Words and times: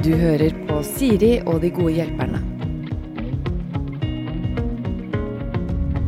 Du 0.00 0.14
hører 0.16 0.54
på 0.64 0.78
Siri 0.80 1.42
og 1.44 1.58
de 1.60 1.68
gode 1.76 1.90
hjelperne. 1.92 2.38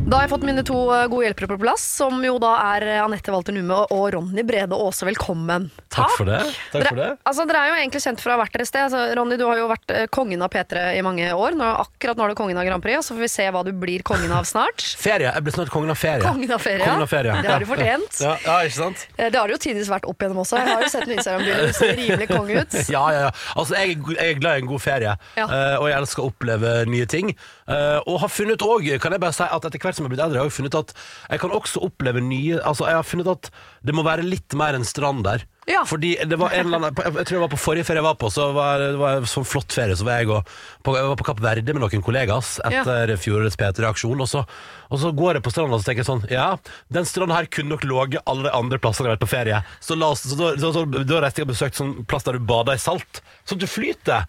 Da 0.09 0.17
har 0.17 0.23
jeg 0.25 0.31
fått 0.31 0.45
mine 0.49 0.63
to 0.65 0.79
eh, 0.95 1.05
gode 1.11 1.27
hjelpere 1.27 1.51
på 1.51 1.59
plass, 1.61 1.85
som 1.99 2.17
jo 2.25 2.39
da 2.41 2.55
er 2.73 2.87
eh, 2.87 3.03
Anette 3.03 3.29
Walter 3.29 3.53
Numme 3.53 3.83
og 3.93 4.07
Ronny 4.15 4.41
Brede 4.49 4.73
Aase. 4.73 5.05
Velkommen. 5.05 5.69
Takk 5.93 6.13
for 6.17 6.25
det. 6.29 6.39
Takk 6.73 6.87
for 6.89 6.97
det. 6.97 7.05
Dere, 7.13 7.17
altså, 7.29 7.45
dere 7.49 7.61
er 7.63 7.69
jo 7.71 7.75
egentlig 7.83 8.01
kjent 8.03 8.21
for 8.23 8.33
å 8.33 8.35
ha 8.35 8.41
vært 8.43 8.55
deres 8.57 8.71
sted. 8.73 8.81
Altså, 8.87 9.01
Ronny, 9.19 9.37
du 9.39 9.45
har 9.47 9.59
jo 9.61 9.67
vært 9.69 9.93
eh, 9.93 10.05
kongen 10.13 10.41
av 10.45 10.49
P3 10.53 10.83
i 10.97 11.01
mange 11.05 11.27
år. 11.37 11.57
Nå, 11.59 11.67
akkurat 11.83 12.17
nå 12.19 12.25
er 12.25 12.33
du 12.33 12.37
kongen 12.39 12.57
av 12.61 12.65
Grand 12.67 12.83
Prix, 12.83 12.97
og 12.99 13.05
så 13.07 13.15
får 13.17 13.23
vi 13.25 13.29
se 13.33 13.47
hva 13.53 13.61
du 13.67 13.71
blir 13.77 14.03
kongen 14.07 14.33
av 14.33 14.47
snart. 14.49 14.81
Ferie. 15.05 15.29
Jeg 15.29 15.45
blir 15.45 15.55
snart 15.57 15.71
kongen 15.73 15.93
av 15.93 15.99
ferie. 16.01 16.23
Kongen 16.25 16.51
av 16.55 16.63
ferie. 16.63 16.83
Kongen 16.85 17.05
av 17.05 17.11
ferie. 17.13 17.37
Det 17.45 17.51
har 17.53 17.63
du 17.63 17.69
fortjent. 17.69 18.19
Ja, 18.25 18.33
ja, 18.47 18.57
ikke 18.67 18.77
sant? 18.79 19.05
Eh, 19.17 19.29
Det 19.33 19.39
har 19.39 19.47
du 19.47 19.55
jo 19.55 19.61
tidvis 19.67 19.91
vært 19.93 20.07
opp 20.09 20.17
igjennom 20.25 20.41
også. 20.43 20.59
Jeg 20.63 20.73
har 20.73 20.83
jo 20.87 20.91
sett 20.93 21.07
noen 21.07 21.17
Instagram-bilder. 21.21 21.67
Du 21.73 21.77
ser 21.79 21.95
rimelig 22.01 22.29
kong 22.33 22.51
ut. 22.57 22.79
Ja, 22.93 23.03
ja, 23.15 23.21
ja. 23.27 23.31
Altså, 23.57 23.77
jeg, 23.79 23.93
er 23.95 24.01
go- 24.05 24.17
jeg 24.17 24.33
er 24.35 24.39
glad 24.41 24.57
i 24.59 24.63
en 24.65 24.69
god 24.69 24.81
ferie, 24.83 25.13
Ja. 25.37 25.45
eh, 25.47 25.75
og 25.79 25.87
jeg 25.89 25.97
elsker 26.01 26.23
å 26.25 26.29
oppleve 26.33 26.73
nye 26.89 27.07
ting. 27.09 27.31
Eh, 27.69 27.99
og 28.09 28.19
har 28.23 28.31
funnet 28.33 28.61
også, 28.65 28.97
kan 29.01 29.15
jeg 29.15 29.21
bare 29.23 29.35
si 29.37 29.45
at 29.45 29.65
etter 29.69 29.79
hvert 29.81 29.95
som 29.97 30.03
jeg 30.05 30.09
har 30.09 30.13
blitt 30.15 30.25
eldre, 30.25 30.41
har 30.43 30.49
jeg 30.49 30.57
funnet 30.57 30.75
at 30.81 30.93
jeg 31.31 31.41
kan 31.43 31.53
også 31.55 31.81
oppleve 31.85 32.21
nye 32.23 32.59
Altså, 32.63 32.85
jeg 32.89 32.97
har 32.99 33.05
funnet 33.07 33.29
at 33.31 33.49
det 33.85 33.95
må 33.95 34.03
være 34.05 34.23
litt 34.25 34.53
mer 34.59 34.75
enn 34.77 34.85
strand 34.87 35.23
der. 35.25 35.43
Ja. 35.69 35.85
Fordi 35.87 36.15
det 36.27 36.35
var 36.39 36.51
en 36.51 36.65
eller 36.67 36.77
annen 36.89 37.17
Jeg 37.19 37.25
tror 37.27 37.37
det 37.37 37.41
var 37.45 37.51
på 37.53 37.59
forrige 37.61 37.85
ferie 37.87 38.01
jeg 38.01 38.07
var 38.07 38.17
på, 38.19 38.29
så 38.33 38.49
var 38.55 38.81
det 38.81 38.97
var 38.99 39.21
en 39.21 39.27
sånn 39.29 39.45
flott 39.47 39.71
ferie. 39.71 39.95
Så 39.95 40.03
var 40.07 40.19
jeg, 40.19 40.29
og, 40.35 40.49
på, 40.83 40.95
jeg 40.97 41.07
var 41.07 41.19
på 41.21 41.27
Kapp 41.29 41.39
Verde 41.43 41.73
med 41.75 41.83
noen 41.85 42.03
kollegas 42.03 42.57
etter 42.67 43.13
fjorårets 43.15 43.55
P3-aksjon. 43.61 44.19
Og, 44.25 44.27
så- 44.27 44.45
og 44.89 44.99
så 44.99 45.13
går 45.15 45.39
jeg 45.39 45.43
på 45.47 45.53
stranda 45.55 45.75
og 45.77 45.81
så 45.83 45.87
tenker 45.91 46.03
jeg 46.03 46.09
sånn 46.11 46.25
Ja, 46.31 46.49
den 46.91 47.05
stranda 47.07 47.35
her 47.39 47.45
kunne 47.47 47.69
nok 47.77 47.83
ligget 47.87 48.21
alle 48.27 48.49
de 48.49 48.55
andre 48.55 48.77
plassene 48.83 49.07
jeg 49.07 49.13
har 49.13 49.17
vært 49.17 49.25
på 49.27 49.33
ferie. 49.35 49.63
Så, 49.79 49.95
la 49.95 50.11
oss, 50.11 50.25
så, 50.27 50.35
så, 50.59 50.73
så, 50.75 50.83
da 51.07 51.21
reiste 51.23 51.41
jeg 51.41 51.47
og 51.47 51.53
besøkte 51.55 51.79
sånn 51.79 51.95
plass 52.05 52.23
der 52.27 52.33
du 52.39 52.43
bader 52.49 52.75
i 52.75 52.83
salt. 52.83 53.23
Sånn 53.45 53.57
at 53.61 53.63
du 53.63 53.67
flyter. 53.71 54.27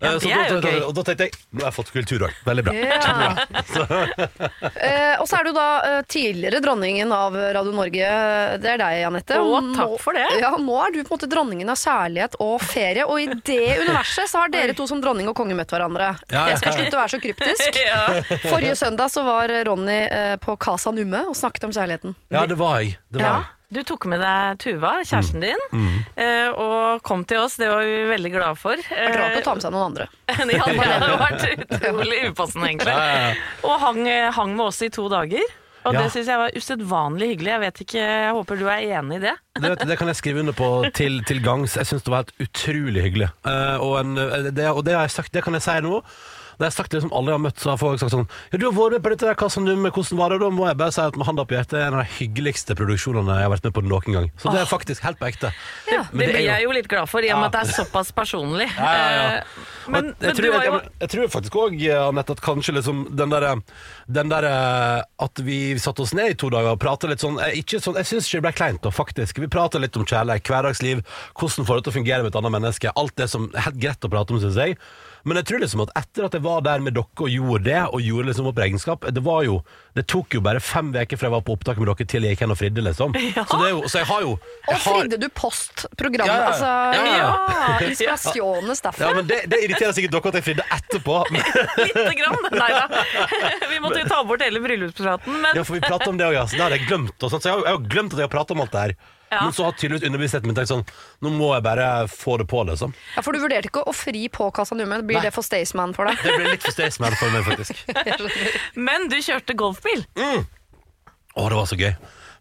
Ja, 0.00 0.10
Eh, 0.12 0.18
det 0.20 0.30
er 0.30 0.50
jo 0.52 0.60
gøy. 0.60 0.80
og 0.84 0.94
da 0.94 1.02
tenkte 1.08 1.24
jeg 1.24 1.32
Nå 1.56 1.62
har 1.62 1.70
jeg 1.70 1.76
fått 1.78 1.92
kultur. 1.94 2.26
Veldig 2.44 2.64
bra. 2.66 2.72
Ja. 2.76 3.36
Eh, 4.76 5.14
og 5.20 5.26
så 5.28 5.38
er 5.40 5.46
du 5.48 5.52
da 5.56 5.64
eh, 5.86 6.02
tidligere 6.10 6.60
dronningen 6.62 7.10
av 7.14 7.34
Radio 7.36 7.72
Norge. 7.74 8.08
Det 8.62 8.70
er 8.74 8.80
deg, 8.80 9.02
Anette. 9.08 9.38
Å, 9.40 9.60
takk 9.74 9.90
nå- 9.92 9.98
for 10.02 10.16
det. 10.16 10.26
Ja, 10.42 10.50
Nå 10.60 10.76
er 10.84 10.92
du 10.94 10.98
på 11.00 11.14
en 11.14 11.14
måte 11.16 11.28
dronningen 11.30 11.70
av 11.72 11.78
kjærlighet 11.80 12.36
og 12.42 12.60
ferie, 12.64 13.06
og 13.06 13.20
i 13.22 13.26
det 13.46 13.58
universet 13.82 14.28
så 14.30 14.42
har 14.44 14.52
dere 14.52 14.74
to 14.76 14.86
som 14.90 15.00
dronning 15.02 15.28
og 15.30 15.36
konge 15.38 15.56
møtt 15.58 15.72
hverandre. 15.72 16.12
Ja, 16.30 16.44
ja. 16.44 16.44
Jeg 16.52 16.60
skal 16.62 16.76
slutte 16.78 16.98
å 16.98 17.02
være 17.02 17.14
så 17.16 17.22
kryptisk. 17.24 17.80
Ja. 17.86 18.06
Forrige 18.48 18.74
søndag 18.78 19.10
så 19.12 19.22
var 19.26 19.52
Ronny 19.68 19.98
eh, 20.10 20.36
på 20.42 20.56
Casa 20.60 20.90
Numme 20.94 21.20
og 21.30 21.36
snakket 21.38 21.68
om 21.68 21.74
kjærligheten. 21.76 22.16
Ja, 22.34 22.42
det 22.50 22.56
var 22.58 22.80
jeg. 22.82 22.96
Det 23.12 23.20
var 23.22 23.26
Ja, 23.28 23.36
jeg. 23.38 23.52
Du 23.72 23.82
tok 23.82 24.06
med 24.10 24.20
deg 24.22 24.60
Tuva, 24.62 24.92
kjæresten 25.02 25.42
din, 25.42 25.62
eh, 26.14 26.48
og 26.54 27.02
kom 27.06 27.24
til 27.26 27.42
oss. 27.42 27.56
Det 27.58 27.68
var 27.70 27.82
vi 27.82 27.98
veldig 28.12 28.32
glade 28.36 28.58
for. 28.60 28.78
Jeg 28.78 29.10
er 29.10 29.18
rart 29.18 29.40
å 29.40 29.44
ta 29.48 29.54
med 29.58 29.66
seg 29.66 29.74
noen 29.74 29.86
andre. 29.90 30.08
ja, 30.30 30.46
det 30.46 30.60
hadde 30.62 31.20
vært 31.24 31.46
utrolig 31.66 32.20
upassende, 32.30 32.70
egentlig. 32.70 32.94
Ja, 32.94 33.06
ja, 33.10 33.30
ja. 33.30 33.46
Og 33.66 33.78
hang, 33.82 34.02
eh, 34.08 34.28
hang 34.36 34.54
med 34.54 34.68
oss 34.68 34.82
i 34.86 34.90
to 34.94 35.08
dager. 35.10 35.42
Og 35.86 35.94
Ja. 35.94 36.02
det 36.02 36.12
syns 36.12 36.26
jeg 36.26 36.38
var 36.40 36.54
usedvanlig 36.56 37.28
hyggelig. 37.30 37.50
Jeg 37.52 37.62
vet 37.62 37.80
ikke, 37.84 37.98
jeg 38.02 38.32
håper 38.34 38.58
du 38.58 38.64
er 38.66 38.86
enig 38.98 39.18
i 39.20 39.22
det? 39.22 39.34
Det, 39.54 39.68
vet 39.70 39.84
det 39.86 39.98
kan 39.98 40.10
jeg 40.10 40.18
skrive 40.18 40.42
under 40.42 40.56
på 40.56 40.70
til, 40.94 41.20
til 41.28 41.42
gangs. 41.44 41.76
Jeg 41.78 41.86
syns 41.86 42.02
det 42.02 42.10
var 42.10 42.24
helt 42.24 42.34
utrolig 42.42 43.04
hyggelig. 43.06 43.28
Uh, 43.46 43.76
og, 43.78 43.92
en, 44.00 44.18
eh, 44.18 44.50
det, 44.50 44.66
og 44.70 44.82
det 44.86 44.96
har 44.98 45.06
jeg 45.06 45.14
sagt, 45.14 45.32
det 45.32 45.44
kan 45.46 45.54
jeg 45.54 45.62
si 45.62 45.76
nå. 45.86 46.00
Det 46.56 46.66
har 46.66 46.74
sagt 46.74 46.92
det 46.92 47.00
liksom 47.00 47.12
alle 47.16 47.32
jeg 47.32 47.38
har 47.38 47.44
møtt, 47.46 47.60
så 47.60 47.72
har 47.72 47.80
folk 47.80 48.00
sagt 48.00 48.14
sånn 48.14 48.26
Ja, 48.52 48.60
du 48.60 48.66
har 48.68 48.74
vært 48.76 48.96
med 48.96 49.04
på 49.04 49.12
dette 49.12 49.28
der, 49.28 49.38
hva 49.38 49.50
som 49.52 49.66
du 49.66 49.74
med, 49.74 49.92
hvordan 49.92 50.20
var 50.20 50.32
det? 50.32 50.38
Og 50.38 50.46
da 50.46 50.50
må 50.56 50.68
jeg 50.70 50.78
bare 50.80 50.94
si 50.96 51.02
at 51.04 51.18
med 51.20 51.28
handa 51.28 51.44
på 51.48 51.56
hjertet, 51.56 51.76
det 51.76 51.82
er 51.82 51.90
en 51.90 51.98
av 51.98 52.04
de 52.04 52.14
hyggeligste 52.16 52.76
produksjonene 52.78 53.38
jeg 53.40 53.48
har 53.48 53.52
vært 53.52 53.68
med 53.68 53.76
på 53.76 53.84
noen 53.86 54.18
gang. 54.18 54.30
Så 54.40 54.52
det 54.54 54.62
er 54.62 54.70
faktisk 54.70 55.04
helt 55.06 55.20
på 55.20 55.28
ekte. 55.28 55.52
Ja. 55.92 56.04
Men 56.12 56.26
det 56.26 56.26
det 56.26 56.42
blir 56.42 56.48
jeg 56.48 56.66
jo 56.66 56.74
litt 56.76 56.88
glad 56.90 57.10
for, 57.10 57.24
i 57.24 57.32
og 57.34 57.42
med 57.42 57.50
at 57.50 57.56
det 57.56 57.62
er 57.64 57.78
såpass 57.82 58.12
personlig. 58.16 58.68
Ja, 58.76 58.92
ja, 58.92 59.10
ja. 59.16 59.26
Eh, 59.36 59.64
Men, 59.86 60.08
jeg, 60.10 60.16
jeg, 60.26 60.36
tror, 60.38 60.56
jeg, 60.56 60.66
jeg, 60.66 60.92
jeg 61.00 61.12
tror 61.12 61.28
faktisk 61.36 61.58
òg, 61.62 61.76
Anette, 62.08 62.36
at 62.36 62.42
kanskje 62.44 62.74
liksom 62.78 63.04
den 63.16 63.32
derre 63.32 63.52
den 64.06 64.30
der, 64.30 64.44
eh, 64.44 65.02
At 65.22 65.40
vi 65.42 65.78
satte 65.82 66.02
oss 66.02 66.14
ned 66.14 66.34
i 66.34 66.38
to 66.38 66.50
dager 66.52 66.74
og 66.74 66.80
prata 66.82 67.08
litt 67.10 67.22
sånn, 67.22 67.38
eh, 67.42 67.58
ikke 67.60 67.80
sånn 67.82 67.98
Jeg 68.00 68.08
syns 68.10 68.28
ikke 68.28 68.40
det 68.40 68.46
ble 68.46 68.54
kleint, 68.60 68.82
da, 68.84 68.92
faktisk. 68.94 69.40
Vi 69.42 69.50
prata 69.50 69.80
litt 69.82 69.96
om 69.98 70.06
kjærlighet, 70.06 70.46
hverdagsliv, 70.46 71.02
hvordan 71.38 71.68
får 71.68 71.80
det 71.80 71.86
til 71.86 71.94
å 71.94 71.98
fungere 72.00 72.24
med 72.24 72.32
et 72.32 72.40
annet 72.40 72.56
menneske. 72.58 72.94
Alt 72.96 73.16
det 73.18 73.28
som 73.32 73.50
er 73.52 73.66
helt 73.68 73.80
greit 73.82 74.06
å 74.06 74.12
prate 74.12 74.34
om, 74.34 74.40
syns 74.42 74.58
jeg. 74.60 74.78
Men 75.26 75.40
jeg 75.40 75.48
tror 75.50 75.62
liksom 75.62 75.80
at 75.82 75.90
etter 75.98 76.26
at 76.28 76.36
jeg 76.36 76.42
var 76.44 76.60
der 76.62 76.82
med 76.84 76.94
dere 76.94 77.06
og 77.26 77.30
gjorde 77.32 77.64
det, 77.66 77.80
og 77.90 78.02
gjorde 78.04 78.28
liksom 78.28 78.46
opp 78.50 78.60
regnskap 78.62 79.06
Det 79.10 79.22
var 79.26 79.42
jo 79.46 79.56
Det 79.96 80.04
tok 80.06 80.36
jo 80.36 80.40
bare 80.44 80.60
fem 80.62 80.92
uker 80.94 81.18
fra 81.18 81.26
jeg 81.26 81.34
var 81.34 81.42
på 81.46 81.56
opptak 81.56 81.80
med 81.82 81.90
dere 81.90 82.06
til 82.12 82.26
jeg 82.26 82.36
gikk 82.36 82.44
hen 82.44 82.54
og 82.54 82.58
fridde, 82.60 82.84
liksom. 82.86 83.16
Så, 83.50 83.58
det 83.58 83.66
er 83.66 83.72
jo, 83.72 83.80
så 83.90 84.02
jeg 84.02 84.08
har 84.12 84.22
jo 84.22 84.30
jeg 84.36 84.70
Og 84.70 84.76
har, 84.76 84.84
fridde 84.86 85.18
du 85.22 85.26
postprogrammet. 85.40 86.30
Ja, 86.30 86.36
ja. 86.38 86.52
Altså, 86.52 86.70
Ja, 86.96 87.02
ja. 87.10 87.26
ja, 87.26 87.90
Inspirasjones 87.90 88.82
derfra. 88.86 89.08
ja, 89.08 89.10
men 89.18 89.28
det, 89.30 89.40
det 89.50 89.60
irriterer 89.66 89.96
sikkert 89.98 90.14
dere 90.16 90.32
at 90.32 90.38
jeg 90.40 90.46
fridde 90.50 90.68
etterpå. 90.78 91.18
Men, 91.34 91.42
lite 91.82 92.14
grann. 92.20 92.48
Nei 92.54 92.70
da. 92.76 92.86
Vi 93.72 93.82
måtte 93.82 94.00
jo 94.04 94.08
ta 94.10 94.22
bort 94.28 94.44
hele 94.46 94.62
bryllupspraten, 94.62 95.40
men 95.42 95.58
Ja, 95.58 95.64
for 95.66 95.76
vi 95.76 95.82
prater 95.84 96.12
om 96.12 96.18
det 96.20 96.28
også, 96.30 96.38
ja. 96.38 96.46
Så 96.46 96.58
det 96.58 96.64
hadde 96.66 96.78
jeg 96.80 96.88
glemt. 96.90 97.16
Og 97.18 97.32
sånt. 97.32 97.42
Så 97.44 97.50
jeg 97.50 97.58
har, 97.66 97.76
jo 97.76 97.82
glemt 97.90 98.14
at 98.14 98.22
jeg 98.22 98.28
har 98.28 98.34
pratet 98.38 98.56
om 98.56 98.62
alt 98.64 98.74
det 98.74 98.84
her. 98.86 98.96
Ja. 99.36 99.44
Men 99.44 99.52
så 99.52 99.68
har 99.68 99.76
tydeligvis 99.76 100.06
underbevisstheten 100.08 100.48
min 100.48 100.56
tenkt 100.56 100.72
sånn 100.72 100.84
Nå 101.24 101.32
må 101.36 101.52
jeg 101.52 101.64
bare 101.66 101.86
få 102.08 102.38
det 102.40 102.48
på, 102.50 102.62
liksom. 102.68 102.94
Ja, 103.16 103.24
For 103.24 103.36
du 103.36 103.42
vurderte 103.42 103.68
ikke 103.70 103.84
å 103.84 103.94
fri 103.96 104.26
på 104.32 104.48
Casa 104.56 104.78
Numme? 104.78 105.02
Blir 105.04 105.20
Nei. 105.20 105.28
det 105.28 105.34
for 105.36 105.44
Staysman 105.44 105.92
for 105.96 106.08
deg? 106.08 106.20
Det 106.24 106.36
blir 106.38 106.54
litt 106.54 106.64
for 106.64 106.74
Staysman 106.74 107.16
for 107.20 107.32
meg, 107.34 107.44
faktisk. 107.44 107.84
Men 108.88 109.10
du 109.12 109.18
kjørte 109.20 109.56
golfbil. 109.58 110.06
Å, 110.16 111.48
det 111.50 111.58
var 111.58 111.68
så 111.68 111.76
gøy. 111.76 111.92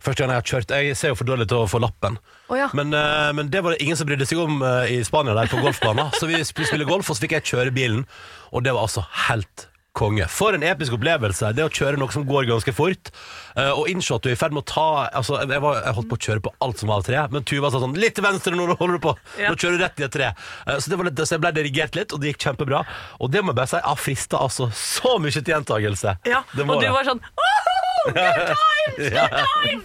Første 0.06 0.22
gang 0.22 0.31
jeg 0.33 0.41
har 0.41 0.50
kjørt 0.50 0.73
Jeg 0.75 0.97
ser 1.00 1.13
jo 1.13 1.17
for 1.17 1.28
dårlig 1.28 1.47
til 1.50 1.63
å 1.63 1.69
få 1.69 1.81
lappen. 1.83 2.19
Oh, 2.47 2.57
ja. 2.59 2.69
Men, 2.78 2.94
uh, 2.94 3.31
men 3.35 3.50
det 3.51 3.63
var 3.66 3.75
det 3.75 3.83
ingen 3.83 3.97
som 4.00 4.07
brydde 4.07 4.27
seg 4.29 4.41
om 4.44 4.59
uh, 4.63 4.85
i 4.91 5.00
Spania, 5.07 5.35
der 5.38 5.51
på 5.51 5.62
golfbanen. 5.63 6.13
Så 6.16 6.29
vi 6.29 6.41
spilte 6.47 6.88
golf, 6.88 7.09
og 7.09 7.17
så 7.17 7.25
fikk 7.25 7.39
jeg 7.39 7.50
kjøre 7.53 7.73
bilen, 7.75 8.06
og 8.51 8.66
det 8.66 8.75
var 8.75 8.85
altså 8.85 9.06
helt 9.27 9.67
konge. 9.95 10.28
For 10.31 10.56
en 10.56 10.66
episk 10.66 10.95
opplevelse. 10.97 11.51
Det 11.56 11.66
å 11.66 11.72
kjøre 11.72 12.00
noe 12.01 12.13
som 12.13 12.25
går 12.28 12.50
ganske 12.50 12.73
fort. 12.75 13.11
Uh, 13.56 13.72
og 13.72 13.89
innse 13.91 14.16
at 14.16 14.25
du 14.25 14.29
er 14.31 14.35
i 14.35 14.39
ferd 14.39 14.56
med 14.56 14.66
å 14.66 14.67
ta 14.69 14.88
altså, 15.16 15.39
jeg, 15.41 15.61
var, 15.63 15.79
jeg 15.79 15.95
holdt 15.97 16.09
på 16.11 16.17
å 16.19 16.23
kjøre 16.28 16.44
på 16.45 16.53
alt 16.66 16.81
som 16.81 16.91
var 16.91 17.00
av 17.00 17.07
tre, 17.07 17.22
men 17.31 17.45
Tuva 17.47 17.69
sa 17.72 17.79
sånn 17.79 17.95
Litt 17.95 18.17
til 18.17 18.25
venstre 18.25 18.51
nå, 18.51 18.66
nå 18.67 18.75
holder 18.81 19.00
du 19.00 19.03
på! 19.06 19.13
Ja. 19.39 19.53
Nå 19.53 19.59
kjører 19.61 19.78
du 19.78 19.85
rett 19.85 20.01
i 20.03 20.07
et 20.07 20.16
tre. 20.16 20.33
Uh, 20.67 20.75
så, 20.75 20.91
det 20.91 21.00
var 21.00 21.09
litt, 21.09 21.23
så 21.23 21.38
jeg 21.38 21.45
ble 21.45 21.53
dirigert 21.56 22.00
litt, 22.00 22.11
og 22.11 22.22
det 22.22 22.33
gikk 22.33 22.50
kjempebra. 22.50 22.83
Og 23.23 23.31
det 23.31 23.44
må 23.44 23.53
jeg 23.53 23.61
bare 23.61 23.72
si, 23.72 23.79
jeg 23.79 24.03
frista 24.03 24.44
altså 24.44 24.69
så 24.75 25.16
mye 25.23 25.35
til 25.35 25.56
gjentagelse. 25.56 26.17
Ja, 26.27 26.44
og 26.66 26.75
du 26.83 26.89
var 26.91 27.07
sånn 27.07 27.23
«Åh, 27.23 27.84
ja, 28.13 29.25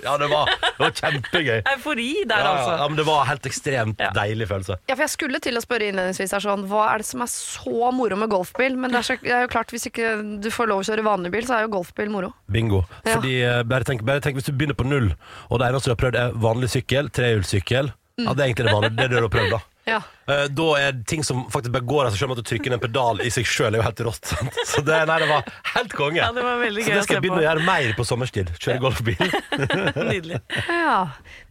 ja, 0.05 0.15
det 0.21 0.29
var, 0.31 0.51
det 0.61 0.79
var 0.83 0.91
kjempegøy. 0.99 1.61
Eufori 1.75 2.09
der, 2.29 2.37
Ja, 2.37 2.45
ja, 2.45 2.51
altså. 2.57 2.75
ja, 2.83 2.89
men 2.89 2.99
det 3.01 3.07
var 3.09 3.25
helt 3.29 3.47
ekstremt 3.49 4.01
Ja. 4.03 4.11
deilig 4.17 4.49
følelse. 4.51 4.77
Ja, 4.89 4.95
for 4.97 5.03
Jeg 5.07 5.13
skulle 5.15 5.41
til 5.41 5.57
å 5.57 5.63
spørre 5.65 5.89
innledningsvis 5.91 6.35
her 6.37 6.45
sånn, 6.45 6.67
hva 6.71 6.87
er 6.95 6.99
det 7.03 7.07
som 7.09 7.23
er 7.25 7.31
så 7.33 7.93
moro 7.97 8.17
med 8.21 8.31
golfbil? 8.33 8.77
Men 8.77 8.91
det 8.93 8.99
er, 9.03 9.07
så, 9.09 9.17
det 9.23 9.33
er 9.33 9.47
jo 9.47 9.53
klart, 9.55 9.73
hvis 9.75 9.89
ikke 9.91 10.41
du 10.45 10.51
får 10.53 10.69
lov 10.71 10.83
å 10.85 10.87
kjøre 10.91 11.07
vanlig 11.07 11.33
bil, 11.33 11.47
så 11.49 11.57
er 11.59 11.67
jo 11.67 11.73
golfbil 11.79 12.11
moro. 12.13 12.33
Bingo. 12.51 12.85
Ja. 13.05 13.17
Fordi, 13.17 13.35
eh, 13.43 13.63
bare, 13.65 13.85
tenk, 13.89 14.05
bare 14.05 14.21
tenk 14.25 14.37
hvis 14.41 14.51
du 14.51 14.53
begynner 14.53 14.77
på 14.79 14.87
null, 14.89 15.13
og 15.51 15.59
det 15.63 15.71
eneste 15.71 15.91
du 15.91 15.95
har 15.97 16.03
prøvd 16.05 16.21
er 16.21 16.37
vanlig 16.37 16.71
sykkel, 16.77 17.09
trehjulssykkel. 17.11 17.93
Ja, 18.21 18.35
det 18.37 18.43
er 18.45 18.49
egentlig 18.51 18.67
det 18.69 18.75
vanlige. 18.77 18.97
Det 18.97 19.05
er 19.07 19.09
det 19.15 19.17
du 19.23 19.27
har 19.31 19.33
prøvd, 19.33 19.51
da. 19.57 19.61
Ja. 19.89 20.01
Uh, 20.29 20.47
Da 20.53 20.67
er 20.79 20.99
ting 21.09 21.23
som 21.27 21.45
faktisk 21.51 21.73
bare 21.75 21.87
går 21.89 22.09
av 22.09 22.15
seg 22.15 22.23
selv, 22.23 22.35
at 22.37 22.43
du 22.43 22.49
trykker 22.51 22.73
ned 22.73 22.79
en 22.79 22.85
pedal 22.85 23.23
i 23.25 23.31
seg 23.33 23.49
sjøl, 23.49 23.73
er 23.73 23.81
jo 23.81 23.87
helt 23.87 24.03
rått. 24.07 24.31
sant? 24.33 24.59
Så 24.69 24.83
det, 24.87 24.99
nei, 25.09 25.17
det 25.23 25.29
var 25.31 25.49
helt 25.75 25.95
konge. 25.97 26.21
Ja, 26.21 26.31
det 26.37 26.45
var 26.45 26.61
veldig 26.63 26.85
Så 26.85 26.93
gøy 26.93 26.99
det 26.99 27.05
skal 27.07 27.19
jeg 27.19 27.25
begynne 27.25 27.41
på. 27.41 27.43
å 27.43 27.47
gjøre 27.49 27.67
mer 27.67 27.97
på 27.99 28.07
sommerstid. 28.09 28.53
Kjøre 28.61 28.83
golfbil. 28.85 29.35
Nydelig. 30.11 30.41
ja. 30.69 30.99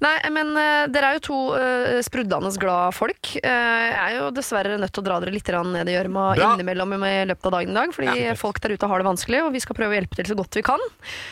Nei, 0.06 0.16
men 0.35 0.53
uh, 0.56 0.85
dere 0.91 1.12
er 1.12 1.19
jo 1.19 1.25
to 1.29 1.40
uh, 1.56 2.00
sprudlende 2.06 2.53
glad 2.62 2.95
folk. 2.97 3.34
Uh, 3.40 3.50
jeg 3.50 4.00
er 4.06 4.17
jo 4.19 4.31
dessverre 4.35 4.79
nødt 4.79 4.96
til 4.96 5.03
å 5.03 5.07
dra 5.09 5.19
dere 5.23 5.35
litt 5.35 5.50
ned 5.50 5.90
i 5.90 5.96
gjørma 5.97 6.25
innimellom 6.38 6.94
i 7.03 7.13
løpet 7.29 7.47
av 7.50 7.56
dagen 7.57 7.73
i 7.73 7.78
dag, 7.79 7.94
fordi 7.96 8.25
folk 8.40 8.59
der 8.63 8.75
ute 8.78 8.90
har 8.90 9.01
det 9.01 9.07
vanskelig, 9.09 9.44
og 9.46 9.53
vi 9.56 9.61
skal 9.63 9.78
prøve 9.78 9.96
å 9.96 9.97
hjelpe 9.97 10.19
til 10.19 10.29
så 10.29 10.38
godt 10.38 10.57
vi 10.59 10.63
kan. 10.66 10.84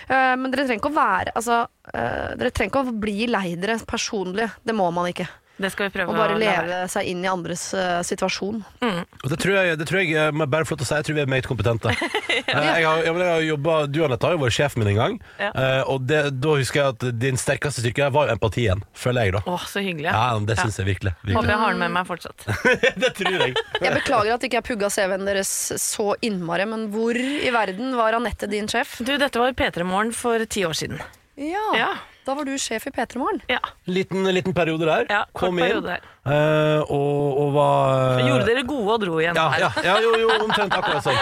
Men 0.09 0.49
dere 0.49 0.65
trenger 0.65 0.81
ikke 0.81 0.89
å 0.89 0.97
være 0.97 1.33
Altså, 1.37 1.59
dere 1.93 2.51
trenger 2.55 2.71
ikke 2.71 2.81
å 2.81 2.95
bli 3.05 3.27
lei 3.29 3.51
dere 3.59 3.77
personlig. 3.87 4.49
Det 4.65 4.75
må 4.75 4.89
man 4.95 5.09
ikke. 5.11 5.27
Det 5.57 5.71
skal 5.73 5.87
vi 5.87 5.93
prøve 5.95 6.13
Og 6.13 6.17
bare 6.19 6.35
å 6.35 6.39
leve 6.39 6.79
seg 6.91 7.07
inn 7.09 7.23
i 7.25 7.29
andres 7.29 7.63
uh, 7.73 7.99
situasjon. 8.05 8.59
Og 8.85 9.31
det 9.31 9.39
tror 9.41 9.55
jeg, 9.57 9.77
det 9.79 9.87
tror 9.89 10.01
jeg 10.03 10.13
eh, 10.13 10.43
bare 10.45 10.67
flott 10.69 10.83
å 10.83 10.87
si, 10.87 10.93
jeg 10.93 11.07
tror 11.07 11.17
vi 11.17 11.23
er 11.23 11.29
meget 11.31 11.47
kompetente. 11.49 11.93
ja. 11.93 12.61
jeg 12.77 12.85
har, 12.85 13.01
jeg 13.07 13.15
har 13.17 13.41
jobbet, 13.47 13.89
du 13.93 13.99
Anette 14.05 14.29
har 14.29 14.35
jo 14.37 14.41
vært 14.43 14.55
sjefen 14.57 14.83
min 14.83 14.91
en 14.93 14.99
gang, 14.99 15.15
Ja. 15.41 15.49
uh, 15.57 15.93
og 15.93 16.05
det, 16.09 16.19
da 16.37 16.53
husker 16.59 16.81
jeg 16.83 16.95
at 16.95 17.05
din 17.23 17.39
sterkeste 17.41 17.81
styrke 17.81 18.09
var 18.13 18.29
jo 18.29 18.35
empatien, 18.37 18.83
føler 18.97 19.27
jeg 19.29 19.35
da. 19.37 19.41
Å, 19.49 19.57
så 19.71 19.81
hyggelig. 19.83 20.11
Ja, 20.13 20.27
det 20.47 20.59
syns 20.61 20.77
jeg 20.81 20.89
virkelig. 20.91 21.15
Håper 21.25 21.53
jeg 21.55 21.61
har 21.63 21.73
den 21.73 21.81
med 21.81 21.95
meg 21.97 22.09
fortsatt. 22.09 22.45
det 23.03 23.13
tror 23.17 23.39
jeg. 23.41 23.55
Jeg 23.81 23.95
beklager 23.97 24.35
at 24.37 24.45
ikke 24.45 24.59
jeg 24.59 24.67
pugga 24.69 24.91
CV-en 24.93 25.25
deres 25.27 25.53
så 25.81 26.11
innmari, 26.25 26.67
men 26.69 26.85
hvor 26.93 27.17
i 27.17 27.49
verden 27.55 27.97
var 27.97 28.17
Anette 28.19 28.49
din 28.51 28.69
sjef? 28.69 28.99
Du, 29.01 29.15
dette 29.17 29.41
var 29.41 29.57
P3 29.57 29.87
Morgen 29.87 30.13
for 30.15 30.45
ti 30.45 30.67
år 30.69 30.77
siden. 30.77 31.01
Ja, 31.37 31.65
Ja. 31.77 31.89
Da 32.27 32.33
var 32.35 32.45
du 32.47 32.53
sjef 32.59 32.85
i 32.89 32.91
P3 32.93 33.19
Morgen. 33.21 33.39
Ja, 33.51 33.59
Liten, 33.87 34.25
liten 34.35 34.53
periode 34.55 34.85
der. 34.89 35.05
ja 35.09 35.21
kort 35.31 35.47
Kom 35.47 35.59
inn. 35.59 35.63
periode 35.65 35.93
der. 35.95 36.07
eh, 36.27 36.81
og, 36.91 37.37
og 37.43 37.53
var 37.55 38.19
Gjorde 38.25 38.47
dere 38.49 38.63
gode 38.67 38.97
og 38.97 39.05
dro 39.05 39.19
igjen 39.21 39.39
ja, 39.39 39.45
ja, 39.63 39.69
ja, 39.85 39.95
jo, 40.03 40.11
jo, 40.25 40.33
omtrent 40.43 40.75
akkurat 40.75 41.05
sånn. 41.07 41.21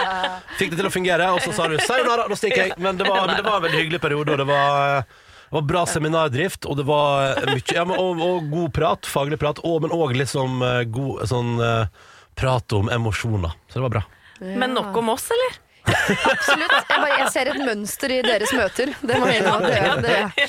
Fikk 0.58 0.74
det 0.74 0.80
til 0.82 0.88
å 0.90 0.92
fungere, 0.92 1.28
og 1.36 1.40
så 1.46 1.54
sa 1.54 1.68
du 1.70 1.76
'sayonara', 1.78 2.26
da 2.28 2.34
stikker 2.38 2.62
jeg. 2.64 2.74
Men 2.82 2.98
det 2.98 3.06
var, 3.08 3.26
men 3.30 3.36
det 3.38 3.46
var 3.46 3.60
en 3.60 3.66
veldig 3.68 3.80
hyggelig 3.84 4.00
periode, 4.02 4.34
og 4.34 4.42
det 4.42 4.48
var 4.50 5.06
det 5.46 5.54
var 5.54 5.62
bra 5.62 5.84
seminardrift, 5.86 6.66
og 6.66 6.76
det 6.80 6.84
var 6.88 7.36
mye 7.46 7.62
ja, 7.76 7.84
men, 7.86 7.94
og, 8.02 8.18
og 8.20 8.48
god 8.50 8.72
prat, 8.74 9.06
faglig 9.06 9.38
prat, 9.38 9.60
og, 9.62 9.76
men 9.84 9.94
òg 9.94 10.16
liksom 10.18 10.58
eh, 10.66 10.80
god 10.90 11.22
sånn 11.30 11.52
eh, 11.62 11.86
prate 12.34 12.74
om 12.80 12.90
emosjoner. 12.90 13.54
Så 13.70 13.78
det 13.78 13.84
var 13.86 13.94
bra. 14.00 14.02
Men 14.42 14.74
nok 14.74 14.96
om 14.98 15.12
oss, 15.14 15.28
eller? 15.30 15.54
Absolutt. 15.86 16.74
Jeg, 16.76 16.98
bare, 17.00 17.18
jeg 17.20 17.30
ser 17.34 17.50
et 17.52 17.60
mønster 17.62 18.14
i 18.14 18.18
deres 18.24 18.52
møter. 18.56 18.92
Det 19.06 19.18
må 19.20 19.28
jeg 19.30 19.42
innrømme. 19.42 20.46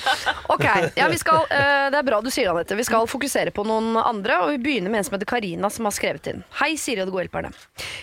Ok, 0.54 0.66
ja, 0.98 1.10
skal, 1.20 1.44
eh, 1.54 1.88
Det 1.94 2.00
er 2.00 2.08
bra 2.08 2.22
du 2.24 2.30
sier 2.34 2.48
det, 2.48 2.54
Anette. 2.54 2.78
Vi 2.80 2.86
skal 2.88 3.08
fokusere 3.10 3.54
på 3.56 3.66
noen 3.68 3.98
andre. 4.02 4.42
Og 4.46 4.54
vi 4.56 4.62
begynner 4.68 4.94
med 4.94 5.02
en 5.02 5.10
som 5.10 5.18
heter 5.18 5.30
Karina, 5.30 5.72
som 5.74 5.90
har 5.90 5.96
skrevet 5.96 6.32
inn. 6.32 6.44
Hei, 6.62 6.74
Siri 6.80 7.04
og 7.04 7.10
de 7.12 7.16
gode 7.16 7.28
hjelperne. 7.28 7.54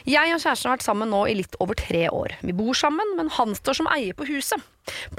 Jeg 0.08 0.34
og 0.34 0.42
kjæresten 0.42 0.70
har 0.70 0.78
vært 0.78 0.86
sammen 0.86 1.12
nå 1.14 1.24
i 1.30 1.38
litt 1.40 1.58
over 1.64 1.78
tre 1.78 2.06
år. 2.12 2.38
Vi 2.44 2.56
bor 2.56 2.76
sammen, 2.78 3.16
men 3.18 3.32
han 3.38 3.56
står 3.58 3.82
som 3.82 3.90
eier 3.94 4.16
på 4.18 4.28
huset. 4.30 4.62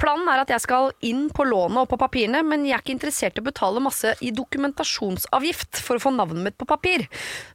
Planen 0.00 0.28
er 0.30 0.42
at 0.42 0.52
jeg 0.52 0.62
skal 0.64 0.92
inn 1.06 1.26
på 1.34 1.46
lånet 1.48 1.82
og 1.82 1.90
på 1.90 1.98
papirene, 2.00 2.42
men 2.46 2.64
jeg 2.66 2.76
er 2.76 2.84
ikke 2.84 2.94
interessert 2.94 3.38
i 3.38 3.42
å 3.42 3.46
betale 3.46 3.82
masse 3.82 4.14
i 4.24 4.32
dokumentasjonsavgift 4.34 5.80
for 5.82 5.98
å 5.98 6.04
få 6.06 6.12
navnet 6.14 6.44
mitt 6.44 6.58
på 6.60 6.68
papir. 6.68 7.06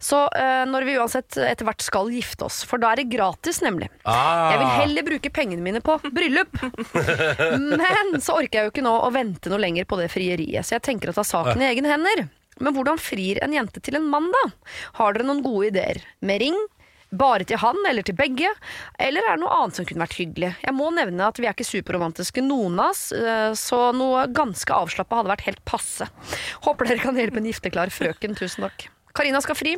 Så 0.01 0.23
eh, 0.37 0.63
når 0.69 0.87
vi 0.87 0.97
uansett 0.99 1.39
etter 1.39 1.67
hvert 1.67 1.85
skal 1.85 2.11
gifte 2.13 2.47
oss, 2.47 2.61
for 2.67 2.81
da 2.81 2.91
er 2.91 3.01
det 3.01 3.11
gratis, 3.13 3.61
nemlig. 3.63 3.89
Ah. 4.03 4.51
Jeg 4.53 4.61
vil 4.61 4.75
heller 4.81 5.07
bruke 5.11 5.33
pengene 5.33 5.65
mine 5.65 5.83
på 5.85 5.97
bryllup. 6.09 6.61
Men 7.71 8.21
så 8.21 8.39
orker 8.41 8.59
jeg 8.59 8.67
jo 8.67 8.75
ikke 8.75 8.85
nå 8.85 8.97
å 9.05 9.13
vente 9.13 9.51
noe 9.51 9.61
lenger 9.61 9.87
på 9.89 9.99
det 10.01 10.11
frieriet, 10.13 10.67
så 10.67 10.77
jeg 10.77 10.87
tenker 10.89 11.11
å 11.11 11.17
ta 11.17 11.25
saken 11.27 11.63
i 11.63 11.69
egne 11.71 11.91
hender. 11.91 12.27
Men 12.61 12.75
hvordan 12.75 12.99
frir 13.01 13.39
en 13.41 13.55
jente 13.55 13.81
til 13.83 13.97
en 13.97 14.05
mann, 14.09 14.27
da? 14.31 14.43
Har 14.99 15.15
dere 15.15 15.25
noen 15.27 15.41
gode 15.45 15.71
ideer? 15.71 16.01
Med 16.21 16.43
ring? 16.43 16.57
Bare 17.11 17.43
til 17.47 17.59
han 17.59 17.75
eller 17.89 18.05
til 18.07 18.15
begge? 18.15 18.47
Eller 19.01 19.25
er 19.27 19.35
det 19.35 19.43
noe 19.43 19.51
annet 19.57 19.79
som 19.79 19.87
kunne 19.87 20.05
vært 20.05 20.15
hyggelig? 20.15 20.53
Jeg 20.63 20.75
må 20.77 20.87
nevne 20.95 21.27
at 21.27 21.39
vi 21.41 21.49
er 21.49 21.55
ikke 21.55 21.67
superromantiske 21.67 22.43
noen 22.45 22.79
av 22.79 22.93
oss, 22.93 23.09
eh, 23.11 23.51
så 23.59 23.89
noe 23.95 24.25
ganske 24.31 24.71
avslappa 24.71 25.19
hadde 25.19 25.33
vært 25.33 25.47
helt 25.49 25.63
passe. 25.67 26.07
Håper 26.63 26.87
dere 26.87 27.03
kan 27.03 27.19
hjelpe 27.19 27.41
en 27.43 27.49
gifteklar 27.51 27.91
frøken. 27.91 28.37
Tusen 28.39 28.67
takk. 28.67 28.87
Karina 29.17 29.43
skal 29.43 29.59
fri. 29.59 29.75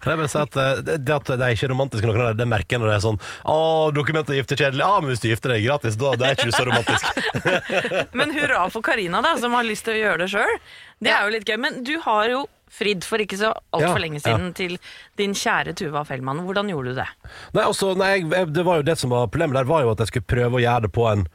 Kan 0.00 0.14
jeg 0.14 0.20
bare 0.22 0.30
si 0.32 0.38
at 0.40 0.56
eh, 0.56 0.78
det, 0.84 0.94
det 1.04 1.12
at 1.12 1.28
det 1.28 1.44
er 1.44 1.56
ikke 1.56 1.68
romantisk 1.74 2.06
noen 2.08 2.22
av 2.22 2.30
det, 2.30 2.40
det 2.40 2.48
merker 2.48 2.76
jeg 2.76 2.82
når 2.82 2.88
det 2.88 2.94
er 2.96 3.02
sånn 3.04 3.18
Å, 3.52 3.56
dokumentet 3.92 4.38
gifter 4.38 4.62
kjedelig. 4.62 4.84
Ja, 4.86 5.00
men 5.02 5.12
hvis 5.12 5.20
du 5.20 5.28
gifter 5.28 5.52
deg 5.52 5.66
gratis, 5.66 5.98
da 6.00 6.14
det 6.16 6.30
er 6.30 6.38
ikke 6.38 6.48
du 6.48 6.56
så 6.56 6.64
romantisk. 6.70 7.20
Men 8.18 8.32
hurra 8.32 8.64
for 8.72 8.84
Karina, 8.86 9.20
da, 9.24 9.34
som 9.40 9.52
har 9.56 9.68
lyst 9.68 9.84
til 9.86 9.98
å 9.98 10.00
gjøre 10.00 10.24
det 10.24 10.30
sjøl. 10.32 10.56
Det 11.04 11.12
er 11.12 11.26
jo 11.26 11.34
litt 11.36 11.48
gøy. 11.48 11.58
Men 11.60 11.82
du 11.84 11.94
har 12.06 12.32
jo 12.32 12.40
fridd 12.70 13.04
for 13.06 13.22
ikke 13.22 13.38
så 13.40 13.50
altfor 13.74 13.98
Ja, 13.98 14.02
lenge 14.04 14.22
siden 14.22 14.52
til 14.56 14.76
din 15.18 15.34
kjære 15.36 15.74
Tuva 15.78 16.04
Fellmann. 16.08 16.44
Hvordan 16.46 16.70
gjorde 16.70 16.94
du 16.94 17.00
det? 17.02 17.08
Nei, 17.56 17.64
altså, 17.66 17.92
nei 17.98 18.20
det 18.46 18.64
var 18.66 18.80
jo 18.80 18.86
det 18.86 18.96
som 19.00 19.10
var 19.12 19.26
Problemet 19.30 19.58
der 19.58 19.68
var 19.70 19.82
jo 19.84 19.90
at 19.94 20.02
jeg 20.04 20.12
skulle 20.12 20.30
prøve 20.30 20.60
å 20.60 20.62
gjøre 20.62 20.86
det 20.86 20.92
på 20.94 21.06
en 21.10 21.26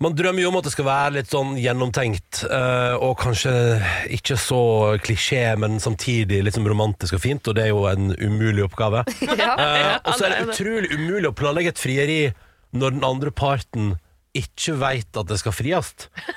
Man 0.00 0.14
drømmer 0.14 0.44
jo 0.44 0.50
om 0.52 0.56
at 0.60 0.66
det 0.68 0.72
skal 0.72 0.86
være 0.86 1.14
litt 1.16 1.30
sånn 1.32 1.56
gjennomtenkt, 1.58 2.44
eh, 2.46 2.92
og 3.02 3.16
kanskje 3.18 3.52
ikke 4.14 4.36
så 4.38 4.60
klisjé, 5.02 5.56
men 5.58 5.80
samtidig 5.82 6.38
litt 6.46 6.54
sånn 6.54 6.68
romantisk 6.70 7.16
og 7.18 7.22
fint, 7.24 7.48
og 7.50 7.56
det 7.58 7.64
er 7.64 7.72
jo 7.72 7.80
en 7.90 8.12
umulig 8.14 8.62
oppgave. 8.68 9.02
Ja. 9.42 9.56
Eh, 9.58 9.96
og 10.06 10.14
så 10.14 10.28
er 10.28 10.36
er 10.36 10.46
det. 10.46 10.54
utrolig 10.54 10.92
umulig 10.94 11.32
å 11.32 11.34
planlegge 11.34 11.72
et 11.74 11.82
frieri 11.82 12.20
når 12.78 12.94
den 12.94 13.08
andre 13.10 13.32
parten 13.34 13.96
ikke 14.36 14.74
veit 14.78 15.16
at 15.16 15.28
det 15.30 15.38
skal 15.40 15.54
fries, 15.56 15.88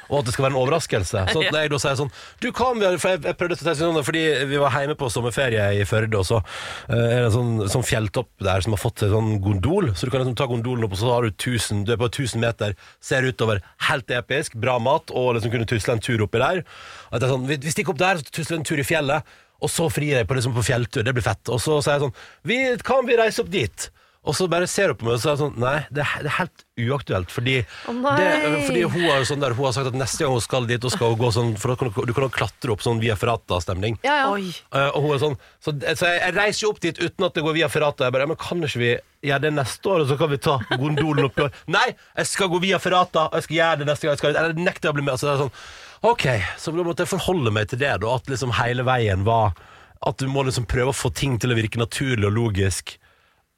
og 0.07 0.21
at 0.21 0.27
det 0.27 0.33
skal 0.33 0.45
være 0.45 0.53
en 0.53 0.59
overraskelse. 0.61 1.23
Så 1.33 1.41
når 1.43 1.57
jeg 1.59 1.71
da 1.73 1.79
sier 1.83 1.97
sånn 1.99 2.11
Du 2.41 2.47
kan 2.55 2.79
vi 2.79 2.87
For 3.01 3.13
jeg, 3.13 3.21
jeg 3.27 3.37
prøvde 3.39 3.57
å 3.57 3.59
tenke 3.59 3.75
sånn 3.79 3.99
fordi 4.07 4.23
vi 4.49 4.61
var 4.61 4.73
hjemme 4.75 4.95
på 4.99 5.09
sommerferie 5.11 5.65
i 5.77 5.83
Førde, 5.87 6.21
og 6.21 6.25
så 6.27 6.39
eh, 6.39 6.95
er 6.95 7.17
det 7.19 7.27
en 7.27 7.35
sånn, 7.35 7.53
sånn 7.75 7.85
fjelltopp 7.85 8.31
der 8.47 8.63
som 8.63 8.75
har 8.75 8.81
fått 8.81 9.05
en 9.05 9.13
sånn 9.13 9.29
gondol. 9.43 9.91
Så 9.95 10.07
du 10.07 10.13
kan 10.13 10.23
liksom 10.23 10.39
ta 10.39 10.47
gondolen 10.49 10.87
opp, 10.87 10.95
og 10.95 11.01
så 11.03 11.11
har 11.11 11.27
du 11.27 11.31
1000, 11.33 11.85
du 11.87 11.93
er 11.93 12.01
på 12.01 12.09
1000 12.09 12.43
meter, 12.43 12.75
ser 13.03 13.27
utover, 13.27 13.61
helt 13.89 14.11
episk, 14.15 14.57
bra 14.61 14.77
mat, 14.81 15.11
og 15.11 15.35
liksom 15.37 15.53
kunne 15.53 15.69
tusle 15.69 15.97
en 15.97 16.03
tur 16.03 16.25
oppi 16.25 16.41
der. 16.41 16.63
At 17.11 17.21
det 17.21 17.27
er 17.27 17.35
sånn, 17.35 17.47
vi, 17.49 17.59
vi 17.61 17.73
stikker 17.75 17.95
opp 17.95 18.01
der, 18.01 18.21
så 18.21 18.35
tusler 18.39 18.61
en 18.61 18.67
tur 18.67 18.81
i 18.81 18.87
fjellet. 18.87 19.39
Og 19.61 19.69
så 19.69 19.85
frir 19.93 20.15
jeg 20.15 20.27
på, 20.29 20.37
liksom, 20.37 20.55
på 20.57 20.65
fjelltur, 20.65 21.05
det 21.05 21.13
blir 21.13 21.25
fett. 21.25 21.43
Og 21.53 21.61
så 21.61 21.77
sier 21.83 21.99
jeg 21.99 22.07
sånn 22.07 22.15
vi, 22.49 22.61
Kan 22.87 23.05
vi 23.05 23.19
reise 23.19 23.43
opp 23.43 23.51
dit? 23.53 23.91
Og 24.21 24.35
så 24.37 24.45
bare 24.45 24.67
ser 24.69 24.91
hun 24.91 24.97
på 24.99 25.07
meg 25.07 25.15
og 25.15 25.21
så 25.23 25.31
er 25.31 25.37
det 25.37 25.41
sånn 25.41 25.55
Nei, 25.61 25.77
det 25.89 26.03
er, 26.03 26.11
det 26.21 26.29
er 26.29 26.35
helt 26.35 26.63
uaktuelt. 26.81 27.31
Fordi, 27.33 27.55
oh, 27.89 28.01
det, 28.17 28.27
fordi 28.67 28.83
hun, 28.85 29.05
har 29.07 29.21
jo 29.21 29.29
sånn 29.31 29.41
der, 29.41 29.55
hun 29.57 29.65
har 29.65 29.73
sagt 29.73 29.89
at 29.89 29.97
neste 29.97 30.21
gang 30.21 30.35
hun 30.35 30.43
skal 30.45 30.67
dit, 30.69 30.81
da 30.81 30.91
skal 30.93 31.13
hun 31.13 31.21
gå 31.23 31.31
sånn 31.33 31.55
For 31.61 31.73
da 31.73 31.77
kan 31.79 31.89
du, 31.89 32.01
du 32.05 32.13
kan 32.13 32.27
jo 32.27 32.33
klatre 32.35 32.75
opp 32.75 32.85
sånn 32.85 33.01
via 33.01 33.17
ferrata-stemning. 33.17 33.97
Ja, 34.05 34.19
ja. 34.29 34.59
Eh, 34.77 34.89
og 34.93 35.07
hun 35.07 35.15
er 35.15 35.23
sånn 35.23 35.39
Så, 35.57 35.73
så 35.73 36.11
jeg, 36.11 36.21
jeg 36.21 36.37
reiser 36.37 36.65
jo 36.67 36.73
opp 36.75 36.83
dit 36.85 37.01
uten 37.01 37.27
at 37.27 37.37
det 37.37 37.45
går 37.47 37.57
via 37.57 37.71
ferrata. 37.73 38.05
Jeg 38.05 38.17
bare, 38.17 38.29
men 38.29 38.39
kan 38.41 38.61
ikke 38.67 38.83
vi 38.83 38.93
gjøre 39.25 39.45
det 39.47 39.53
neste 39.57 39.89
år, 39.89 40.05
og 40.05 40.13
så 40.13 40.19
kan 40.21 40.31
vi 40.31 40.41
ta 40.41 40.59
gondolen 40.69 41.25
opp 41.27 41.41
år? 41.47 41.51
Nei, 41.73 41.87
jeg 42.21 42.29
skal 42.29 42.53
gå 42.53 42.61
via 42.61 42.81
ferrata, 42.81 43.27
og 43.29 43.39
jeg 43.39 43.49
skal 43.49 43.57
gjøre 43.57 43.81
det 43.81 43.89
neste 43.89 44.05
gang. 44.07 44.15
Jeg 44.17 44.21
skal, 44.21 44.37
eller 44.37 44.65
nekter 44.69 44.89
jeg 44.89 44.93
å 44.93 44.99
bli 44.99 45.07
med. 45.07 45.17
Altså, 45.17 45.31
det 45.31 45.33
er 45.33 45.45
sånn 45.47 45.55
Ok, 46.01 46.23
så 46.57 46.71
da 46.73 46.85
måtte 46.85 47.05
jeg 47.05 47.11
forholde 47.11 47.53
meg 47.53 47.69
til 47.69 47.81
det, 47.81 47.91
da. 48.01 48.15
At 48.17 48.29
liksom 48.29 48.53
hele 48.57 48.85
veien 48.85 49.25
var 49.25 49.53
At 50.01 50.17
du 50.17 50.29
må 50.29 50.45
liksom 50.45 50.65
prøve 50.69 50.93
å 50.93 50.97
få 50.97 51.11
ting 51.13 51.37
til 51.41 51.53
å 51.53 51.57
virke 51.57 51.81
naturlig 51.81 52.25
og 52.29 52.37
logisk. 52.37 52.95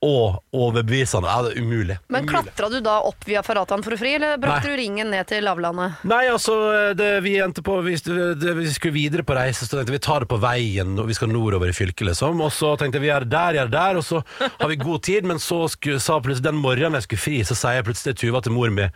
Og 0.04 0.42
overbevisende. 0.52 1.30
Ja, 1.32 1.46
det 1.46 1.54
er 1.54 1.64
umulig. 1.64 1.96
Men 2.12 2.28
klatra 2.28 2.68
du 2.72 2.80
da 2.84 2.98
opp 3.08 3.24
via 3.28 3.44
Faratan 3.46 3.84
for 3.86 3.96
å 3.96 4.00
fri, 4.00 4.16
eller 4.18 4.36
brakte 4.42 4.68
Nei. 4.68 4.74
du 4.74 4.82
ringen 4.82 5.14
ned 5.14 5.30
til 5.30 5.46
lavlandet? 5.48 6.02
Nei, 6.10 6.26
altså, 6.32 6.58
det, 7.00 7.10
vi 7.24 7.38
endte 7.40 7.64
på 7.64 7.78
hvis 7.86 8.04
det, 8.04 8.56
Vi 8.58 8.72
skulle 8.74 8.98
videre 8.98 9.24
på 9.24 9.38
reise, 9.38 9.64
så 9.64 9.78
tenkte 9.78 9.94
vi 9.94 10.02
vi 10.02 10.02
tar 10.04 10.26
det 10.26 10.30
på 10.32 10.40
veien, 10.42 10.98
og 11.00 11.08
vi 11.08 11.16
skal 11.16 11.30
nordover 11.32 11.70
i 11.70 11.76
fylket, 11.78 12.08
liksom. 12.10 12.42
Og 12.44 12.52
så 12.52 12.74
tenkte 12.80 13.00
jeg 13.00 13.06
vi 13.06 13.12
gjør 13.12 13.28
det 13.28 13.32
der, 13.36 13.60
gjør 13.60 13.70
det 13.70 13.78
der, 13.78 14.00
og 14.02 14.08
så 14.08 14.50
har 14.58 14.72
vi 14.72 14.80
god 14.82 15.06
tid, 15.06 15.30
men 15.30 15.40
så 15.40 15.62
skulle, 15.72 16.02
sa 16.04 16.18
plutselig 16.20 16.50
den 16.50 16.60
morgenen 16.64 16.98
jeg 17.00 17.08
skulle 17.08 17.26
fri, 17.28 17.40
så 17.48 17.58
sier 17.58 17.80
jeg 17.80 17.88
plutselig 17.88 18.18
til 18.18 18.28
Tuva 18.28 18.44
til 18.44 18.56
mor 18.58 18.74
mi 18.74 18.90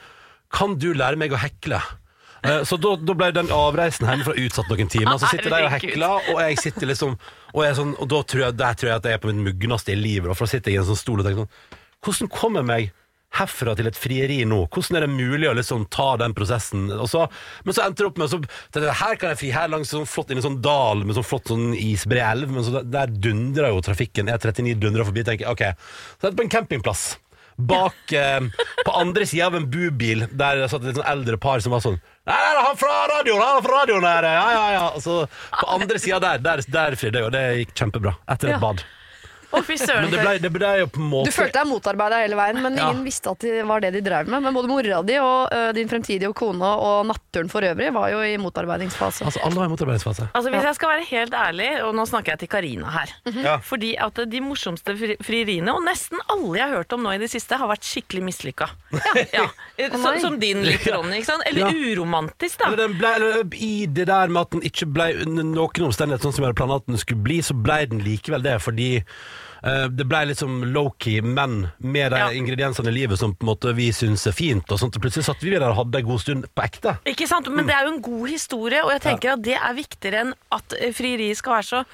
Kan 0.54 0.76
du 0.82 0.90
lære 0.96 1.20
meg 1.20 1.36
å 1.36 1.40
hekle? 1.40 1.80
Eh, 2.44 2.62
Så 2.68 2.78
da, 2.78 2.96
da 3.00 3.14
ble 3.18 3.32
den 3.34 3.50
avreisen 3.54 4.08
hjemmefra 4.08 4.36
utsatt 4.46 4.70
noen 4.70 4.90
timer. 4.92 5.18
Så 5.22 5.32
sitter 5.32 5.50
de 5.50 5.64
og 5.64 5.72
Herregud. 5.72 5.90
hekler, 5.96 6.30
og 6.36 6.42
jeg 6.44 6.58
sitter 6.62 6.88
liksom 6.92 7.18
Og, 7.54 7.64
jeg 7.64 7.72
er 7.72 7.80
sånn, 7.80 7.96
og 7.98 8.08
da 8.12 8.22
tror 8.24 8.44
jeg, 8.46 8.58
der 8.60 8.74
tror 8.78 8.90
jeg 8.92 8.98
at 9.02 9.06
jeg 9.10 9.14
er 9.18 9.24
på 9.24 9.32
mitt 9.34 9.44
mugneste 9.54 9.94
i 9.96 9.98
livet. 9.98 10.30
og 10.30 10.38
For 10.38 10.46
da 10.46 10.52
sitter 10.58 10.72
jeg 10.72 10.80
i 10.80 10.84
en 10.84 10.90
sånn 10.92 11.00
stol 11.04 11.20
og 11.22 11.26
tenker 11.28 11.46
sånn 11.46 11.76
Hvordan 12.06 12.30
kommer 12.30 12.62
jeg 12.62 12.68
meg 12.72 12.92
herfra 13.38 13.74
til 13.76 13.90
et 13.90 13.98
frieri 14.00 14.38
nå? 14.48 14.62
Hvordan 14.72 14.98
er 14.98 15.04
det 15.04 15.10
mulig 15.12 15.50
å 15.50 15.56
liksom 15.58 15.84
ta 15.92 16.14
den 16.22 16.34
prosessen? 16.38 16.86
Og 16.96 17.10
så, 17.12 17.26
men 17.66 17.76
så 17.76 17.84
endte 17.84 18.04
det 18.06 18.08
opp 18.12 18.18
med 18.22 18.30
så, 18.32 18.40
tenkte 18.72 18.86
jeg, 18.88 18.96
Her 19.02 19.18
kan 19.20 19.34
jeg 19.34 19.40
fri 19.42 19.50
her 19.52 19.68
langs 19.74 19.92
sånn 19.92 20.06
flott 20.08 20.32
inn 20.32 20.38
i 20.40 20.42
en 20.44 20.46
sånn 20.48 20.62
dal 20.64 21.02
med 21.04 21.18
sånn 21.18 21.26
flott 21.28 21.50
sånn 21.52 21.74
isbred 21.76 22.24
elv, 22.24 22.54
men 22.56 22.64
så 22.64 22.78
der, 22.78 22.88
der 22.94 23.12
dundrer 23.28 23.74
jo 23.74 23.82
trafikken. 23.84 24.30
E39 24.32 24.78
dundrer 24.80 25.04
forbi. 25.10 25.26
tenker 25.28 25.44
jeg, 25.50 25.52
ok, 25.58 25.90
Så 26.22 26.30
er 26.30 26.38
på 26.40 26.46
en 26.48 26.54
campingplass. 26.56 27.04
Bak 27.58 28.14
eh, 28.14 28.40
På 28.86 28.94
andre 29.02 29.26
sida 29.26 29.48
av 29.50 29.56
en 29.58 29.64
bubil 29.66 30.28
Der 30.30 30.60
det 30.62 30.68
satt 30.70 30.84
et 30.84 30.92
litt 30.92 31.00
sånn 31.00 31.08
eldre 31.10 31.40
par 31.42 31.58
som 31.66 31.74
var 31.74 31.82
sånn 31.82 31.98
Nei, 32.28 32.36
nei, 32.44 32.64
han 32.66 32.78
fra 32.78 32.96
radioen! 33.08 33.40
Han 33.42 33.64
fra 33.64 33.82
radioen 33.82 34.04
her! 34.04 34.24
Ja, 34.36 34.48
ja, 34.52 34.66
ja. 34.74 34.88
Så 35.00 35.22
på 35.62 35.68
andre 35.78 36.00
sida 36.04 36.20
der, 36.20 36.42
der, 36.44 36.64
der 36.68 36.98
fridde 37.00 37.22
jeg, 37.22 37.30
og 37.30 37.36
det 37.36 37.44
gikk 37.62 37.76
kjempebra. 37.80 38.18
Etter 38.36 38.52
et 38.56 38.64
bad. 38.64 38.84
Å, 39.56 39.62
fy 39.64 39.78
søren. 39.80 40.04
Men 40.10 40.12
det 40.12 40.20
ble, 40.26 40.32
det 40.44 40.50
ble 40.52 40.70
jo 40.82 40.88
på 40.92 41.00
en 41.00 41.06
måte 41.08 41.30
Du 41.32 41.36
følte 41.38 41.62
deg 41.62 41.68
motarbeida 41.70 42.18
hele 42.20 42.36
veien, 42.36 42.58
men 42.62 42.76
Ja. 42.76 42.90
ingen 42.92 43.06
visste 43.06 43.32
at 43.32 43.40
det 43.40 43.64
var 43.66 43.80
det 43.80 43.94
de 43.96 44.02
drev 44.04 44.28
med. 44.28 44.44
Men 44.44 44.54
både 44.54 44.68
mora 44.68 45.02
di 45.08 45.16
og 45.24 45.54
ø, 45.56 45.72
din 45.74 45.88
fremtidige 45.88 46.34
kone 46.36 46.68
og 46.68 47.06
natturen 47.08 47.48
for 47.50 47.62
øvrig 47.64 47.94
var 47.96 48.10
jo 48.12 48.20
i 48.28 48.34
motarbeidingsfase. 48.44 49.24
Altså, 49.24 49.40
alle 49.48 49.56
var 49.56 49.70
i 49.70 49.72
motarbeidingsfase. 49.72 50.28
Altså 50.36 50.52
Hvis 50.52 50.64
jeg 50.68 50.76
skal 50.76 50.90
være 50.90 51.06
helt 51.14 51.34
ærlig, 51.34 51.70
og 51.86 51.96
nå 51.96 52.06
snakker 52.12 52.34
jeg 52.36 52.40
til 52.44 52.48
Karina 52.58 52.92
her 52.92 53.14
Ja. 53.44 53.56
Fordi 53.64 53.94
at 53.98 54.20
de 54.30 54.42
morsomste 54.44 54.98
fri- 55.00 55.18
frieriene, 55.24 55.72
og 55.74 55.82
nesten 55.88 56.20
alle 56.30 56.58
jeg 56.58 56.68
har 56.68 56.76
hørt 56.82 56.94
om 56.94 57.04
nå 57.08 57.16
i 57.16 57.18
det 57.24 57.32
siste, 57.32 57.56
har 57.58 57.68
vært 57.72 57.88
skikkelig 57.88 58.24
mislykka. 58.28 58.68
Ja. 59.34 59.48
Så, 59.78 60.04
nei. 60.04 60.20
som 60.20 60.40
din 60.40 60.64
litt, 60.66 60.84
Ronny. 60.92 61.22
Ikke 61.22 61.32
sant? 61.32 61.44
Eller 61.48 61.70
Ja. 61.70 61.72
uromantisk, 61.96 62.58
da. 62.60 62.68
Eller 62.68 62.84
den 62.88 62.98
ble, 63.00 63.16
eller, 63.16 63.44
I 63.56 63.86
det 63.88 64.08
der 64.12 64.28
med 64.28 64.42
at 64.42 64.52
den 64.52 64.62
ikke 64.68 64.86
ble 64.92 65.08
under 65.24 65.44
noen 65.48 65.88
omstendighet 65.88 66.22
sånn 66.26 66.34
som 66.36 66.44
jeg 66.44 66.50
hadde 66.52 66.60
planlagt 66.60 66.84
at 66.88 66.92
den 66.92 66.98
skulle 67.02 67.24
bli, 67.24 67.40
så 67.46 67.56
ble 67.56 67.86
den 67.88 68.00
likevel 68.04 68.44
det, 68.44 68.58
fordi 68.62 68.88
eh, 68.98 69.04
det 69.64 70.06
ble 70.08 70.20
litt 70.30 70.38
som 70.38 70.62
low-key, 70.64 71.22
men 71.24 71.72
med 71.80 72.12
de 72.12 72.18
Ja. 72.20 72.30
ingrediensene 72.32 72.88
i 72.90 72.92
livet 72.94 73.20
som 73.20 73.34
på 73.36 73.44
en 73.46 73.50
måte 73.56 73.74
vi 73.76 73.90
syns 73.92 74.28
er 74.28 74.32
fint. 74.36 74.70
Og 74.72 74.80
sånt, 74.80 74.98
plutselig 75.02 75.26
satt 75.26 75.42
vi 75.42 75.50
der 75.56 75.70
og 75.70 75.76
hadde 75.76 76.00
en 76.00 76.06
god 76.06 76.20
stund 76.22 76.46
på 76.56 76.64
ekte. 76.64 76.98
Ikke 77.06 77.28
sant? 77.28 77.48
Men 77.50 77.66
det 77.68 77.76
er 77.76 77.86
jo 77.88 77.94
en 77.96 78.02
god 78.02 78.28
historie, 78.30 78.84
og 78.84 78.92
jeg 78.92 79.02
tenker 79.02 79.34
at 79.34 79.42
det 79.42 79.56
er 79.58 79.74
viktigere 79.74 80.22
enn 80.26 80.34
at 80.52 80.74
eh, 80.80 80.92
frieriet 80.94 81.38
skal 81.38 81.58
være 81.58 81.70
så 81.72 81.86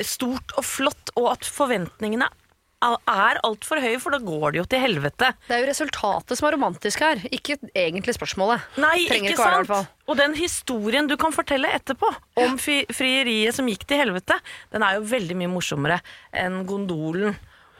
stort 0.00 0.52
og 0.56 0.64
flott, 0.64 1.10
og 1.16 1.32
at 1.32 1.44
forventningene 1.44 2.28
er 2.82 3.40
altfor 3.42 3.80
høy, 3.82 3.96
for 3.98 4.14
da 4.14 4.20
går 4.22 4.54
det 4.54 4.60
jo 4.60 4.64
til 4.70 4.82
helvete. 4.84 5.32
Det 5.48 5.56
er 5.56 5.64
jo 5.64 5.70
resultatet 5.70 6.38
som 6.38 6.48
er 6.48 6.54
romantisk 6.54 7.02
her, 7.02 7.22
ikke 7.34 7.56
egentlig 7.74 8.14
spørsmålet. 8.14 8.62
Nei, 8.78 9.06
Trenger 9.10 9.34
ikke 9.34 9.42
være 9.42 9.58
sant? 9.60 9.72
hvert. 9.72 9.94
Og 10.08 10.16
den 10.20 10.36
historien 10.38 11.10
du 11.10 11.16
kan 11.20 11.34
fortelle 11.34 11.68
etterpå 11.74 12.08
om 12.40 12.54
frieriet 12.60 13.56
som 13.56 13.68
gikk 13.68 13.84
til 13.88 14.00
helvete, 14.00 14.38
den 14.72 14.86
er 14.86 14.96
jo 14.98 15.06
veldig 15.10 15.36
mye 15.42 15.50
morsommere 15.52 15.98
enn 16.32 16.62
gondolen 16.68 17.36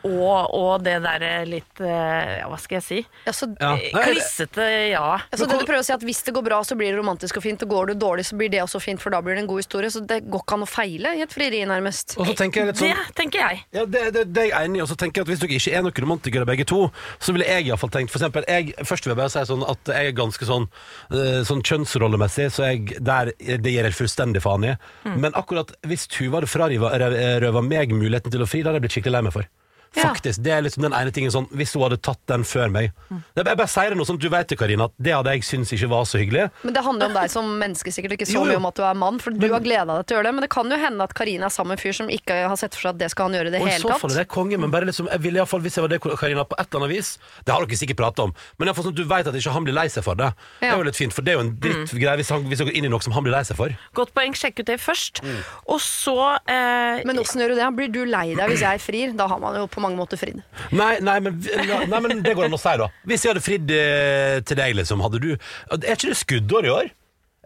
og, 0.07 0.55
og 0.55 0.83
det 0.87 0.97
derre 1.03 1.31
litt 1.49 1.81
eh, 1.83 2.39
Ja, 2.39 2.47
hva 2.51 2.59
skal 2.61 2.79
jeg 2.79 2.85
si? 2.87 2.99
Ja, 3.27 3.33
så, 3.35 3.49
Ja. 3.59 3.73
Eh, 3.75 3.89
det- 3.93 4.05
Klissete, 4.05 4.67
ja. 4.93 5.19
altså, 5.33 5.49
det 5.51 5.59
du 5.59 5.65
prøver 5.67 5.83
å 5.83 5.87
si 5.87 5.93
at 5.93 6.05
Hvis 6.07 6.23
det 6.25 6.35
går 6.37 6.45
bra, 6.47 6.61
så 6.63 6.77
blir 6.79 6.93
det 6.93 6.99
romantisk 7.01 7.37
og 7.41 7.43
fint. 7.43 7.63
Og 7.67 7.69
går 7.73 7.87
det 7.93 7.99
dårlig, 7.99 8.25
så 8.29 8.39
blir 8.39 8.51
det 8.53 8.61
også 8.63 8.81
fint, 8.81 9.01
for 9.03 9.11
da 9.11 9.21
blir 9.25 9.35
det 9.35 9.43
en 9.45 9.51
god 9.51 9.63
historie. 9.63 9.91
Så 9.91 10.05
det 10.07 10.21
går 10.31 10.45
ikke 10.45 10.55
an 10.59 10.67
å 10.67 10.71
feile 10.71 11.15
i 11.19 11.23
et 11.25 11.35
frieri, 11.35 11.65
nærmest. 11.67 12.17
Og 12.19 12.27
så 12.31 12.37
tenker 12.39 12.63
jeg 12.63 12.71
litt 12.73 12.79
Det 12.83 12.93
sånn 12.95 13.15
tenker 13.19 13.43
jeg. 13.43 13.65
Ja, 13.75 13.85
det, 13.85 14.05
det, 14.15 14.25
det 14.33 14.45
er 14.45 14.51
jeg 14.53 14.69
enig 14.71 14.81
i. 14.81 14.85
Og 14.87 14.91
så 14.93 14.97
tenker 15.01 15.21
jeg 15.23 15.27
at 15.27 15.33
Hvis 15.35 15.43
dere 15.43 15.59
ikke 15.59 15.75
er 15.79 15.83
noen 15.87 16.03
romantikere 16.07 16.47
begge 16.49 16.69
to, 16.69 16.81
så 17.19 17.35
ville 17.35 17.49
jeg 17.49 17.67
i 17.67 17.73
hvert 17.73 17.83
fall 17.83 17.91
tenkt 17.95 18.13
For 18.15 18.21
eksempel, 18.23 18.47
jeg, 18.49 18.75
Først 18.87 19.05
vil 19.07 19.13
jeg 19.15 19.21
bare 19.21 19.33
si 19.35 19.45
sånn 19.51 19.67
at 19.69 19.93
jeg 19.95 20.13
er 20.13 20.17
ganske 20.19 20.49
sånn, 20.49 20.69
eh, 21.13 21.41
sånn 21.49 21.63
kjønnsrollemessig, 21.67 22.49
så 22.55 22.69
jeg, 22.71 22.99
der, 23.05 23.33
det 23.39 23.73
gir 23.75 23.87
jeg 23.89 23.97
fullstendig 23.99 24.43
faen 24.45 24.65
i. 24.71 24.75
Mm. 25.05 25.19
Men 25.27 25.37
akkurat 25.39 25.73
hvis 25.89 26.07
Tuva 26.11 26.39
hadde 26.41 26.51
frarøva 26.51 27.63
meg 27.65 27.93
muligheten 27.95 28.33
til 28.33 28.43
å 28.45 28.49
fri, 28.49 28.63
da 28.63 28.71
hadde 28.71 28.79
jeg 28.81 28.87
blitt 28.87 28.97
skikkelig 28.99 29.17
lei 29.19 29.23
meg 29.29 29.35
for. 29.35 29.49
Ja. 29.97 30.03
Faktisk, 30.13 30.43
Det 30.43 30.53
er 30.53 30.61
liksom 30.63 30.83
den 30.83 30.93
ene 30.93 31.11
tingen 31.11 31.31
sånn 31.33 31.47
Hvis 31.51 31.73
hun 31.75 31.83
hadde 31.83 31.97
tatt 32.03 32.21
den 32.29 32.43
før 32.45 32.69
meg 32.71 32.93
Mm. 33.09 33.23
Jeg 33.35 33.45
bare 33.57 33.67
sier 33.69 33.89
det 33.89 33.97
nå 33.97 34.05
sånn 34.05 34.19
at 34.19 34.21
du 34.21 34.29
vet 34.29 34.49
det, 34.49 34.59
Karina, 34.59 34.85
at 34.85 34.93
det 35.01 35.13
hadde 35.15 35.31
jeg 35.33 35.43
syntes 35.43 35.71
ikke 35.73 35.89
var 35.89 36.05
så 36.05 36.19
hyggelig. 36.21 36.51
Men 36.63 36.75
det 36.75 36.83
handler 36.85 37.07
jo 37.07 37.09
om 37.09 37.15
deg 37.23 37.31
som 37.31 37.47
menneske, 37.59 37.89
sikkert 37.95 38.13
ikke 38.19 38.27
så 38.29 38.35
Jo, 38.35 38.43
jo. 38.45 38.51
mye 38.53 38.57
om 38.61 38.67
at 38.67 38.75
du 38.77 38.83
er 38.85 38.95
mann. 38.95 39.19
For 39.19 39.31
du 39.33 39.47
har 39.53 39.61
gleda 39.65 39.87
deg 39.97 40.05
til 40.07 40.17
å 40.17 40.19
gjøre 40.19 40.29
det. 40.29 40.35
Men 40.35 40.43
det 40.45 40.51
kan 40.51 40.69
jo 40.71 40.77
hende 40.77 41.03
at 41.09 41.15
Karina 41.15 41.47
er 41.47 41.55
sammen 41.55 41.69
med 41.73 41.79
en 41.79 41.83
fyr 41.83 41.95
som 41.97 42.09
ikke 42.13 42.37
har 42.49 42.57
sett 42.61 42.75
for 42.77 42.83
seg 42.83 42.91
at 42.95 42.99
det 42.99 43.11
skal 43.11 43.29
han 43.31 43.39
gjøre 43.39 43.49
i 43.49 43.51
det 43.55 43.61
Og 43.63 43.67
i 43.67 43.71
hele 43.71 43.81
så 43.81 43.99
fall 43.99 44.11
er 44.13 44.21
det 44.21 44.29
konge, 44.29 44.59
men 44.61 44.71
bare 44.71 44.85
liksom, 44.91 45.09
jeg 45.09 45.21
ville 45.25 45.37
i 45.39 45.41
hvert 45.41 45.49
fall, 45.49 45.61
hvis 45.65 45.75
jeg 45.79 45.83
var 45.83 45.89
det, 45.89 46.01
Karina, 46.21 46.45
på 46.45 46.59
et 46.61 46.69
eller 46.69 46.85
annet 46.85 46.97
vis 46.97 47.11
Det 47.47 47.55
har 47.55 47.65
dere 47.65 47.77
sikkert 47.81 47.97
pratet 48.03 48.19
om, 48.29 48.35
men 48.59 48.69
i 48.69 48.71
hvert 48.71 48.77
fall 48.77 48.85
sånn 48.85 48.93
at 48.93 49.01
du 49.01 49.05
vet 49.09 49.27
at 49.33 49.35
ikke 49.41 49.53
han 49.57 49.65
blir 49.65 49.75
lei 49.79 49.87
seg 49.89 50.05
for 50.05 50.15
det. 50.21 50.29
Det 50.61 50.69
er 50.69 50.77
jo 50.77 50.83
litt 50.85 50.97
fint, 51.01 51.13
for 51.17 51.23
det 51.23 51.33
er 51.33 51.37
jo 51.41 51.45
en 51.49 51.55
drittgreie 51.57 52.17
hvis, 52.21 52.29
han- 52.31 52.45
hvis 52.45 52.59
dere 52.59 52.69
går 52.69 52.77
inn 52.77 52.85
i 52.85 52.89
noe 52.93 53.01
som 53.01 53.13
han 53.17 53.25
blir 53.25 53.33
lei 53.33 53.43
seg 53.43 53.57
for. 53.57 53.73
Godt 53.95 54.13
poeng, 54.15 54.33
sjekk 54.37 54.61
ut 54.61 54.67
det 54.67 54.81
først. 54.81 55.23
Mm. 55.25 55.41
Og 55.69 55.81
så 55.81 56.37
eh, 56.47 57.03
Men 57.09 57.17
åssen 57.19 57.41
gjør 57.41 57.49
du 57.49 57.55
det? 57.57 57.69
Blir 57.77 57.89
du 57.93 58.05
lei 58.05 58.35
deg 58.35 58.49
hvis 58.51 58.61
jeg 58.61 58.81
frir? 58.81 59.17
Da 59.17 59.27
har 59.29 59.39
man 59.41 59.55
jo 59.57 59.67
på 59.67 59.78
mange 59.83 59.99
måter 60.01 60.21
fridd. 60.21 60.43
Nei, 60.75 60.95
nei, 61.05 61.19
men, 61.25 61.41
nei, 61.89 62.01
men 62.05 62.23
det 62.25 62.35
går 62.37 62.49
an 62.49 62.57
å 62.59 62.61
si, 62.61 62.75
da. 62.81 62.89
Hvis 63.09 63.25
jeg 63.25 63.35
hadde 63.35 63.45
fridd 63.45 63.75
eh, 63.75 64.39
til 64.47 64.61
deg, 64.61 64.77
liksom, 64.79 65.03
hadde 65.05 65.21
du 65.23 65.31
Er 65.35 65.95
ikke 65.95 66.11
det 66.13 66.19
skuddår 66.21 66.69
i 66.69 66.73
år? 66.75 66.91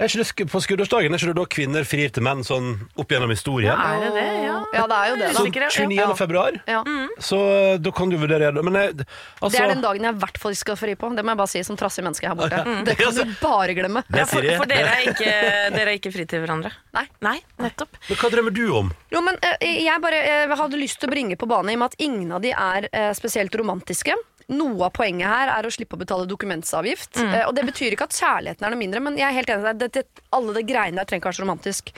Er 0.01 0.09
ikke 0.09 0.23
det 0.23 0.27
sk 0.31 0.41
på 0.49 0.61
skuddårsdagen 0.65 1.13
er 1.13 1.21
ikke 1.21 1.29
det 1.31 1.37
da 1.37 1.45
kvinner 1.53 1.85
frir 1.85 2.09
til 2.17 2.25
menn 2.25 2.41
sånn 2.47 2.71
opp 2.99 3.11
gjennom 3.13 3.29
historien? 3.31 3.77
Er 3.77 3.99
det 4.01 4.13
det? 4.17 4.23
Ja. 4.47 4.55
Ja, 4.73 4.85
det 4.89 4.97
er 4.97 5.11
jo 5.11 5.17
det, 5.21 5.27
da. 5.29 5.35
Så 5.37 5.43
29. 5.53 5.93
Ja. 5.99 6.07
februar, 6.17 6.57
Ja. 6.67 6.79
så 7.21 7.37
eh, 7.53 7.75
da 7.77 7.91
kan 7.93 8.09
du 8.09 8.17
vurdere 8.17 8.49
det. 8.57 8.63
Men 8.65 8.79
jeg, 8.81 8.95
altså 9.05 9.51
Det 9.53 9.61
er 9.61 9.69
den 9.75 9.83
dagen 9.85 10.07
jeg 10.09 10.17
i 10.17 10.21
hvert 10.23 10.39
fall 10.41 10.57
skal 10.57 10.79
fri 10.81 10.95
på. 10.97 11.11
Det 11.15 11.23
må 11.23 11.35
jeg 11.35 11.41
bare 11.43 11.53
si 11.53 11.63
som 11.69 11.77
trassig 11.77 12.03
menneske 12.07 12.25
her 12.27 12.35
borte. 12.41 12.63
Det 12.89 12.97
kan 12.97 13.13
du 13.15 13.35
bare 13.43 13.77
glemme. 13.77 14.03
Ja, 14.17 14.25
for, 14.25 14.41
for 14.63 14.71
dere 14.73 14.97
er 14.97 15.11
ikke, 15.13 15.29
dere 15.77 15.85
er 15.93 16.01
ikke 16.01 16.15
fri 16.17 16.25
til 16.31 16.41
hverandre? 16.47 16.73
Nei. 16.97 17.05
Nei, 17.21 17.37
nettopp. 17.61 18.01
Men 18.09 18.23
hva 18.25 18.33
drømmer 18.33 18.57
du 18.57 18.65
om? 18.81 18.91
Jo, 19.13 19.21
men 19.21 19.37
eh, 19.45 19.85
Jeg 19.85 20.01
bare 20.03 20.25
jeg 20.25 20.57
hadde 20.65 20.81
lyst 20.81 21.03
til 21.05 21.11
å 21.11 21.13
bringe 21.13 21.37
på 21.37 21.47
bane 21.53 21.69
i 21.69 21.77
og 21.77 21.85
med 21.85 21.93
at 21.93 22.01
ingen 22.09 22.33
av 22.33 22.41
de 22.43 22.55
er 22.57 22.89
eh, 22.91 23.11
spesielt 23.19 23.55
romantiske. 23.61 24.17
Noe 24.53 24.89
av 24.89 24.93
poenget 24.97 25.29
her 25.31 25.53
er 25.57 25.67
å 25.69 25.73
slippe 25.73 25.97
å 25.97 26.03
betale 26.03 26.29
dokumentsavgift. 26.31 27.19
Eh, 27.23 27.45
og 27.47 27.55
Det 27.57 27.65
betyr 27.71 27.97
ikke 27.97 28.09
at 28.11 28.19
kjærligheten 28.19 28.67
er 28.69 28.75
noe 28.75 28.81
mindre, 28.81 29.03
men 29.05 29.17
jeg 29.21 29.29
er 29.29 29.39
helt 29.41 29.53
enig 29.55 29.67
med 29.67 29.85
deg. 29.97 30.11
Alle 30.37 30.57
de 30.59 30.65
greiene 30.69 31.01
der 31.01 31.09
trenger 31.09 31.23
ikke 31.23 31.33
være 31.33 31.41
så 31.41 31.47
romantisk. 31.47 31.95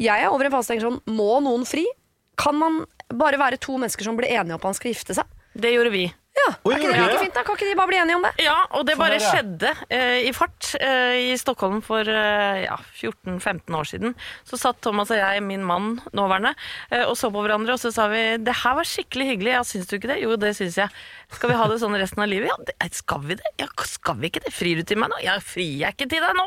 Jeg 0.00 0.24
er 0.24 0.32
over 0.32 0.48
en 0.48 0.54
fase 0.54 0.72
tenker 0.72 0.88
sånn 0.88 1.02
Må 1.12 1.40
noen 1.44 1.66
fri? 1.68 1.84
Kan 2.40 2.56
man 2.56 2.82
bare 3.12 3.40
være 3.40 3.60
to 3.60 3.76
mennesker 3.76 4.06
som 4.06 4.16
blir 4.16 4.30
enige 4.32 4.54
om 4.54 4.60
at 4.62 4.70
man 4.70 4.78
skal 4.78 4.94
gifte 4.94 5.16
seg? 5.18 5.28
Det 5.60 5.74
gjorde 5.74 5.92
vi. 5.92 6.06
Ja, 6.40 6.52
Oi, 6.62 6.72
er 6.72 6.78
ikke 6.78 6.90
det 6.92 6.98
like 7.02 7.20
fint? 7.24 7.34
da? 7.34 7.42
Kan 7.44 7.56
ikke 7.58 7.66
de 7.68 7.74
bare 7.76 7.90
bli 7.90 7.98
enige 7.98 8.16
om 8.16 8.22
det? 8.24 8.30
Ja, 8.44 8.54
og 8.78 8.84
det 8.86 8.94
bare 8.96 9.16
skjedde 9.20 9.72
eh, 9.90 10.20
i 10.28 10.30
fart 10.32 10.68
eh, 10.78 11.16
i 11.32 11.38
Stockholm 11.40 11.80
for 11.84 12.06
eh, 12.06 12.60
ja, 12.62 12.76
14-15 13.00 13.76
år 13.76 13.88
siden. 13.90 14.14
Så 14.46 14.56
satt 14.60 14.78
Thomas 14.86 15.10
og 15.10 15.18
jeg, 15.18 15.42
min 15.44 15.66
mann 15.66 15.96
nåværende, 16.16 16.54
eh, 16.94 17.02
og 17.02 17.16
så 17.18 17.32
på 17.34 17.42
hverandre, 17.44 17.74
og 17.74 17.82
så 17.82 17.90
sa 17.92 18.06
vi 18.12 18.22
det 18.46 18.54
her 18.62 18.78
var 18.78 18.88
skikkelig 18.88 19.26
hyggelig. 19.32 19.52
Ja, 19.56 19.64
syns 19.66 19.90
du 19.90 19.96
ikke 19.98 20.12
det? 20.14 20.20
Jo, 20.22 20.38
det 20.40 20.54
syns 20.56 20.78
jeg. 20.78 20.94
Skal 21.32 21.50
vi 21.52 21.56
ha 21.56 21.66
det 21.70 21.78
sånn 21.80 21.94
resten 21.98 22.22
av 22.24 22.28
livet? 22.30 22.50
Ja, 22.50 22.56
det, 22.66 22.90
skal 22.98 23.22
vi 23.24 23.36
det? 23.38 23.50
Ja, 23.60 23.66
skal 23.86 24.16
vi 24.20 24.30
ikke 24.30 24.42
det? 24.44 24.50
Frir 24.54 24.80
du 24.80 24.84
til 24.88 24.98
meg 25.00 25.12
nå? 25.12 25.18
Ja, 25.24 25.36
frir 25.44 25.76
jeg 25.84 25.94
ikke 25.96 26.08
til 26.10 26.24
deg 26.24 26.34
nå? 26.36 26.44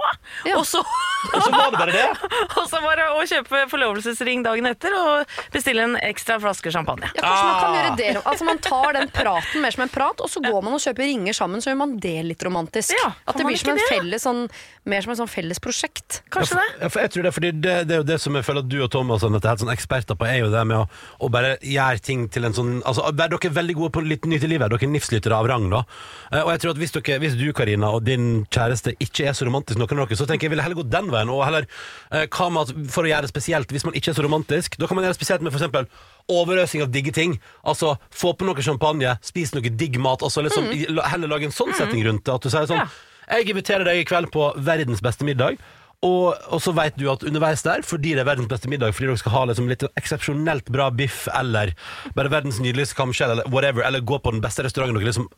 Ja. 0.49 0.57
Og 0.59 0.65
så 0.67 0.81
Og 0.83 1.39
så 1.39 1.51
var 1.53 1.69
det 1.71 1.79
bare 1.79 1.93
det. 1.95 2.29
Og 2.59 2.65
så 2.67 2.81
var 2.83 2.99
det 2.99 3.05
å 3.15 3.21
kjøpe 3.29 3.61
forlovelsesring 3.71 4.43
dagen 4.43 4.67
etter 4.67 4.91
og 4.97 5.37
bestille 5.53 5.85
en 5.87 5.95
ekstra 6.03 6.35
flaske 6.43 6.71
champagne. 6.75 7.07
Ja, 7.15 7.23
kanskje 7.23 7.45
man 7.47 7.55
kan 7.55 7.69
Ah. 7.73 7.77
gjøre 7.79 7.95
det 7.97 8.09
Altså 8.27 8.45
Man 8.45 8.59
tar 8.59 8.93
den 8.97 9.07
praten 9.15 9.61
mer 9.63 9.71
som 9.71 9.85
en 9.85 9.91
prat, 9.93 10.19
og 10.21 10.29
så 10.29 10.41
går 10.43 10.59
man 10.65 10.75
og 10.75 10.81
kjøper 10.83 11.07
ringer 11.07 11.33
sammen, 11.37 11.61
så 11.63 11.71
gjør 11.71 11.79
man 11.79 11.95
det 12.03 12.15
litt 12.27 12.43
romantisk. 12.43 12.91
Ja, 12.99 13.13
At 13.27 13.39
det 13.39 13.45
blir 13.47 13.57
som 13.61 13.71
en 13.73 13.79
det? 13.79 13.87
felles 13.89 14.25
sånn, 14.27 14.43
mer 14.85 15.01
som 15.05 15.13
en 15.15 15.19
sånn 15.23 15.31
felles 15.31 15.59
prosjekt. 15.63 16.19
Kanskje 16.33 16.59
det? 16.59 16.67
Ja, 16.83 16.89
for 16.91 17.03
jeg 17.05 17.13
tror 17.15 17.23
det, 17.29 17.33
fordi 17.39 17.51
det, 17.63 17.75
det 17.87 17.95
er 17.97 18.03
jo 18.03 18.07
det 18.11 18.19
som 18.21 18.35
jeg 18.35 18.45
føler 18.47 18.65
at 18.65 18.69
du 18.69 18.77
og 18.83 18.91
Thomas 18.93 19.23
og 19.23 19.31
dette 19.37 19.47
er 19.47 19.55
helt 19.55 19.63
sånn 19.63 19.73
eksperter 19.73 20.19
på, 20.19 20.27
er 20.27 20.41
jo 20.43 20.51
det 20.53 20.63
med 20.67 20.83
å, 20.83 20.85
å 21.23 21.31
bare 21.33 21.55
gjøre 21.63 22.03
ting 22.03 22.27
til 22.33 22.49
en 22.49 22.53
sånn 22.57 22.73
altså, 22.83 23.07
bare 23.15 23.31
Dere 23.33 23.49
er 23.49 23.55
veldig 23.55 23.75
gode 23.79 23.93
på 23.95 24.03
litt 24.05 24.27
nytt 24.29 24.43
i 24.45 24.51
livet. 24.51 24.72
Dere 24.73 24.89
er 24.89 24.93
nifslyttere 24.93 25.37
av 25.37 25.47
rang, 25.49 25.69
da. 25.71 25.83
Eh, 26.31 26.41
Og 26.41 26.51
jeg 26.53 26.63
tror 26.63 26.73
at 26.73 26.81
hvis, 26.81 26.93
dere, 26.97 27.19
hvis 27.23 27.37
du, 27.39 27.45
Karina, 27.53 27.91
og 27.93 28.03
din 28.07 28.45
kjæreste 28.49 28.95
ikke 28.99 29.27
er 29.29 29.37
så 29.37 29.45
romantisk 29.47 29.79
noen 29.79 30.01
av 30.03 30.09
dere, 30.09 30.17
så 30.19 30.27
tenker 30.29 30.49
jeg 30.49 30.55
vil 30.55 30.63
heller 30.65 30.81
gå 30.81 30.87
den 30.89 31.11
veien. 31.13 31.29
Og 31.33 31.45
heller, 31.45 31.67
eh, 32.11 32.25
hva 32.27 32.49
med 32.51 32.67
at 32.67 32.91
for 32.91 33.05
å 33.05 33.11
gjøre 33.11 33.27
det 33.27 33.33
spesielt, 33.33 33.71
hvis 33.71 33.85
man 33.85 33.93
ikke 33.95 34.11
er 34.11 34.17
så 34.19 34.25
romantisk, 34.25 34.77
da 34.81 34.87
kan 34.89 34.97
man 34.97 35.05
gjøre 35.05 35.15
det 35.15 35.21
spesielt 35.21 35.45
med 35.45 35.53
eksempel 35.53 35.87
overøsing 36.33 36.81
av 36.83 36.91
digge 36.91 37.13
ting. 37.13 37.39
Altså 37.65 37.95
få 38.11 38.33
på 38.35 38.45
noe 38.47 38.61
champagne, 38.65 39.17
spise 39.21 39.55
noe 39.55 39.69
digg 39.69 39.99
mat. 40.01 40.23
Altså 40.23 40.43
liksom, 40.45 40.69
mm. 40.71 41.01
Heller 41.13 41.27
lage 41.31 41.49
en 41.49 41.55
sånn 41.55 41.73
setting 41.77 42.03
rundt 42.07 42.25
det. 42.25 42.33
At 42.33 42.41
du 42.41 42.49
sier 42.49 42.67
sånn 42.69 42.83
Ja. 42.83 42.87
Jeg 43.23 43.47
inviterer 43.53 43.85
deg 43.87 44.01
i 44.01 44.03
kveld 44.03 44.31
på 44.33 44.49
verdens 44.59 44.99
beste 44.99 45.23
middag. 45.23 45.55
Og, 46.03 46.33
og 46.51 46.59
så 46.63 46.73
vet 46.75 46.97
du 46.99 47.05
at 47.11 47.23
underveis 47.23 47.63
der, 47.63 47.83
fordi 47.87 48.11
det 48.15 48.23
er 48.25 48.27
verdens 48.27 48.49
beste 48.51 48.67
middag, 48.71 48.91
fordi 48.95 49.07
dere 49.07 49.21
skal 49.21 49.35
ha 49.37 49.43
liksom 49.49 49.69
litt 49.71 49.85
eksepsjonelt 49.99 50.67
bra 50.73 50.89
biff, 50.91 51.29
eller 51.31 51.71
bare 52.17 52.31
verdens 52.33 52.59
nydeligste 52.63 52.97
kamskjell, 52.99 53.37
eller 53.37 53.47
whatever, 53.53 53.85
eller 53.87 54.03
gå 54.03 54.19
på 54.19 54.35
den 54.35 54.43
beste 54.43 54.65
restauranten 54.67 54.99
dere 54.99 55.13
liksom 55.13 55.29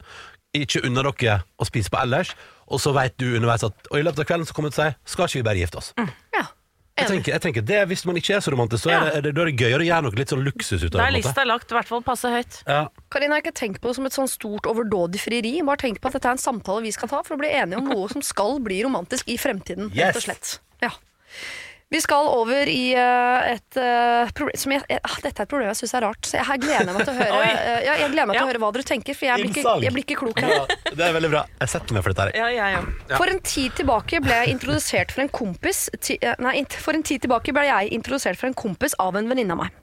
ikke 0.56 0.82
unner 0.88 1.12
dere 1.12 1.40
å 1.62 1.68
spise 1.70 1.92
på 1.94 2.02
ellers, 2.02 2.34
og 2.66 2.82
så 2.82 2.96
vet 2.96 3.14
du 3.22 3.36
underveis 3.36 3.62
at 3.68 3.92
Og 3.92 4.00
i 4.00 4.06
løpet 4.06 4.24
av 4.24 4.30
kvelden 4.32 4.48
så 4.50 4.56
kommer 4.58 4.72
det 4.72 4.80
til 4.80 4.88
å 4.88 4.90
si 4.90 5.12
Skal 5.14 5.28
ikke 5.28 5.38
vi 5.38 5.46
bare 5.46 5.60
gifte 5.62 5.78
oss? 5.78 5.92
Ja, 6.34 6.48
Jeg 6.96 7.10
tenker, 7.12 7.32
jeg 7.36 7.42
tenker 7.44 7.64
det, 7.68 7.80
Hvis 7.90 8.06
man 8.08 8.16
ikke 8.16 8.38
er 8.38 8.44
så 8.46 8.52
romantisk, 8.54 8.86
så 8.86 8.92
er 8.96 9.02
det, 9.04 9.16
er 9.18 9.24
det, 9.26 9.32
da 9.36 9.42
er 9.44 9.50
det 9.52 9.56
gøyere 9.60 9.84
å 9.84 9.88
gjøre 9.88 10.06
noe 10.06 10.16
litt 10.16 10.32
sånn 10.32 10.46
luksus 10.46 10.80
ut 10.80 10.94
av 10.94 10.96
Da 10.96 11.02
det. 11.02 11.08
er 11.10 11.16
lista 11.18 11.44
lagt 11.44 11.74
i 11.74 11.76
hvert 11.76 11.90
fall 11.92 12.04
passe 12.08 12.32
høyt. 12.32 12.60
Ja. 12.72 12.86
Karina 13.12 13.36
har 13.36 13.44
ikke 13.44 13.52
tenkt 13.60 13.82
på 13.84 13.92
det 13.92 13.98
som 13.98 14.08
et 14.08 14.16
sånn 14.16 14.30
stort 14.32 14.70
overdådig 14.72 15.20
frieri. 15.20 15.52
Bare 15.68 15.82
tenk 15.84 16.00
på 16.00 16.08
at 16.08 16.16
dette 16.16 16.32
er 16.32 16.38
en 16.38 16.44
samtale 16.46 16.86
vi 16.88 16.94
skal 16.96 17.12
ta 17.12 17.20
for 17.28 17.36
å 17.36 17.42
bli 17.42 17.52
enige 17.52 17.82
om 17.84 17.90
noe 17.92 18.08
som 18.14 18.24
skal 18.24 18.62
bli 18.64 18.80
romantisk 18.88 19.28
i 19.28 19.36
fremtiden. 19.42 19.92
Yes. 19.92 20.14
rett 20.16 20.22
og 20.22 20.26
slett. 20.30 20.54
Ja. 20.86 20.94
Vi 21.94 22.00
skal 22.02 22.28
over 22.34 22.68
i 22.68 22.96
eh, 22.98 23.52
et 23.54 23.78
eh, 23.78 24.32
problem 24.36 24.58
som 24.58 24.74
jeg, 24.74 24.82
eh, 24.90 24.98
ah, 25.06 25.18
Dette 25.22 25.44
er 25.44 25.46
et 25.46 25.52
problem 25.52 25.70
jeg 25.70 25.78
syns 25.84 25.94
er 25.94 26.04
rart. 26.08 26.26
Så 26.26 26.40
jeg 26.40 26.62
gleder 26.64 26.90
meg 26.90 27.06
til 27.06 27.14
å 27.14 27.18
høre, 27.22 27.44
eh, 27.46 27.86
ja, 27.86 27.98
jeg 28.02 28.10
gleder 28.16 28.30
meg 28.32 28.40
til 28.40 28.48
å 28.48 28.50
høre 28.50 28.62
hva 28.64 28.72
dere 28.74 28.88
tenker, 28.90 29.18
for 29.18 29.30
jeg 29.30 29.44
blir 29.44 29.52
ikke, 29.54 29.76
jeg 29.86 29.94
blir 29.94 30.06
ikke 30.08 30.18
klok 30.24 30.42
her. 30.42 30.56
ja, 30.56 30.66
det 30.98 31.06
er 31.06 31.14
veldig 31.20 31.32
bra. 31.36 31.44
Jeg 31.62 31.74
setter 31.76 31.98
meg 31.98 32.08
for 32.08 32.16
dette 32.16 32.26
her. 32.26 32.40
Ja, 32.42 32.50
ja, 32.52 32.72
ja. 32.80 33.16
For 33.20 33.30
en 33.30 33.42
tid 33.46 33.78
tilbake 33.78 34.22
ble 34.26 34.42
jeg 34.42 34.56
introdusert 34.58 35.14
for 35.14 35.28
en 35.28 35.32
kompis 35.42 35.86
ti, 36.02 36.18
eh, 36.26 36.34
Nei, 36.42 36.58
for 36.74 36.98
en 36.98 37.06
tid 37.06 37.24
tilbake 37.28 37.54
ble 37.56 37.70
jeg 37.70 37.94
introdusert 38.02 38.42
for 38.42 38.50
en 38.50 38.58
kompis 38.58 38.98
av 39.06 39.22
en 39.22 39.30
venninne 39.30 39.54
av 39.54 39.62
meg. 39.68 39.82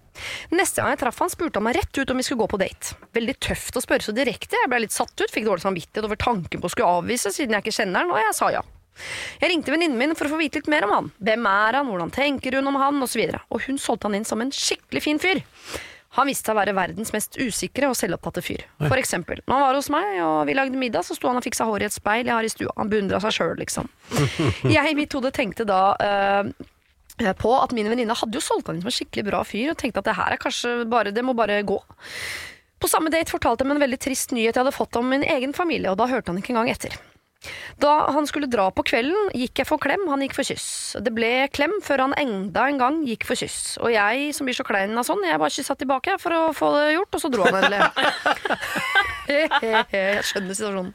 Neste 0.52 0.82
gang 0.82 0.92
jeg 0.92 1.04
traff 1.06 1.22
han, 1.22 1.30
spurte 1.32 1.62
han 1.62 1.64
meg 1.70 1.78
rett 1.78 2.02
ut 2.02 2.10
om 2.12 2.18
vi 2.20 2.26
skulle 2.26 2.42
gå 2.42 2.50
på 2.52 2.60
date. 2.60 2.98
Veldig 3.16 3.38
tøft 3.46 3.78
å 3.78 3.86
spørre 3.86 4.04
så 4.04 4.12
direkte. 4.12 4.58
Jeg 4.58 4.68
ble 4.74 4.82
litt 4.84 4.92
satt 4.92 5.14
ut, 5.22 5.30
fikk 5.32 5.46
dårlig 5.46 5.64
samvittighet 5.64 6.10
over 6.10 6.18
tanken 6.20 6.60
på 6.60 6.68
å 6.68 6.74
skulle 6.74 6.98
avvise, 6.98 7.32
siden 7.32 7.54
jeg 7.56 7.64
ikke 7.64 7.78
kjenner 7.78 8.02
han, 8.04 8.12
og 8.12 8.20
jeg 8.20 8.36
sa 8.36 8.50
ja. 8.58 8.66
Jeg 9.40 9.50
ringte 9.50 9.72
venninnen 9.72 9.98
min 9.98 10.16
for 10.18 10.28
å 10.28 10.34
få 10.34 10.40
vite 10.40 10.60
litt 10.60 10.70
mer 10.70 10.86
om 10.86 10.92
han. 10.96 11.08
Hvem 11.22 11.46
er 11.48 11.78
han, 11.78 11.88
hvordan 11.88 12.12
tenker 12.14 12.58
hun 12.58 12.68
om 12.70 12.78
han, 12.80 13.00
osv. 13.04 13.22
Og, 13.24 13.32
så 13.32 13.42
og 13.48 13.64
hun 13.66 13.80
solgte 13.80 14.10
han 14.10 14.18
inn 14.18 14.28
som 14.28 14.44
en 14.44 14.52
skikkelig 14.54 15.02
fin 15.04 15.22
fyr. 15.22 15.42
Han 16.18 16.28
viste 16.28 16.50
seg 16.50 16.52
å 16.52 16.58
være 16.58 16.74
verdens 16.76 17.12
mest 17.14 17.38
usikre 17.40 17.88
og 17.88 17.96
selvopptatte 17.96 18.42
fyr. 18.44 18.66
For 18.82 19.00
eksempel, 19.00 19.40
når 19.46 19.56
han 19.56 19.64
var 19.64 19.78
hos 19.78 19.88
meg 19.92 20.18
og 20.20 20.42
vi 20.48 20.56
lagde 20.58 20.76
middag, 20.76 21.06
så 21.08 21.16
sto 21.16 21.30
han 21.30 21.40
og 21.40 21.46
fiksa 21.46 21.64
hår 21.68 21.86
i 21.86 21.88
et 21.88 21.96
speil 21.96 22.28
jeg 22.28 22.36
har 22.36 22.44
i 22.44 22.52
stua. 22.52 22.74
Han 22.76 22.92
beundra 22.92 23.20
seg 23.24 23.32
sjøl, 23.38 23.54
liksom. 23.62 23.88
Jeg 24.76 24.92
i 24.92 24.98
mitt 24.98 25.16
hode 25.16 25.32
tenkte 25.32 25.64
da 25.68 25.80
eh, 26.04 27.32
på 27.40 27.52
at 27.56 27.72
min 27.72 27.88
venninne 27.88 28.16
hadde 28.18 28.36
jo 28.36 28.44
solgt 28.44 28.68
han 28.68 28.76
inn 28.76 28.84
som 28.84 28.92
en 28.92 28.98
skikkelig 28.98 29.24
bra 29.30 29.40
fyr, 29.48 29.72
og 29.72 29.80
tenkte 29.80 30.02
at 30.02 30.10
det 30.10 30.18
her 30.20 30.36
er 30.36 30.42
kanskje 30.42 30.74
bare, 30.92 31.14
det 31.16 31.24
må 31.24 31.32
bare 31.38 31.62
gå. 31.64 31.80
På 32.82 32.90
samme 32.90 33.12
date 33.14 33.32
fortalte 33.32 33.64
jeg 33.64 33.70
meg 33.70 33.78
en 33.78 33.84
veldig 33.86 34.00
trist 34.04 34.36
nyhet 34.36 34.52
jeg 34.52 34.60
hadde 34.60 34.76
fått 34.76 35.00
om 35.00 35.08
min 35.08 35.24
egen 35.24 35.56
familie, 35.56 35.92
og 35.92 36.00
da 36.00 36.10
hørte 36.12 36.32
han 36.32 36.42
ikke 36.42 36.52
engang 36.52 36.72
etter. 36.74 36.98
Da 37.82 37.92
han 38.14 38.26
skulle 38.28 38.50
dra 38.50 38.68
på 38.74 38.84
kvelden, 38.86 39.30
gikk 39.36 39.62
jeg 39.62 39.68
for 39.68 39.82
klem, 39.82 40.04
han 40.10 40.22
gikk 40.24 40.36
for 40.36 40.46
kyss. 40.46 40.66
Det 41.02 41.12
ble 41.14 41.48
klem 41.54 41.74
før 41.84 42.06
han 42.06 42.16
enda 42.20 42.66
en 42.70 42.80
gang 42.80 43.00
gikk 43.08 43.26
for 43.28 43.38
kyss. 43.38 43.76
Og 43.82 43.92
jeg 43.94 44.30
som 44.36 44.48
blir 44.48 44.56
så 44.56 44.66
klein 44.66 44.94
av 44.98 45.06
sånn, 45.08 45.24
jeg 45.26 45.40
bare 45.42 45.54
kyssa 45.54 45.76
tilbake 45.78 46.18
for 46.22 46.36
å 46.36 46.42
få 46.56 46.70
det 46.76 46.86
gjort, 46.96 47.18
og 47.18 47.24
så 47.24 47.32
dro 47.32 47.46
han 47.48 47.58
endelig. 47.60 47.80
jeg 49.32 50.24
skjønner 50.28 50.58
situasjonen. 50.58 50.92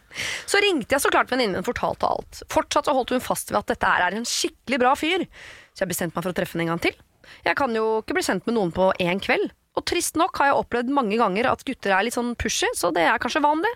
Så 0.47 0.61
ringte 0.63 0.95
jeg 0.95 1.03
så 1.03 1.11
klart 1.13 1.31
venninnen 1.33 1.59
min 1.59 1.67
fortalte 1.67 2.09
alt. 2.09 2.41
Fortsatt 2.53 2.87
så 2.87 2.95
holdt 2.95 3.15
hun 3.15 3.23
fast 3.23 3.51
ved 3.51 3.61
at 3.61 3.73
dette 3.73 3.91
er 3.91 4.17
en 4.17 4.27
skikkelig 4.27 4.81
bra 4.83 4.95
fyr. 4.99 5.27
Så 5.73 5.85
jeg 5.85 5.93
bestemte 5.93 6.17
meg 6.17 6.25
for 6.25 6.33
å 6.33 6.37
treffe 6.37 6.57
henne 6.57 6.67
en 6.67 6.75
gang 6.75 6.83
til. 6.87 6.97
Jeg 7.43 7.59
kan 7.59 7.73
jo 7.75 7.99
ikke 8.01 8.15
bli 8.17 8.25
sendt 8.25 8.47
med 8.47 8.55
noen 8.55 8.71
på 8.75 8.91
én 9.03 9.19
kveld. 9.23 9.51
Og 9.77 9.85
trist 9.85 10.17
nok 10.17 10.39
har 10.41 10.51
jeg 10.51 10.61
opplevd 10.63 10.89
mange 10.93 11.19
ganger 11.19 11.51
at 11.51 11.61
gutter 11.67 11.93
er 11.93 12.07
litt 12.07 12.17
sånn 12.17 12.33
pushy, 12.39 12.69
så 12.77 12.89
det 12.95 13.05
er 13.05 13.21
kanskje 13.21 13.43
vanlig. 13.45 13.71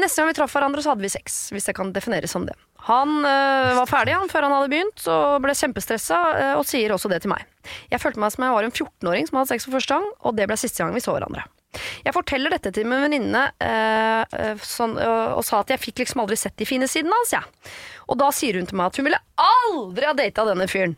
Neste 0.00 0.20
gang 0.20 0.30
vi 0.32 0.36
traff 0.40 0.56
hverandre, 0.56 0.82
så 0.82 0.92
hadde 0.92 1.06
vi 1.06 1.12
sex, 1.12 1.38
hvis 1.54 1.70
det 1.70 1.76
kan 1.78 1.94
defineres 1.94 2.34
som 2.34 2.48
det. 2.48 2.56
Han 2.88 3.20
øh, 3.28 3.76
var 3.76 3.88
ferdig 3.90 4.16
han, 4.16 4.30
før 4.32 4.46
han 4.48 4.56
hadde 4.56 4.72
begynt, 4.72 5.06
og 5.12 5.38
ble 5.44 5.54
kjempestressa, 5.54 6.18
øh, 6.32 6.52
og 6.58 6.66
sier 6.66 6.94
også 6.96 7.12
det 7.12 7.20
til 7.22 7.32
meg. 7.34 7.44
Jeg 7.92 8.02
følte 8.02 8.22
meg 8.22 8.32
som 8.34 8.46
jeg 8.46 8.56
var 8.56 8.66
en 8.66 8.74
14-åring 8.74 9.28
som 9.28 9.40
hadde 9.40 9.52
sex 9.52 9.68
for 9.68 9.76
første 9.76 9.98
gang, 9.98 10.12
og 10.24 10.36
det 10.38 10.48
ble 10.50 10.58
siste 10.60 10.82
gang 10.82 10.96
vi 10.96 11.04
så 11.04 11.14
hverandre. 11.14 11.44
Jeg 12.02 12.14
forteller 12.16 12.50
dette 12.50 12.72
til 12.74 12.88
min 12.90 13.04
venninne 13.04 13.44
øh, 13.62 14.22
eh, 14.40 14.62
sånn, 14.66 14.96
eh, 14.98 15.34
og 15.36 15.44
sa 15.46 15.60
at 15.62 15.70
jeg 15.70 15.82
fikk 15.82 16.02
liksom 16.02 16.24
aldri 16.24 16.38
sett 16.40 16.56
de 16.58 16.66
fine 16.66 16.88
sidene 16.90 17.14
hans. 17.14 17.34
Ja. 17.36 17.44
Og 18.10 18.18
da 18.18 18.32
sier 18.34 18.58
hun 18.58 18.66
til 18.66 18.80
meg 18.80 18.90
at 18.90 18.98
hun 18.98 19.06
ville 19.06 19.20
aldri 19.38 20.08
ha 20.08 20.16
data 20.18 20.48
denne 20.48 20.66
fyren. 20.70 20.96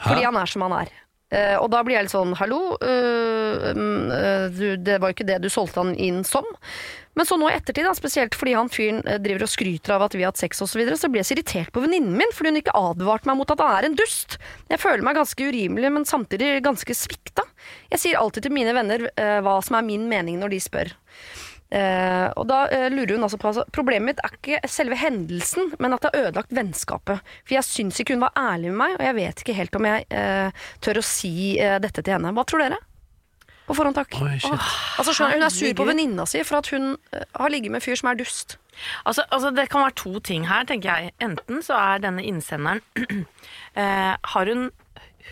Fordi 0.00 0.24
han 0.26 0.36
er 0.36 0.50
som 0.50 0.64
han 0.66 0.76
er. 0.82 0.92
Eh, 1.30 1.56
og 1.56 1.68
da 1.70 1.84
blir 1.86 1.96
jeg 1.96 2.08
litt 2.08 2.14
sånn 2.14 2.34
hallo, 2.40 2.74
øh, 2.82 3.70
mm, 3.76 4.08
du, 4.56 4.66
det 4.82 4.98
var 4.98 5.10
jo 5.10 5.18
ikke 5.18 5.28
det 5.28 5.38
du 5.44 5.50
solgte 5.52 5.84
han 5.84 5.94
inn 5.94 6.24
som. 6.26 6.46
Men 7.18 7.26
så 7.26 7.36
nå 7.36 7.48
i 7.50 7.54
ettertid, 7.56 7.84
da, 7.84 7.92
spesielt 7.96 8.36
fordi 8.38 8.54
han 8.54 8.70
fyren 8.70 9.00
eh, 9.04 9.18
driver 9.22 9.44
og 9.44 9.50
skryter 9.50 9.96
av 9.96 10.06
at 10.06 10.14
vi 10.14 10.22
har 10.22 10.30
hatt 10.32 10.40
sex 10.40 10.62
osv., 10.62 10.72
så, 10.72 10.78
videre, 10.80 10.98
så 11.00 11.10
blir 11.10 11.20
jeg 11.20 11.28
så 11.28 11.34
irritert 11.36 11.72
på 11.74 11.82
venninnen 11.82 12.14
min 12.16 12.34
fordi 12.36 12.52
hun 12.52 12.60
ikke 12.62 12.76
advarte 12.78 13.28
meg 13.28 13.40
mot 13.40 13.50
at 13.50 13.62
han 13.62 13.74
er 13.74 13.88
en 13.88 13.98
dust. 13.98 14.38
Jeg 14.70 14.82
føler 14.82 15.04
meg 15.06 15.18
ganske 15.18 15.48
urimelig, 15.50 15.90
men 15.96 16.06
samtidig 16.08 16.52
ganske 16.64 16.96
svikta. 16.96 17.44
Jeg 17.90 18.02
sier 18.04 18.20
alltid 18.20 18.46
til 18.46 18.54
mine 18.54 18.74
venner 18.76 19.08
eh, 19.10 19.38
hva 19.44 19.58
som 19.66 19.78
er 19.80 19.86
min 19.86 20.06
mening 20.10 20.38
når 20.40 20.54
de 20.54 20.62
spør. 20.62 20.94
Eh, 21.70 22.26
og 22.34 22.48
da 22.50 22.64
eh, 22.74 22.88
lurer 22.90 23.14
hun 23.14 23.22
altså 23.22 23.38
på 23.38 23.46
altså, 23.52 23.62
Problemet 23.70 24.08
mitt 24.08 24.22
er 24.26 24.32
ikke 24.34 24.70
selve 24.70 24.96
hendelsen, 24.98 25.70
men 25.78 25.94
at 25.94 26.02
det 26.02 26.10
har 26.10 26.26
ødelagt 26.26 26.54
vennskapet. 26.56 27.22
For 27.44 27.56
jeg 27.56 27.66
syns 27.68 28.00
ikke 28.02 28.16
hun 28.16 28.24
var 28.26 28.34
ærlig 28.38 28.72
med 28.72 28.80
meg, 28.82 28.94
og 28.98 29.06
jeg 29.06 29.18
vet 29.20 29.42
ikke 29.44 29.58
helt 29.60 29.78
om 29.78 29.90
jeg 29.90 30.06
eh, 30.10 30.62
tør 30.82 31.02
å 31.02 31.04
si 31.06 31.34
eh, 31.58 31.78
dette 31.82 32.02
til 32.02 32.16
henne. 32.16 32.34
Hva 32.34 32.46
tror 32.48 32.64
dere? 32.64 32.80
På 33.70 33.76
forhånd, 33.78 33.94
takk. 33.94 34.16
Oi, 34.18 34.34
shit. 34.42 34.64
Altså, 34.98 35.12
skjønner, 35.14 35.36
hun 35.38 35.46
er 35.46 35.54
sur 35.54 35.74
på 35.78 35.86
venninna 35.86 36.24
si 36.26 36.42
for 36.46 36.58
at 36.58 36.72
hun 36.74 36.96
eh, 37.14 37.22
har 37.38 37.52
ligget 37.54 37.70
med 37.70 37.78
en 37.78 37.84
fyr 37.84 38.00
som 38.00 38.10
er 38.10 38.18
dust. 38.18 38.56
Altså, 39.06 39.22
altså 39.30 39.52
Det 39.54 39.68
kan 39.70 39.84
være 39.84 39.94
to 40.00 40.18
ting 40.26 40.48
her, 40.50 40.66
tenker 40.66 40.90
jeg. 40.90 41.12
Enten 41.22 41.62
så 41.62 41.78
er 41.78 42.02
denne 42.02 42.24
innsenderen 42.26 42.82
eh, 43.78 44.16
Har 44.34 44.50
hun 44.50 44.70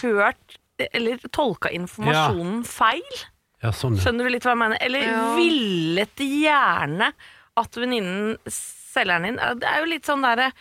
hørt 0.02 0.58
eller 0.92 1.18
tolka 1.34 1.72
informasjonen 1.74 2.62
feil? 2.62 3.22
Ja, 3.62 3.72
sånn, 3.74 3.96
ja. 3.98 4.04
Skjønner 4.04 4.28
du 4.28 4.30
litt 4.30 4.44
hva 4.46 4.52
jeg 4.54 4.62
mener? 4.62 4.78
Eller 4.80 5.00
Ja. 5.08 5.22
villet 5.36 6.16
gjerne 6.22 7.12
at 7.58 7.74
venninnen 7.74 8.36
selger 8.46 9.18
den 9.18 9.24
inn? 9.32 9.58
Det 9.58 9.66
er 9.68 9.80
jo 9.82 9.90
litt 9.90 10.06
sånn 10.06 10.22
derre 10.22 10.52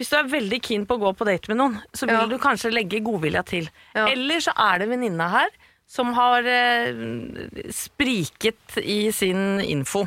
hvis 0.00 0.08
du 0.10 0.16
er 0.16 0.24
veldig 0.32 0.58
keen 0.64 0.86
på 0.88 0.96
å 0.96 1.02
gå 1.02 1.10
på 1.14 1.26
date 1.28 1.46
med 1.52 1.58
noen, 1.60 1.76
så 1.94 2.06
vil 2.08 2.16
Ja. 2.16 2.26
du 2.26 2.38
kanskje 2.38 2.72
legge 2.72 2.98
godvilja 3.04 3.44
til. 3.46 3.68
Ja. 3.94 4.06
Eller 4.08 4.40
så 4.40 4.50
er 4.56 4.78
det 4.80 4.88
venninna 4.88 5.28
her 5.30 5.50
som 5.86 6.12
har 6.14 6.42
eh, 6.42 6.92
spriket 7.70 8.78
i 8.82 9.10
sin 9.12 9.60
info. 9.60 10.06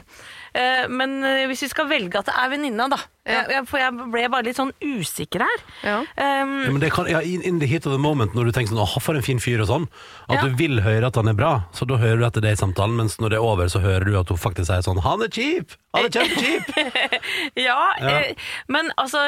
Eh, 0.56 0.86
men 0.88 1.18
eh, 1.28 1.42
hvis 1.50 1.66
vi 1.66 1.68
skal 1.74 1.90
velge 1.92 2.16
at 2.22 2.30
det 2.30 2.36
er 2.40 2.50
venninna, 2.54 2.86
da. 2.94 2.98
Ja. 3.26 3.64
For 3.66 3.82
jeg 3.82 3.90
ble 4.14 4.22
bare 4.30 4.46
litt 4.46 4.56
sånn 4.60 4.70
usikker 4.86 5.42
her. 5.42 5.62
Ja. 5.84 5.96
Um, 6.14 6.52
Ja, 6.62 6.70
men 6.72 6.78
det 6.84 6.92
kan, 6.94 7.08
ja, 7.10 7.20
in, 7.26 7.42
in 7.42 7.58
the 7.60 7.66
heat 7.68 7.88
of 7.90 7.92
the 7.96 8.00
moment, 8.00 8.36
når 8.38 8.48
du 8.48 8.52
tenker 8.54 8.70
sånn, 8.72 8.84
åh, 8.84 8.94
for 9.02 9.18
en 9.18 9.26
fin 9.26 9.42
fyr 9.42 9.64
og 9.64 9.68
sånn, 9.72 9.88
at 10.30 10.36
Ja. 10.38 10.44
du 10.46 10.54
vil 10.60 10.80
høre 10.86 11.10
at 11.10 11.18
han 11.18 11.28
er 11.32 11.36
bra, 11.36 11.50
så 11.74 11.88
da 11.90 11.98
hører 11.98 12.22
du 12.22 12.26
etter 12.30 12.46
det 12.46 12.54
i 12.54 12.60
samtalen, 12.62 12.96
mens 13.02 13.18
når 13.20 13.34
det 13.34 13.40
er 13.42 13.48
over, 13.50 13.66
så 13.74 13.82
hører 13.82 14.06
du 14.06 14.20
at 14.20 14.30
hun 14.30 14.38
faktisk 14.38 14.70
sier 14.70 14.86
sånn, 14.86 15.02
han 15.04 15.26
er 15.26 15.34
kjip, 15.34 15.74
han 15.98 16.06
er 16.06 16.14
kjempekjip. 16.16 16.70
Ja, 17.66 17.80
Ja. 18.00 18.10
Eh, 18.20 18.36
men 18.70 18.92
altså 19.02 19.20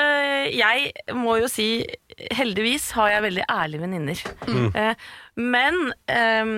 Jeg 0.53 0.91
må 1.15 1.37
jo 1.41 1.47
si 1.51 1.85
Heldigvis 2.37 2.91
har 2.97 3.09
jeg 3.13 3.23
veldig 3.27 3.43
ærlige 3.51 3.81
venninner. 3.83 4.21
Mm. 4.47 4.69
Eh, 4.73 4.93
men 5.37 5.75
um, 6.09 6.51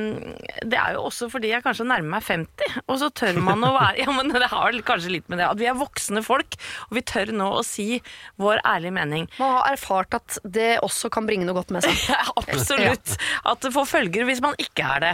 det 0.63 0.77
er 0.79 0.93
jo 0.95 1.01
også 1.09 1.27
fordi 1.33 1.49
jeg 1.51 1.63
kanskje 1.65 1.83
nærmer 1.89 2.13
meg 2.15 2.23
50, 2.23 2.77
og 2.87 2.99
så 3.01 3.09
tør 3.11 3.39
man 3.43 3.63
å 3.67 3.73
være 3.75 3.99
Ja, 4.05 4.13
men 4.15 4.31
det 4.31 4.47
har 4.51 4.77
kanskje 4.87 5.11
litt 5.17 5.27
med 5.27 5.41
det 5.41 5.47
at 5.49 5.59
vi 5.59 5.67
er 5.67 5.75
voksne 5.75 6.23
folk, 6.23 6.55
og 6.87 6.95
vi 6.95 7.03
tør 7.03 7.33
nå 7.35 7.49
å 7.59 7.63
si 7.67 7.99
vår 8.39 8.61
ærlige 8.63 8.95
mening. 8.95 9.27
Man 9.39 9.57
har 9.57 9.73
erfart 9.73 10.15
at 10.15 10.37
det 10.47 10.77
også 10.85 11.11
kan 11.11 11.27
bringe 11.27 11.43
noe 11.49 11.57
godt 11.59 11.73
med 11.75 11.83
seg. 11.83 11.99
Absolutt. 12.41 13.17
At 13.43 13.61
det 13.65 13.73
får 13.75 13.89
følger 13.91 14.27
hvis 14.29 14.39
man 14.45 14.55
ikke 14.61 14.87
er 14.95 15.03
det. 15.07 15.13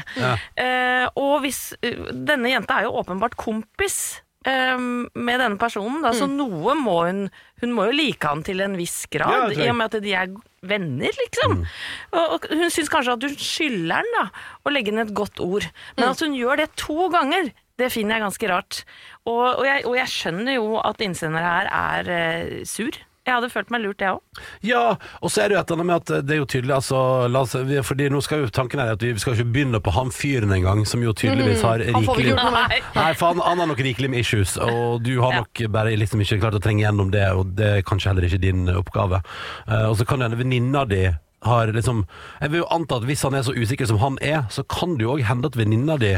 Eh, 0.61 1.07
og 1.17 1.39
hvis 1.45 1.63
Denne 1.81 2.51
jenta 2.53 2.79
er 2.79 2.87
jo 2.87 2.93
åpenbart 3.01 3.33
kompis 3.39 4.19
eh, 4.45 4.77
med 4.77 5.41
denne 5.41 5.57
personen, 5.61 6.01
da, 6.05 6.13
Mm. 6.13 6.19
så 6.21 6.27
noe 6.29 6.75
må 6.77 6.99
hun 7.07 7.25
Hun 7.63 7.71
må 7.73 7.85
jo 7.89 7.95
like 7.97 8.27
han 8.27 8.43
til 8.45 8.59
en 8.61 8.75
viss 8.77 9.05
grad, 9.09 9.53
ja, 9.55 9.63
i 9.65 9.69
og 9.71 9.77
med 9.79 9.93
at 9.95 10.03
de 10.03 10.11
er 10.13 10.33
venner, 10.69 11.13
liksom. 11.23 11.59
Mm. 11.61 11.67
Og, 12.15 12.35
og 12.35 12.47
hun 12.51 12.73
syns 12.73 12.91
kanskje 12.91 13.17
at 13.17 13.27
hun 13.27 13.37
skylder 13.39 14.01
han 14.01 14.11
da, 14.17 14.25
å 14.65 14.73
legge 14.73 14.93
inn 14.93 15.03
et 15.03 15.13
godt 15.17 15.41
ord. 15.43 15.67
Mm. 15.67 15.99
Men 15.99 16.07
at 16.11 16.25
hun 16.25 16.37
gjør 16.37 16.61
det 16.63 16.69
to 16.81 17.09
ganger, 17.13 17.51
det 17.79 17.91
finner 17.91 18.17
jeg 18.17 18.25
ganske 18.25 18.51
rart. 18.51 18.83
Og, 19.27 19.43
og, 19.49 19.65
jeg, 19.67 19.83
og 19.89 19.97
jeg 19.99 20.13
skjønner 20.13 20.57
jo 20.57 20.77
at 20.79 21.03
innsender 21.03 21.43
her 21.43 21.69
er 21.71 22.11
uh, 22.15 22.63
sur. 22.67 22.97
Jeg 23.25 23.33
hadde 23.33 23.47
følt 23.49 23.71
meg 23.73 23.81
lurt, 23.81 24.01
jeg 24.05 24.13
òg. 24.13 24.41
Ja, 24.61 24.81
og 25.21 25.31
så 25.33 25.41
er 25.41 25.49
det 25.49 25.55
jo 25.55 25.61
et 25.63 25.71
eller 25.71 25.81
annet 25.81 25.87
med 25.89 25.95
at 25.95 26.27
det 26.27 26.35
er 26.35 26.39
jo 26.43 26.45
tydelig, 26.45 26.73
altså, 26.75 26.99
oss, 27.41 27.55
fordi 27.87 28.09
nå 28.13 28.19
skal 28.21 28.43
jo 28.43 28.51
tanken 28.53 28.79
her 28.83 28.91
at 28.93 29.01
vi 29.01 29.15
skal 29.17 29.33
ikke 29.33 29.47
begynne 29.55 29.81
på 29.81 29.93
han 29.95 30.11
fyren 30.13 30.53
en 30.53 30.61
gang, 30.67 30.83
som 30.85 31.01
jo 31.01 31.13
tydeligvis 31.13 31.63
har 31.65 31.81
Mm. 31.85 32.05
Får 32.05 32.15
vi 32.19 32.23
rikelig... 32.29 32.53
Nei. 32.53 32.79
Nei, 32.99 33.09
for 33.17 33.33
han, 33.33 33.41
han 33.41 33.59
har 33.63 33.67
nok 33.71 33.81
rikelig 33.81 34.09
med 34.13 34.19
issues, 34.21 34.55
og 34.61 35.01
du 35.03 35.15
har 35.21 35.33
Ja. 35.33 35.39
nok 35.41 35.61
bare 35.73 35.95
liksom 35.97 36.21
ikke 36.21 36.39
klart 36.43 36.55
å 36.57 36.61
trenge 36.61 36.85
gjennom 36.85 37.09
det, 37.11 37.25
og 37.33 37.55
det 37.57 37.67
er 37.79 37.81
kanskje 37.87 38.11
heller 38.13 38.27
ikke 38.29 38.41
din 38.41 38.69
oppgave. 38.69 39.21
Uh, 39.67 39.89
og 39.89 39.97
så 39.97 40.05
kan 40.05 40.21
hende 40.21 40.37
venninna 40.37 40.85
di 40.85 41.03
har 41.45 41.67
liksom 41.73 42.05
Jeg 42.41 42.51
vil 42.51 42.61
jo 42.63 42.67
anta 42.73 42.97
at 42.97 43.03
hvis 43.05 43.21
han 43.25 43.35
er 43.37 43.43
så 43.45 43.53
usikker 43.53 43.85
som 43.89 43.97
han 44.01 44.17
er, 44.21 44.45
så 44.49 44.63
kan 44.63 44.95
det 44.97 45.05
jo 45.05 45.13
òg 45.17 45.25
hende 45.27 45.49
at 45.49 45.57
venninna 45.57 45.97
di 46.01 46.15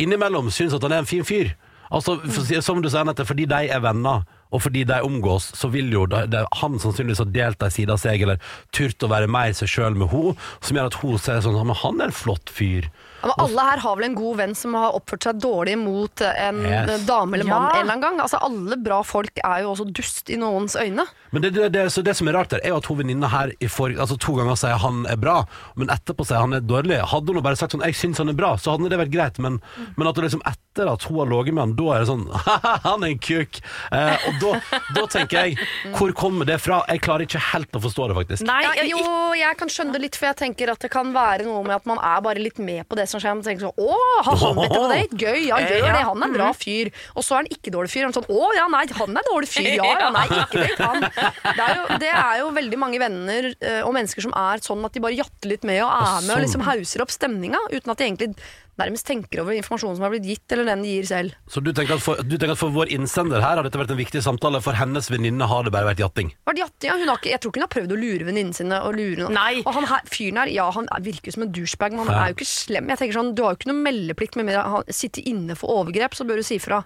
innimellom 0.00 0.50
syns 0.50 0.74
at 0.74 0.82
han 0.82 0.92
er 0.92 1.02
en 1.04 1.06
fin 1.10 1.24
fyr. 1.24 1.52
Altså, 1.90 2.16
for, 2.22 2.60
Som 2.62 2.82
du 2.82 2.88
sier, 2.88 3.02
Anette, 3.02 3.26
fordi 3.26 3.46
de 3.50 3.66
er 3.68 3.80
venner, 3.82 4.22
og 4.50 4.64
fordi 4.64 4.84
de 4.88 5.00
omgås, 5.06 5.50
så 5.56 5.70
vil 5.72 5.92
jo 5.94 6.06
de, 6.10 6.24
de, 6.30 6.44
han 6.62 6.78
sannsynligvis 6.82 7.22
ha 7.22 7.28
delt 7.30 7.62
ei 7.62 7.72
side 7.74 7.94
av 7.94 8.00
seg, 8.02 8.24
eller 8.24 8.40
turt 8.76 9.06
å 9.06 9.10
være 9.10 9.30
mer 9.30 9.54
seg 9.56 9.70
sjøl 9.70 9.98
med 9.98 10.10
henne, 10.12 10.34
som 10.60 10.78
gjør 10.78 10.90
at 10.90 10.98
hun 11.02 11.20
ser 11.22 11.44
sånn 11.44 11.58
Men 11.60 11.78
han 11.82 12.00
er 12.00 12.10
en 12.10 12.16
flott 12.16 12.50
fyr. 12.52 12.88
Ja, 13.22 13.28
men 13.28 13.44
alle 13.44 13.64
her 13.70 13.78
har 13.84 13.96
vel 13.96 14.04
en 14.10 14.14
god 14.16 14.36
venn 14.40 14.54
som 14.56 14.74
har 14.74 14.94
oppført 14.96 15.22
seg 15.28 15.40
dårlig 15.42 15.76
mot 15.78 16.20
en 16.26 16.60
Yes. 16.64 17.04
dame 17.06 17.34
eller 17.36 17.44
mann 17.48 17.62
Ja. 17.68 17.70
en 17.70 17.82
eller 17.82 17.92
annen 17.92 18.00
gang. 18.00 18.20
Altså, 18.20 18.38
alle 18.42 18.76
bra 18.76 19.02
folk 19.04 19.30
er 19.44 19.62
jo 19.62 19.72
også 19.74 19.86
dust 19.92 20.30
i 20.30 20.36
noens 20.36 20.76
øyne. 20.76 21.04
Men 21.30 21.42
det, 21.42 21.50
det, 21.54 21.68
det, 21.72 21.84
så 21.92 22.02
det 22.02 22.16
som 22.16 22.28
er 22.28 22.32
rart 22.34 22.48
der, 22.50 22.60
er 22.64 22.68
jo 22.72 22.76
at 22.80 22.86
hun 22.86 22.98
venninna 22.98 23.28
her 23.28 23.52
i 23.60 23.68
for, 23.68 23.88
altså 23.92 24.16
to 24.18 24.32
ganger 24.38 24.56
sier 24.56 24.78
han 24.82 25.04
er 25.06 25.16
bra, 25.20 25.44
men 25.76 25.88
etterpå 25.92 26.24
sier 26.26 26.40
han 26.40 26.52
er 26.56 26.60
dårlig. 26.64 26.98
Hadde 27.12 27.32
hun 27.36 27.42
bare 27.42 27.56
sagt 27.56 27.72
sånn 27.76 27.84
'jeg 27.84 27.94
syns 27.94 28.18
han 28.18 28.28
er 28.28 28.32
bra', 28.34 28.56
så 28.58 28.72
hadde 28.76 28.88
det 28.90 28.98
vært 28.98 29.12
greit, 29.12 29.38
men, 29.38 29.60
men 29.96 30.08
at 30.08 30.16
hun 30.16 30.24
liksom 30.24 30.42
etter 30.46 30.88
at 30.92 31.02
hun 31.04 31.18
har 31.18 31.26
ligget 31.26 31.54
med 31.54 31.62
han, 31.62 31.76
da 31.76 31.84
er 31.94 31.98
det 32.00 32.08
sånn 32.08 32.26
han 32.88 33.04
er 33.04 33.08
en 33.12 33.18
kuk'. 33.18 33.60
Eh, 33.92 34.16
og 34.28 34.34
da, 34.40 34.80
da 34.94 35.06
tenker 35.06 35.44
jeg, 35.44 35.58
hvor 35.94 36.12
kommer 36.12 36.46
det 36.46 36.60
fra? 36.60 36.82
Jeg 36.88 37.00
klarer 37.02 37.26
ikke 37.26 37.38
helt 37.52 37.72
å 37.76 37.80
forstå 37.84 38.08
det, 38.08 38.16
faktisk. 38.16 38.42
Nei, 38.46 38.62
jeg, 38.80 38.90
jo, 38.90 39.34
jeg 39.34 39.56
kan 39.58 39.68
skjønne 39.68 39.92
det 39.92 40.00
litt, 40.02 40.16
for 40.16 40.26
jeg 40.32 40.36
tenker 40.40 40.70
at 40.72 40.80
det 40.80 40.90
kan 40.90 41.12
være 41.12 41.44
noe 41.44 41.62
med 41.62 41.76
at 41.76 41.86
man 41.86 41.98
er 41.98 42.20
bare 42.24 42.38
litt 42.42 42.58
med 42.58 42.88
på 42.88 42.96
det 42.96 43.08
som 43.10 43.22
skjer. 43.22 43.34
Man 43.36 43.44
tenker 43.46 43.66
sånn 43.66 43.76
'Å, 43.80 43.98
har 44.26 44.38
han 44.40 44.56
bedt 44.60 44.70
deg 44.70 44.80
på 44.80 44.90
date? 44.92 45.18
Gøy, 45.20 45.40
ja, 45.48 45.58
gjør 45.64 45.86
det. 45.90 46.04
Han 46.08 46.22
er 46.22 46.28
en 46.30 46.36
bra 46.38 46.50
fyr.' 46.56 46.92
Og 47.16 47.26
så 47.26 47.36
er 47.36 47.42
han 47.42 47.50
ikke 47.50 47.74
dårlig 47.74 47.90
fyr. 47.92 48.06
Han 48.06 48.14
er 48.14 48.18
sånn 48.20 48.30
'Å 48.30 48.48
ja, 48.56 48.66
nei, 48.72 48.84
han 49.00 49.20
er 49.20 49.28
dårlig 49.28 49.50
fyr. 49.50 49.68
Ja, 49.76 49.90
ja, 49.98 50.10
nei, 50.14 50.26
ikke 50.28 50.64
date 50.64 50.88
han'. 50.88 51.06
Det 51.50 51.66
er, 51.66 51.74
jo, 51.76 51.84
det 52.00 52.12
er 52.14 52.40
jo 52.40 52.50
veldig 52.56 52.78
mange 52.80 53.02
venner 53.02 53.50
eh, 53.60 53.82
og 53.82 53.94
mennesker 53.96 54.24
som 54.24 54.34
er 54.36 54.64
sånn 54.64 54.84
at 54.86 54.96
de 54.96 55.04
bare 55.04 55.18
jatter 55.18 55.50
litt 55.52 55.66
med 55.68 55.82
og 55.82 55.90
er 55.90 56.24
med 56.24 56.30
og 56.30 56.36
sånn. 56.36 56.44
liksom 56.46 56.66
hauser 56.66 57.04
opp 57.04 57.10
stemninga, 57.14 57.60
uten 57.74 57.90
at 57.92 57.98
de 57.98 58.08
egentlig 58.08 58.34
nærmest 58.78 59.04
tenker 59.06 59.40
over 59.42 59.52
informasjonen 59.52 59.96
som 59.96 60.02
har 60.06 60.10
blitt 60.14 60.24
gitt, 60.24 60.52
eller 60.52 60.64
den 60.64 60.82
de 60.82 60.88
gir 60.88 61.06
selv. 61.08 61.34
Så 61.50 61.60
du 61.62 61.72
tenker, 61.72 61.94
at 61.98 62.00
for, 62.04 62.16
du 62.22 62.36
tenker 62.38 62.52
at 62.54 62.58
for 62.58 62.70
vår 62.70 62.88
innsender 62.94 63.40
her 63.42 63.56
har 63.58 63.62
dette 63.66 63.76
vært 63.80 63.90
en 63.90 63.98
viktig 63.98 64.22
samtale, 64.22 64.60
for 64.62 64.72
hennes 64.72 65.10
venninne 65.10 65.48
har 65.50 65.64
det 65.64 65.72
bare 65.74 65.88
vært 65.90 65.98
jatting? 66.00 66.30
Vært 66.46 66.58
jatting, 66.62 66.88
ja. 66.88 66.96
Hun 66.96 67.08
har 67.08 67.18
ikke, 67.18 67.30
jeg 67.34 67.40
tror 67.40 67.50
ikke 67.50 67.60
hun 67.60 67.66
har 67.66 67.74
prøvd 67.74 67.92
å 67.96 68.00
lure 68.00 68.24
venninnen 68.30 68.54
sine. 68.54 68.78
Og, 68.86 68.94
lure 68.96 69.16
noen. 69.24 69.34
Nei. 69.34 69.62
og 69.66 69.74
han 69.74 69.84
her, 69.90 70.00
fyren 70.06 70.36
her, 70.44 70.46
ja, 70.54 70.70
han 70.70 70.88
er- 70.92 71.00
virker 71.02 71.26
jo 71.26 71.32
som 71.32 71.42
en 71.42 71.52
douchebag, 71.52 71.90
men 71.92 72.06
han 72.06 72.14
Ja. 72.14 72.22
er 72.24 72.28
jo 72.32 72.38
ikke 72.38 72.46
slem. 72.46 72.88
Jeg 72.88 72.98
tenker 72.98 73.18
sånn, 73.18 73.34
Du 73.34 73.42
har 73.42 73.52
jo 73.54 73.58
ikke 73.58 73.72
noe 73.72 73.82
meldeplikt 73.82 74.36
med 74.36 74.46
mindre 74.46 74.62
han 74.64 74.84
sitter 74.88 75.22
inne 75.26 75.56
for 75.56 75.68
overgrep, 75.70 76.12
så 76.14 76.24
bør 76.26 76.36
du 76.36 76.42
si 76.42 76.58
fra. 76.58 76.84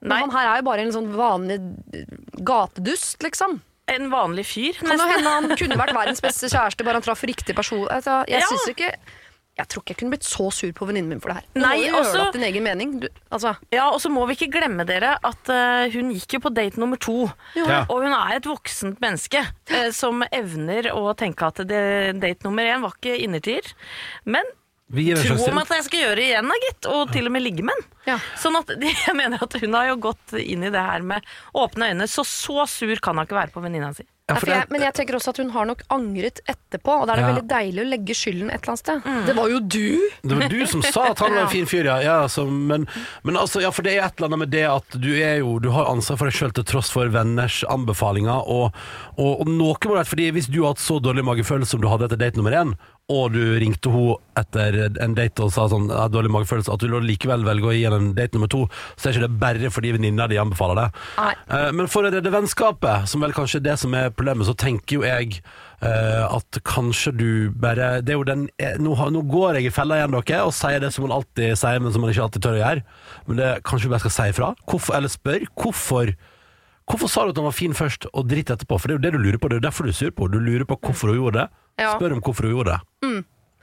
Men 0.00 0.08
Nei. 0.10 0.20
han 0.20 0.30
her 0.30 0.46
er 0.54 0.56
jo 0.58 0.62
bare 0.62 0.80
en 0.80 0.92
sånn 0.92 1.12
vanlig 1.14 1.58
gatedust, 2.44 3.18
liksom. 3.22 3.60
en 3.88 4.10
vanlig 4.12 4.44
fyr, 4.44 4.74
Kan 4.84 4.98
hende 5.00 5.22
han 5.24 5.48
kunne 5.60 5.76
vært 5.80 5.94
verdens 5.96 6.20
beste 6.20 6.50
kjæreste, 6.52 6.84
bare 6.84 6.98
han 7.00 7.02
traff 7.06 7.22
riktig 7.24 7.54
person. 7.56 7.86
Jeg, 7.88 8.04
jeg 8.28 8.40
Ja. 8.42 8.46
synes 8.50 8.68
ikke 8.74 8.90
Jeg 9.58 9.66
tror 9.72 9.82
ikke 9.82 9.90
jeg 9.94 9.98
kunne 10.00 10.12
blitt 10.14 10.26
så 10.28 10.44
sur 10.54 10.70
på 10.76 10.86
venninnen 10.86 11.10
min 11.10 11.20
for 11.22 11.32
det 11.32 11.40
her. 11.40 11.46
Du 11.54 11.60
Nei, 11.60 11.72
må 11.74 11.82
jo 11.82 11.88
gjøre 11.96 12.02
også- 12.04 12.32
din 12.36 12.44
egen 12.46 12.62
mening. 12.62 12.92
Du, 13.02 13.08
altså. 13.34 13.56
Ja, 13.74 13.88
og 13.90 13.98
så 14.00 14.10
må 14.14 14.22
vi 14.28 14.36
ikke 14.36 14.52
glemme 14.54 14.86
dere 14.86 15.16
at 15.18 15.50
uh, 15.50 15.88
hun 15.94 16.12
gikk 16.14 16.36
jo 16.38 16.40
på 16.46 16.52
date 16.54 16.78
nummer 16.78 17.00
to. 17.02 17.26
Ja. 17.58 17.80
Og 17.88 18.04
hun 18.06 18.14
er 18.14 18.36
et 18.36 18.46
voksent 18.46 19.00
menneske 19.02 19.42
uh, 19.42 19.88
som 19.90 20.22
evner 20.30 20.92
å 20.94 21.10
tenke 21.18 21.48
at 21.50 21.58
det, 21.66 21.82
date 22.22 22.46
nummer 22.46 22.62
én 22.62 22.84
var 22.86 22.94
ikke 22.94 23.16
innertier. 23.18 23.66
Men 24.24 24.46
Vi 24.94 25.08
gir 25.10 25.18
tro 25.20 25.50
om 25.50 25.58
at 25.60 25.68
jeg 25.74 25.84
skal 25.88 26.00
gjøre 26.06 26.16
det 26.16 26.28
igjen, 26.30 26.48
da, 26.48 26.60
gitt. 26.68 26.86
Og 26.94 27.10
til 27.12 27.26
og 27.28 27.34
med 27.34 27.42
ligge 27.44 27.64
med 27.66 27.74
en. 27.76 27.88
Ja. 28.12 28.18
Sånn 28.40 28.56
at 28.56 28.70
jeg 29.06 29.16
mener 29.18 29.42
at 29.42 29.58
hun 29.60 29.74
har 29.74 29.90
jo 29.90 29.98
gått 30.06 30.38
inn 30.38 30.62
i 30.64 30.70
det 30.72 30.80
her 30.86 31.02
med 31.02 31.26
åpne 31.52 31.90
øyne. 31.90 32.06
Så 32.08 32.24
så 32.24 32.64
sur 32.70 32.94
kan 33.02 33.18
hun 33.18 33.26
ikke 33.26 33.36
være 33.42 33.52
på 33.52 33.64
venninna 33.66 33.90
si. 33.96 34.06
Ja, 34.28 34.34
for 34.36 34.50
jeg, 34.52 34.66
men 34.68 34.82
jeg 34.84 34.92
tenker 34.92 35.16
også 35.16 35.32
at 35.32 35.38
hun 35.40 35.50
har 35.54 35.64
nok 35.64 35.82
angret 35.94 36.42
etterpå, 36.44 36.98
og 37.00 37.06
da 37.08 37.14
er 37.14 37.16
det 37.16 37.22
Ja. 37.22 37.28
veldig 37.32 37.48
deilig 37.48 37.80
å 37.80 37.86
legge 37.88 38.16
skylden 38.16 38.50
et 38.52 38.60
eller 38.60 38.74
annet 38.74 38.82
sted. 38.82 39.06
Det 39.24 39.34
var 39.38 39.48
jo 39.48 39.60
du! 39.60 40.10
Det 40.20 40.36
var 40.36 40.48
du 40.52 40.66
som 40.68 40.82
sa 40.84 41.06
at 41.14 41.22
han 41.24 41.32
var 41.32 41.46
en 41.46 41.48
fin 41.56 41.66
fyr, 41.70 41.88
ja. 41.88 41.96
ja 42.04 42.16
altså, 42.26 42.44
men, 42.44 42.84
men 43.24 43.40
altså, 43.40 43.62
ja, 43.64 43.70
for 43.72 43.82
det 43.88 43.94
er 43.96 44.04
et 44.04 44.20
eller 44.20 44.28
annet 44.28 44.42
med 44.44 44.52
det 44.52 44.66
at 44.68 44.98
du 45.00 45.08
er 45.16 45.38
jo 45.40 45.54
Du 45.64 45.70
har 45.72 45.88
ansvar 45.88 46.20
for 46.20 46.28
deg 46.28 46.36
sjøl 46.36 46.52
til 46.52 46.68
tross 46.68 46.92
for 46.92 47.08
venners 47.08 47.62
anbefalinger, 47.72 48.44
og, 48.44 48.76
og, 49.16 49.32
og 49.40 49.48
noe 49.48 49.72
må 49.72 49.96
det 49.96 50.00
være 50.02 50.12
fordi 50.12 50.30
hvis 50.36 50.52
du 50.52 50.60
har 50.62 50.74
hatt 50.76 50.84
så 50.84 51.00
dårlig 51.00 51.24
magefølelse 51.24 51.72
som 51.72 51.80
du 51.80 51.88
hadde 51.88 52.04
etter 52.10 52.20
date 52.20 52.36
nummer 52.36 52.52
én, 52.52 52.76
og 53.08 53.32
du 53.32 53.40
ringte 53.56 53.88
henne 53.88 54.16
etter 54.38 54.76
en 55.00 55.14
date 55.16 55.42
og 55.42 55.52
sa 55.54 55.64
sånn, 55.72 55.88
jeg 55.88 56.12
dårlig 56.12 56.30
magefølelse, 56.34 56.74
at 56.74 56.82
du 56.84 56.92
likevel 57.02 57.46
velger 57.46 57.70
å 57.70 57.72
gi 57.74 57.86
henne 57.86 58.00
en 58.02 58.10
date 58.14 58.36
nummer 58.36 58.50
to, 58.52 58.66
så 58.94 59.08
er 59.08 59.16
ikke 59.16 59.24
det 59.24 59.40
bare 59.40 59.70
fordi 59.72 59.94
venninna 59.96 60.28
di 60.28 60.38
anbefaler 60.40 60.82
det. 60.82 60.86
Eh, 61.24 61.70
Men 61.72 61.88
for 61.90 62.04
å 62.04 62.12
redde 62.12 62.32
vennskapet, 62.34 63.08
som 63.08 63.24
vel 63.24 63.34
kanskje 63.36 63.62
er 63.62 63.66
det 63.70 63.78
som 63.80 63.96
er 63.96 64.12
problemet, 64.12 64.46
så 64.46 64.54
tenker 64.58 64.98
jo 64.98 65.06
jeg 65.06 65.40
uh, 65.80 66.28
at 66.36 66.60
kanskje 66.68 67.14
du 67.16 67.28
bare 67.54 68.00
Det 68.02 68.12
er 68.12 68.18
jo 68.18 68.26
den 68.26 68.48
eh, 68.58 68.76
Nå, 68.82 68.94
nå 69.14 69.22
går 69.30 69.58
jeg 69.58 69.70
i 69.70 69.74
fella 69.74 69.98
igjen, 69.98 70.14
dere, 70.18 70.44
og 70.44 70.54
sier 70.56 70.82
det 70.82 70.92
som 70.94 71.06
man 71.06 71.16
alltid 71.18 71.56
sier, 71.58 71.80
men 71.80 71.94
som 71.94 72.04
man 72.04 72.12
ikke 72.12 72.28
alltid 72.28 72.44
tør 72.44 72.58
å 72.58 72.62
gjøre. 72.62 72.84
Men 73.28 73.40
det 73.40 73.52
kanskje 73.64 73.88
du 73.88 73.94
bare 73.94 74.04
skal 74.04 74.16
si 74.18 74.28
ifra? 74.34 74.52
Eller 74.98 75.12
spør 75.12 75.48
hvorfor 75.56 76.12
Hvorfor 76.88 77.10
sa 77.12 77.24
du 77.26 77.34
at 77.34 77.40
han 77.40 77.44
var 77.48 77.56
fin 77.56 77.74
først, 77.76 78.06
og 78.16 78.28
dritt 78.30 78.50
etterpå? 78.54 78.78
For 78.80 78.88
det 78.88 78.96
er 78.96 78.98
jo 78.98 79.04
det 79.04 79.12
du 79.12 79.20
lurer 79.20 79.40
på. 79.40 79.50
Det 79.50 79.58
er 79.58 79.60
jo 79.60 79.66
derfor 79.68 79.84
du 79.84 79.92
er 79.92 79.98
sur 79.98 80.12
på. 80.14 80.28
Du 80.32 80.38
lurer 80.40 80.64
på 80.68 80.78
hvorfor 80.80 81.12
hun 81.12 81.18
gjorde 81.20 81.42
det. 81.42 81.48
Ja. 81.82 81.92
Spør 81.98 82.16
om 82.16 82.22
hvorfor 82.24 82.48
hun 82.48 82.54
gjorde 82.56 82.78
det. 82.78 83.18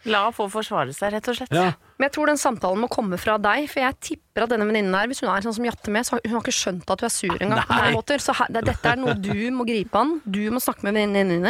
La 0.06 0.28
henne 0.28 0.38
få 0.38 0.46
forsvare 0.54 0.94
seg, 0.94 1.16
rett 1.16 1.30
og 1.32 1.40
slett. 1.40 1.56
Ja. 1.56 1.72
Men 1.96 2.10
jeg 2.10 2.16
tror 2.18 2.28
den 2.28 2.40
samtalen 2.40 2.82
må 2.84 2.90
komme 2.92 3.16
fra 3.22 3.38
deg, 3.40 3.70
for 3.72 3.80
jeg 3.80 3.96
tipper 4.04 4.44
at 4.44 4.52
denne 4.52 4.66
venninnen 4.68 4.96
her, 4.98 5.08
hvis 5.08 5.22
hun 5.24 5.30
er 5.32 5.46
sånn 5.46 5.56
som 5.56 5.68
jatter 5.68 5.94
med, 5.96 6.04
så 6.04 6.18
har 6.18 6.26
hun 6.26 6.34
har 6.34 6.44
ikke 6.44 6.54
skjønt 6.58 6.92
at 6.92 7.00
du 7.00 7.06
er 7.08 7.14
sur 7.14 7.36
engang. 7.38 7.62
på 7.70 7.78
noen 7.78 7.96
måter. 7.96 8.24
Så 8.24 8.36
her, 8.36 8.50
det, 8.52 8.66
dette 8.68 8.92
er 8.92 9.00
noe 9.00 9.16
du 9.16 9.32
må 9.56 9.64
gripe 9.68 10.02
an. 10.02 10.18
Du 10.28 10.42
må 10.52 10.60
snakke 10.64 10.84
med 10.84 10.98
venninnen 11.00 11.46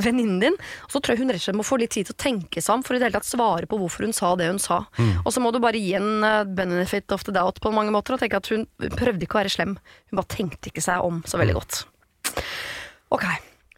din. 0.00 0.38
din. 0.40 0.56
Og 0.86 0.94
så 0.94 1.02
tror 1.02 1.14
jeg 1.14 1.20
hun 1.20 1.34
rett 1.34 1.42
og 1.42 1.46
slett 1.50 1.58
må 1.60 1.66
få 1.68 1.80
litt 1.82 1.92
tid 1.92 2.08
til 2.08 2.16
å 2.16 2.20
tenke 2.24 2.64
seg 2.64 2.78
om 2.78 2.86
for 2.86 2.96
i 2.96 3.02
det 3.02 3.10
hele 3.10 3.18
tatt 3.18 3.28
svare 3.28 3.68
på 3.68 3.80
hvorfor 3.82 4.08
hun 4.08 4.16
sa 4.16 4.32
det 4.40 4.48
hun 4.48 4.62
sa. 4.62 4.80
Og 5.26 5.30
så 5.36 5.44
må 5.44 5.52
du 5.52 5.60
bare 5.60 5.80
gi 5.80 5.92
en 5.98 6.24
eh, 6.24 6.48
benefit 6.48 7.12
of 7.12 7.26
the 7.28 7.36
doubt 7.36 7.60
på 7.60 7.74
mange 7.76 7.92
måter 7.92 8.16
og 8.16 8.24
tenke 8.24 8.40
at 8.40 8.48
hun 8.54 8.64
prøvde 8.96 9.28
ikke 9.28 9.36
å 9.36 9.42
være 9.42 9.52
slem. 9.52 9.76
Hun 10.08 10.22
bare 10.22 10.32
tenkte 10.32 10.72
ikke 10.72 10.84
seg 10.84 11.04
om 11.04 11.20
så 11.28 11.40
veldig 11.40 11.58
godt. 11.60 11.84
Ok. 13.12 13.28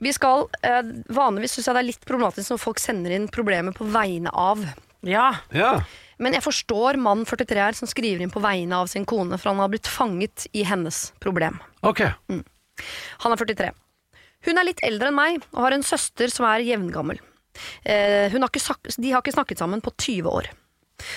Vi 0.02 0.14
skal, 0.14 0.48
eh, 0.62 0.82
Vanligvis 1.14 1.58
syns 1.58 1.68
jeg 1.68 1.76
det 1.76 1.82
er 1.82 1.90
litt 1.90 2.06
problematisk 2.06 2.54
når 2.54 2.62
folk 2.62 2.80
sender 2.82 3.14
inn 3.14 3.28
problemer 3.30 3.74
på 3.74 3.86
vegne 3.90 4.30
av. 4.34 4.62
Ja. 5.02 5.28
ja. 5.54 5.80
Men 6.22 6.36
jeg 6.36 6.44
forstår 6.44 6.98
mann 7.02 7.24
43 7.26 7.58
her 7.64 7.76
som 7.78 7.90
skriver 7.90 8.22
inn 8.22 8.30
på 8.32 8.42
vegne 8.44 8.78
av 8.78 8.86
sin 8.90 9.04
kone, 9.08 9.34
for 9.40 9.50
han 9.52 9.62
har 9.62 9.70
blitt 9.72 9.88
fanget 9.90 10.46
i 10.54 10.62
hennes 10.68 11.08
problem. 11.22 11.58
Ok. 11.82 12.04
Han 13.26 13.34
er 13.34 13.40
43. 13.42 13.72
Hun 14.46 14.58
er 14.58 14.66
litt 14.66 14.80
eldre 14.86 15.10
enn 15.10 15.18
meg 15.18 15.44
og 15.52 15.60
har 15.66 15.74
en 15.76 15.84
søster 15.86 16.30
som 16.32 16.46
er 16.48 16.64
jevngammel. 16.66 17.18
Eh, 17.84 18.30
hun 18.32 18.42
har 18.42 18.48
ikke, 18.50 18.62
sak- 18.64 18.90
de 18.96 19.10
har 19.12 19.22
ikke 19.22 19.34
snakket 19.36 19.60
sammen 19.62 19.82
på 19.84 19.92
20 19.98 20.30
år. 20.30 20.48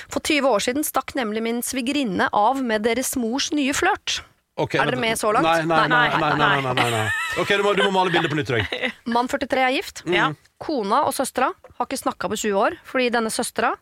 For 0.10 0.20
20 0.26 0.50
år 0.50 0.64
siden 0.66 0.86
stakk 0.86 1.14
nemlig 1.18 1.42
min 1.46 1.62
svigerinne 1.66 2.28
av 2.34 2.62
med 2.66 2.84
deres 2.86 3.14
mors 3.22 3.52
nye 3.54 3.74
flørt. 3.78 4.20
Okay, 4.58 4.80
Er 4.80 4.88
dere 4.88 5.00
med 5.02 5.18
så 5.20 5.34
langt? 5.36 5.44
Nei, 5.44 5.66
nei, 5.68 5.88
nei. 5.92 6.10
Nei, 6.16 6.20
nei, 6.20 6.36
nei, 6.40 6.62
nei, 6.64 6.74
nei, 6.80 6.90
nei. 6.94 7.08
Ok, 7.42 7.50
du 7.60 7.64
må, 7.66 7.74
du 7.76 7.84
må 7.84 7.92
male 7.92 8.10
bildet 8.14 8.32
på 8.32 8.38
nytt, 8.40 8.52
Røy. 8.56 8.92
Mann 9.12 9.28
43 9.28 9.66
er 9.68 9.74
gift. 9.76 10.02
Mm. 10.08 10.38
Kona 10.64 11.02
og 11.10 11.14
søstera 11.18 11.50
har 11.76 11.86
ikke 11.90 12.00
snakka 12.00 12.30
på 12.32 12.38
20 12.40 12.56
år, 12.62 12.78
fordi 12.88 13.10
denne 13.12 13.34
søstera 13.36 13.74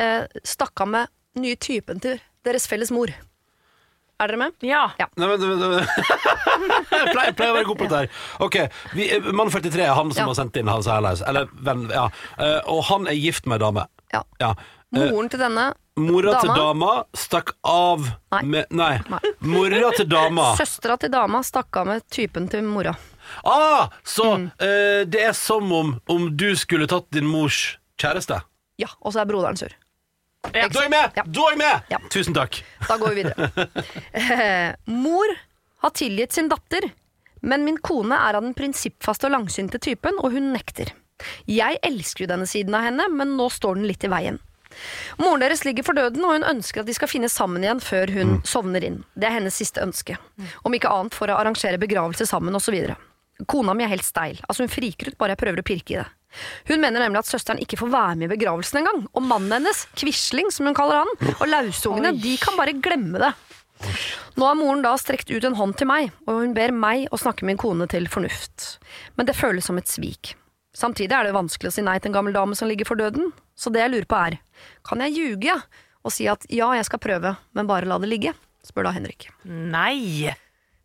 eh, 0.00 0.24
stakk 0.44 0.80
av 0.84 0.88
med 0.96 1.08
nye 1.40 1.56
typen 1.60 2.00
til 2.02 2.18
deres 2.46 2.66
felles 2.70 2.90
mor. 2.94 3.12
Er 4.20 4.28
dere 4.28 4.36
med? 4.36 4.52
ja. 4.66 4.82
Ja. 5.00 5.06
Nei, 5.16 5.28
men, 5.30 5.40
men, 5.40 5.58
men. 5.76 5.86
jeg 6.92 7.12
pleier, 7.14 7.32
pleier 7.38 7.52
å 7.54 7.56
være 7.56 7.68
god 7.70 7.78
på 7.80 7.86
dette 7.88 8.00
her. 8.02 8.10
Ok, 8.44 8.56
vi, 8.96 9.06
eh, 9.16 9.30
Mann 9.32 9.48
43 9.52 9.86
er 9.86 9.94
han 9.96 10.10
som 10.12 10.22
Ja. 10.24 10.26
har 10.28 10.36
sendt 10.36 10.58
inn 10.60 10.68
Hans 10.68 10.88
Erleis. 10.92 11.22
Eller 11.24 11.48
venn, 11.64 11.86
ja. 11.92 12.08
Uh, 12.36 12.58
Og 12.68 12.82
han 12.90 13.08
er 13.08 13.16
gift 13.16 13.46
med 13.48 13.56
ei 13.60 13.64
dame. 13.64 13.86
Ja. 14.12 14.20
Ja. 14.42 14.50
Eh, 14.92 15.06
Moren 15.14 15.28
til 15.30 15.38
denne 15.40 15.68
Mora 16.00 16.32
til 16.40 16.48
Dama? 16.50 16.56
dama 16.58 16.92
stakk 17.14 17.50
av 17.68 18.04
Nei. 18.32 18.40
med 18.50 18.70
Nei. 18.74 18.94
Nei. 19.12 19.20
Mora 19.46 19.90
til 19.96 20.08
dama. 20.10 20.50
Søstera 20.60 20.96
til 21.00 21.12
dama 21.12 21.42
stakk 21.46 21.76
av 21.80 21.86
med 21.90 22.04
typen 22.10 22.48
til 22.50 22.64
mora. 22.66 22.94
Ah, 23.44 23.88
så 24.04 24.26
Mm. 24.36 24.46
uh, 24.60 25.04
det 25.06 25.20
er 25.28 25.32
som 25.36 25.70
om, 25.72 25.94
om 26.08 26.28
du 26.36 26.48
skulle 26.56 26.88
tatt 26.90 27.08
din 27.14 27.28
mors 27.30 27.76
kjæreste. 28.00 28.40
Ja, 28.80 28.88
Og 29.04 29.12
så 29.12 29.20
er 29.20 29.28
broderen 29.28 29.56
sur. 29.60 29.72
Ja. 30.54 30.66
Da 30.72 30.80
er 30.80 30.86
jeg 30.86 30.92
med! 30.92 31.18
Ja. 31.18 31.24
Da 31.26 31.44
er 31.46 31.52
jeg 31.54 31.60
med! 31.60 31.90
Ja. 31.92 31.98
Tusen 32.10 32.34
takk. 32.36 32.60
Da 32.88 32.96
går 33.00 33.14
vi 33.14 33.22
videre. 33.22 33.68
Eh, 34.16 34.72
mor 34.90 35.34
har 35.84 35.92
tilgitt 35.96 36.32
sin 36.36 36.48
datter, 36.50 36.88
men 37.40 37.64
min 37.64 37.78
kone 37.80 38.16
er 38.16 38.36
av 38.38 38.44
den 38.44 38.54
prinsippfaste 38.56 39.28
og 39.28 39.34
langsynte 39.36 39.80
typen, 39.82 40.18
og 40.20 40.34
hun 40.34 40.50
nekter. 40.54 40.92
Jeg 41.48 41.78
elsker 41.86 42.24
jo 42.24 42.30
denne 42.32 42.48
siden 42.48 42.74
av 42.76 42.86
henne, 42.88 43.06
men 43.12 43.36
nå 43.38 43.50
står 43.52 43.78
den 43.78 43.88
litt 43.88 44.04
i 44.04 44.10
veien. 44.12 44.40
Moren 45.18 45.42
deres 45.42 45.64
ligger 45.66 45.84
for 45.86 45.98
døden, 45.98 46.24
og 46.24 46.36
hun 46.38 46.46
ønsker 46.46 46.82
at 46.82 46.88
de 46.88 46.94
skal 46.96 47.10
finne 47.10 47.30
sammen 47.32 47.64
igjen 47.64 47.82
før 47.82 48.12
hun 48.14 48.36
sovner 48.46 48.84
inn. 48.86 49.00
Det 49.18 49.28
er 49.28 49.36
hennes 49.38 49.56
siste 49.60 49.82
ønske. 49.84 50.16
Om 50.64 50.76
ikke 50.76 50.92
annet 50.94 51.16
for 51.16 51.30
å 51.30 51.38
arrangere 51.40 51.80
begravelse 51.82 52.26
sammen 52.28 52.56
osv. 52.56 52.76
Kona 53.50 53.74
mi 53.74 53.84
er 53.86 53.92
helt 53.94 54.06
steil. 54.06 54.40
Altså 54.48 54.64
Hun 54.64 54.72
friker 54.72 55.10
ut 55.10 55.18
bare 55.20 55.34
jeg 55.34 55.42
prøver 55.42 55.62
å 55.62 55.66
pirke 55.66 55.94
i 55.96 56.00
det. 56.00 56.08
Hun 56.68 56.82
mener 56.82 57.02
nemlig 57.02 57.22
at 57.22 57.30
søsteren 57.30 57.60
ikke 57.62 57.78
får 57.80 57.92
være 57.92 58.18
med 58.20 58.28
i 58.28 58.32
begravelsen 58.34 58.80
engang. 58.80 59.04
Og 59.14 59.24
mannen 59.26 59.56
hennes, 59.58 59.84
Quisling 59.98 60.52
som 60.54 60.68
hun 60.68 60.76
kaller 60.78 61.02
han, 61.02 61.32
og 61.36 61.46
lausungene, 61.50 62.14
de 62.20 62.36
kan 62.40 62.58
bare 62.58 62.76
glemme 62.78 63.22
det. 63.22 63.32
Nå 64.36 64.44
har 64.44 64.58
moren 64.58 64.84
da 64.84 64.92
strekt 65.00 65.30
ut 65.32 65.44
en 65.46 65.56
hånd 65.56 65.78
til 65.80 65.88
meg, 65.88 66.12
og 66.28 66.42
hun 66.42 66.54
ber 66.56 66.72
meg 66.76 67.08
å 67.10 67.18
snakke 67.20 67.46
min 67.48 67.58
kone 67.60 67.88
til 67.90 68.06
fornuft. 68.12 68.76
Men 69.16 69.28
det 69.28 69.38
føles 69.38 69.66
som 69.66 69.80
et 69.80 69.90
svik. 69.90 70.34
Samtidig 70.76 71.16
er 71.16 71.26
det 71.26 71.34
vanskelig 71.34 71.72
å 71.72 71.74
si 71.74 71.82
nei 71.82 71.96
til 71.98 72.12
en 72.12 72.18
gammel 72.20 72.36
dame 72.36 72.56
som 72.58 72.68
ligger 72.70 72.86
for 72.88 73.00
døden, 73.00 73.32
så 73.58 73.72
det 73.72 73.82
jeg 73.82 73.92
lurer 73.94 74.08
på 74.10 74.20
er, 74.20 74.36
kan 74.86 75.02
jeg 75.02 75.16
ljuge 75.16 75.56
og 76.00 76.14
si 76.14 76.28
at 76.30 76.46
ja, 76.48 76.70
jeg 76.78 76.86
skal 76.88 77.02
prøve, 77.02 77.34
men 77.56 77.68
bare 77.68 77.88
la 77.88 77.98
det 78.00 78.08
ligge? 78.12 78.36
spør 78.64 78.86
da 78.88 78.94
Henrik. 78.94 79.26
Nei. 79.48 80.30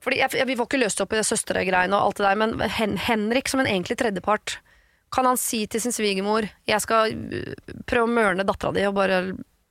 Fordi 0.03 0.21
jeg, 0.21 0.31
jeg, 0.39 0.47
Vi 0.47 0.55
får 0.57 0.69
ikke 0.69 0.79
løst 0.79 1.01
opp 1.03 1.13
i 1.13 1.19
det 1.19 1.27
søstregreiene 1.27 1.97
og 1.97 2.09
alt 2.09 2.21
det 2.21 2.27
der, 2.27 2.39
men 2.39 2.75
Hen 2.77 2.95
Henrik 3.01 3.51
som 3.51 3.61
en 3.61 3.69
egentlig 3.69 3.97
tredjepart, 3.99 4.57
kan 5.13 5.27
han 5.29 5.39
si 5.39 5.65
til 5.69 5.83
sin 5.83 5.93
svigermor 5.95 6.47
jeg 6.67 6.81
skal 6.83 7.13
øh, 7.13 7.75
prøve 7.87 8.07
å 8.07 8.15
mørne 8.15 8.45
dattera 8.47 8.73
di 8.75 8.85
og 8.87 8.97
bare 8.97 9.19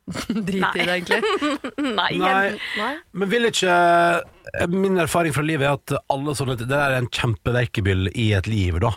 drite 0.29 0.79
i 0.79 0.85
det, 0.85 0.95
egentlig? 0.99 1.21
Nei. 1.99 2.11
Nei. 2.21 2.55
Nei? 2.77 2.93
Men 3.17 3.31
vil 3.33 3.49
ikke 3.49 3.73
eh, 3.73 4.67
Min 4.69 5.01
erfaring 5.01 5.33
fra 5.33 5.45
livet 5.47 5.65
er 5.65 5.79
at 5.79 5.95
alle 6.13 6.35
sånne 6.37 6.59
Det 6.61 6.69
der 6.69 6.93
er 6.93 6.99
en 6.99 7.09
kjempeverkebyll 7.09 8.11
i 8.13 8.33
et 8.37 8.51
liv, 8.51 8.77
da. 8.85 8.93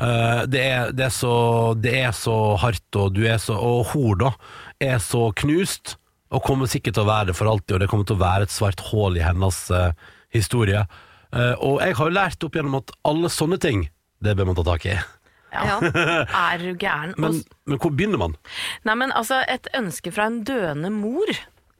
Eh, 0.00 0.42
det, 0.48 0.62
er, 0.62 0.94
det, 0.96 1.08
er 1.08 1.14
så, 1.14 1.36
det 1.76 1.94
er 2.00 2.16
så 2.16 2.56
hardt, 2.60 2.88
og 2.96 3.14
du 3.16 3.24
er 3.28 3.40
så 3.42 3.56
Og 3.56 3.92
hun, 3.92 4.16
da, 4.24 4.32
er 4.82 5.00
så 5.02 5.28
knust, 5.42 5.98
og 6.32 6.44
kommer 6.44 6.68
sikkert 6.68 6.96
til 6.96 7.06
å 7.06 7.10
være 7.10 7.30
det 7.30 7.36
for 7.38 7.48
alltid, 7.48 7.76
og 7.76 7.82
det 7.82 7.90
kommer 7.92 8.08
til 8.08 8.18
å 8.18 8.24
være 8.24 8.48
et 8.48 8.52
svart 8.52 8.82
hull 8.90 9.16
i 9.16 9.24
hennes 9.24 9.60
uh, 9.72 9.92
historie. 10.34 10.82
Uh, 11.30 11.54
og 11.62 11.78
jeg 11.84 11.96
har 11.96 12.10
jo 12.10 12.16
lært 12.16 12.44
opp 12.44 12.58
gjennom 12.58 12.80
at 12.80 12.90
alle 13.08 13.30
sånne 13.32 13.60
ting, 13.62 13.86
det 14.20 14.34
bør 14.36 14.50
man 14.50 14.58
ta 14.58 14.66
tak 14.66 14.88
i. 14.90 14.96
Ja. 15.52 15.78
Er 16.52 16.58
du 16.62 16.72
gæren? 16.78 17.14
Men, 17.16 17.42
men 17.66 17.78
hvor 17.80 17.92
begynner 17.94 18.20
man? 18.20 18.34
Nei, 18.84 18.96
men 18.98 19.12
altså, 19.16 19.42
et 19.48 19.68
ønske 19.76 20.12
fra 20.12 20.26
en 20.30 20.42
døende 20.44 20.90
mor 20.92 21.30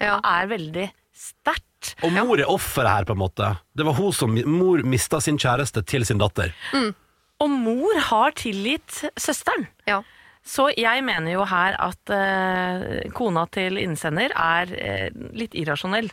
Ja. 0.00 0.18
er 0.22 0.46
veldig 0.50 0.90
sterkt. 1.16 1.94
Og 2.04 2.12
mor 2.12 2.40
er 2.40 2.48
offeret 2.50 2.90
her, 2.92 3.04
på 3.08 3.14
en 3.16 3.20
måte. 3.20 3.50
Det 3.76 3.84
var 3.86 3.96
hun 3.98 4.12
som 4.12 4.32
Mor 4.48 4.82
mista 4.84 5.20
sin 5.22 5.38
kjæreste 5.38 5.82
til 5.86 6.04
sin 6.08 6.18
datter. 6.20 6.52
Og 7.40 7.50
mor 7.52 7.98
har 8.08 8.32
tilgitt 8.36 9.02
søsteren. 9.20 9.66
Ja. 9.88 10.00
Så 10.46 10.68
jeg 10.78 11.02
mener 11.04 11.32
jo 11.34 11.44
her 11.48 11.74
at 11.82 12.12
eh, 12.14 13.10
kona 13.16 13.46
til 13.52 13.80
innsender 13.82 14.30
er 14.30 14.70
eh, 14.78 15.08
litt 15.36 15.56
irrasjonell. 15.58 16.08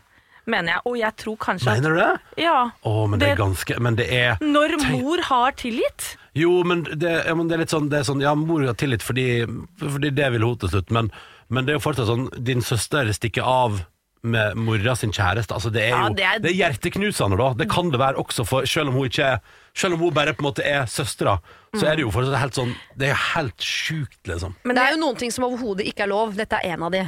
Mener 0.49 0.73
jeg. 0.73 0.81
Og 0.89 0.97
jeg 0.99 1.15
tror 1.21 1.37
kanskje 1.39 1.75
Mener 1.77 1.93
du 1.93 1.99
det? 2.01 2.43
Ja. 2.43 2.57
Å, 2.83 2.93
men 3.07 3.21
det 3.21 3.29
er 3.31 3.37
ganske 3.39 3.77
Men 3.79 3.95
det 3.95 4.09
er 4.11 4.41
Når 4.43 4.73
mor 4.89 5.21
har 5.29 5.53
tilgitt 5.55 6.17
Jo, 6.35 6.63
men 6.65 6.83
det, 6.83 7.11
ja, 7.27 7.35
men 7.37 7.47
det 7.47 7.55
er 7.57 7.61
litt 7.65 7.73
sånn, 7.73 7.89
det 7.91 7.99
er 8.01 8.07
sånn 8.07 8.21
Ja, 8.23 8.33
mor 8.33 8.63
har 8.65 8.73
tillit 8.79 9.03
fordi, 9.05 9.45
fordi 9.79 10.09
det 10.17 10.31
vil 10.33 10.41
hun 10.47 10.57
til 10.57 10.69
slutt, 10.73 10.89
men, 10.95 11.11
men 11.53 11.65
det 11.67 11.75
er 11.75 11.77
jo 11.77 11.83
fortsatt 11.85 12.09
sånn 12.09 12.29
Din 12.43 12.63
søster 12.65 13.11
stikker 13.13 13.45
av 13.45 13.83
med 14.23 14.55
mora 14.55 14.93
sin 14.95 15.11
kjæreste. 15.11 15.51
Altså, 15.51 15.67
det 15.69 15.81
er 15.83 15.89
Ja, 15.91 16.07
jo 16.07 16.13
det 16.15 16.23
er- 16.23 16.39
det 16.39 16.49
er 16.53 16.55
hjerteknusende, 16.55 17.35
da. 17.37 17.49
Det 17.59 17.65
kan 17.69 17.89
det 17.91 17.99
være 17.99 18.15
også 18.23 18.45
for 18.47 18.63
Selv 18.65 18.87
om 18.87 18.95
hun 18.95 19.09
ikke 19.09 19.25
er 19.33 19.41
Selv 19.75 19.93
om 19.97 19.99
hun 19.99 20.13
bare 20.15 20.31
på 20.33 20.39
en 20.45 20.47
måte 20.47 20.63
er 20.63 20.85
søstera, 20.87 21.33
så 21.75 21.89
er 21.89 21.95
det 21.97 22.05
jo 22.05 22.11
fortsatt 22.15 22.39
helt 22.39 22.55
sånn 22.55 22.71
Det 22.97 23.09
er 23.09 23.11
jo 23.11 23.19
helt 23.35 23.57
sjukt, 23.59 24.21
liksom. 24.25 24.55
Men 24.63 24.75
det 24.79 24.83
er 24.85 24.91
jo 24.95 25.01
noen 25.03 25.17
ting 25.19 25.29
som 25.35 25.43
overhodet 25.43 25.85
ikke 25.91 26.05
er 26.07 26.11
lov. 26.13 26.33
Dette 26.37 26.53
er 26.63 26.71
en 26.73 26.83
av 26.87 26.91
de. 26.95 27.03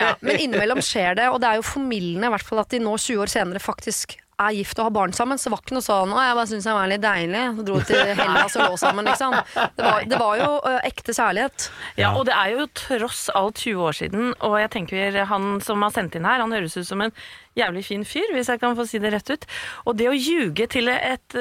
Ja, 0.00 0.14
men 0.22 0.36
innimellom 0.38 0.78
skjer 0.80 1.14
det, 1.20 1.28
og 1.28 1.40
det 1.42 1.50
er 1.50 1.56
jo 1.60 1.62
formildende 1.70 2.24
i 2.30 2.34
hvert 2.34 2.42
fall 2.48 2.58
at 2.64 2.70
de 2.70 2.78
nå 2.80 2.96
20 2.96 3.20
år 3.26 3.28
senere 3.36 3.60
faktisk 3.60 4.16
er 4.38 4.52
gift 4.52 4.78
og 4.78 4.84
har 4.88 4.94
barn 4.96 5.12
sammen. 5.16 5.38
Så 5.40 5.48
var 5.52 5.62
ikke 5.62 5.76
noe 5.78 5.84
sånn 5.86 6.10
'Å, 6.12 6.20
jeg 6.26 6.36
bare 6.36 6.50
syns 6.50 6.66
jeg 6.68 6.74
var 6.76 6.90
litt 6.90 7.00
deilig'. 7.04 7.56
Så 7.56 7.64
dro 7.64 7.80
til 7.80 8.14
Hellas 8.18 8.56
og 8.56 8.66
lå 8.70 8.76
sammen, 8.78 9.04
liksom. 9.08 9.32
Det 9.54 9.84
var, 9.84 10.04
det 10.04 10.18
var 10.20 10.36
jo 10.36 10.50
ø, 10.60 10.74
ekte 10.84 11.12
kjærlighet. 11.16 11.70
Ja, 11.96 12.12
og 12.14 12.26
det 12.26 12.34
er 12.36 12.52
jo 12.56 12.66
tross 12.74 13.28
alt 13.34 13.56
20 13.64 13.80
år 13.88 13.92
siden, 13.96 14.34
og 14.40 14.58
jeg 14.60 14.70
tenker 14.70 15.24
han 15.24 15.60
som 15.60 15.82
har 15.82 15.90
sendt 15.90 16.14
inn 16.16 16.24
her, 16.28 16.40
han 16.44 16.52
høres 16.52 16.76
ut 16.76 16.86
som 16.86 17.00
en 17.00 17.12
jævlig 17.56 17.84
fin 17.86 18.04
fyr, 18.04 18.28
hvis 18.36 18.48
jeg 18.52 18.60
kan 18.60 18.76
få 18.76 18.84
si 18.86 18.98
det 19.00 19.14
rett 19.14 19.30
ut. 19.32 19.46
Og 19.86 19.96
det 19.96 20.10
å 20.10 20.12
ljuge 20.12 20.66
til 20.68 20.88
et, 20.92 21.32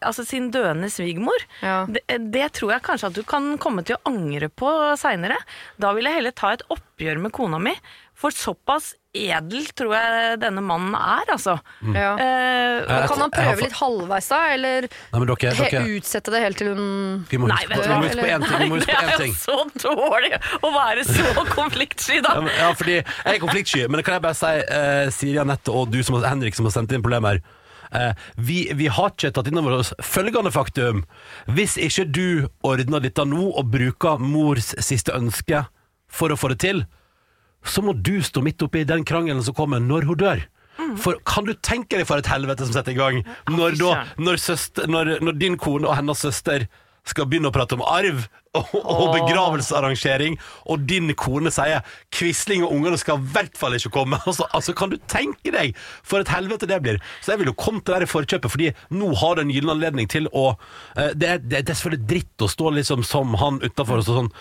altså 0.00 0.24
sin 0.24 0.50
døende 0.50 0.88
svigermor, 0.88 1.36
Ja. 1.60 1.84
det, 1.84 2.00
det 2.32 2.46
tror 2.56 2.72
jeg 2.72 2.82
kanskje 2.86 3.10
at 3.10 3.18
du 3.18 3.22
kan 3.22 3.58
komme 3.60 3.84
til 3.84 3.96
å 3.98 4.08
angre 4.08 4.48
på 4.48 4.70
seinere. 4.96 5.36
Da 5.78 5.92
vil 5.92 6.04
jeg 6.08 6.14
heller 6.22 6.32
ta 6.36 6.54
et 6.56 6.64
oppgjør 6.72 7.20
med 7.20 7.32
kona 7.36 7.58
mi, 7.60 7.74
For 8.16 8.32
såpass 8.32 8.94
edel 9.16 9.66
tror 9.76 9.92
jeg 9.96 10.38
denne 10.40 10.62
mannen 10.64 10.94
er, 10.96 11.28
altså. 11.34 11.58
Ja. 11.92 12.14
Eh, 12.20 13.06
Kan 13.08 13.20
han 13.20 13.30
prøve 13.32 13.52
fått- 13.58 13.62
litt 13.66 13.76
halvveis, 13.76 14.28
da? 14.32 14.38
Eller 14.54 14.86
Nei, 14.88 15.18
men 15.20 15.26
dere, 15.28 15.52
dere 15.56 15.82
utsette 15.98 16.32
det 16.32 16.40
helt 16.44 16.56
til 16.60 16.70
hun 16.72 17.26
vi 17.28 17.40
må 17.40 17.48
Nei, 17.50 17.58
huske 17.60 17.68
vet 17.68 17.76
på, 17.76 17.86
vi 17.86 17.98
må 18.00 18.08
huske 18.08 18.24
på 18.24 18.30
én 18.32 18.46
ting. 18.48 18.72
Nei, 18.72 18.80
det 18.80 18.96
er 18.96 19.26
jo 19.26 19.36
så 19.36 19.58
dårlig 19.84 20.32
å 20.64 20.72
være 20.78 21.04
så 21.08 21.44
konfliktsky, 21.58 22.22
da. 22.24 22.34
Ja, 22.56 22.72
fordi 22.76 22.96
jeg 23.02 23.34
er 23.36 23.40
konfliktsky, 23.44 23.84
men 23.92 24.02
kan 24.04 24.16
jeg 24.18 24.24
bare 24.30 24.40
si, 24.40 24.54
eh, 24.80 25.12
Siri 25.12 25.38
Anette 25.44 25.72
og 25.76 25.92
du 25.92 26.00
som 26.02 26.16
har, 26.18 26.28
Henrik 26.32 26.56
som 26.56 26.64
har 26.68 26.76
sendt 26.76 26.92
inn 26.96 27.04
problemer 27.04 27.40
eh, 27.92 28.12
vi, 28.40 28.62
vi 28.76 28.88
har 28.92 29.12
ikke 29.12 29.32
tatt 29.36 29.48
inn 29.52 29.60
over 29.60 29.76
oss 29.82 29.92
følgende 30.04 30.52
faktum. 30.56 31.04
Hvis 31.52 31.76
ikke 31.76 32.08
du 32.12 32.48
ordner 32.64 33.00
dette 33.04 33.24
nå 33.28 33.50
og 33.52 33.68
bruker 33.76 34.20
mors 34.24 34.72
siste 34.80 35.12
ønske 35.16 35.66
for 36.08 36.32
å 36.32 36.36
få 36.40 36.52
det 36.56 36.62
til, 36.64 36.86
så 37.66 37.82
må 37.84 37.96
du 37.96 38.18
stå 38.24 38.42
midt 38.44 38.62
oppi 38.64 38.84
den 38.88 39.04
krangelen 39.06 39.44
som 39.44 39.56
kommer 39.56 39.82
når 39.82 40.08
hun 40.10 40.20
dør. 40.22 40.44
For 41.00 41.18
Kan 41.26 41.46
du 41.48 41.54
tenke 41.54 41.98
deg 41.98 42.06
for 42.08 42.20
et 42.20 42.28
helvete 42.30 42.66
som 42.66 42.74
setter 42.76 42.92
i 42.92 42.98
gang 42.98 43.22
når, 43.50 43.78
da, 43.80 43.92
når, 44.20 44.40
søster, 44.40 44.88
når, 44.90 45.16
når 45.24 45.38
din 45.40 45.56
kone 45.60 45.88
og 45.88 45.96
hennes 45.96 46.20
søster 46.20 46.66
skal 47.06 47.28
begynne 47.30 47.52
å 47.52 47.54
prate 47.54 47.76
om 47.76 47.84
arv 47.86 48.24
og, 48.56 48.72
og 48.74 49.12
begravelsesarrangering, 49.14 50.38
og 50.66 50.86
din 50.88 51.12
kone 51.18 51.52
sier 51.54 51.84
'Quisling 52.10 52.64
og 52.64 52.72
ungene 52.72 52.98
skal 52.98 53.20
i 53.20 53.28
hvert 53.34 53.58
fall 53.58 53.76
ikke 53.76 53.92
komme'. 53.94 54.18
Altså, 54.26 54.46
altså 54.52 54.72
Kan 54.72 54.90
du 54.90 54.96
tenke 55.08 55.52
deg 55.54 55.76
for 56.02 56.20
et 56.20 56.32
helvete 56.32 56.66
det 56.66 56.80
blir? 56.82 57.00
Så 57.22 57.32
jeg 57.32 57.44
vil 57.44 57.52
jo 57.52 57.58
komme 57.58 57.80
til 57.84 57.94
det 57.94 58.08
i 58.08 58.10
forkjøpet, 58.10 58.50
fordi 58.50 58.72
nå 58.90 59.12
har 59.14 59.36
du 59.36 59.44
en 59.44 59.52
gyllen 59.54 59.76
anledning 59.76 60.08
til 60.10 60.26
å 60.32 60.56
eh, 60.96 61.12
det, 61.14 61.28
er, 61.28 61.38
det 61.38 61.62
er 61.62 61.74
selvfølgelig 61.74 62.08
dritt 62.10 62.42
å 62.42 62.50
stå 62.50 62.72
liksom 62.80 63.04
som 63.06 63.36
han 63.38 63.60
utafor 63.62 64.02
og 64.02 64.08
sånn 64.08 64.32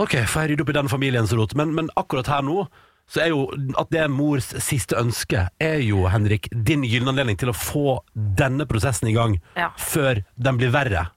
Ok, 0.00 0.16
får 0.30 0.46
jeg 0.46 0.52
rydde 0.54 0.64
opp 0.64 0.72
i 0.72 0.78
den 0.78 0.88
familiens 0.92 1.34
rot, 1.36 1.52
men, 1.58 1.74
men 1.76 1.90
akkurat 2.00 2.30
her 2.32 2.46
nå 2.46 2.64
så 3.10 3.24
er 3.24 3.32
jo 3.32 3.46
at 3.80 3.88
det 3.90 4.04
er 4.04 4.10
mors 4.12 4.52
siste 4.62 4.94
ønske, 4.98 5.48
er 5.58 5.80
jo, 5.82 6.04
Henrik, 6.10 6.46
din 6.54 6.84
gylne 6.86 7.10
anledning 7.10 7.38
til 7.40 7.50
å 7.50 7.56
få 7.56 7.96
denne 8.14 8.68
prosessen 8.70 9.10
i 9.10 9.14
gang 9.16 9.40
Ja. 9.58 9.72
før 9.74 10.22
den 10.38 10.60
blir 10.60 10.70
verre. 10.70 11.08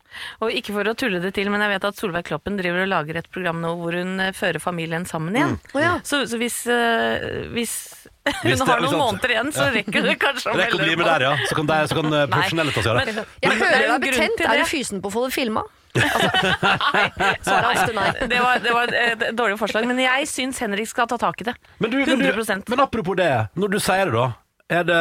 Og 0.45 0.53
ikke 0.53 0.73
for 0.73 0.89
å 0.89 0.93
tulle 0.97 1.21
det 1.21 1.33
til, 1.37 1.49
men 1.53 1.61
jeg 1.61 1.73
vet 1.73 1.85
at 1.89 1.97
Solveig 1.97 2.25
Kloppen 2.25 2.57
driver 2.57 2.83
og 2.83 2.89
lager 2.89 3.17
et 3.21 3.29
program 3.33 3.61
nå 3.61 3.75
hvor 3.77 3.97
hun 3.97 4.19
eh, 4.21 4.33
fører 4.33 4.61
familien 4.61 5.05
sammen 5.09 5.37
igjen. 5.37 5.55
Å 5.73 5.81
ja. 5.81 5.93
Så, 6.05 6.23
så 6.29 6.37
hvis, 6.41 6.59
uh, 6.69 7.49
hvis 7.53 7.75
hun 8.45 8.65
har 8.65 8.83
noen 8.85 8.99
måneder 8.99 9.35
igjen, 9.35 9.53
så 9.53 9.69
rekker 9.73 10.09
det 10.09 10.17
kanskje 10.21 10.53
å 10.53 10.81
bli 10.81 10.97
med 10.97 11.05
der, 11.05 11.27
ja. 11.29 11.33
Så 11.49 11.57
kan, 11.57 11.69
så 11.89 11.97
kan 12.01 12.09
eh, 12.09 12.27
profesjonelle 12.29 12.73
ta 12.73 12.85
seg 12.85 12.93
av 12.93 13.05
det. 13.05 13.15
Men- 13.21 13.31
Jeg 13.45 13.61
hører 13.61 13.77
det 13.77 13.85
deg 13.85 13.95
en 13.95 14.05
betent. 14.09 14.45
Er 14.45 14.57
det. 14.57 14.65
du 14.65 14.73
fysen 14.73 15.01
på 15.01 15.13
å 15.13 15.17
få 15.17 15.25
det 15.29 15.37
filma? 15.37 15.65
Altså, 15.93 17.43
Svaret 17.43 17.65
er 17.65 17.71
ofte 17.73 17.93
nei. 17.97 18.07
Det 18.31 18.39
var, 18.41 18.61
det 18.63 18.73
var 18.75 18.93
et 18.97 19.25
dårlig 19.37 19.57
forslag, 19.61 19.85
men 19.89 19.99
jeg 20.01 20.27
syns 20.31 20.61
Henrik 20.63 20.89
skal 20.89 21.07
ta 21.11 21.19
tak 21.21 21.41
i 21.43 21.47
det. 21.51 21.55
Men, 21.79 21.91
du, 21.93 21.97
men, 22.05 22.23
du, 22.23 22.43
men 22.73 22.83
apropos 22.83 23.17
det, 23.19 23.29
når 23.59 23.75
du 23.75 23.79
sier 23.83 24.09
det 24.09 24.17
da 24.17 24.29
er 24.73 24.85
det, 24.87 24.99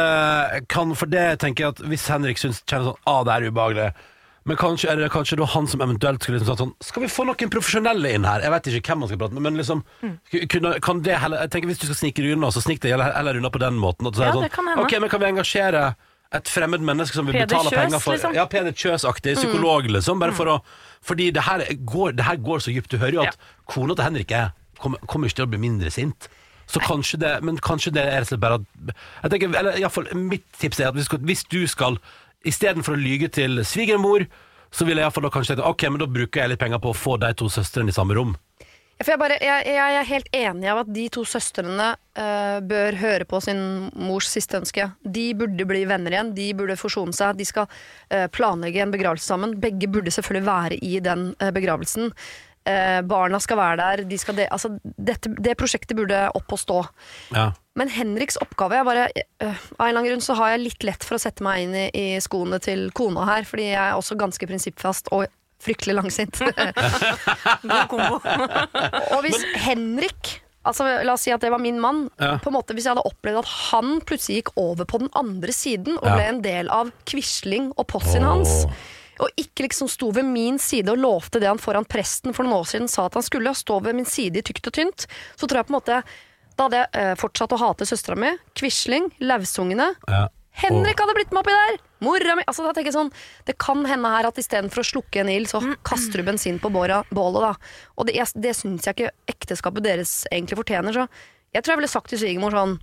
kan, 0.69 0.89
For 0.99 1.07
det 1.09 1.21
tenker 1.41 1.63
jeg 1.63 1.73
at 1.77 1.79
hvis 1.87 2.03
Henrik 2.11 2.37
syns, 2.37 2.59
kjenner 2.67 2.91
sånn 2.91 2.97
Ah, 3.09 3.21
det 3.25 3.31
er 3.39 3.45
ubehagelig 3.47 3.85
Men 4.51 4.57
kanskje 4.59 4.89
er 4.91 4.99
det 4.99 5.07
kanskje 5.13 5.37
da 5.39 5.47
han 5.53 5.69
som 5.71 5.81
eventuelt 5.85 6.19
skulle 6.21 6.41
liksom 6.41 6.51
sagt 6.51 6.61
sånn 6.65 6.73
Skal 6.83 7.05
vi 7.05 7.09
få 7.09 7.23
noen 7.29 7.49
profesjonelle 7.53 8.11
inn 8.17 8.27
her? 8.27 8.43
Jeg 8.43 8.51
vet 8.53 8.67
ikke 8.73 8.91
hvem 8.91 9.01
man 9.05 9.09
skal 9.13 9.21
prate 9.23 9.37
med 9.39 9.45
Men 9.47 9.57
liksom 9.61 9.81
Mm. 10.03 10.17
kunne, 10.51 10.73
Kan 10.83 10.99
det 11.07 11.15
heller 11.23 11.45
Jeg 11.47 11.53
tenker 11.55 11.71
hvis 11.71 11.79
du 11.79 11.87
skal 11.87 11.99
snike 12.03 12.21
deg 12.27 12.35
unna 12.35 12.51
Så 12.53 12.61
snik 12.67 12.83
deg 12.83 12.91
heller, 12.99 13.39
unna 13.39 13.49
på 13.55 13.63
den 13.63 13.79
måten 13.81 14.11
at 14.11 14.13
du 14.13 14.19
sier 14.19 14.29
Ja, 14.29 14.35
sånn, 14.35 14.45
det 14.49 14.51
kan 14.59 14.67
hende. 14.67 14.83
Ok, 14.83 14.97
men 14.99 15.13
kan 15.15 15.23
vi 15.23 15.29
engasjere 15.31 15.85
et 16.33 16.49
fremmed 16.49 16.81
menneske 16.85 17.15
som 17.15 17.27
vil 17.27 17.35
Peder 17.37 17.51
betale 17.51 17.69
Kjøs, 17.69 17.79
penger 17.79 18.01
for 18.01 18.15
liksom? 18.15 18.35
Ja, 18.37 18.45
Peder 18.49 18.73
Kjøs-aktig 18.73 19.35
Psykolog 19.37 19.89
liksom 19.91 20.21
Bare 20.21 20.35
for 20.35 20.49
å 20.49 20.59
Fordi 21.05 21.29
det 21.35 21.43
her 21.45 21.65
går, 21.85 22.15
det 22.17 22.25
her 22.25 22.39
går 22.41 22.63
så 22.63 22.73
dypt. 22.73 22.89
Du 22.89 22.97
hører 23.01 23.19
jo 23.19 23.25
at 23.27 23.37
kona 23.69 23.97
til 23.97 24.07
Henrik 24.07 24.33
er 24.33 24.53
Kommer, 24.81 24.99
kommer 25.07 25.29
ikke 25.29 25.37
til 25.37 25.45
å 25.45 25.51
bli 25.53 25.59
mindre 25.63 25.91
sint. 25.93 26.25
Så 26.67 26.81
kanskje 26.83 27.19
det, 27.21 27.29
men 27.45 27.59
kanskje 27.63 27.93
det 27.95 28.03
er 28.03 28.25
bare 28.41 28.57
at 28.57 28.95
jeg 29.23 29.31
tenker, 29.31 29.53
eller 29.59 29.77
i 29.79 29.85
fall, 29.87 30.09
Mitt 30.17 30.43
tips 30.59 30.81
er 30.81 30.89
at 30.89 30.97
hvis, 30.97 31.07
hvis 31.23 31.45
du 31.47 31.61
skal 31.71 31.99
Istedenfor 32.43 32.97
å 32.97 32.99
lyge 32.99 33.29
til 33.31 33.61
svigermor, 33.63 34.25
så 34.73 34.83
vil 34.83 34.99
jeg 34.99 35.05
iallfall 35.05 35.29
kanskje 35.31 35.55
tenke 35.55 35.69
Ok, 35.69 35.85
men 35.87 36.01
da 36.01 36.09
bruker 36.11 36.43
jeg 36.43 36.51
litt 36.51 36.59
penger 36.59 36.81
på 36.83 36.91
å 36.91 36.97
få 36.97 37.15
de 37.21 37.29
to 37.39 37.47
søstrene 37.53 37.93
i 37.93 37.95
samme 37.95 38.17
rom. 38.17 38.33
For 39.03 39.13
jeg, 39.13 39.19
bare, 39.19 39.37
jeg, 39.43 39.65
jeg 39.67 39.97
er 39.99 40.07
helt 40.07 40.29
enig 40.37 40.69
av 40.71 40.83
at 40.83 40.91
de 40.95 41.03
to 41.11 41.25
søstrene 41.27 41.89
uh, 41.97 42.59
bør 42.63 42.97
høre 43.01 43.27
på 43.27 43.41
sin 43.43 43.59
mors 43.99 44.29
siste 44.31 44.55
ønske. 44.61 44.87
De 45.03 45.25
burde 45.37 45.67
bli 45.67 45.83
venner 45.89 46.15
igjen, 46.15 46.31
de 46.37 46.47
burde 46.55 46.79
forsone 46.79 47.15
seg. 47.15 47.35
De 47.39 47.47
skal 47.47 47.67
uh, 47.67 48.27
planlegge 48.31 48.83
en 48.83 48.93
begravelse 48.93 49.27
sammen. 49.27 49.57
Begge 49.59 49.91
burde 49.91 50.13
selvfølgelig 50.13 50.47
være 50.47 50.79
i 50.79 50.95
den 51.03 51.33
uh, 51.35 51.51
begravelsen. 51.55 52.11
Barna 52.63 53.41
skal 53.43 53.57
være 53.59 53.75
der. 53.75 54.01
De 54.07 54.15
skal 54.15 54.37
de, 54.37 54.45
altså, 54.55 54.69
dette, 54.95 55.27
det 55.43 55.57
prosjektet 55.59 55.97
burde 55.99 56.21
opp 56.31 56.53
og 56.55 56.61
stå. 56.61 56.77
Ja. 57.35 57.49
Men 57.75 57.91
Henriks 57.91 58.37
oppgave 58.39 58.77
er 58.79 58.85
bare, 58.87 59.09
Av 59.43 59.49
en 59.49 59.57
eller 59.57 59.89
annen 59.89 60.07
grunn 60.07 60.23
så 60.23 60.37
har 60.39 60.53
jeg 60.53 60.61
litt 60.61 60.85
lett 60.87 61.03
for 61.03 61.17
å 61.17 61.19
sette 61.19 61.43
meg 61.43 61.65
inn 61.65 61.75
i, 61.75 61.83
i 61.91 62.05
skoene 62.23 62.61
til 62.63 62.85
kona 62.95 63.27
her, 63.27 63.43
fordi 63.49 63.65
jeg 63.73 63.81
er 63.81 63.99
også 63.99 64.15
ganske 64.15 64.47
prinsippfast 64.47 65.11
og 65.11 65.27
fryktelig 65.63 65.95
langsint. 65.97 66.39
God 67.63 67.85
kombo. 67.91 68.19
og 68.19 69.19
hvis 69.25 69.43
Henrik 69.65 70.39
Altså, 70.63 70.85
La 71.03 71.17
oss 71.17 71.25
si 71.25 71.31
at 71.35 71.41
det 71.43 71.49
var 71.51 71.59
min 71.59 71.75
mann. 71.83 72.05
Ja. 72.15 72.37
På 72.39 72.47
en 72.47 72.55
måte 72.55 72.71
Hvis 72.71 72.85
jeg 72.87 72.93
hadde 72.93 73.03
opplevd 73.09 73.41
at 73.41 73.49
han 73.73 73.97
plutselig 74.07 74.37
gikk 74.37 74.51
over 74.61 74.87
på 74.87 75.01
den 75.01 75.09
andre 75.19 75.51
siden 75.51 75.97
og 75.97 76.05
Ja. 76.07 76.13
ble 76.15 76.27
en 76.29 76.39
del 76.45 76.69
av 76.71 76.93
Quisling 77.09 77.73
og 77.75 77.83
possen 77.91 78.23
hans, 78.23 78.63
og 79.19 79.27
ikke 79.35 79.65
liksom 79.67 79.89
sto 79.91 80.07
ved 80.15 80.23
min 80.23 80.55
side 80.63 80.87
og 80.89 81.01
lovte 81.03 81.41
det 81.43 81.49
han 81.51 81.59
foran 81.59 81.83
presten 81.83 82.31
for 82.33 82.47
noen 82.47 82.61
år 82.61 82.69
siden 82.71 82.87
sa 82.87 83.09
at 83.09 83.17
han 83.19 83.25
skulle, 83.27 83.51
stå 83.53 83.81
ved 83.83 83.93
min 83.99 84.07
side 84.07 84.39
i 84.39 84.41
tykt 84.47 84.71
og 84.71 84.73
tynt, 84.79 85.03
så 85.35 85.45
tror 85.51 85.59
jeg 85.59 85.67
på 85.67 85.75
en 85.75 85.79
måte 85.81 85.99
Da 86.55 86.63
hadde 86.69 86.79
jeg 86.79 86.89
eh, 87.01 87.13
fortsatt 87.19 87.51
å 87.51 87.59
hate 87.59 87.85
søstera 87.89 88.15
mi, 88.15 88.31
Quisling, 88.55 89.11
Lauvsungene. 89.19 89.91
Ja. 90.07 90.27
Henrik 90.61 90.99
hadde 91.01 91.15
blitt 91.17 91.31
med 91.33 91.41
oppi 91.41 91.53
der! 91.55 91.77
Mora 92.03 92.35
mi 92.37 92.43
altså, 92.45 92.65
da 92.67 92.73
tenker 92.75 92.91
jeg 92.91 92.97
sånn, 92.97 93.11
Det 93.47 93.55
kan 93.57 93.85
hende 93.89 94.09
her 94.11 94.27
at 94.27 94.37
istedenfor 94.37 94.83
å 94.83 94.85
slukke 94.85 95.21
en 95.23 95.29
ild, 95.33 95.47
så 95.49 95.61
kaster 95.87 96.19
du 96.21 96.27
bensin 96.27 96.59
på 96.61 96.69
bålet. 96.71 97.07
da. 97.13 97.53
Og 97.97 98.07
det, 98.09 98.17
det 98.35 98.51
syns 98.57 98.85
jeg 98.85 98.95
ikke 98.97 99.11
ekteskapet 99.33 99.83
deres 99.85 100.11
egentlig 100.31 100.59
fortjener. 100.59 100.93
Så 100.93 101.07
jeg 101.53 101.63
tror 101.63 101.73
jeg 101.73 101.81
ville 101.83 101.93
sagt 101.93 102.11
til 102.13 102.19
svigermor 102.21 102.51
sånn 102.53 102.75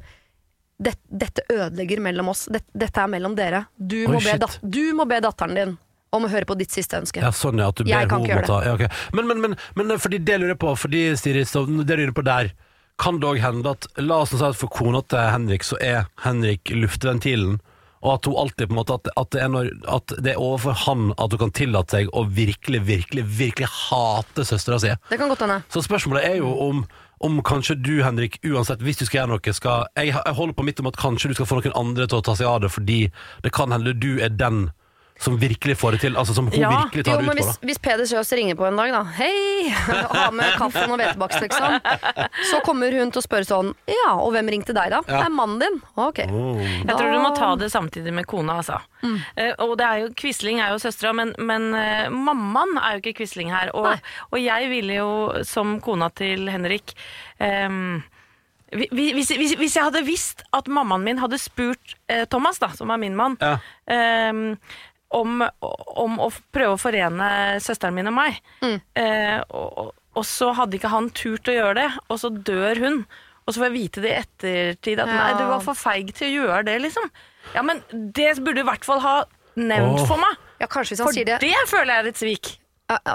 «Det- 0.81 0.97
Dette 1.13 1.45
ødelegger 1.53 2.01
mellom 2.01 2.29
oss. 2.33 2.47
Dette, 2.49 2.67
dette 2.75 3.03
er 3.05 3.07
mellom 3.13 3.35
dere. 3.37 3.67
Du 3.77 3.99
Oi, 4.07 4.15
må, 4.17 4.21
be 4.25 4.39
dat 4.41 4.59
du 4.65 4.83
må 4.97 5.05
be 5.07 5.21
datteren 5.21 5.55
din 5.55 5.79
om 6.11 6.25
å 6.27 6.31
høre 6.33 6.49
på 6.49 6.57
ditt 6.59 6.73
siste 6.75 6.97
ønske. 6.99 7.21
Ja, 7.23 7.31
sånn 7.31 7.61
ja, 7.61 7.69
at 7.69 7.77
du 7.77 7.85
Jeg 7.87 8.09
kan 8.11 8.25
ikke 8.25 8.33
gjøre 8.41 8.47
det. 8.49 8.67
ja, 8.67 8.73
okay. 8.75 8.89
men, 9.15 9.29
men, 9.29 9.41
men, 9.45 9.57
men 9.77 9.99
fordi 10.01 10.19
det 10.25 10.41
lurer 10.41 10.57
jeg 10.57 10.59
på, 10.65 10.73
fordi 10.75 11.03
Siri, 11.21 11.45
så 11.47 11.63
det 11.87 11.99
lurer 12.01 12.11
på 12.17 12.25
der 12.27 12.51
Kan 13.01 13.21
det 13.21 13.29
òg 13.31 13.41
hende 13.41 13.75
at 13.75 13.89
La 14.01 14.21
oss 14.25 14.35
si 14.35 14.45
at 14.45 14.59
for 14.59 14.73
kona 14.73 15.03
til 15.09 15.23
Henrik 15.33 15.65
så 15.67 15.79
er 15.81 16.09
Henrik 16.25 16.73
luftventilen, 16.75 17.59
og 18.01 18.15
at 18.15 18.29
hun 18.29 18.39
alltid 18.41 18.71
på 18.71 18.73
en 18.73 18.79
måte 18.81 18.97
At, 18.97 19.11
at, 19.17 19.31
det, 19.35 19.43
er 19.45 19.53
når, 19.53 19.71
at 19.93 20.15
det 20.25 20.35
er 20.35 20.41
overfor 20.41 20.77
han 20.87 21.11
at 21.17 21.35
hun 21.35 21.43
kan 21.47 21.55
tillate 21.57 21.97
seg 21.97 22.13
å 22.17 22.25
virkelig, 22.25 22.81
virkelig, 22.89 23.25
virkelig 23.39 23.69
hate 23.69 24.45
søstera 24.49 24.81
si. 24.81 24.93
Det 25.11 25.21
kan 25.21 25.33
godt 25.33 25.45
hende. 25.45 25.61
Så 25.73 25.85
spørsmålet 25.85 26.29
er 26.29 26.41
jo 26.43 26.53
om 26.71 26.85
om 27.21 27.43
kanskje 27.45 27.75
du, 27.77 27.99
Henrik, 28.01 28.39
uansett, 28.49 28.81
hvis 28.81 28.97
du 28.97 29.05
skal 29.05 29.19
gjøre 29.19 29.35
noe 29.35 29.53
skal, 29.53 29.83
jeg, 29.93 30.15
jeg 30.15 30.37
holder 30.39 30.57
på 30.57 30.65
midt 30.65 30.79
om 30.81 30.89
at 30.89 30.97
kanskje 30.97 31.29
du 31.29 31.35
skal 31.37 31.49
få 31.51 31.59
noen 31.59 31.77
andre 31.77 32.07
til 32.09 32.17
å 32.17 32.25
ta 32.25 32.33
seg 32.33 32.49
av 32.49 32.63
det, 32.65 32.71
fordi 32.73 33.01
det 33.45 33.53
kan 33.53 33.75
hende 33.75 33.93
du 33.93 34.15
er 34.25 34.33
den 34.33 34.71
som 35.21 35.35
virkelig 35.37 35.75
får 35.77 35.93
det 35.93 36.01
til. 36.07 36.15
Altså 36.17 36.33
som 36.35 36.47
hun 36.49 36.55
Ja. 36.59 36.71
virkelig 36.71 37.03
Jo, 37.05 37.13
tar 37.13 37.19
det 37.21 37.27
ut 37.27 37.31
på. 37.31 37.35
hvis, 37.37 37.59
hvis 37.69 37.79
Peder 37.85 38.07
Sjøs 38.09 38.31
ringer 38.33 38.57
på 38.57 38.65
en 38.67 38.77
dag, 38.81 38.91
da 38.95 39.03
Hei! 39.19 39.69
Ha 40.17 40.31
med 40.33 40.55
kaffen 40.57 40.91
og 40.91 40.97
hvetebakst, 40.99 41.43
liksom. 41.45 41.77
Så 42.51 42.61
kommer 42.65 42.91
hun 42.97 43.13
til 43.13 43.21
å 43.21 43.25
spørre 43.27 43.45
sånn 43.45 43.75
Ja, 43.87 44.15
og 44.17 44.33
hvem 44.33 44.49
ringte 44.49 44.73
deg, 44.73 44.91
da? 44.95 45.03
Det 45.05 45.19
er 45.21 45.29
mannen 45.35 45.59
din. 45.61 45.77
Ok. 46.01 46.23
Jeg 46.25 46.89
tror 46.97 47.13
du 47.13 47.19
må 47.21 47.35
ta 47.37 47.51
det 47.61 47.69
samtidig 47.71 48.15
med 48.17 48.27
kona, 48.27 48.57
altså. 48.63 48.81
Eh, 49.37 49.53
og 49.61 49.77
det 49.81 49.87
er 49.87 49.99
jo, 50.07 50.09
Quisling 50.17 50.61
er 50.65 50.73
jo 50.73 50.81
søstera, 50.81 51.13
men, 51.17 51.35
men 51.39 51.69
uh, 51.75 52.09
mammaen 52.13 52.79
er 52.81 52.97
jo 52.97 53.03
ikke 53.05 53.19
Quisling 53.21 53.53
her. 53.53 53.71
Og, 53.77 53.93
og 54.33 54.39
jeg 54.41 54.69
ville 54.73 54.97
jo, 55.03 55.11
som 55.45 55.77
kona 55.85 56.09
til 56.17 56.49
Henrik 56.49 56.95
ehm, 57.41 58.03
vi- 58.73 58.89
vi- 58.93 59.13
hvis, 59.17 59.31
hvis, 59.37 59.55
hvis 59.59 59.75
jeg 59.77 59.83
hadde 59.89 60.05
visst 60.07 60.45
at 60.55 60.69
mammaen 60.71 61.03
min 61.03 61.19
hadde 61.19 61.39
spurt 61.43 61.97
eh, 62.09 62.25
Thomas, 62.31 62.59
da, 62.63 62.69
som 62.77 62.91
er 62.95 63.01
min 63.03 63.17
mann, 63.19 63.37
Ja. 63.41 63.57
ehm, 63.91 64.57
om, 65.11 65.41
om 66.01 66.19
å 66.23 66.29
prøve 66.55 66.77
å 66.77 66.81
forene 66.81 67.31
søsteren 67.63 67.97
min 67.97 68.11
og 68.11 68.15
meg. 68.15 68.39
Eh, 68.63 69.41
og, 69.51 69.91
og- 70.15 70.25
så 70.27 70.51
hadde 70.55 70.77
ikke 70.77 70.91
han 70.93 71.09
turt 71.17 71.49
å 71.49 71.55
gjøre 71.55 71.75
det, 71.79 71.89
og 72.11 72.19
så 72.21 72.29
dør 72.31 72.81
hun. 72.83 72.97
Og 73.47 73.55
så 73.55 73.63
får 73.63 73.69
jeg 73.71 73.77
vite 73.77 74.03
det 74.05 74.11
i 74.11 74.19
ettertid 74.21 75.01
at 75.03 75.09
Ja. 75.09 75.17
nei, 75.17 75.33
du 75.39 75.45
var 75.49 75.63
for 75.65 75.75
feig 75.79 76.13
til 76.15 76.29
å 76.29 76.35
gjøre 76.45 76.65
det, 76.67 76.77
liksom. 76.83 77.07
Ja, 77.55 77.63
men 77.63 77.81
det 77.91 78.37
burde 78.39 78.61
du 78.61 78.61
i 78.61 78.69
hvert 78.69 78.85
fall 78.85 79.01
ha 79.01 79.15
nevnt 79.57 80.01
oh. 80.03 80.07
for 80.07 80.21
meg. 80.21 80.37
Ja, 80.61 80.67
kanskje 80.67 80.95
hvis 80.95 81.01
han 81.03 81.09
For 81.09 81.17
sier 81.17 81.25
det. 81.31 81.39
det 81.41 81.63
føler 81.71 81.95
jeg 81.95 82.05
er 82.05 82.09
et 82.11 82.21
svik. 82.21 82.51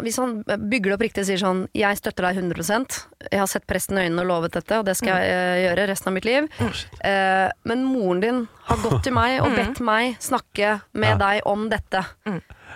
Hvis 0.05 0.17
han 0.21 0.37
bygger 0.45 0.91
det 0.91 0.95
opp 0.95 1.03
riktig 1.03 1.23
og 1.23 1.27
sier 1.27 1.41
sånn 1.41 1.61
Jeg 1.75 1.99
støtter 1.99 2.29
deg 2.29 2.39
100% 2.39 2.97
Jeg 3.31 3.41
har 3.41 3.49
sett 3.51 3.65
presten 3.67 3.99
i 3.99 4.05
øynene 4.05 4.23
og 4.23 4.29
lovet 4.29 4.55
dette, 4.55 4.79
og 4.79 4.85
det 4.87 4.95
skal 4.99 5.19
jeg 5.19 5.33
eh, 5.35 5.61
gjøre 5.65 5.87
resten 5.91 6.11
av 6.11 6.15
mitt 6.15 6.27
liv. 6.27 6.47
Eh, 7.03 7.47
men 7.67 7.83
moren 7.87 8.21
din 8.23 8.41
har 8.69 8.81
gått 8.83 9.01
til 9.07 9.15
meg 9.17 9.39
og 9.43 9.55
bedt 9.59 9.81
meg 9.83 10.15
snakke 10.23 10.77
med 10.93 11.19
deg 11.21 11.41
om 11.49 11.67
dette. 11.71 12.05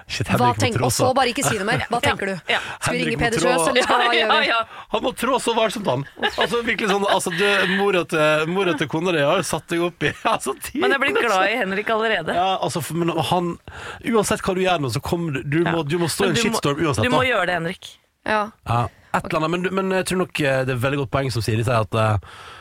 Shit, 0.09 0.27
Hva 0.33 0.49
Henrik 0.57 0.73
må 0.73 0.79
trå 0.79 0.87
Og 0.89 0.93
så 0.95 1.07
bare 1.13 1.29
ikke 1.29 1.43
si 1.45 1.59
noe 1.59 1.67
mer. 1.69 1.83
Hva 1.91 1.99
tenker 2.07 2.31
du? 2.31 2.33
Ja. 2.49 2.59
Skal 2.81 2.95
vi 2.97 3.03
ringe 3.05 3.19
Peder 3.21 3.43
Sjøs, 3.43 3.67
eller 3.69 3.85
hva 3.85 4.13
gjør 4.17 4.31
vi? 4.41 4.53
Han 4.95 5.03
må 5.05 5.11
trå 5.21 5.39
så 5.43 5.53
varsomt, 5.57 5.89
han. 5.91 6.05
Altså 6.31 6.61
virkelig 6.65 6.89
sånn 6.89 7.05
altså, 7.13 7.33
du, 7.37 7.45
Mora 7.77 8.01
til, 8.09 8.49
mora 8.49 8.73
til 8.79 8.89
kona 8.89 9.13
di 9.15 9.21
har 9.21 9.37
jo 9.43 9.45
satt 9.45 9.67
deg 9.69 9.85
opp 9.85 10.07
i 10.09 10.13
altså. 10.33 10.55
Men 10.81 10.95
jeg 10.97 11.03
blir 11.05 11.19
glad 11.21 11.45
i 11.53 11.57
Henrik 11.61 11.93
allerede. 11.93 12.35
Ja, 12.35 12.49
altså, 12.57 12.81
for- 12.81 12.97
men 12.99 13.13
han 13.29 13.53
Uansett 14.09 14.41
hva 14.45 14.55
du 14.57 14.63
gjør 14.65 14.81
nå, 14.83 14.89
så 14.97 15.01
kommer 15.05 15.37
du 15.37 15.43
Du 15.45 15.61
må, 15.69 15.83
du 15.85 15.97
må 16.01 16.09
stå 16.09 16.29
i 16.29 16.33
en 16.33 16.39
shitstorm 16.41 16.81
uansett. 16.81 17.05
Du 17.05 17.13
må 17.13 17.21
da. 17.21 17.29
gjøre 17.29 17.45
det, 17.51 17.59
Henrik. 17.61 17.91
Ja. 18.27 18.41
Ja, 18.67 18.81
et 19.09 19.25
eller 19.25 19.39
annet, 19.39 19.51
men, 19.51 19.67
men 19.73 19.97
jeg 19.99 20.07
tror 20.09 20.21
nok 20.23 20.41
eh, 20.43 20.61
det 20.67 20.73
er 20.73 20.77
et 20.77 20.83
veldig 20.83 20.99
godt 21.03 21.11
poeng 21.13 21.31
som 21.33 21.43
Siri 21.45 21.63
sier, 21.65 21.85
at 21.85 21.95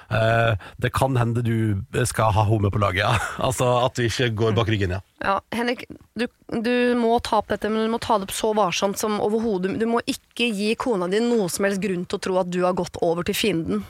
uh, 0.08 0.68
det 0.80 0.90
kan 0.96 1.16
hende 1.20 1.42
du 1.44 1.76
skal 2.08 2.32
ha 2.32 2.46
henne 2.48 2.66
med 2.66 2.74
på 2.74 2.80
laget. 2.82 3.04
Ja. 3.04 3.16
Altså 3.48 3.68
at 3.84 3.98
du 3.98 4.06
ikke 4.06 4.30
går 4.36 4.56
bak 4.56 4.70
ryggen, 4.72 4.94
ja. 4.96 5.00
Ja, 5.24 5.36
Henrik, 5.54 5.84
du, 6.18 6.26
du 6.48 6.74
må 6.98 7.18
ta 7.24 7.42
opp 7.42 7.50
dette, 7.52 7.70
men 7.72 7.84
du 7.84 7.92
må 7.92 8.00
ta 8.02 8.16
det 8.18 8.28
opp 8.28 8.34
så 8.36 8.52
varsomt 8.56 9.00
som 9.00 9.18
overhodet 9.24 9.74
Du 9.80 9.86
må 9.90 10.00
ikke 10.06 10.48
gi 10.54 10.72
kona 10.78 11.08
di 11.10 11.20
noe 11.24 11.48
som 11.52 11.66
helst 11.66 11.82
grunn 11.82 12.06
til 12.06 12.20
å 12.20 12.24
tro 12.28 12.40
at 12.40 12.50
du 12.52 12.62
har 12.64 12.76
gått 12.78 12.98
over 13.04 13.26
til 13.26 13.36
fienden. 13.36 13.84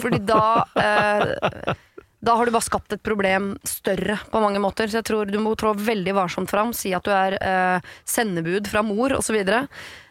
Fordi 0.00 0.22
da 0.28 0.42
uh, 0.78 1.76
Da 2.20 2.34
har 2.36 2.46
du 2.46 2.52
bare 2.52 2.64
skapt 2.64 2.92
et 2.92 3.02
problem 3.02 3.54
større 3.64 4.18
på 4.30 4.40
mange 4.42 4.60
måter. 4.60 4.90
Så 4.90 5.00
jeg 5.00 5.08
tror 5.08 5.30
du 5.30 5.38
må 5.40 5.54
trå 5.56 5.72
veldig 5.72 6.14
varsomt 6.16 6.52
fram. 6.52 6.74
Si 6.76 6.92
at 6.92 7.06
du 7.06 7.12
er 7.16 7.36
eh, 7.40 7.92
sendebud 8.04 8.68
fra 8.68 8.82
mor 8.84 9.14
osv. 9.16 9.38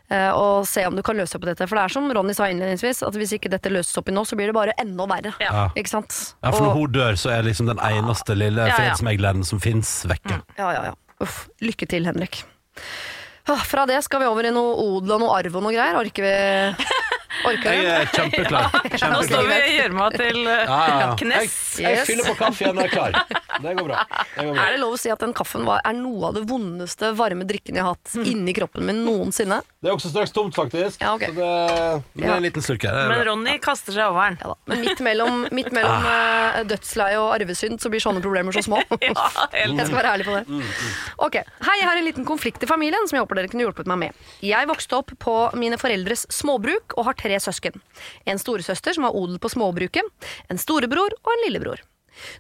Eh, 0.10 0.32
og 0.34 0.66
se 0.66 0.82
om 0.90 0.96
du 0.98 1.04
kan 1.06 1.16
løse 1.20 1.36
opp 1.38 1.44
i 1.46 1.52
dette. 1.52 1.68
For 1.70 1.78
det 1.78 1.84
er 1.86 1.94
som 1.94 2.08
Ronny 2.10 2.34
sa 2.34 2.48
innledningsvis, 2.50 3.04
at 3.06 3.14
hvis 3.14 3.36
ikke 3.38 3.52
dette 3.54 3.70
løses 3.70 3.94
opp 4.02 4.10
i 4.10 4.16
nå, 4.16 4.24
så 4.26 4.36
blir 4.40 4.50
det 4.50 4.56
bare 4.58 4.74
enda 4.82 5.06
verre. 5.06 5.36
Ja. 5.40 5.68
Ikke 5.78 5.92
sant? 5.92 6.16
ja 6.44 6.50
for 6.52 6.66
når 6.66 6.72
Og- 6.72 6.80
hun 6.82 6.92
dør, 6.98 7.14
så 7.20 7.30
er 7.36 7.44
liksom 7.46 7.68
den 7.70 7.78
eneste 7.78 8.34
lille 8.36 8.66
Ja, 8.66 8.74
ja. 8.74 8.76
fredsmegleren 8.80 9.46
som 9.46 9.60
fins, 9.62 10.06
vekke. 10.10 10.42
Ja, 10.58 10.72
ja, 10.74 10.84
ja. 10.90 10.94
Uff. 11.22 11.48
Lykke 11.62 11.86
til, 11.88 12.06
Henrik. 12.10 12.44
Ah, 13.50 13.62
Fra 13.66 13.86
det 13.90 14.04
skal 14.06 14.20
vi 14.22 14.26
over 14.30 14.46
i 14.46 14.52
noe 14.54 14.76
odel 14.78 15.12
og 15.16 15.20
noe 15.22 15.38
arv 15.38 15.56
og 15.58 15.64
noe 15.64 15.74
greier. 15.74 15.96
Orker 15.98 16.26
vi 16.26 16.34
Orker 17.46 17.76
Jeg 17.76 17.86
er 17.94 18.10
kjempeklar. 18.14 18.74
Nå 19.14 19.22
står 19.28 19.46
vi 19.50 19.58
i 19.70 19.76
gjørma 19.78 20.08
til 20.16 20.40
Ja, 20.44 20.56
ja, 20.66 20.78
ja. 20.90 20.98
Jeg, 21.00 21.18
knes. 21.22 21.58
jeg 21.80 22.06
fyller 22.08 22.30
på 22.32 22.36
kaffe 22.40 22.66
igjen 22.66 22.76
når 22.80 22.88
jeg 22.88 22.92
er 22.92 22.96
klar. 22.96 23.46
Det 23.60 23.74
går 23.78 23.88
bra. 23.90 24.04
Det 24.10 24.46
går 24.48 24.54
bra. 24.56 24.64
Er 24.66 24.74
det 24.76 24.80
lov 24.82 24.96
å 24.96 25.00
si 25.00 25.12
at 25.14 25.22
den 25.24 25.34
kaffen 25.38 25.66
var, 25.68 25.82
er 25.86 25.96
noe 25.98 26.30
av 26.30 26.38
det 26.40 26.44
vondeste 26.50 27.12
varme 27.18 27.46
drikken 27.50 27.78
jeg 27.80 27.86
har 27.86 27.96
hatt 27.96 28.16
inni 28.24 28.54
kroppen 28.58 28.86
min 28.88 29.02
noensinne? 29.06 29.60
Det 29.80 29.92
er 29.92 29.96
også 29.96 30.12
straks 30.12 30.34
tomt, 30.36 30.56
faktisk. 30.58 31.02
Ja, 31.04 31.14
okay. 31.16 31.30
Så 31.32 31.38
det, 31.40 31.50
det 32.16 32.26
er 32.26 32.30
Ja. 32.30 32.38
en 32.40 32.46
liten 32.48 32.66
slurk 32.66 32.84
her. 32.88 32.98
Er 33.06 33.12
Men. 33.14 33.24
Ronny 33.30 33.58
kaster 33.64 33.96
seg 33.96 34.10
over 34.10 34.30
den. 34.32 34.40
Ja. 34.44 34.56
Men 34.72 34.84
midt 34.86 35.04
mellom, 35.06 35.46
midt 35.56 35.72
mellom 35.76 36.08
ah. 36.10 36.60
dødsleie 36.68 37.20
og 37.22 37.34
arvesynd 37.38 37.80
så 37.84 37.92
blir 37.94 38.04
sånne 38.04 38.24
problemer 38.26 38.56
så 38.56 38.66
små. 38.66 38.82
Ja, 39.10 39.14
Jeg 39.60 39.86
skal 39.88 39.96
være 39.96 40.12
ærlig 40.18 40.26
på 40.28 40.36
det. 40.36 40.60
Ok, 41.24 41.38
Hei, 41.66 41.76
jeg 41.80 41.88
har 41.88 41.98
en 42.00 42.06
liten 42.06 42.26
konflikt 42.28 42.64
i 42.64 42.68
familien 42.70 43.08
som 43.10 43.18
jeg 43.18 43.24
håper 43.26 43.40
dere 43.40 43.52
kunne 43.52 43.64
hjulpet 43.66 43.88
meg 43.90 44.02
med. 44.04 44.28
Jeg 44.46 44.68
vokste 44.70 44.98
opp 45.00 45.14
på 45.20 45.36
mine 45.60 45.78
foreldres 45.82 46.26
småbruk 46.34 46.96
og 46.98 47.08
har 47.10 47.18
tre 47.30 47.40
søsken. 47.44 47.78
En 48.26 48.42
storesøster 48.42 48.98
som 48.98 49.08
har 49.08 49.16
odel 49.16 49.40
på 49.42 49.54
småbruket, 49.54 50.28
en 50.50 50.62
storebror 50.62 51.16
og 51.22 51.32
en 51.36 51.46
lillebror. 51.48 51.86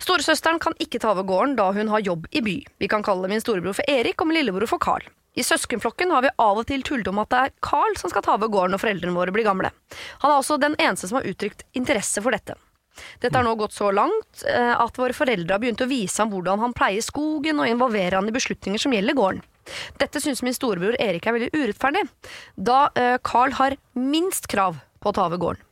Storesøsteren 0.02 0.60
kan 0.60 0.76
ikke 0.82 1.00
ta 1.00 1.14
over 1.14 1.28
gården 1.28 1.56
da 1.60 1.70
hun 1.76 1.92
har 1.94 2.04
jobb 2.04 2.28
i 2.36 2.42
by. 2.44 2.58
Vi 2.82 2.90
kan 2.92 3.06
kalle 3.06 3.30
min 3.32 3.44
storebror 3.44 3.78
for 3.78 3.88
Erik 3.88 4.20
og 4.20 4.28
min 4.28 4.42
lillebror 4.42 4.68
for 4.68 4.82
Carl. 4.84 5.06
I 5.40 5.46
søskenflokken 5.46 6.12
har 6.12 6.26
vi 6.26 6.32
av 6.42 6.58
og 6.58 6.66
til 6.68 6.82
tullet 6.84 7.08
om 7.08 7.22
at 7.22 7.30
det 7.32 7.42
er 7.42 7.54
Carl 7.64 7.94
som 8.02 8.12
skal 8.12 8.26
ta 8.26 8.34
over 8.36 8.50
gården 8.52 8.74
når 8.76 8.82
foreldrene 8.82 9.16
våre 9.16 9.32
blir 9.36 9.46
gamle. 9.48 9.70
Han 10.24 10.34
er 10.34 10.42
også 10.42 10.58
den 10.60 10.76
eneste 10.82 11.08
som 11.08 11.20
har 11.20 11.30
uttrykt 11.30 11.64
interesse 11.78 12.24
for 12.26 12.36
dette. 12.36 12.58
Dette 13.24 13.38
har 13.38 13.46
nå 13.46 13.54
gått 13.56 13.78
så 13.78 13.94
langt 13.96 14.44
eh, 14.50 14.74
at 14.74 14.98
våre 15.00 15.16
foreldre 15.16 15.56
har 15.56 15.62
begynt 15.64 15.86
å 15.86 15.88
vise 15.88 16.20
ham 16.20 16.34
hvordan 16.34 16.60
han 16.60 16.76
pleier 16.76 17.06
skogen 17.06 17.62
og 17.62 17.70
involvere 17.70 18.20
han 18.20 18.28
i 18.28 18.36
beslutninger 18.36 18.82
som 18.82 18.96
gjelder 18.96 19.16
gården. 19.16 19.46
Dette 20.02 20.22
syns 20.24 20.44
min 20.46 20.56
storebror 20.56 20.98
Erik 21.02 21.28
er 21.28 21.38
veldig 21.38 21.50
urettferdig, 21.56 22.06
da 22.56 22.88
eh, 23.00 23.18
Carl 23.26 23.56
har 23.60 23.78
minst 23.96 24.50
krav 24.52 24.80
på 25.00 25.12
å 25.12 25.16
ta 25.16 25.28
over 25.30 25.42
gården. 25.42 25.69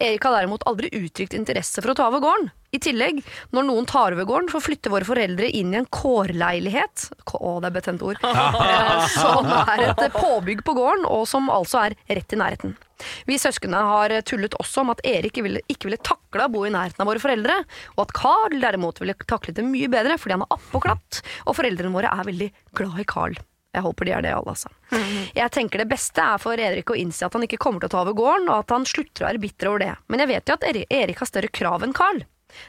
Erik 0.00 0.24
har 0.24 0.38
derimot 0.38 0.64
aldri 0.68 0.90
uttrykt 0.96 1.36
interesse 1.36 1.82
for 1.82 1.92
å 1.92 1.98
ta 1.98 2.08
over 2.10 2.22
gården. 2.24 2.50
I 2.76 2.80
tillegg, 2.84 3.22
når 3.56 3.64
noen 3.64 3.86
tar 3.88 4.12
over 4.12 4.26
gården, 4.28 4.50
så 4.52 4.60
flytter 4.60 4.92
våre 4.92 5.08
foreldre 5.08 5.48
inn 5.56 5.72
i 5.72 5.78
en 5.80 5.86
kårleilighet 5.88 7.06
Å, 7.38 7.52
det 7.62 7.70
er 7.70 7.74
betent 7.78 8.04
ord. 8.04 8.20
eh, 8.24 9.06
som 9.14 9.48
er 9.62 9.86
et 9.88 10.04
påbygg 10.12 10.60
på 10.66 10.74
gården, 10.76 11.06
og 11.08 11.24
som 11.30 11.48
altså 11.52 11.86
er 11.86 11.96
rett 12.18 12.36
i 12.36 12.40
nærheten. 12.40 12.76
Vi 13.28 13.38
søsknene 13.40 13.80
har 13.88 14.14
tullet 14.26 14.56
også 14.58 14.82
om 14.82 14.92
at 14.92 15.02
Erik 15.06 15.32
ikke 15.32 15.46
ville, 15.46 15.62
ikke 15.70 15.88
ville 15.88 16.00
takle 16.02 16.44
å 16.44 16.52
bo 16.52 16.64
i 16.66 16.72
nærheten 16.74 17.04
av 17.04 17.08
våre 17.08 17.22
foreldre, 17.22 17.60
og 17.96 18.04
at 18.04 18.16
Carl 18.16 18.58
derimot 18.60 19.00
ville 19.00 19.16
taklet 19.24 19.60
det 19.60 19.66
mye 19.66 19.88
bedre 19.92 20.18
fordi 20.20 20.36
han 20.36 20.44
er 20.44 20.56
appåklatt, 20.58 21.22
og 21.46 21.56
foreldrene 21.56 21.94
våre 21.94 22.12
er 22.12 22.28
veldig 22.28 22.50
glad 22.80 23.04
i 23.04 23.08
Carl. 23.08 23.38
Jeg 23.76 23.84
håper 23.84 24.08
de 24.08 24.12
er 24.16 24.24
det, 24.24 24.32
alle, 24.32 24.54
altså. 24.54 24.70
Jeg 25.36 25.52
tenker 25.52 25.82
det 25.82 25.90
beste 25.90 26.24
er 26.24 26.40
for 26.40 26.56
Erik 26.58 26.88
å 26.90 26.96
innse 26.96 27.26
at 27.26 27.34
han 27.36 27.44
ikke 27.44 27.60
kommer 27.60 27.82
til 27.82 27.90
å 27.90 27.92
ta 27.92 28.00
over 28.00 28.16
gården, 28.16 28.48
og 28.48 28.64
at 28.64 28.72
han 28.74 28.88
slutter 28.88 29.24
å 29.24 29.28
være 29.28 29.42
bitter 29.42 29.70
over 29.70 29.84
det. 29.84 29.92
Men 30.08 30.24
jeg 30.24 30.30
vet 30.32 30.48
jo 30.48 30.56
at 30.56 30.66
Erik 30.72 31.20
har 31.20 31.28
større 31.28 31.52
krav 31.52 31.84
enn 31.84 31.96
Carl. 31.96 32.24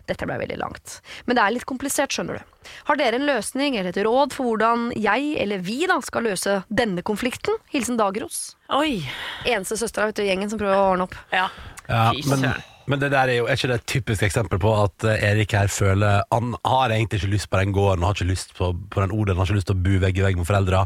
Dette 0.09 0.27
ble 0.27 0.35
veldig 0.41 0.57
langt. 0.59 0.97
Men 1.25 1.37
det 1.37 1.43
er 1.43 1.53
litt 1.55 1.67
komplisert, 1.69 2.11
skjønner 2.11 2.39
du. 2.39 2.69
Har 2.89 2.99
dere 2.99 3.19
en 3.19 3.27
løsning 3.29 3.77
eller 3.79 3.93
et 3.93 4.01
råd 4.05 4.35
for 4.35 4.49
hvordan 4.49 4.89
jeg, 4.99 5.29
eller 5.39 5.63
vi, 5.63 5.79
da, 5.89 6.01
skal 6.03 6.27
løse 6.27 6.59
denne 6.67 7.03
konflikten? 7.05 7.55
Hilsen 7.71 7.99
Dagros. 7.99 8.57
Oi. 8.75 8.99
Eneste 9.47 9.79
søstera 9.79 10.11
i 10.11 10.27
gjengen 10.27 10.51
som 10.51 10.59
prøver 10.59 10.75
å 10.75 10.91
ordne 10.91 11.07
opp. 11.07 11.15
Ja. 11.31 11.47
Ja, 11.87 12.09
men. 12.27 12.51
Men 12.89 13.01
det 13.01 13.11
der 13.13 13.29
er 13.29 13.39
jo 13.39 13.47
er 13.47 13.59
ikke 13.59 13.69
det 13.71 13.77
et 13.79 13.87
typisk 13.93 14.25
eksempel 14.25 14.59
på 14.61 14.71
at 14.75 15.05
eh, 15.07 15.23
Erik 15.29 15.53
her 15.53 15.69
føler 15.71 16.23
Han 16.33 16.55
har 16.65 16.93
egentlig 16.93 17.21
ikke 17.21 17.31
lyst 17.35 17.49
på 17.51 17.61
den 17.61 17.73
gården, 17.75 18.03
har 18.03 18.17
ikke 18.17 18.31
lyst 18.31 18.55
på, 18.57 18.71
på 18.91 19.03
den 19.03 19.13
odelen, 19.15 19.37
har 19.37 19.49
ikke 19.49 19.59
lyst 19.59 19.69
til 19.69 19.77
å 19.77 19.83
bo 19.85 20.01
vegg 20.03 20.19
i 20.19 20.25
vegg 20.25 20.39
med 20.39 20.49
foreldra. 20.49 20.83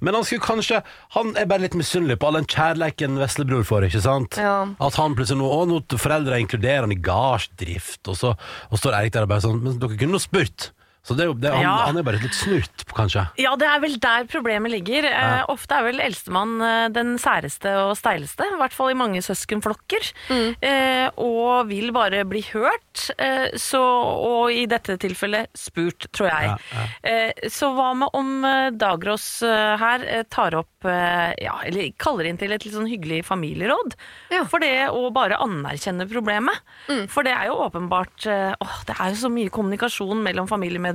Men 0.00 0.16
han 0.16 0.26
skulle 0.28 0.46
kanskje 0.46 0.82
Han 1.16 1.34
er 1.36 1.48
bare 1.50 1.66
litt 1.66 1.78
misunnelig 1.78 2.18
på 2.20 2.30
all 2.30 2.40
den 2.40 2.48
kjærleiken 2.50 3.20
veslebror 3.20 3.66
får, 3.68 3.88
ikke 3.88 4.04
sant? 4.04 4.40
Ja. 4.40 4.56
At 4.80 5.00
han 5.00 5.16
plutselig 5.18 5.42
nå 5.42 5.50
Å, 5.52 5.64
nå 5.68 5.82
foreldra 5.92 6.40
inkluderer 6.40 6.86
han 6.86 6.94
i 6.94 7.00
gardsdrift, 7.00 8.00
og 8.08 8.18
så 8.18 8.36
og 8.72 8.80
står 8.80 8.96
Erik 8.96 9.12
der 9.14 9.26
og 9.26 9.32
bare 9.32 9.44
sånn 9.44 9.60
Men 9.62 9.76
dere 9.80 9.98
kunne 10.00 10.16
nå 10.16 10.22
spurt. 10.22 10.72
Så 11.02 11.16
det 11.18 11.24
er 11.24 11.30
jo, 11.32 11.34
det, 11.34 11.50
han, 11.50 11.62
Ja. 11.64 11.70
han 11.88 11.96
er 11.98 12.04
bare 12.06 12.20
litt 12.22 12.34
snurt, 12.38 12.84
kanskje. 12.94 13.24
Ja, 13.42 13.56
det 13.58 13.66
er 13.66 13.80
vel 13.82 13.96
der 13.98 14.22
problemet 14.30 14.70
ligger. 14.70 15.02
Eh, 15.08 15.40
ofte 15.50 15.74
er 15.74 15.82
vel 15.88 15.98
eldstemann 15.98 16.52
eh, 16.62 16.88
den 16.94 17.16
særeste 17.18 17.72
og 17.88 17.96
steileste, 17.98 18.46
i 18.46 18.58
hvert 18.60 18.72
fall 18.76 18.92
i 18.92 18.94
mange 18.94 19.18
søskenflokker. 19.24 20.12
Eh, 20.62 21.08
og 21.18 21.66
vil 21.72 21.90
bare 21.94 22.22
bli 22.30 22.44
hørt, 22.52 23.08
eh, 23.18 23.48
så, 23.58 23.80
og 23.82 24.52
i 24.54 24.62
dette 24.70 24.94
tilfellet 25.02 25.50
spurt, 25.58 26.06
tror 26.14 26.30
jeg. 26.30 26.52
Ja, 26.72 26.86
Eh, 27.02 27.48
så 27.50 27.72
hva 27.74 27.88
med 27.98 28.14
om 28.14 28.44
eh, 28.46 28.68
Dagros 28.78 29.42
eh, 29.42 29.72
her 29.80 30.04
eh, 30.06 30.22
tar 30.30 30.54
opp, 30.54 30.86
eh, 30.86 31.32
ja, 31.42 31.56
eller 31.66 31.90
kaller 31.98 32.28
inn 32.30 32.38
til 32.38 32.52
et 32.54 32.62
litt 32.64 32.74
sånn 32.76 32.86
hyggelig 32.86 33.24
familieråd, 33.26 33.96
Ja. 34.30 34.44
for 34.46 34.62
det 34.62 34.86
å 34.94 35.10
bare 35.12 35.34
anerkjenne 35.42 36.06
problemet. 36.10 36.62
For 37.10 37.26
det 37.26 37.34
er 37.34 37.50
jo 37.50 37.58
åpenbart, 37.66 38.22
eh, 38.30 38.54
åh, 38.62 38.78
det 38.86 38.94
er 39.00 39.10
jo 39.16 39.20
så 39.26 39.32
mye 39.34 39.50
kommunikasjon 39.50 40.22
mellom 40.22 40.46
familiemedlemmer 40.46 40.91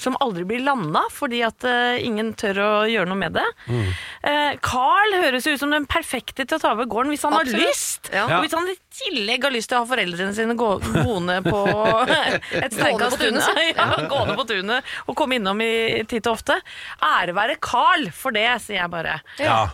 som 0.00 0.16
aldri 0.22 0.44
blir 0.48 0.62
landa, 0.64 1.04
fordi 1.12 1.42
at 1.46 1.64
eh, 1.68 2.02
ingen 2.04 2.32
tør 2.38 2.60
å 2.62 2.70
gjøre 2.90 3.10
noe 3.10 3.20
med 3.20 3.36
det. 3.38 3.46
Eh, 4.22 4.54
Carl 4.64 5.16
høres 5.22 5.46
ut 5.48 5.60
som 5.60 5.72
den 5.72 5.86
perfekte 5.90 6.46
til 6.46 6.58
å 6.58 6.62
ta 6.62 6.72
over 6.76 6.88
gården 6.90 7.12
hvis 7.14 7.24
han 7.26 7.36
Absolutt. 7.36 7.58
har 7.58 7.68
lyst. 7.72 8.12
Ja. 8.12 8.26
Og 8.28 8.44
hvis 8.44 8.56
han 8.56 8.70
i 8.70 8.76
tillegg 8.92 9.46
har 9.46 9.54
lyst 9.54 9.70
til 9.72 9.78
å 9.78 9.82
ha 9.84 9.88
foreldrene 9.88 10.36
sine 10.36 10.56
gående 10.62 11.40
på 11.46 11.62
et 12.60 12.76
unna. 12.76 13.46
Ja, 13.72 13.88
gående 14.10 14.36
på 14.38 14.46
tunet 14.48 14.92
og 15.06 15.16
komme 15.18 15.38
innom 15.38 15.60
i 15.64 16.02
titt 16.08 16.26
og 16.28 16.38
ofte. 16.38 16.58
Ære 17.02 17.36
være 17.36 17.58
Carl 17.62 18.08
for 18.14 18.34
det, 18.34 18.48
sier 18.64 18.82
jeg 18.82 18.92
bare. 18.92 19.18
Ja. 19.40 19.64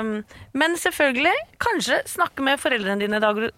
Um, 0.00 0.18
men 0.58 0.74
selvfølgelig, 0.80 1.34
kanskje 1.62 2.00
snakke 2.10 2.42
med 2.44 2.58
foreldrene 2.60 3.00
dine, 3.04 3.20
Dagro- 3.22 3.52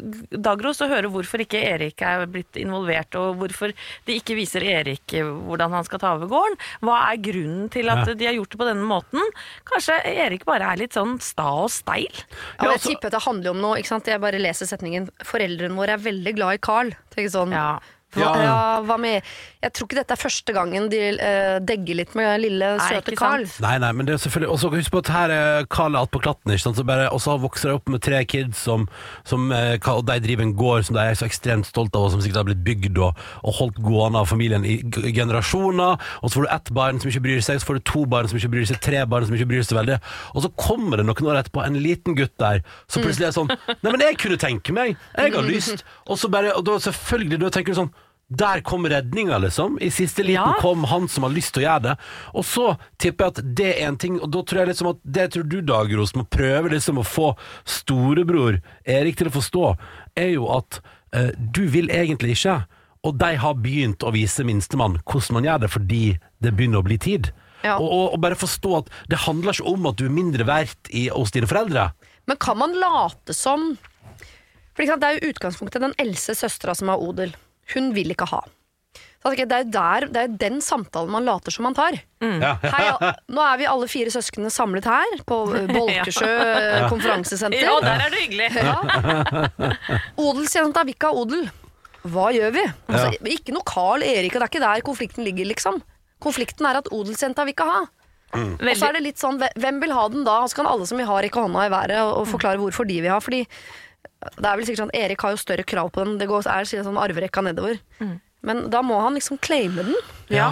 Dagros, 0.45 0.81
og 0.85 0.91
høre 0.93 1.11
hvorfor 1.13 1.43
ikke 1.45 1.61
Erik 1.65 2.03
er 2.07 2.27
blitt 2.31 2.59
involvert, 2.61 3.15
og 3.21 3.39
hvorfor 3.41 3.73
de 4.07 4.17
ikke 4.21 4.37
viser 4.39 4.65
Erik 4.69 5.17
hvordan 5.17 5.73
han 5.79 5.85
skal 5.89 5.99
ta 6.03 6.13
over 6.19 6.29
gården. 6.31 6.59
Hva 6.85 6.99
er 7.13 7.23
grunnen 7.25 7.71
til 7.73 7.89
at 7.89 8.07
Ja. 8.07 8.15
de 8.15 8.27
har 8.27 8.35
gjort 8.37 8.51
det 8.51 8.61
på 8.61 8.69
denne 8.69 8.87
måten? 8.87 9.21
Kanskje 9.65 9.99
Erik 10.05 10.45
bare 10.45 10.73
er 10.73 10.77
litt 10.77 10.93
sånn 10.93 11.19
sta 11.21 11.49
og 11.65 11.71
steil? 11.71 12.13
Ja, 12.61 12.69
jeg 12.69 12.79
altså- 12.79 12.89
tipper 12.91 13.07
at 13.07 13.13
det 13.13 13.23
handler 13.25 13.51
om 13.51 13.61
noe. 13.61 13.77
ikke 13.79 13.87
sant? 13.89 14.05
Jeg 14.07 14.21
bare 14.21 14.39
leser 14.39 14.67
setningen 14.67 15.09
'Foreldrene 15.25 15.75
våre 15.77 15.95
er 15.95 15.99
veldig 15.99 16.35
glad 16.37 16.55
i 16.55 16.59
Carl'. 16.59 16.95
Tenker 17.11 17.31
sånn, 17.31 17.53
Ja. 17.53 17.79
Hva, 18.15 18.21
Ja. 18.21 18.31
ja, 18.43 18.81
hva 18.83 18.97
med 18.99 19.23
Jeg 19.63 19.73
tror 19.77 19.87
ikke 19.87 19.99
dette 20.01 20.15
er 20.17 20.21
første 20.21 20.53
gangen 20.57 20.89
de 20.91 20.99
eh, 21.21 21.59
degger 21.61 21.95
litt 21.99 22.15
med 22.17 22.41
lille, 22.41 22.71
Nei, 22.81 22.89
søte 22.89 23.13
ikke 23.13 23.21
Carl. 23.21 23.45
sant? 23.47 23.61
Nei, 23.61 23.75
nei, 23.79 23.91
men 23.93 24.07
det 24.09 24.15
er 24.15 24.23
selvfølgelig 24.25 24.53
også 24.55 24.71
Husk 24.73 24.91
på 24.95 25.03
at 25.05 25.11
her 25.13 25.31
er 25.35 25.67
Karl 25.71 25.97
alt 26.01 26.11
på 26.15 26.23
klatten, 26.25 26.51
ikke 26.55 26.65
sant? 26.65 26.79
Så 26.81 26.85
bare, 26.89 27.11
og 27.13 27.21
så 27.21 27.35
vokser 27.43 27.69
de 27.71 27.75
opp 27.77 27.89
med 27.93 28.01
tre 28.03 28.23
kids 28.25 28.59
som, 28.65 28.89
som 29.29 29.51
eh, 29.53 29.77
Og 29.93 30.07
de 30.09 30.17
driver 30.25 30.43
en 30.47 30.55
gård 30.57 30.85
som 30.89 30.97
de 30.97 31.05
er 31.05 31.15
så 31.21 31.27
ekstremt 31.29 31.69
stolt 31.69 31.95
av, 31.95 32.09
og 32.09 32.15
som 32.15 32.23
sikkert 32.25 32.41
har 32.41 32.49
blitt 32.49 32.65
bygd 32.65 32.99
og, 33.05 33.21
og 33.45 33.55
holdt 33.61 33.79
gående 33.85 34.19
av 34.25 34.27
familien 34.33 34.65
i 34.65 34.79
g- 34.83 35.13
generasjoner. 35.13 36.01
Og 36.23 36.31
så 36.31 36.41
får 36.41 36.49
du 36.49 36.53
ett 36.57 36.71
barn 36.81 37.01
som 37.03 37.11
ikke 37.13 37.23
bryr 37.29 37.41
seg, 37.45 37.61
så 37.61 37.69
får 37.69 37.81
du 37.81 37.85
to 37.93 38.05
barn 38.11 38.29
som 38.33 38.41
ikke 38.41 38.53
bryr 38.57 38.67
seg, 38.71 38.81
tre 38.83 39.05
barn 39.07 39.27
som 39.29 39.37
ikke 39.37 39.49
bryr 39.53 39.63
seg 39.67 39.77
veldig. 39.79 40.01
Og 40.35 40.45
så 40.47 40.53
kommer 40.57 41.01
det 41.03 41.07
noen 41.09 41.31
år 41.31 41.43
etterpå 41.43 41.65
en 41.67 41.79
liten 41.85 42.17
gutt 42.19 42.35
der 42.41 42.63
som 42.91 43.05
plutselig 43.05 43.29
er 43.31 43.37
sånn 43.37 43.51
Nei, 43.53 43.91
men 43.93 44.01
jeg 44.05 44.19
kunne 44.21 44.41
tenke 44.41 44.73
meg, 44.77 44.97
jeg 45.17 45.35
har 45.37 45.47
lyst. 45.47 45.85
Og 46.11 46.19
så 46.19 46.31
bare, 46.33 46.53
og 46.57 46.65
da 46.67 46.79
selvfølgelig, 46.83 47.39
da 47.45 47.51
tenker 47.55 47.75
du 47.75 47.79
sånn 47.85 47.93
Der 48.31 48.61
kom 48.63 48.85
redninga, 48.87 49.39
liksom. 49.43 49.79
I 49.83 49.89
siste 49.91 50.23
liten 50.23 50.35
Ja. 50.55 50.55
kom 50.61 50.85
han 50.85 51.09
som 51.09 51.25
har 51.27 51.33
lyst 51.35 51.55
til 51.55 51.65
å 51.65 51.67
gjøre 51.67 51.83
det. 51.83 51.95
Og 52.39 52.45
så 52.47 52.77
tipper 52.99 53.25
jeg 53.25 53.33
at 53.35 53.55
det 53.57 53.71
er 53.73 53.89
en 53.89 53.97
ting, 53.99 54.21
og 54.21 54.31
da 54.31 54.43
tror 54.47 54.61
jeg 54.61 54.69
liksom 54.71 54.91
at 54.93 55.01
det 55.03 55.25
tror 55.35 55.49
du, 55.51 55.57
Dagros, 55.67 56.15
må 56.15 56.23
prøve 56.31 56.71
liksom 56.71 57.01
å 57.03 57.07
få 57.07 57.33
storebror 57.67 58.61
Erik 58.87 59.19
til 59.19 59.31
å 59.31 59.35
forstå, 59.35 59.65
er 60.15 60.31
jo 60.37 60.47
at 60.55 60.79
eh, 61.13 61.33
du 61.37 61.67
vil 61.67 61.91
egentlig 61.91 62.39
ikke, 62.39 62.61
og 63.03 63.19
de 63.19 63.35
har 63.43 63.55
begynt 63.59 64.05
å 64.07 64.13
vise 64.15 64.45
minstemann 64.47 65.01
hvordan 65.09 65.41
man 65.41 65.49
gjør 65.49 65.61
det, 65.65 65.73
fordi 65.75 66.03
det 66.39 66.55
begynner 66.55 66.85
å 66.85 66.87
bli 66.87 66.99
tid. 67.03 67.33
Ja. 67.65 67.77
Og, 67.81 67.91
og, 67.91 68.07
og 68.15 68.21
bare 68.23 68.39
forstå 68.39 68.77
at 68.79 68.95
det 69.11 69.25
handler 69.27 69.57
ikke 69.57 69.69
om 69.75 69.91
at 69.91 69.99
du 69.99 70.07
er 70.07 70.15
mindre 70.15 70.47
verdt 70.49 70.91
i, 70.95 71.09
hos 71.13 71.35
dine 71.35 71.51
foreldre. 71.51 71.91
Men 72.31 72.39
kan 72.41 72.57
man 72.61 72.77
late 72.79 73.35
som 73.35 73.73
For 74.77 74.87
Det 74.87 75.03
er 75.05 75.17
jo 75.19 75.33
utgangspunktet 75.35 75.83
den 75.83 75.97
eldste 75.99 76.33
søstera 76.39 76.73
som 76.79 76.89
har 76.89 77.03
odel. 77.03 77.35
Hun 77.75 77.93
vil 77.97 78.15
ikke 78.15 78.29
ha. 78.31 78.41
Så 79.21 79.35
jeg 79.37 79.51
det 79.51 79.57
er 79.57 79.67
der, 79.69 80.07
det 80.09 80.21
er 80.21 80.37
den 80.41 80.63
samtalen 80.65 81.11
man 81.13 81.27
later 81.29 81.53
som 81.53 81.67
man 81.69 81.77
tar. 81.77 81.99
Ja. 82.25 82.55
Hei, 82.75 82.87
nå 83.29 83.43
er 83.45 83.59
vi 83.61 83.67
alle 83.69 83.89
fire 83.91 84.13
søsknene 84.13 84.49
samlet 84.53 84.89
her 84.89 85.21
på 85.29 85.43
eh, 85.59 85.69
Bolkesjø 85.69 86.31
ja. 86.31 86.87
konferansesenter. 86.89 87.61
Ja, 87.61 87.77
der 87.85 88.07
er 88.07 88.15
det 88.15 88.23
hyggelig. 88.25 88.49
Odelsjenta 90.25 90.87
vil 90.89 90.97
ikke 90.97 91.13
ha 91.13 91.21
odel. 91.21 91.51
Hva 92.09 92.31
gjør 92.33 92.55
vi? 92.57 92.65
Altså, 92.89 93.13
Ikke 93.29 93.53
noe 93.53 93.67
Carl 93.69 94.05
Erik, 94.07 94.33
og 94.33 94.41
det 94.41 94.47
er 94.47 94.53
ikke 94.55 94.65
der 94.65 94.85
konflikten 94.89 95.27
ligger, 95.27 95.51
liksom. 95.51 95.83
Konflikten 96.25 96.65
er 96.65 96.81
at 96.81 96.89
odelsjenta 96.89 97.45
vil 97.45 97.53
ikke 97.53 97.69
ha. 97.69 97.83
Og 98.41 98.73
så 98.79 98.89
er 98.89 98.97
det 98.97 99.05
litt 99.05 99.21
sånn, 99.21 99.41
Hvem 99.59 99.83
vil 99.83 99.93
ha 99.93 100.07
den 100.09 100.25
da? 100.25 100.39
Og 100.45 100.49
så 100.49 100.61
kan 100.63 100.71
alle 100.71 100.89
som 100.89 101.01
vil 101.01 101.09
ha, 101.09 101.21
rekke 101.21 101.45
hånda 101.45 101.67
i 101.67 101.73
været 101.73 102.01
og, 102.07 102.23
og 102.23 102.29
forklare 102.31 102.63
hvorfor 102.63 102.89
de 102.89 103.01
vil 103.03 103.13
ha. 103.13 103.21
Fordi 103.21 103.43
det 104.21 104.47
er 104.49 104.57
vel 104.59 104.67
sikkert 104.69 104.85
sånn 104.85 104.97
Erik 104.97 105.23
har 105.25 105.37
jo 105.37 105.41
større 105.41 105.65
krav 105.65 105.93
på 105.95 106.05
den. 106.05 106.19
Det 106.21 106.29
går, 106.29 106.45
er 106.51 106.69
sånn 106.69 107.01
arverekka 107.01 107.45
nedover. 107.47 107.81
Men 108.41 108.71
da 108.73 108.81
må 108.81 108.97
han 109.03 109.17
liksom 109.19 109.37
claime 109.45 109.83
den. 109.85 109.97
Ja. 110.33 110.47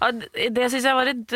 Ja, 0.00 0.08
Det 0.10 0.64
syns 0.72 0.86
jeg 0.88 0.96
var 0.96 1.06
et, 1.06 1.34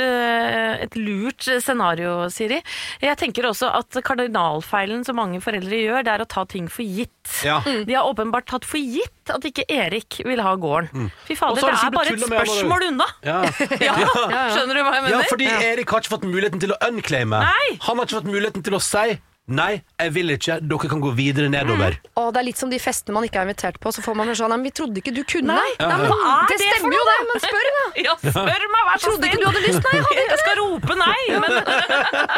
et 0.82 0.96
lurt 0.98 1.46
scenario, 1.62 2.16
Siri. 2.34 2.58
Jeg 3.02 3.18
tenker 3.20 3.46
også 3.46 3.68
at 3.70 4.00
kardinalfeilen 4.06 5.04
som 5.06 5.20
mange 5.20 5.38
foreldre 5.44 5.78
gjør, 5.78 6.02
det 6.06 6.14
er 6.16 6.24
å 6.24 6.26
ta 6.30 6.42
ting 6.50 6.66
for 6.72 6.82
gitt. 6.82 7.12
Ja. 7.46 7.60
De 7.62 7.94
har 7.94 8.08
åpenbart 8.10 8.48
tatt 8.50 8.66
for 8.66 8.82
gitt 8.82 9.30
at 9.30 9.46
ikke 9.46 9.68
Erik 9.70 10.18
vil 10.26 10.42
ha 10.42 10.56
gården. 10.58 11.12
Fy 11.28 11.36
fader, 11.38 11.62
det, 11.62 11.70
det 11.70 11.86
er 11.86 11.94
bare 11.94 12.16
et 12.16 12.26
spørsmål 12.26 12.88
unna! 12.90 13.06
Ja. 13.24 13.38
Ja, 13.80 14.42
Skjønner 14.50 14.76
du 14.76 14.82
hva 14.82 14.96
jeg 14.96 15.04
mener? 15.06 15.14
Ja, 15.14 15.22
fordi 15.30 15.46
Erik 15.46 15.94
har 15.94 16.02
ikke 16.02 16.16
fått 16.16 16.26
muligheten 16.26 16.60
til 16.62 16.74
å 16.74 16.80
unclaime. 16.88 17.38
Nei. 17.46 17.70
Han 17.86 18.00
har 18.00 18.08
ikke 18.08 18.18
fått 18.18 18.28
muligheten 18.34 18.66
til 18.66 18.76
å 18.76 18.82
si 18.82 19.14
Nei, 19.44 19.82
jeg 20.00 20.12
vil 20.14 20.32
ikke, 20.32 20.54
dere 20.64 20.88
kan 20.88 21.02
gå 21.04 21.10
videre 21.18 21.50
nedover. 21.52 21.98
Og 22.16 22.30
det 22.32 22.40
er 22.40 22.46
litt 22.46 22.60
som 22.60 22.70
de 22.72 22.78
festene 22.80 23.12
man 23.12 23.26
ikke 23.26 23.42
er 23.42 23.44
invitert 23.44 23.76
på. 23.82 23.90
Så 23.92 24.00
får 24.00 24.16
man 24.16 24.30
sånn 24.32 24.48
Nei, 24.48 24.56
men 24.56 24.68
vi 24.70 24.72
trodde 24.78 25.02
ikke 25.02 25.12
du 25.12 25.20
kunne. 25.20 25.52
Nei, 25.52 25.74
Nei, 25.82 25.88
men, 26.00 26.06
hva 26.08 26.30
er 26.32 26.48
det 26.48 26.56
det 26.62 26.68
for 26.70 26.78
stemmer 26.78 26.96
jo 26.96 27.02
det, 27.10 27.16
men 27.28 27.42
spør, 27.44 27.68
da. 27.76 27.82
Ja, 28.06 28.14
spør 28.22 28.64
meg, 28.72 28.86
vær 28.88 29.02
så 29.02 29.10
Trodde 29.10 29.28
ikke 29.28 29.42
du 29.42 29.46
hadde 29.50 29.62
lyst? 29.66 29.84
Nei, 29.84 29.92
jeg 29.98 30.06
hadde 30.06 30.24
Jeg 30.24 30.40
skal 30.40 30.56
rope 30.62 30.96
nei, 31.02 31.20
men 31.44 31.52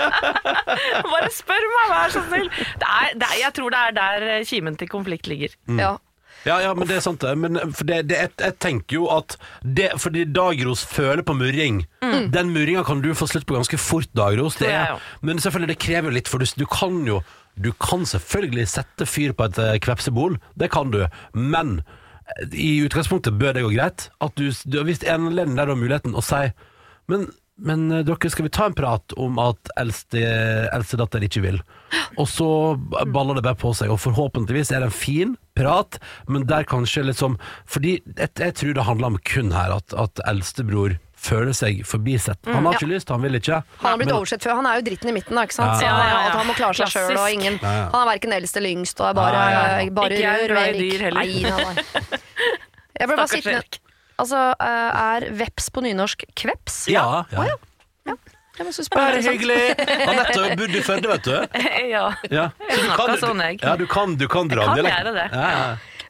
Bare 1.13 1.31
spør 1.37 1.69
meg, 1.77 1.95
vær 1.95 2.17
så 2.17 2.25
snill. 2.27 2.51
Det 2.83 2.91
er, 2.91 3.15
det 3.15 3.31
er, 3.31 3.39
jeg 3.45 3.55
tror 3.61 3.77
det 3.77 3.85
er 3.85 3.97
der 4.01 4.27
kimen 4.51 4.81
til 4.83 4.91
konflikt 4.91 5.31
ligger. 5.31 5.55
Ja. 5.79 5.95
Ja, 6.47 6.61
ja, 6.63 6.75
men 6.79 6.87
det 6.87 7.01
er 7.01 7.03
sant 7.05 7.25
det. 7.25 7.33
Men 7.43 7.59
for 7.75 7.89
det, 7.89 8.05
det, 8.11 8.19
jeg, 8.21 8.33
jeg 8.39 8.57
tenker 8.63 9.01
jo 9.01 9.09
at 9.11 9.35
det, 9.63 9.89
Fordi 9.99 10.25
Dagros 10.31 10.85
føler 10.87 11.25
på 11.27 11.35
murring. 11.35 11.83
Den 12.33 12.53
murringa 12.55 12.85
kan 12.87 13.03
du 13.03 13.11
få 13.19 13.27
slutt 13.31 13.49
på 13.49 13.57
ganske 13.57 13.79
fort, 13.83 14.09
Dagros. 14.15 14.61
Det 14.61 14.71
er, 14.71 14.95
men 15.27 15.43
selvfølgelig, 15.43 15.75
det 15.75 15.83
krever 15.83 16.11
jo 16.11 16.17
litt, 16.21 16.31
for 16.31 16.43
du, 16.43 16.47
du 16.55 16.67
kan 16.71 17.03
jo 17.09 17.21
Du 17.57 17.71
kan 17.81 18.05
selvfølgelig 18.05 18.67
sette 18.69 19.07
fyr 19.09 19.33
på 19.33 19.47
et 19.49 19.59
eh, 19.59 19.79
kvepsebol. 19.81 20.37
Det 20.61 20.69
kan 20.71 20.91
du. 20.93 21.07
Men 21.33 21.81
i 22.53 22.83
utgangspunktet 22.85 23.39
bør 23.41 23.57
det 23.57 23.63
gå 23.65 23.73
greit. 23.73 24.11
At 24.21 24.37
du, 24.37 24.51
du 24.67 24.83
Hvis 24.85 25.03
en 25.07 25.31
anledning 25.31 25.57
der 25.57 25.67
du 25.67 25.73
har 25.73 25.81
muligheten 25.81 26.17
å 26.19 26.25
si 26.25 26.43
Men 27.09 27.31
men 27.59 27.87
eh, 27.93 28.03
dere, 28.05 28.31
skal 28.31 28.45
vi 28.47 28.53
ta 28.53 28.67
en 28.69 28.75
prat 28.77 29.15
om 29.17 29.39
at 29.43 29.71
eldste, 29.81 30.21
eldste 30.77 30.99
datter 31.01 31.25
ikke 31.25 31.43
vil? 31.45 31.59
Og 32.21 32.29
så 32.29 32.49
baller 33.13 33.39
det 33.39 33.45
bare 33.47 33.59
på 33.61 33.73
seg, 33.77 33.91
og 33.95 34.01
forhåpentligvis 34.03 34.73
er 34.75 34.83
det 34.85 34.91
en 34.91 34.97
fin 34.97 35.37
prat, 35.57 35.99
men 36.29 36.45
der 36.51 36.67
kanskje 36.69 37.07
liksom 37.07 37.39
Fordi 37.65 37.95
jeg, 38.05 38.29
jeg 38.37 38.55
tror 38.59 38.75
det 38.77 38.85
handler 38.85 39.15
om 39.15 39.19
kun 39.25 39.53
her 39.57 39.73
at, 39.79 39.95
at 39.97 40.21
eldstebror 40.29 40.99
føler 41.27 41.55
seg 41.57 41.81
forbisett. 41.89 42.39
Han 42.45 42.67
har 42.69 42.77
ikke 42.77 42.91
lyst, 42.91 43.09
han 43.11 43.23
vil 43.25 43.39
ikke. 43.39 43.63
Han 43.81 43.89
har 43.89 43.97
blitt 43.99 44.11
men- 44.13 44.19
oversett 44.19 44.45
før. 44.45 44.59
Han 44.61 44.67
er 44.69 44.77
jo 44.79 44.85
dritten 44.91 45.11
i 45.11 45.15
midten, 45.17 45.35
da, 45.35 45.47
ikke 45.49 45.57
sant? 45.57 45.81
Ja. 45.83 45.89
Ja, 45.89 45.97
ja, 45.97 46.11
ja. 46.13 46.29
at 46.29 46.37
han 46.39 46.47
må 46.51 46.55
klare 46.59 46.77
seg 46.77 46.93
sjøl, 46.93 47.17
og 47.17 47.33
ingen 47.33 47.57
Ja, 47.63 47.73
ja. 47.73 47.87
Han 47.95 48.03
er 48.05 48.11
verken 48.13 48.35
eldst 48.37 48.61
eller 48.61 48.75
yngst, 48.77 49.01
og 49.01 49.09
er 49.09 49.17
bare, 49.17 49.41
Ja, 49.41 49.49
ja, 49.57 49.81
ja. 49.81 49.91
bare 49.97 50.13
Ikke 50.13 50.23
jeg 50.29 50.45
er 50.45 50.53
glad 50.53 50.69
i 50.69 50.85
dyr 50.85 51.07
heller. 51.09 51.25
Nei, 51.25 51.43
nei, 51.43 51.65
nei. 51.65 52.21
Jeg 53.01 53.09
ble 53.11 53.17
bare 53.17 53.29
sittende. 53.33 53.81
Altså, 54.17 54.43
eh, 54.63 55.01
er 55.17 55.29
veps 55.37 55.71
på 55.73 55.83
nynorsk 55.85 56.25
kveps? 56.39 56.87
Ja, 56.93 57.25
ja. 57.33 57.57
Jeg 58.57 58.65
må 58.65 58.73
synes 58.73 58.89
Bare 58.89 59.19
det 59.19 59.27
hyggelig! 59.29 59.59
Anette 59.77 60.39
har 60.39 60.47
jo 60.49 60.57
bodd 60.63 60.77
i 60.79 60.81
Førde, 60.85 61.11
vet 61.11 61.27
du. 61.27 61.59
Ja. 61.93 62.07
Ja. 62.33 62.47
Så 62.57 62.79
du 62.81 62.95
kan, 62.97 63.13
sånn, 63.21 63.43
jeg. 63.45 63.61
ja, 63.61 63.75
du 63.77 63.85
kan, 63.91 64.17
du 64.17 64.25
kan 64.33 64.49
dra 64.49 64.65
Jeg 64.71 64.87
kan 64.87 64.89
gjøre 64.95 65.13
det. 65.19 65.27
Ja, 65.35 65.51
ja. 65.53 65.67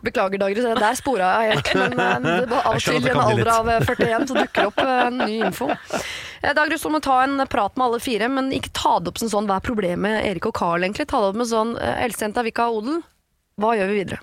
Beklager, 0.07 0.39
Dagrid, 0.39 0.63
der 0.79 0.95
spora 0.99 1.31
jeg 1.43 1.57
helt. 1.57 1.71
Men 1.97 2.29
eh, 2.29 2.45
det 2.45 2.51
var 2.53 2.69
av 2.71 2.79
og 2.79 2.85
til 2.85 3.01
i 3.01 3.11
en 3.11 3.23
alder 3.25 3.51
av 3.51 3.71
eh, 3.73 3.89
41 3.89 4.29
så 4.31 4.37
dukker 4.39 4.71
opp 4.71 4.79
en 4.85 5.19
ny 5.25 5.41
info. 5.49 5.71
Eh, 5.73 6.53
Dagrid, 6.55 6.79
så 6.79 6.93
må 6.93 7.01
ta 7.03 7.19
en 7.25 7.43
prat 7.51 7.75
med 7.75 7.89
alle 7.89 8.01
fire, 8.05 8.31
men 8.31 8.53
ikke 8.55 8.71
ta 8.77 8.99
det 9.01 9.11
opp 9.11 9.19
som 9.25 9.33
sånn 9.33 9.51
hva 9.51 9.59
er 9.59 9.67
problemet 9.67 10.05
med 10.07 10.21
Erik 10.31 10.47
og 10.47 10.55
Carl, 10.61 10.87
egentlig. 10.87 11.09
Ta 11.11 11.25
det 11.25 11.33
opp 11.33 11.41
med 11.43 11.51
sånn 11.51 11.75
eh, 11.81 12.05
eldstejenta 12.07 12.47
vil 12.47 12.55
ikke 12.55 12.69
ha 12.69 12.79
odel. 12.79 13.03
Hva 13.59 13.75
gjør 13.81 13.91
vi 13.91 14.03
videre? 14.05 14.21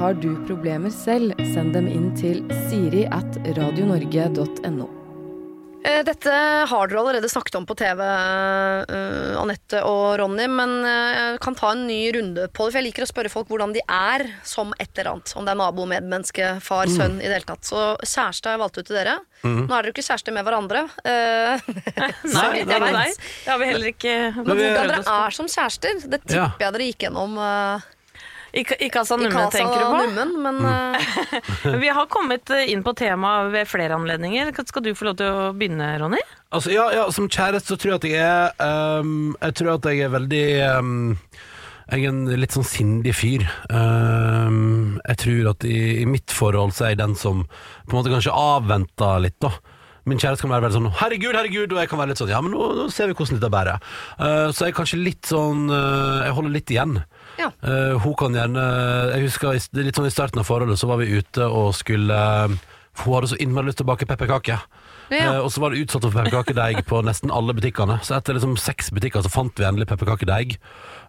Har 0.00 0.14
du 0.16 0.30
problemer 0.48 0.90
selv, 0.94 1.34
send 1.52 1.74
dem 1.76 1.88
inn 1.90 2.08
til 2.16 2.40
siri 2.70 3.02
at 3.12 3.36
radionorge.no. 3.58 4.86
Eh, 5.80 6.02
Dette 6.04 6.32
har 6.68 6.88
dere 6.90 7.00
allerede 7.00 7.28
snakket 7.32 7.54
om 7.56 7.64
på 7.68 7.72
TV, 7.80 8.00
eh, 8.04 9.36
Anette 9.40 9.80
og 9.88 10.18
Ronny, 10.20 10.44
men 10.52 10.72
eh, 10.88 11.18
jeg 11.18 11.38
kan 11.44 11.56
ta 11.56 11.70
en 11.74 11.86
ny 11.88 11.98
runde 12.16 12.46
på 12.52 12.66
det. 12.68 12.72
For 12.74 12.78
jeg 12.80 12.86
liker 12.90 13.04
å 13.06 13.08
spørre 13.08 13.32
folk 13.32 13.48
hvordan 13.52 13.72
de 13.76 13.80
er 13.86 14.24
som 14.44 14.72
et 14.80 14.90
eller 15.00 15.14
annet. 15.14 15.32
Om 15.40 15.48
det 15.48 15.54
er 15.54 15.60
nabo, 15.60 15.86
medmenneske, 15.88 16.50
far, 16.64 16.88
sønn 16.92 17.16
i 17.20 17.28
det 17.28 17.36
hele 17.38 17.48
tatt. 17.48 17.64
Så 17.68 17.84
kjæreste 18.04 18.48
har 18.50 18.56
jeg 18.58 18.64
valgt 18.64 18.80
ut 18.82 18.88
til 18.90 18.98
dere. 19.02 19.18
Nå 19.44 19.68
er 19.68 19.70
dere 19.78 19.92
jo 19.92 19.96
ikke 19.96 20.08
kjærester 20.08 20.36
med 20.36 20.48
hverandre. 20.48 20.84
Nei, 22.40 22.50
det, 22.64 22.80
nei, 22.80 23.06
det 23.12 23.48
har 23.52 23.60
vi 23.60 23.70
heller 23.72 23.88
ikke 23.92 24.16
Men 24.36 24.52
vi- 24.56 24.68
hvordan 24.68 24.92
dere 24.96 25.16
er 25.28 25.36
som 25.40 25.48
kjærester, 25.48 25.96
det 26.08 26.20
tipper 26.24 26.36
Ja. 26.40 26.50
jeg 26.60 26.76
dere 26.76 26.90
gikk 26.92 27.08
gjennom 27.08 27.40
uh, 27.40 27.88
I, 28.52 28.64
i 28.86 28.90
Casa 28.90 29.16
Numme, 29.16 29.46
tenker 29.52 29.78
du 29.78 29.84
på? 29.86 29.98
Nummen, 30.10 30.32
men 30.42 30.56
uh... 30.66 31.78
Vi 31.82 31.88
har 31.88 32.06
kommet 32.10 32.50
eh, 32.50 32.70
inn 32.72 32.82
på 32.86 32.94
temaet 32.98 33.52
ved 33.54 33.70
flere 33.70 33.94
anledninger. 33.94 34.50
Skal 34.66 34.84
du 34.84 34.92
få 34.98 35.10
lov 35.10 35.20
til 35.20 35.30
å 35.30 35.50
begynne, 35.56 35.92
Ronny? 36.02 36.20
Altså, 36.50 36.72
ja, 36.74 36.88
ja, 36.94 37.06
som 37.14 37.30
kjæreste 37.30 37.74
så 37.74 37.78
tror 37.78 37.94
jeg 37.94 38.00
at 38.00 38.08
jeg 38.10 38.26
er 38.26 39.02
um, 39.04 39.36
Jeg 39.38 39.54
tror 39.60 39.76
at 39.76 39.86
jeg 39.86 40.02
er 40.02 40.10
veldig 40.10 40.46
um, 40.80 40.94
Jeg 41.92 42.00
er 42.02 42.08
en 42.10 42.24
litt 42.42 42.56
sånn 42.56 42.66
sindig 42.66 43.14
fyr. 43.18 43.46
Um, 43.70 44.98
jeg 45.04 45.20
tror 45.24 45.52
at 45.54 45.66
i, 45.68 45.78
i 46.02 46.06
mitt 46.10 46.34
forhold 46.34 46.74
så 46.74 46.88
er 46.88 46.96
jeg 46.96 47.04
den 47.04 47.14
som 47.18 47.44
på 47.46 47.94
en 47.94 48.00
måte 48.00 48.14
kanskje 48.14 48.34
avventer 48.34 49.22
litt, 49.22 49.38
da. 49.42 49.54
Min 50.08 50.18
kjæreste 50.18 50.46
kan 50.46 50.54
være 50.54 50.64
veldig 50.64 50.78
sånn 50.78 50.92
'herregud, 50.96 51.36
herregud', 51.36 51.74
og 51.74 51.80
jeg 51.82 51.90
kan 51.90 52.00
være 52.00 52.12
litt 52.12 52.20
sånn 52.22 52.30
'ja, 52.32 52.40
men 52.42 52.54
nå, 52.54 52.68
nå 52.78 52.86
ser 52.90 53.10
vi 53.10 53.14
hvordan 53.18 53.38
dette 53.38 53.52
bærer'. 53.52 53.82
Uh, 54.18 54.48
så 54.50 54.66
jeg 54.66 54.72
er 54.72 54.78
kanskje 54.78 55.02
litt 55.02 55.28
sånn 55.28 55.68
uh, 55.70 56.24
Jeg 56.24 56.34
holder 56.38 56.54
litt 56.56 56.72
igjen. 56.72 56.96
Ja. 57.40 57.48
Eh, 57.64 57.94
hun 58.04 58.14
kan 58.20 58.36
gjerne 58.36 58.64
Jeg 59.14 59.24
husker 59.28 59.54
i- 59.56 59.62
det 59.72 59.80
er 59.80 59.88
litt 59.88 59.96
sånn 59.98 60.06
i 60.10 60.12
starten 60.14 60.38
av 60.42 60.46
forholdet 60.48 60.78
Så 60.80 60.86
var 60.90 61.00
vi 61.00 61.08
ute 61.18 61.46
og 61.48 61.72
skulle 61.74 62.12
eh, 62.44 62.54
Hun 63.00 63.14
hadde 63.16 63.30
så 63.32 63.38
innmari 63.40 63.70
lyst 63.70 63.80
til 63.80 63.86
å 63.88 63.92
bake 63.94 64.06
pepperkake 64.06 64.58
Ja. 65.10 65.32
Eh, 65.34 65.40
Og 65.42 65.50
så 65.50 65.58
var 65.64 65.70
det 65.74 65.80
utsatt 65.86 66.04
for 66.06 66.12
pepperkakedeig 66.14 66.84
På 66.86 67.00
nesten 67.02 67.32
alle 67.34 67.54
butikkene 67.56 67.98
Så 68.06 68.14
etter 68.18 68.36
liksom 68.38 68.56
seks 68.60 68.90
butikker 68.94 69.24
så 69.26 69.32
fant 69.32 69.56
vi 69.58 69.64
endelig 69.66 69.88
pepperkakedeig 69.90 70.58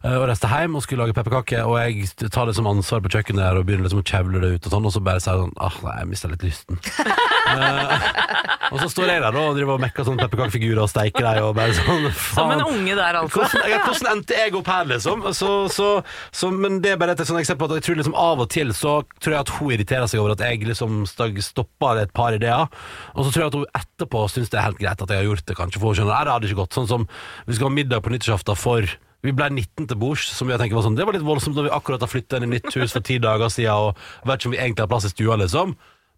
Og 0.02 0.24
reiste 0.26 0.50
hjem 0.50 0.74
og 0.78 0.82
skulle 0.82 1.06
lage 1.06 1.14
pepperkaker. 1.14 1.68
Og 1.70 1.76
jeg 1.78 2.30
tar 2.34 2.50
det 2.50 2.56
som 2.58 2.66
ansvar 2.70 3.04
på 3.06 3.12
kjøkkenet 3.14 3.44
der 3.44 3.60
Og 3.60 3.68
begynner 3.68 3.86
liksom 3.86 4.02
å 4.02 4.06
kjevle 4.08 4.42
det 4.42 4.50
ut 4.56 4.66
og 4.66 4.74
sånn 4.74 4.88
Og 4.90 4.94
så 4.96 5.02
bare 5.06 5.22
sier 5.22 5.38
jeg 5.38 5.44
sånn 5.44 5.54
Ah, 5.62 5.76
nei, 5.86 5.94
jeg 6.00 6.10
mistet 6.10 6.34
litt 6.34 6.46
lysten 6.48 6.80
uh, 6.82 8.08
Og 8.72 8.80
så 8.82 8.88
står 8.90 9.12
jeg 9.12 9.22
der 9.22 9.36
da 9.36 9.44
Og 9.46 9.60
driver 9.60 9.76
og 9.76 9.84
mekker 9.84 10.08
sånne 10.08 10.26
pepperkakefigurer 10.26 10.82
Og 10.82 10.90
steiker 10.90 11.28
dem. 11.28 11.46
Og 11.46 11.54
bare 11.60 11.76
sånn 11.78 12.08
Som 12.32 12.54
en 12.56 12.64
unge 12.66 12.96
der, 12.98 13.20
altså. 13.20 13.44
Hvordan, 13.46 13.86
hvordan 13.86 14.12
endte 14.16 14.40
jeg 14.40 14.56
opp 14.58 14.72
her, 14.74 14.90
liksom? 14.90 15.28
Så, 15.38 15.52
så, 15.74 15.90
så, 16.34 16.50
men 16.56 16.80
det 16.82 16.96
er 16.96 17.00
bare 17.02 17.14
et 17.14 17.24
sånn 17.28 17.40
eksempel 17.42 17.70
at 17.70 17.80
jeg 17.80 17.88
tror 17.90 18.00
liksom 18.00 18.18
av 18.18 18.42
og 18.42 18.50
til 18.54 18.74
så 18.76 18.96
tror 19.22 19.36
jeg 19.36 19.44
at 19.44 19.54
hun 19.58 19.74
irriterer 19.76 20.10
seg 20.10 20.22
over 20.24 20.34
at 20.34 20.44
jeg 20.46 20.64
liksom 20.66 21.04
stopper 21.10 22.02
et 22.02 22.14
par 22.16 22.36
ideer. 22.36 22.72
Og 23.14 23.28
så 23.28 23.34
tror 23.34 23.44
jeg 23.44 23.52
at 23.52 23.60
hun 23.60 23.80
etterpå 23.82 24.24
syns 24.32 24.52
det 24.52 24.60
er 24.60 24.68
helt 24.70 24.82
greit 24.82 25.04
at 25.04 25.14
jeg 25.14 25.22
har 25.22 25.30
gjort 25.30 25.46
det, 25.46 25.58
kanskje. 25.60 25.82
For 25.82 25.92
hun 25.92 26.00
skjønner 26.00 26.18
at 26.18 26.28
det 26.28 26.36
hadde 26.36 26.52
ikke 26.52 26.62
gått. 26.64 26.78
Sånn 26.78 26.90
som 26.90 27.08
vi 27.48 27.58
skal 27.58 27.70
ha 27.70 27.76
middag 27.76 28.04
på 28.06 28.14
nyttårsaften 28.14 28.60
for 28.60 28.98
vi 29.22 29.34
ble 29.38 29.48
19 29.54 29.88
til 29.92 30.00
bords, 30.02 30.26
som 30.34 30.50
jeg 30.50 30.62
tenker 30.62 30.78
var 30.78 30.86
sånn 30.88 30.98
Det 30.98 31.06
var 31.08 31.18
litt 31.18 31.26
voldsomt 31.26 31.58
når 31.58 31.70
vi 31.70 31.74
akkurat 31.78 32.04
har 32.04 32.12
flytta 32.12 32.40
inn 32.40 32.50
i 32.50 32.54
nytt 32.56 32.70
hus 32.74 32.94
for 32.96 33.06
ti 33.06 33.20
dager 33.22 33.52
siden 33.54 33.92
og 33.92 34.28
vet 34.28 34.40
ikke 34.40 34.52
om 34.52 34.56
vi 34.56 34.62
egentlig 34.62 34.86
har 34.86 34.92
plass 34.92 35.10
i 35.10 35.12
stua, 35.14 35.38
liksom. 35.42 35.76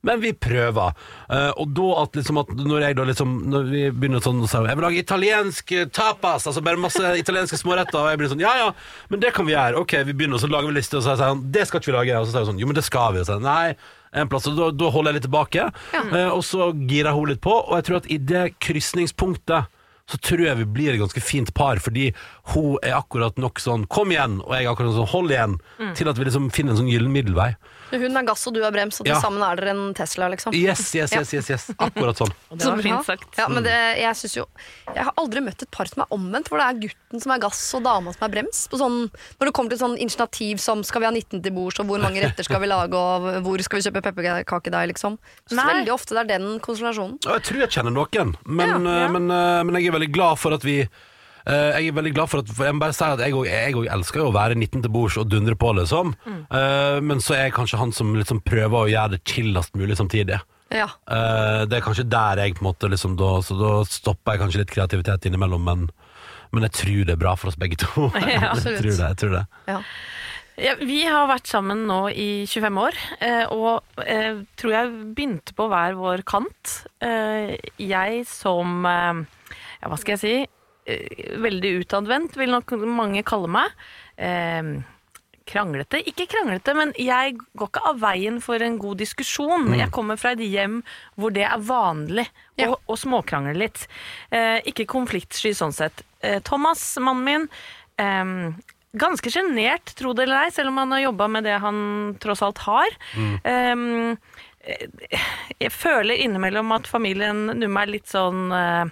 men 0.07 0.19
vi 0.19 0.33
prøver. 0.35 0.95
Uh, 1.31 1.51
og 1.59 1.73
da 1.75 1.89
at 2.03 2.15
liksom 2.19 2.39
at 2.41 2.53
når 2.59 2.85
jeg 2.87 2.97
da 2.97 3.05
liksom 3.07 3.35
Når 3.51 3.67
vi 3.69 3.83
begynner 3.91 4.23
sånn 4.23 4.41
å 4.43 4.49
si 4.51 4.59
Jeg 4.59 4.75
vil 4.79 4.85
lage 4.87 4.99
italiensk 4.99 5.71
eh, 5.71 5.89
tapas, 5.95 6.47
altså 6.47 6.63
bare 6.63 6.79
masse 6.79 7.13
italienske 7.19 7.59
småretter, 7.59 7.99
og 8.01 8.11
jeg 8.11 8.21
blir 8.21 8.31
sånn 8.31 8.43
Ja 8.43 8.53
ja, 8.59 8.69
men 9.11 9.23
det 9.23 9.33
kan 9.35 9.47
vi 9.47 9.55
gjøre. 9.55 9.83
Ok, 9.83 9.97
vi 10.07 10.15
begynner, 10.15 10.39
og 10.39 10.43
så 10.43 10.51
lager 10.51 10.71
vi 10.71 10.79
liste, 10.79 10.99
og 10.99 11.05
så 11.05 11.15
sier 11.15 11.33
han 11.33 11.43
det 11.53 11.67
skal 11.67 11.83
ikke 11.83 11.91
vi 11.91 11.97
lage. 11.97 12.17
Og 12.19 12.27
så 12.27 12.35
sier 12.35 12.47
hun 12.47 12.53
sånn 12.53 12.63
Jo, 12.63 12.71
men 12.71 12.79
det 12.79 12.87
skal 12.87 13.15
vi. 13.15 13.23
Og 13.23 13.27
så 13.27 13.35
sier 13.35 13.43
nei. 13.43 13.75
En 14.13 14.29
plass, 14.29 14.45
og 14.45 14.59
da, 14.59 14.71
da 14.77 14.91
holder 14.93 15.09
jeg 15.09 15.17
litt 15.17 15.25
tilbake, 15.25 15.69
eh, 16.03 16.27
og 16.29 16.43
så 16.45 16.69
girer 16.85 17.15
hun 17.17 17.31
litt 17.31 17.41
på. 17.43 17.55
Og 17.63 17.79
jeg 17.79 17.87
tror 17.87 18.03
at 18.03 18.11
i 18.13 18.19
det 18.21 18.43
krysningspunktet 18.61 19.71
så 20.09 20.17
tror 20.17 20.43
jeg 20.45 20.57
vi 20.57 20.65
blir 20.65 20.93
et 20.93 20.99
ganske 20.99 21.21
fint 21.21 21.53
par, 21.53 21.79
fordi 21.79 22.13
hun 22.53 22.77
er 22.83 22.97
akkurat 22.97 23.37
nok 23.37 23.59
sånn 23.59 23.87
'kom 23.87 24.11
igjen', 24.11 24.41
og 24.43 24.51
jeg 24.53 24.65
er 24.65 24.71
akkurat 24.71 24.93
sånn 24.93 25.07
'hold 25.07 25.31
igjen', 25.31 25.59
til 25.95 26.09
at 26.09 26.17
vi 26.17 26.25
liksom 26.25 26.51
finner 26.51 26.71
en 26.71 26.77
sånn 26.77 26.91
gyllen 26.91 27.11
middelvei. 27.11 27.55
Hun 28.01 28.17
er 28.17 28.23
gass 28.25 28.47
og 28.47 28.53
du 28.55 28.61
er 28.63 28.71
brems, 28.71 28.99
og 28.99 29.05
til 29.05 29.13
Ja. 29.13 29.19
sammen 29.21 29.43
er 29.45 29.55
dere 29.59 29.69
en 29.75 29.93
Tesla, 29.93 30.27
liksom. 30.29 30.53
Yes, 30.53 30.95
yes, 30.95 31.13
yes, 31.13 31.33
yes, 31.33 31.49
yes. 31.49 31.65
Akkurat 31.77 32.17
sånn. 32.17 32.31
Og 32.51 32.57
det 32.57 32.65
var 32.65 32.77
Så 32.77 32.81
bra. 32.81 32.83
fint 32.83 33.05
sagt. 33.05 33.37
Ja, 33.37 33.47
men 33.47 33.63
det, 33.63 33.75
jeg 33.99 34.15
synes 34.15 34.35
jo 34.35 34.45
Jeg 34.93 35.03
har 35.05 35.13
aldri 35.17 35.41
møtt 35.41 35.61
et 35.61 35.71
par 35.71 35.85
som 35.85 36.01
er 36.03 36.07
omvendt, 36.15 36.49
hvor 36.49 36.57
det 36.59 36.67
er 36.67 36.79
gutten 36.87 37.21
som 37.21 37.31
er 37.31 37.39
gass 37.39 37.61
og 37.75 37.83
dama 37.83 38.13
som 38.13 38.25
er 38.27 38.33
brems. 38.33 38.67
På 38.67 38.77
sånn, 38.77 39.09
når 39.39 39.45
det 39.49 39.53
kommer 39.53 39.69
til 39.69 39.79
sånn 39.79 39.97
initiativ 39.97 40.59
som 40.59 40.83
skal 40.83 41.01
vi 41.01 41.05
ha 41.05 41.11
19 41.11 41.41
til 41.43 41.51
bords, 41.51 41.79
og 41.79 41.87
hvor 41.87 41.99
mange 42.01 42.21
retter 42.25 42.43
skal 42.43 42.59
vi 42.61 42.67
lage, 42.67 42.93
og 42.93 43.43
hvor 43.43 43.61
skal 43.63 43.79
vi 43.79 43.89
kjøpe 43.89 44.01
pepperkakedeig, 44.09 44.87
liksom. 44.93 45.17
Så 45.49 45.55
Nei. 45.55 45.65
veldig 45.73 45.93
ofte 45.93 46.13
det 46.17 46.25
er 46.25 46.37
den 46.39 46.59
konstellasjonen. 46.59 47.19
Jeg 47.23 47.41
tror 47.43 47.59
jeg 47.63 47.69
kjenner 47.69 47.91
noen, 47.93 48.35
men, 48.45 48.67
Ja, 48.69 48.77
eh, 48.77 49.01
ja. 49.01 49.07
men, 49.09 49.29
eh, 49.31 49.63
men 49.63 49.75
jeg 49.81 49.87
er 49.87 49.99
veldig 49.99 50.11
glad 50.13 50.37
for 50.39 50.53
at 50.53 50.61
vi 50.63 50.87
jeg 51.45 51.89
er 51.89 51.95
veldig 51.97 52.13
glad 52.15 52.29
for 52.31 52.39
at 52.43 52.51
for 52.55 52.63
Jeg 52.65 52.75
må 52.77 52.83
bare 52.85 52.95
si 52.95 53.03
at 53.03 53.19
jeg 53.19 53.35
òg 53.35 53.87
elsker 53.91 54.21
jo 54.21 54.29
å 54.29 54.35
være 54.35 54.55
19 54.55 54.85
til 54.85 54.91
bords 54.93 55.17
og 55.19 55.27
dundre 55.31 55.55
på, 55.59 55.73
liksom. 55.75 56.13
Eh, 56.29 56.99
men 57.03 57.19
så 57.23 57.35
er 57.35 57.45
jeg 57.49 57.55
kanskje 57.57 57.81
han 57.81 57.91
som 57.95 58.13
liksom 58.15 58.39
prøver 58.45 58.77
å 58.79 58.91
gjøre 58.91 59.17
det 59.17 59.23
chillest 59.27 59.75
mulig 59.75 59.97
samtidig. 59.99 60.39
Ja. 60.73 60.87
Eh, 61.11 61.65
det 61.69 61.77
er 61.77 61.85
kanskje 61.85 62.07
der 62.09 62.39
jeg 62.45 62.55
på 62.57 62.63
en 62.63 62.69
måte 62.71 62.89
liksom 62.89 63.17
da, 63.19 63.35
Så 63.45 63.53
da 63.59 63.73
stopper 63.85 64.33
jeg 64.33 64.41
kanskje 64.41 64.63
litt 64.63 64.71
kreativitet 64.73 65.27
innimellom, 65.29 65.61
men, 65.67 65.83
men 66.55 66.65
jeg 66.65 66.73
tror 66.79 67.03
det 67.05 67.13
er 67.17 67.21
bra 67.27 67.35
for 67.37 67.51
oss 67.51 67.59
begge 67.59 67.77
to. 67.83 68.07
Ja, 68.23 68.53
jeg 68.57 68.79
tror 68.79 68.89
det, 68.89 68.97
jeg 69.03 69.19
tror 69.21 69.35
det. 69.39 69.45
ja. 69.69 69.81
Ja, 70.61 70.75
vi 70.77 70.99
har 71.09 71.25
vært 71.25 71.47
sammen 71.49 71.79
nå 71.89 72.11
i 72.13 72.45
25 72.45 72.75
år, 72.77 72.97
eh, 73.25 73.45
og 73.49 73.81
eh, 74.05 74.43
tror 74.61 74.73
jeg 74.75 74.91
begynte 75.17 75.55
på 75.57 75.65
hver 75.71 75.95
vår 75.97 76.21
kant. 76.29 76.75
Eh, 77.01 77.55
jeg 77.81 78.19
som 78.29 78.85
eh, 78.85 79.23
Ja, 79.81 79.89
hva 79.89 79.97
skal 79.97 80.13
jeg 80.13 80.21
si? 80.21 80.35
Eh, 80.85 81.37
veldig 81.39 81.69
utadvendt, 81.83 82.35
vil 82.37 82.51
nok 82.51 82.73
mange 82.87 83.23
kalle 83.23 83.47
meg. 83.47 83.71
Eh, 84.17 84.73
kranglete. 85.47 85.99
Ikke 86.07 86.25
kranglete, 86.31 86.73
men 86.75 86.93
jeg 86.99 87.35
går 87.59 87.67
ikke 87.69 87.85
av 87.89 87.97
veien 87.99 88.39
for 88.43 88.63
en 88.63 88.77
god 88.79 88.97
diskusjon. 89.03 89.73
Jeg 89.75 89.91
kommer 89.91 90.19
fra 90.19 90.31
et 90.35 90.43
hjem 90.43 90.81
hvor 91.19 91.33
det 91.35 91.43
er 91.43 91.59
vanlig 91.59 92.27
Ja. 92.59 92.69
å, 92.71 92.77
å 92.87 92.95
småkrangle 92.99 93.55
litt. 93.59 93.87
Eh, 94.31 94.61
ikke 94.71 94.85
konfliktsky 94.87 95.51
sånn 95.55 95.75
sett. 95.75 96.03
Eh, 96.21 96.39
Thomas, 96.47 96.97
mannen 96.99 97.23
min, 97.27 97.49
eh, 97.99 98.53
ganske 98.95 99.31
sjenert, 99.33 99.95
tro 99.99 100.13
det 100.13 100.27
eller 100.27 100.45
ei, 100.45 100.51
selv 100.51 100.69
om 100.71 100.77
han 100.77 100.91
har 100.95 100.99
jobba 101.09 101.27
med 101.27 101.43
det 101.43 101.59
han 101.59 102.15
tross 102.23 102.41
alt 102.45 102.63
har. 102.67 102.95
Eh, 103.43 104.15
jeg 105.59 105.71
føler 105.75 106.21
innimellom 106.23 106.71
at 106.71 106.87
familien 106.87 107.49
Numme 107.59 107.81
er 107.83 107.89
litt 107.91 108.07
sånn 108.07 108.45
uh, 108.47 108.85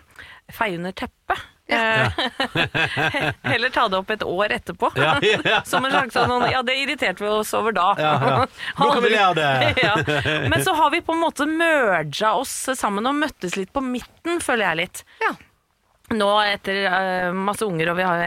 feie 0.51 0.75
under 0.75 0.91
teppet. 0.91 1.39
Eh, 1.71 3.31
Heller 3.51 3.69
ta 3.69 3.87
det 3.87 3.99
opp 4.01 4.09
et 4.11 4.23
år 4.23 4.55
etterpå. 4.57 4.91
Ja, 4.99 5.15
ja. 5.53 5.61
Som 5.67 5.85
en 5.87 5.93
slags 5.93 6.17
sånn 6.17 6.47
Ja, 6.51 6.63
det 6.67 6.77
irriterte 6.83 7.23
vi 7.23 7.29
oss 7.31 7.53
over 7.57 7.75
da. 7.75 7.91
Ja, 7.99 8.15
ja. 8.21 8.39
Nå 8.79 8.89
kan 8.91 9.05
vi 9.05 9.13
le 9.13 9.21
av 9.23 9.37
det. 9.37 9.51
ja. 9.83 9.95
Men 10.51 10.59
så 10.65 10.75
har 10.77 10.91
vi 10.91 11.03
på 11.05 11.15
en 11.15 11.23
måte 11.23 11.47
merga 11.47 12.35
oss 12.39 12.55
sammen 12.77 13.07
og 13.07 13.17
møttes 13.21 13.57
litt 13.59 13.71
på 13.73 13.83
midten, 13.85 14.41
føler 14.43 14.71
jeg 14.71 14.81
litt. 14.83 15.05
Ja. 15.23 15.33
Nå 16.11 16.27
etter 16.43 16.81
uh, 16.91 17.35
masse 17.35 17.63
unger, 17.63 17.91
og 17.91 17.99
vi 17.99 18.03
har 18.03 18.21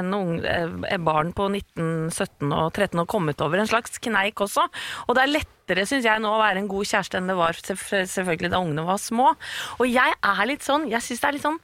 en 0.00 0.10
unge, 0.14 0.56
eh, 0.88 0.98
barn 0.98 1.30
på 1.36 1.46
19, 1.46 2.08
17 2.10 2.50
og 2.50 2.72
13 2.72 2.98
og 3.04 3.06
kommet 3.10 3.42
over 3.44 3.62
en 3.62 3.70
slags 3.70 4.00
kneik 4.02 4.42
også. 4.42 4.64
Og 5.06 5.14
det 5.14 5.22
er 5.22 5.34
lettere, 5.36 5.86
syns 5.86 6.08
jeg, 6.08 6.22
nå 6.24 6.32
å 6.34 6.40
være 6.42 6.64
en 6.64 6.70
god 6.70 6.90
kjæreste 6.90 7.20
enn 7.20 7.30
det 7.30 7.38
var 7.38 7.58
selvfølgelig 7.62 8.50
da 8.54 8.62
ungene 8.64 8.86
var 8.88 8.98
små. 9.02 9.30
Og 9.78 9.86
jeg 9.86 10.18
er 10.18 10.44
litt 10.50 10.66
sånn, 10.66 10.88
jeg 10.90 11.04
syns 11.04 11.22
det 11.22 11.30
er 11.30 11.38
litt 11.38 11.46
sånn 11.46 11.62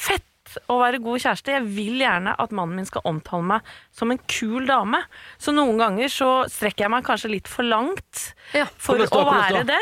fett 0.00 0.29
å 0.68 0.78
være 0.80 0.98
god 1.02 1.20
kjæreste. 1.22 1.52
Jeg 1.54 1.66
vil 1.76 2.00
gjerne 2.02 2.34
at 2.38 2.50
mannen 2.56 2.76
min 2.80 2.88
skal 2.88 3.02
omtale 3.04 3.42
meg 3.52 3.70
som 3.94 4.10
en 4.10 4.20
kul 4.30 4.66
dame. 4.66 5.02
Så 5.38 5.54
noen 5.54 5.78
ganger 5.80 6.08
så 6.12 6.30
strekker 6.50 6.86
jeg 6.86 6.90
meg 6.96 7.06
kanskje 7.06 7.30
litt 7.36 7.48
for 7.48 7.62
langt 7.66 8.34
Ja. 8.56 8.66
for 8.76 8.98
å 8.98 9.24
være 9.30 9.64
det. 9.68 9.80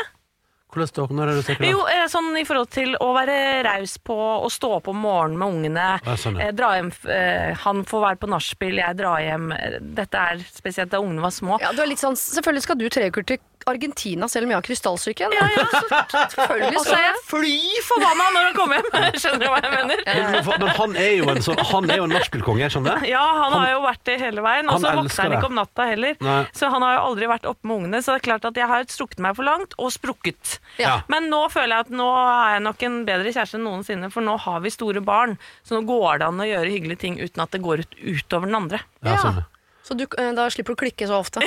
Hvordan 0.69 0.91
da? 0.93 1.05
Når 1.17 1.31
er 1.31 1.39
du 1.39 1.45
tenker 1.47 1.65
Jo, 1.65 1.81
eh, 1.89 2.05
sånn 2.11 2.29
i 2.37 2.45
forhold 2.45 2.69
til 2.73 2.93
å 3.01 3.09
være 3.15 3.37
raus 3.65 3.97
på 4.05 4.15
å 4.15 4.49
stå 4.53 4.71
opp 4.77 4.89
om 4.91 5.01
morgenen 5.01 5.39
med 5.41 5.55
ungene. 5.55 5.87
Ja, 6.05 6.17
sånn, 6.19 6.37
ja. 6.37 6.49
eh, 6.49 6.55
dra 6.55 6.75
hjem, 6.77 6.91
eh, 7.09 7.57
han 7.65 7.81
får 7.89 8.05
være 8.05 8.21
på 8.21 8.29
nachspiel, 8.29 8.77
jeg 8.77 8.99
drar 8.99 9.23
hjem. 9.23 9.49
Dette 9.97 10.25
er 10.33 10.43
spesielt 10.53 10.93
da 10.93 11.01
ungene 11.01 11.25
var 11.25 11.33
små. 11.33 11.57
Ja, 11.63 11.73
du 11.73 11.81
er 11.81 11.89
litt 11.89 12.03
sånn, 12.03 12.17
selvfølgelig 12.19 12.67
skal 12.67 12.77
du 12.77 12.85
tre 12.93 13.09
uker 13.09 13.25
til 13.33 13.41
Argentina 13.67 14.27
selv 14.31 14.47
om 14.47 14.53
jeg 14.53 14.59
har 14.59 14.65
krystallsyke. 14.65 15.27
Ja, 15.33 15.47
ja, 15.55 15.65
Selvfølgelig 16.33 16.79
og 16.79 16.85
så 16.85 16.95
er 16.95 17.03
jeg 17.03 17.17
fly 17.27 17.55
forbanna 17.87 18.27
når 18.35 18.47
han 18.47 18.55
kommer 18.57 18.79
hjem! 18.79 19.17
Skjønner 19.21 19.43
du 19.43 19.47
hva 19.51 19.59
jeg 19.63 19.73
mener? 19.73 20.03
Men, 20.07 20.37
men 20.63 20.73
han 20.79 20.95
er 21.01 21.11
jo 21.17 21.29
en 21.33 21.43
sånn 21.45 21.61
Han 21.71 21.89
er 21.89 21.99
jo 22.01 22.07
en 22.07 22.15
nachspielkonge, 22.15 22.69
skjønner 22.73 23.01
du? 23.01 23.09
Ja, 23.09 23.25
han, 23.41 23.57
har 23.57 23.73
jo 23.73 23.83
vært 23.85 24.03
det 24.09 24.17
hele 24.21 24.45
veien. 24.45 24.71
Og 24.71 24.81
så 24.81 24.93
våkner 24.95 25.25
han 25.25 25.37
ikke 25.39 25.51
om 25.51 25.59
natta 25.59 25.89
heller. 25.91 26.17
Nei. 26.23 26.39
Så 26.55 26.71
han 26.71 26.85
har 26.85 26.97
jo 26.97 27.05
aldri 27.11 27.29
vært 27.31 27.49
oppe 27.49 27.69
med 27.69 27.81
ungene. 27.83 28.03
Så 28.05 28.15
det 28.15 28.21
er 28.21 28.27
klart 28.29 28.49
at 28.49 28.59
jeg 28.59 28.69
har 28.71 28.87
strukket 28.89 29.23
meg 29.23 29.37
for 29.37 29.47
langt, 29.47 29.75
og 29.79 29.91
sprukket. 29.93 30.58
Ja. 30.79 31.01
Men 31.11 31.27
nå 31.31 31.41
føler 31.51 31.75
jeg 31.75 31.85
at 31.87 31.93
nå 31.99 32.07
er 32.15 32.53
jeg 32.55 32.63
nok 32.65 32.83
en 32.87 32.97
bedre 33.07 33.31
kjæreste 33.35 33.57
enn 33.59 33.65
noensinne, 33.67 34.09
for 34.13 34.23
nå 34.25 34.37
har 34.45 34.59
vi 34.63 34.71
store 34.73 35.01
barn. 35.03 35.37
Så 35.67 35.75
nå 35.75 35.81
går 35.89 36.21
det 36.21 36.27
an 36.29 36.39
å 36.43 36.47
gjøre 36.47 36.71
hyggelige 36.71 37.01
ting 37.03 37.17
uten 37.19 37.43
at 37.43 37.51
det 37.55 37.61
går 37.65 37.83
ut 37.83 37.97
utover 37.99 38.47
den 38.47 38.59
andre. 38.61 38.79
Ja, 39.03 39.17
sånn. 39.23 39.41
Så 39.89 39.95
du, 39.97 40.05
eh, 40.21 40.31
da 40.37 40.45
slipper 40.53 40.75
du 40.75 40.77
å 40.77 40.83
klikke 40.83 41.07
så 41.09 41.17
ofte. 41.19 41.41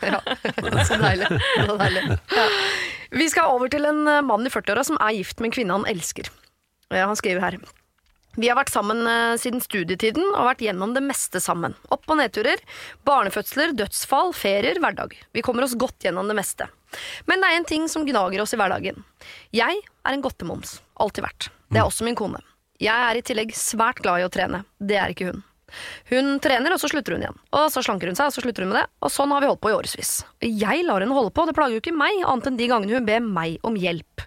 ja. 0.00 0.20
Så 0.88 0.96
deilig. 0.96 1.28
Så 1.66 1.74
deilig. 1.76 2.18
Vi 3.20 3.26
skal 3.30 3.52
over 3.52 3.68
til 3.72 3.84
en 3.86 4.00
eh, 4.08 4.22
mann 4.24 4.46
i 4.48 4.52
40-åra 4.52 4.84
som 4.88 4.96
er 5.02 5.18
gift 5.18 5.38
med 5.42 5.50
en 5.50 5.56
kvinne 5.58 5.76
han 5.76 5.84
elsker. 5.90 6.30
Eh, 6.90 7.02
Han 7.04 7.18
skriver 7.20 7.44
her. 7.44 7.58
Vi 8.36 8.50
har 8.50 8.58
vært 8.58 8.72
sammen 8.72 9.00
eh, 9.08 9.34
siden 9.40 9.62
studietiden 9.64 10.24
og 10.34 10.50
vært 10.50 10.64
gjennom 10.66 10.92
det 10.96 11.02
meste 11.04 11.40
sammen. 11.40 11.76
Opp- 11.94 12.08
og 12.12 12.18
nedturer, 12.20 12.60
barnefødsler, 13.08 13.72
dødsfall, 13.78 14.34
ferier, 14.36 14.80
hverdag. 14.82 15.16
Vi 15.32 15.44
kommer 15.44 15.64
oss 15.64 15.76
godt 15.78 16.04
gjennom 16.04 16.28
det 16.28 16.36
meste. 16.36 16.68
Men 17.26 17.40
det 17.40 17.48
er 17.48 17.60
en 17.60 17.68
ting 17.68 17.88
som 17.88 18.04
gnager 18.06 18.44
oss 18.44 18.52
i 18.52 18.60
hverdagen. 18.60 19.02
Jeg 19.56 19.80
er 19.80 20.12
en 20.12 20.24
godtemoms. 20.24 20.78
Alltid 21.00 21.24
vært. 21.24 21.48
Det 21.72 21.80
er 21.80 21.88
også 21.88 22.06
min 22.06 22.18
kone. 22.18 22.42
Jeg 22.80 22.92
er 22.92 23.16
i 23.16 23.24
tillegg 23.24 23.56
svært 23.56 24.02
glad 24.04 24.20
i 24.20 24.26
å 24.26 24.32
trene. 24.32 24.62
Det 24.78 25.00
er 25.00 25.12
ikke 25.12 25.30
hun. 25.32 25.44
Hun 26.12 26.36
trener, 26.44 26.76
og 26.76 26.80
så 26.80 26.88
slutter 26.92 27.16
hun 27.16 27.24
igjen. 27.24 27.38
Og 27.56 27.66
så 27.72 27.82
slanker 27.82 28.10
hun 28.10 28.18
seg, 28.18 28.28
og 28.28 28.36
så 28.36 28.44
slutter 28.44 28.64
hun 28.64 28.72
med 28.72 28.82
det. 28.82 28.86
Og 29.02 29.12
sånn 29.12 29.32
har 29.34 29.42
vi 29.42 29.50
holdt 29.50 29.62
på 29.64 29.72
i 29.72 29.76
årevis. 29.76 30.12
Jeg 30.44 30.84
lar 30.86 31.02
henne 31.02 31.16
holde 31.16 31.32
på, 31.34 31.46
det 31.48 31.56
plager 31.56 31.78
jo 31.78 31.82
ikke 31.82 31.96
meg, 31.96 32.20
annet 32.22 32.50
enn 32.52 32.60
de 32.60 32.68
gangene 32.70 33.00
hun 33.00 33.08
ber 33.08 33.24
meg 33.24 33.56
om 33.66 33.78
hjelp. 33.80 34.26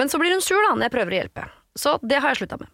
Men 0.00 0.10
så 0.10 0.20
blir 0.20 0.34
hun 0.34 0.44
sur 0.44 0.58
da, 0.58 0.74
når 0.74 0.88
jeg 0.88 0.96
prøver 0.96 1.14
å 1.14 1.20
hjelpe. 1.20 1.50
Så 1.78 1.96
det 2.02 2.18
har 2.20 2.32
jeg 2.32 2.42
slutta 2.42 2.58
med. 2.64 2.72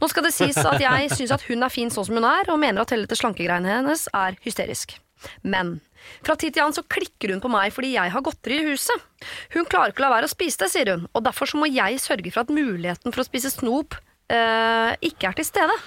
Nå 0.00 0.08
skal 0.10 0.24
det 0.26 0.34
sies 0.36 0.58
at 0.60 0.80
jeg 0.82 1.10
syns 1.12 1.34
at 1.34 1.44
hun 1.48 1.64
er 1.64 1.72
fin 1.72 1.92
sånn 1.92 2.06
som 2.08 2.18
hun 2.18 2.28
er, 2.28 2.48
og 2.52 2.60
mener 2.62 2.82
at 2.82 2.94
hele 2.94 3.06
dette 3.06 3.18
slankegreiene 3.20 3.78
hennes 3.78 4.06
er 4.16 4.38
hysterisk. 4.44 4.96
Men 5.42 5.78
fra 6.22 6.36
tid 6.38 6.54
til 6.54 6.62
annen 6.62 6.76
så 6.76 6.84
klikker 6.86 7.32
hun 7.34 7.42
på 7.42 7.50
meg 7.50 7.72
fordi 7.74 7.94
jeg 7.96 8.12
har 8.14 8.24
godteri 8.24 8.60
i 8.62 8.66
huset. 8.70 9.06
Hun 9.54 9.66
klarer 9.68 9.92
ikke 9.92 10.04
å 10.04 10.06
la 10.06 10.12
være 10.16 10.28
å 10.28 10.32
spise 10.32 10.62
det, 10.62 10.70
sier 10.72 10.92
hun, 10.94 11.08
og 11.12 11.24
derfor 11.26 11.50
så 11.50 11.60
må 11.60 11.70
jeg 11.70 11.98
sørge 12.02 12.32
for 12.32 12.44
at 12.44 12.54
muligheten 12.54 13.14
for 13.14 13.24
å 13.24 13.26
spise 13.26 13.50
snop 13.52 13.98
eh, 14.30 14.92
ikke 15.10 15.32
er 15.32 15.40
til 15.40 15.48
stede. 15.48 15.78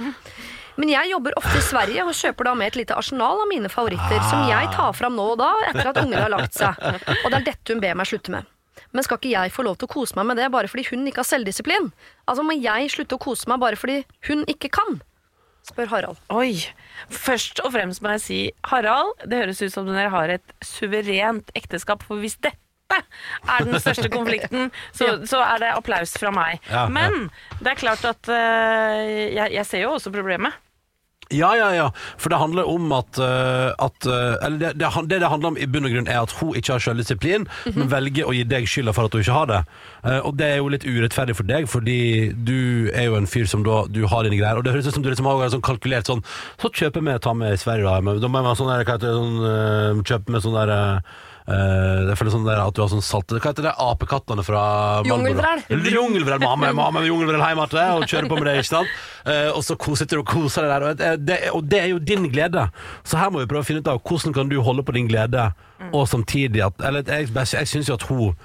Men 0.79 0.91
jeg 0.93 1.11
jobber 1.11 1.35
ofte 1.39 1.57
i 1.59 1.65
Sverige 1.65 2.05
og 2.07 2.15
kjøper 2.15 2.47
da 2.47 2.55
med 2.57 2.71
et 2.71 2.79
lite 2.79 2.95
arsenal 2.97 3.43
av 3.43 3.49
mine 3.49 3.69
favoritter, 3.71 4.21
som 4.29 4.47
jeg 4.49 4.71
tar 4.75 4.95
fram 4.97 5.17
nå 5.19 5.33
og 5.33 5.41
da 5.41 5.51
etter 5.67 5.91
at 5.91 5.99
ungene 6.03 6.23
har 6.23 6.31
lagt 6.31 6.55
seg. 6.57 6.79
Og 7.21 7.27
det 7.27 7.41
er 7.41 7.47
dette 7.51 7.75
hun 7.75 7.83
ber 7.83 7.97
meg 7.99 8.09
slutte 8.09 8.33
med. 8.33 8.47
Men 8.91 9.05
skal 9.05 9.19
ikke 9.19 9.33
jeg 9.33 9.53
få 9.55 9.65
lov 9.67 9.77
til 9.79 9.87
å 9.87 9.93
kose 9.93 10.17
meg 10.19 10.27
med 10.31 10.41
det 10.41 10.49
bare 10.53 10.69
fordi 10.71 10.87
hun 10.89 11.07
ikke 11.07 11.23
har 11.23 11.29
selvdisiplin? 11.29 11.91
Altså 12.27 12.43
Må 12.45 12.57
jeg 12.57 12.91
slutte 12.93 13.17
å 13.17 13.23
kose 13.23 13.49
meg 13.51 13.61
bare 13.63 13.79
fordi 13.79 14.01
hun 14.27 14.43
ikke 14.51 14.71
kan? 14.73 14.99
Spør 15.67 15.91
Harald. 15.91 16.21
Oi. 16.33 16.57
Først 17.13 17.61
og 17.61 17.75
fremst 17.75 18.01
må 18.01 18.15
jeg 18.15 18.23
si, 18.23 18.39
Harald, 18.71 19.13
det 19.29 19.43
høres 19.43 19.61
ut 19.61 19.73
som 19.73 19.89
dere 19.89 20.09
har 20.09 20.33
et 20.33 20.55
suverent 20.65 21.53
ekteskap. 21.57 22.01
For 22.07 22.21
hvis 22.21 22.39
dette 22.41 22.97
er 22.97 23.67
den 23.67 23.77
største 23.79 24.09
konflikten, 24.17 24.71
så, 24.97 25.13
så 25.29 25.43
er 25.45 25.61
det 25.63 25.71
applaus 25.75 26.15
fra 26.17 26.33
meg. 26.33 26.59
Ja, 26.65 26.87
ja. 26.87 26.89
Men 26.91 27.29
det 27.61 27.75
er 27.75 27.81
klart 27.83 28.07
at 28.09 28.31
uh, 28.31 29.05
jeg, 29.05 29.53
jeg 29.53 29.69
ser 29.69 29.85
jo 29.85 29.95
også 29.99 30.13
problemet. 30.13 30.57
Ja, 31.31 31.51
ja, 31.55 31.69
ja. 31.75 31.87
For 32.19 32.33
det 32.33 32.39
handler 32.41 32.67
om 32.69 32.91
at, 32.95 33.19
uh, 33.21 33.71
at 33.79 34.07
uh, 34.07 34.35
Eller 34.45 34.57
det, 34.59 34.71
det, 34.81 34.91
det 35.09 35.21
det 35.21 35.29
handler 35.31 35.53
om 35.53 35.57
i 35.57 35.67
bunn 35.69 35.87
og 35.87 35.95
grunn, 35.95 36.09
er 36.09 36.21
at 36.21 36.35
hun 36.39 36.55
ikke 36.57 36.75
har 36.75 36.83
selvdisiplin, 36.83 37.47
men 37.75 37.91
velger 37.91 38.27
å 38.27 38.35
gi 38.35 38.43
deg 38.47 38.67
skylda 38.69 38.93
for 38.97 39.07
at 39.07 39.15
hun 39.15 39.23
ikke 39.23 39.37
har 39.37 39.49
det. 39.51 39.61
Uh, 40.03 40.19
og 40.27 40.35
det 40.39 40.49
er 40.49 40.61
jo 40.61 40.71
litt 40.73 40.87
urettferdig 40.87 41.37
for 41.37 41.47
deg, 41.47 41.69
fordi 41.71 41.99
du 42.35 42.91
er 42.91 43.09
jo 43.09 43.17
en 43.19 43.29
fyr 43.29 43.49
som 43.49 43.65
da 43.65 43.83
Du 43.91 44.03
har 44.09 44.25
dine 44.25 44.39
greier. 44.39 44.59
Og 44.59 44.65
det 44.65 44.75
høres 44.75 44.89
ut 44.89 44.97
som 44.97 45.05
du 45.05 45.11
liksom 45.11 45.29
har 45.29 45.51
sånn 45.53 45.63
kalkulert 45.65 46.09
sånn 46.09 46.23
Så 46.61 46.71
kjøper 46.73 47.03
vi 47.05 47.17
tar 47.23 47.35
med 47.37 47.55
i 47.55 47.59
Sverige, 47.61 47.87
da. 47.87 47.99
Men 48.03 48.21
da 48.21 48.29
må 48.31 48.41
jeg 48.43 48.59
sånn 48.59 48.71
der, 48.71 48.95
sånn, 49.01 50.05
kjøpe 50.07 50.33
med 50.33 50.45
sånn 50.45 50.57
der 50.57 50.73
eh, 51.47 52.09
Jeg 52.09 52.17
føler 52.19 52.33
sånn 52.33 52.47
der 52.47 52.61
at 52.63 52.75
du 52.75 52.81
har 52.83 52.91
sånn 52.91 53.03
salte 53.05 53.39
Hva 53.39 53.51
heter 53.51 53.67
det? 53.67 53.73
Apekattene 53.81 54.45
fra? 54.45 54.61
Jungelvrel. 55.07 55.63
Jungelvrel. 55.69 56.43
Mamma, 56.43 56.71
mamma 56.81 57.01
med 57.01 57.09
jungelvrel 57.09 57.43
hjemme 57.45 57.67
til 57.71 57.81
og 57.81 58.07
kjører 58.07 58.29
på 58.31 58.39
med 58.39 58.49
det, 58.49 58.55
ikke 58.61 58.71
sant? 58.71 58.95
Uh, 59.25 59.49
og 59.55 59.61
så 59.65 59.77
sitter 59.77 60.19
du 60.19 60.23
og 60.23 60.31
koser 60.31 60.65
deg 60.65 60.71
der. 60.73 60.87
Og 60.87 61.01
det, 61.01 61.11
det, 61.27 61.41
og 61.55 61.67
det 61.71 61.83
er 61.83 61.91
jo 61.93 62.01
din 62.13 62.29
glede. 62.31 62.67
Så 63.03 63.19
her 63.21 63.33
må 63.33 63.43
vi 63.43 63.49
prøve 63.51 63.65
å 63.65 63.67
finne 63.67 63.83
ut 63.83 63.91
av 63.91 64.01
hvordan 64.01 64.35
kan 64.37 64.51
du 64.51 64.57
holde 64.65 64.85
på 64.85 64.95
din 64.97 65.09
glede, 65.11 65.51
og 65.91 66.05
samtidig 66.09 66.61
at 66.61 66.83
Eller 66.85 67.07
jeg, 67.09 67.31
jeg 67.33 67.69
syns 67.69 67.89
jo 67.89 67.97
at 67.97 68.09
hun 68.09 68.35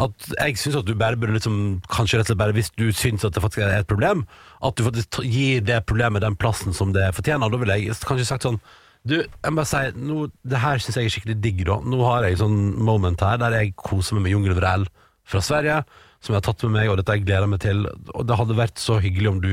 at 0.00 0.28
jeg 0.32 0.58
syns 0.60 0.78
at 0.80 0.86
du 0.88 0.94
bare 0.98 1.18
burde 1.18 1.34
liksom 1.36 1.80
Kanskje 1.90 2.20
rett 2.20 2.28
og 2.28 2.32
slett 2.32 2.40
bare 2.40 2.56
hvis 2.56 2.72
du 2.78 2.88
syns 2.96 3.26
at 3.26 3.34
det 3.36 3.42
faktisk 3.42 3.64
er 3.64 3.82
et 3.82 3.90
problem, 3.90 4.24
at 4.64 4.76
du 4.76 4.84
faktisk 4.86 5.20
gir 5.26 5.64
det 5.66 5.82
problemet 5.88 6.24
den 6.24 6.38
plassen 6.40 6.76
som 6.76 6.94
det 6.96 7.10
fortjener. 7.16 7.50
Da 7.50 7.60
ville 7.60 7.78
jeg 7.78 7.98
kanskje 8.06 8.28
sagt 8.28 8.46
sånn 8.46 8.60
Du, 9.08 9.16
jeg 9.16 9.52
må 9.52 9.62
bare 9.62 9.68
si 9.70 9.80
nå, 9.96 10.26
Det 10.44 10.60
her 10.60 10.82
syns 10.82 10.98
jeg 10.98 11.08
er 11.08 11.14
skikkelig 11.14 11.38
digg, 11.40 11.64
da. 11.68 11.78
Nå 11.80 12.02
har 12.04 12.26
jeg 12.26 12.40
sånn 12.42 12.58
moment 12.76 13.22
her 13.24 13.40
der 13.40 13.56
jeg 13.56 13.74
koser 13.80 14.18
meg 14.18 14.26
med 14.26 14.34
jungelvrel 14.36 14.86
fra 15.30 15.40
Sverige, 15.44 15.80
som 16.20 16.34
jeg 16.34 16.40
har 16.40 16.46
tatt 16.48 16.64
med 16.66 16.74
meg, 16.74 16.90
og 16.90 16.98
dette 16.98 17.16
jeg 17.16 17.24
gleder 17.24 17.48
meg 17.48 17.62
til. 17.64 17.84
Og 18.12 18.26
det 18.28 18.36
hadde 18.36 18.58
vært 18.58 18.80
så 18.82 18.98
hyggelig 19.00 19.30
om 19.30 19.42
du 19.44 19.52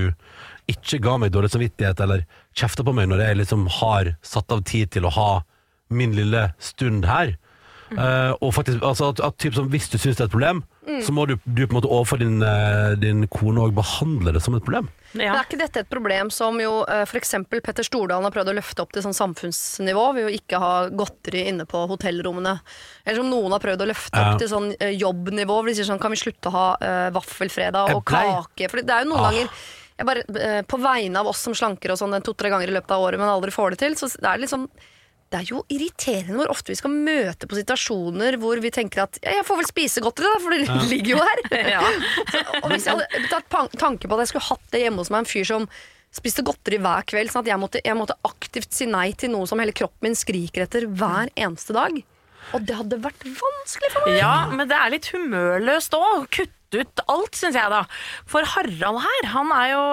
ikke 0.67 0.99
ga 1.03 1.15
meg 1.21 1.31
dårlig 1.31 1.53
samvittighet 1.53 2.01
eller 2.03 2.25
kjefta 2.57 2.83
på 2.83 2.95
meg 2.97 3.07
når 3.07 3.23
jeg 3.23 3.39
liksom 3.39 3.67
har 3.77 4.15
satt 4.25 4.51
av 4.51 4.65
tid 4.67 4.91
til 4.97 5.07
å 5.07 5.13
ha 5.15 5.29
min 5.95 6.15
lille 6.17 6.49
stund 6.59 7.07
her. 7.07 7.37
Eh, 7.95 8.33
og 8.43 8.51
faktisk, 8.51 8.81
altså 8.83 9.13
at, 9.13 9.21
at 9.23 9.37
typ 9.39 9.53
som 9.55 9.69
Hvis 9.71 9.85
du 9.87 9.95
syns 9.95 10.17
det 10.17 10.25
er 10.25 10.27
et 10.27 10.33
problem, 10.33 10.65
så 11.05 11.13
må 11.15 11.23
du, 11.29 11.37
du 11.45 11.61
på 11.63 11.71
en 11.71 11.77
måte 11.77 11.87
overfor 11.91 12.19
din, 12.19 12.41
eh, 12.43 12.97
din 12.99 13.23
kone 13.31 13.63
og 13.63 13.77
behandle 13.77 14.33
det 14.35 14.41
som 14.43 14.57
et 14.57 14.65
problem. 14.65 14.89
Men 15.13 15.31
er 15.33 15.45
ikke 15.45 15.57
dette 15.61 15.79
et 15.85 15.89
problem 15.89 16.29
som 16.33 16.57
jo 16.59 16.81
uh, 16.83 17.03
f.eks. 17.07 17.33
Petter 17.63 17.83
Stordalen 17.87 18.25
har 18.27 18.33
prøvd 18.35 18.51
å 18.51 18.55
løfte 18.57 18.83
opp 18.83 18.91
til 18.93 19.05
sånn 19.05 19.15
samfunnsnivå 19.15 20.03
ved 20.17 20.27
å 20.27 20.33
ikke 20.35 20.59
ha 20.59 20.71
godteri 20.89 21.45
inne 21.47 21.65
på 21.69 21.85
hotellrommene? 21.87 22.57
Eller 23.05 23.21
som 23.21 23.29
noen 23.31 23.55
har 23.55 23.63
prøvd 23.63 23.85
å 23.85 23.89
løfte 23.93 24.17
Ja. 24.19 24.33
opp 24.33 24.41
til 24.43 24.51
sånn 24.51 24.69
eh, 24.79 24.91
jobbnivå, 24.99 25.61
hvor 25.61 25.71
de 25.71 25.77
sier 25.79 25.87
sånn 25.87 26.01
kan 26.03 26.11
vi 26.11 26.19
slutte 26.19 26.51
å 26.51 26.55
ha 26.57 26.67
uh, 26.81 27.09
vaffelfredag 27.15 27.95
og 27.95 28.03
kake? 28.09 28.67
For 28.69 28.81
det 28.83 28.93
er 28.93 29.05
jo 29.05 29.13
noen 29.13 29.23
Ah. 29.23 29.31
ganger 29.31 29.49
jeg 29.97 30.05
bare, 30.05 30.25
uh, 30.29 30.61
På 30.69 30.77
vegne 30.77 31.17
av 31.23 31.27
oss 31.31 31.39
som 31.47 31.55
slanker 31.57 31.91
og 31.95 31.97
sånn 31.97 32.19
to-tre 32.21 32.51
ganger 32.53 32.67
i 32.69 32.75
løpet 32.75 32.91
av 32.91 33.01
året, 33.01 33.17
men 33.19 33.29
aldri 33.31 33.49
får 33.55 33.71
det 33.73 33.79
til, 33.85 33.95
så 33.97 34.11
det 34.13 34.27
er 34.29 34.43
liksom 34.43 34.67
det 35.27 35.39
er 35.41 35.49
jo 35.49 35.61
irriterende 35.73 36.37
hvor 36.39 36.51
ofte 36.53 36.71
vi 36.71 36.77
skal 36.79 36.93
møte 36.93 37.49
på 37.49 37.57
situasjoner 37.57 38.37
hvor 38.39 38.61
vi 38.63 38.71
tenker 38.73 39.03
at 39.03 39.19
ja, 39.19 39.37
jeg 39.39 39.45
får 39.47 39.59
vel 39.59 39.69
spise 39.69 40.03
godteri, 40.03 40.31
da, 40.31 40.39
for 40.43 40.55
det 40.55 40.89
ligger 40.93 41.17
jo 41.17 41.21
her. 41.23 41.43
Ja. 41.77 41.83
Og 42.63 42.71
hvis 42.71 42.87
jeg 42.87 42.95
hadde 42.95 43.27
tatt 43.31 43.77
tanke 43.79 44.07
på 44.07 44.15
at 44.15 44.23
jeg 44.23 44.31
skulle 44.33 44.49
hatt 44.49 44.67
det 44.73 44.83
hjemme 44.85 45.03
hos 45.03 45.11
meg, 45.11 45.25
en 45.25 45.29
fyr 45.29 45.47
som 45.47 45.69
spiste 46.15 46.45
godteri 46.47 46.79
hver 46.81 47.05
kveld, 47.09 47.31
sånn 47.33 47.43
at 47.43 47.51
jeg 47.51 47.61
måtte, 47.61 47.81
jeg 47.83 47.97
måtte 47.99 48.15
aktivt 48.27 48.71
si 48.73 48.87
nei 48.89 49.09
til 49.19 49.33
noe 49.33 49.47
som 49.49 49.59
hele 49.61 49.75
kroppen 49.75 50.07
min 50.07 50.17
skriker 50.17 50.63
etter 50.63 50.87
hver 50.87 51.31
eneste 51.35 51.75
dag. 51.75 51.99
Og 52.55 52.63
det 52.63 52.77
hadde 52.79 52.99
vært 53.03 53.25
vanskelig 53.27 53.91
for 53.91 54.07
meg. 54.07 54.21
Ja, 54.21 54.35
men 54.53 54.69
det 54.69 54.77
er 54.79 54.93
litt 54.93 55.09
humørløst 55.11 55.97
òg. 55.97 56.39
Ut 56.75 56.99
alt, 57.07 57.37
syns 57.37 57.55
jeg, 57.55 57.71
da. 57.71 57.83
For 58.27 58.43
Harald 58.43 58.99
her, 59.03 59.27
han 59.31 59.51
er 59.55 59.69
jo 59.71 59.83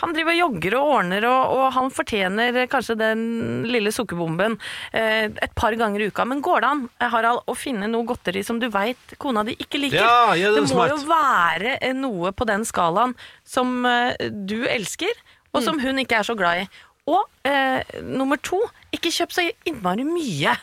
Han 0.00 0.14
driver 0.16 0.32
og 0.32 0.38
jogger 0.38 0.76
og 0.78 0.92
ordner, 0.96 1.26
og, 1.28 1.52
og 1.56 1.66
han 1.76 1.90
fortjener 1.92 2.60
kanskje 2.72 2.96
den 3.00 3.24
lille 3.68 3.92
sukkerbomben 3.92 4.56
eh, 4.96 5.28
et 5.28 5.52
par 5.58 5.76
ganger 5.76 6.00
i 6.00 6.08
uka. 6.08 6.24
Men 6.28 6.40
går 6.44 6.64
det 6.64 6.70
an, 6.70 6.86
eh, 6.98 7.10
Harald, 7.12 7.42
å 7.44 7.56
finne 7.58 7.90
noe 7.92 8.08
godteri 8.08 8.44
som 8.46 8.60
du 8.62 8.68
veit 8.72 9.16
kona 9.20 9.44
di 9.44 9.56
ikke 9.60 9.82
liker? 9.82 10.00
Ja, 10.00 10.32
ja, 10.38 10.54
det 10.54 10.62
det 10.62 10.70
må 10.70 10.72
smart. 10.72 10.94
jo 10.96 11.10
være 11.10 11.76
eh, 11.80 11.92
noe 11.98 12.32
på 12.32 12.48
den 12.48 12.64
skalaen 12.68 13.12
som 13.44 13.84
eh, 13.88 14.16
du 14.32 14.62
elsker, 14.64 15.12
og 15.52 15.60
som 15.66 15.76
hun 15.82 16.00
ikke 16.00 16.22
er 16.22 16.24
så 16.24 16.36
glad 16.38 16.64
i. 16.64 16.68
Og 17.12 17.48
eh, 17.48 17.82
nummer 18.06 18.38
to, 18.40 18.60
ikke 18.94 19.12
kjøp 19.12 19.34
så 19.34 19.44
innmari 19.68 20.06
mye. 20.08 20.54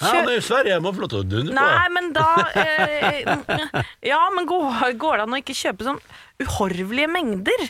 Ja, 0.00 0.12
han 0.14 0.28
er 0.30 0.38
i 0.38 0.44
Sverige 0.46 0.74
jeg 0.76 0.82
må 0.84 0.92
få 0.94 1.02
lov 1.04 1.10
til 1.12 1.20
å 1.24 1.26
dundre 1.26 1.52
på. 1.52 1.58
Nei, 1.58 1.88
men 1.94 2.12
da 2.14 2.26
eh, 2.54 3.82
Ja, 4.12 4.20
men 4.34 4.46
går, 4.46 4.92
går 5.00 5.18
det 5.18 5.24
an 5.26 5.34
å 5.34 5.40
ikke 5.42 5.56
kjøpe 5.58 5.86
sånn 5.88 5.98
uhorvelige 6.38 7.08
mengder? 7.10 7.64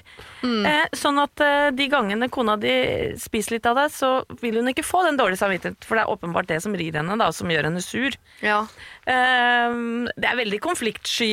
Eh, 0.45 0.83
sånn 0.93 1.17
at 1.23 1.41
eh, 1.41 1.71
de 1.73 1.87
gangene 1.89 2.29
kona 2.33 2.59
di 2.61 2.75
spiser 3.21 3.55
litt 3.57 3.69
av 3.71 3.79
det, 3.81 3.87
så 3.97 4.11
vil 4.43 4.59
hun 4.61 4.69
ikke 4.75 4.85
få 4.85 5.01
den 5.07 5.17
dårlige 5.17 5.41
samvittigheten. 5.41 5.89
For 5.89 5.97
det 5.97 6.05
er 6.05 6.13
åpenbart 6.13 6.51
det 6.53 6.59
som 6.67 6.77
rir 6.77 6.99
henne, 7.01 7.17
da, 7.21 7.31
som 7.33 7.49
gjør 7.49 7.71
henne 7.71 7.81
sur. 7.85 8.13
Ja. 8.45 8.61
Eh, 9.09 9.79
det 10.21 10.29
er 10.29 10.41
veldig 10.43 10.61
konfliktsky 10.69 11.33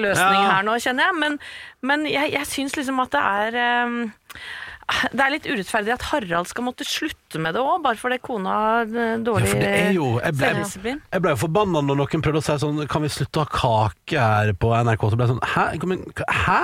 løsning 0.00 0.40
Ja. 0.40 0.48
her 0.56 0.64
nå, 0.66 0.78
kjenner 0.80 1.10
jeg. 1.10 1.18
Men, 1.20 1.38
men 1.84 2.08
jeg, 2.08 2.32
jeg 2.38 2.48
syns 2.48 2.76
liksom 2.80 3.04
at 3.04 3.12
det 3.12 3.20
er 3.20 3.60
eh, 3.66 4.00
det 5.12 5.22
er 5.24 5.32
litt 5.34 5.46
urettferdig 5.48 5.92
at 5.94 6.02
Harald 6.10 6.48
skal 6.50 6.64
måtte 6.66 6.84
slutte 6.88 7.40
med 7.42 7.54
det 7.56 7.62
òg, 7.62 7.82
bare 7.84 7.98
fordi 8.00 8.18
kona 8.24 8.54
har 8.64 8.88
dårlig 8.90 9.50
Ja, 9.50 9.54
dårlig 9.54 9.68
er 9.70 9.92
jo 9.96 10.08
Jeg 10.20 10.36
ble, 10.38 10.46
selvdisiplin. 10.50 11.02
jeg 11.14 11.24
ble 11.24 11.34
jo 11.34 11.40
forbanna 11.44 11.82
når 11.86 12.00
noen 12.02 12.24
prøvde 12.24 12.42
å 12.42 12.46
si 12.46 12.56
sånn 12.62 12.80
Kan 12.90 13.04
vi 13.06 13.12
slutte 13.12 13.42
å 13.42 13.46
ha 13.46 13.50
kake 13.60 14.18
her 14.24 14.52
på 14.58 14.72
NRK? 14.74 15.06
Så 15.12 15.18
ble 15.20 15.28
jeg 15.28 15.34
sånn 15.34 15.44
Hæ? 15.54 15.66
Hæ? 16.44 16.60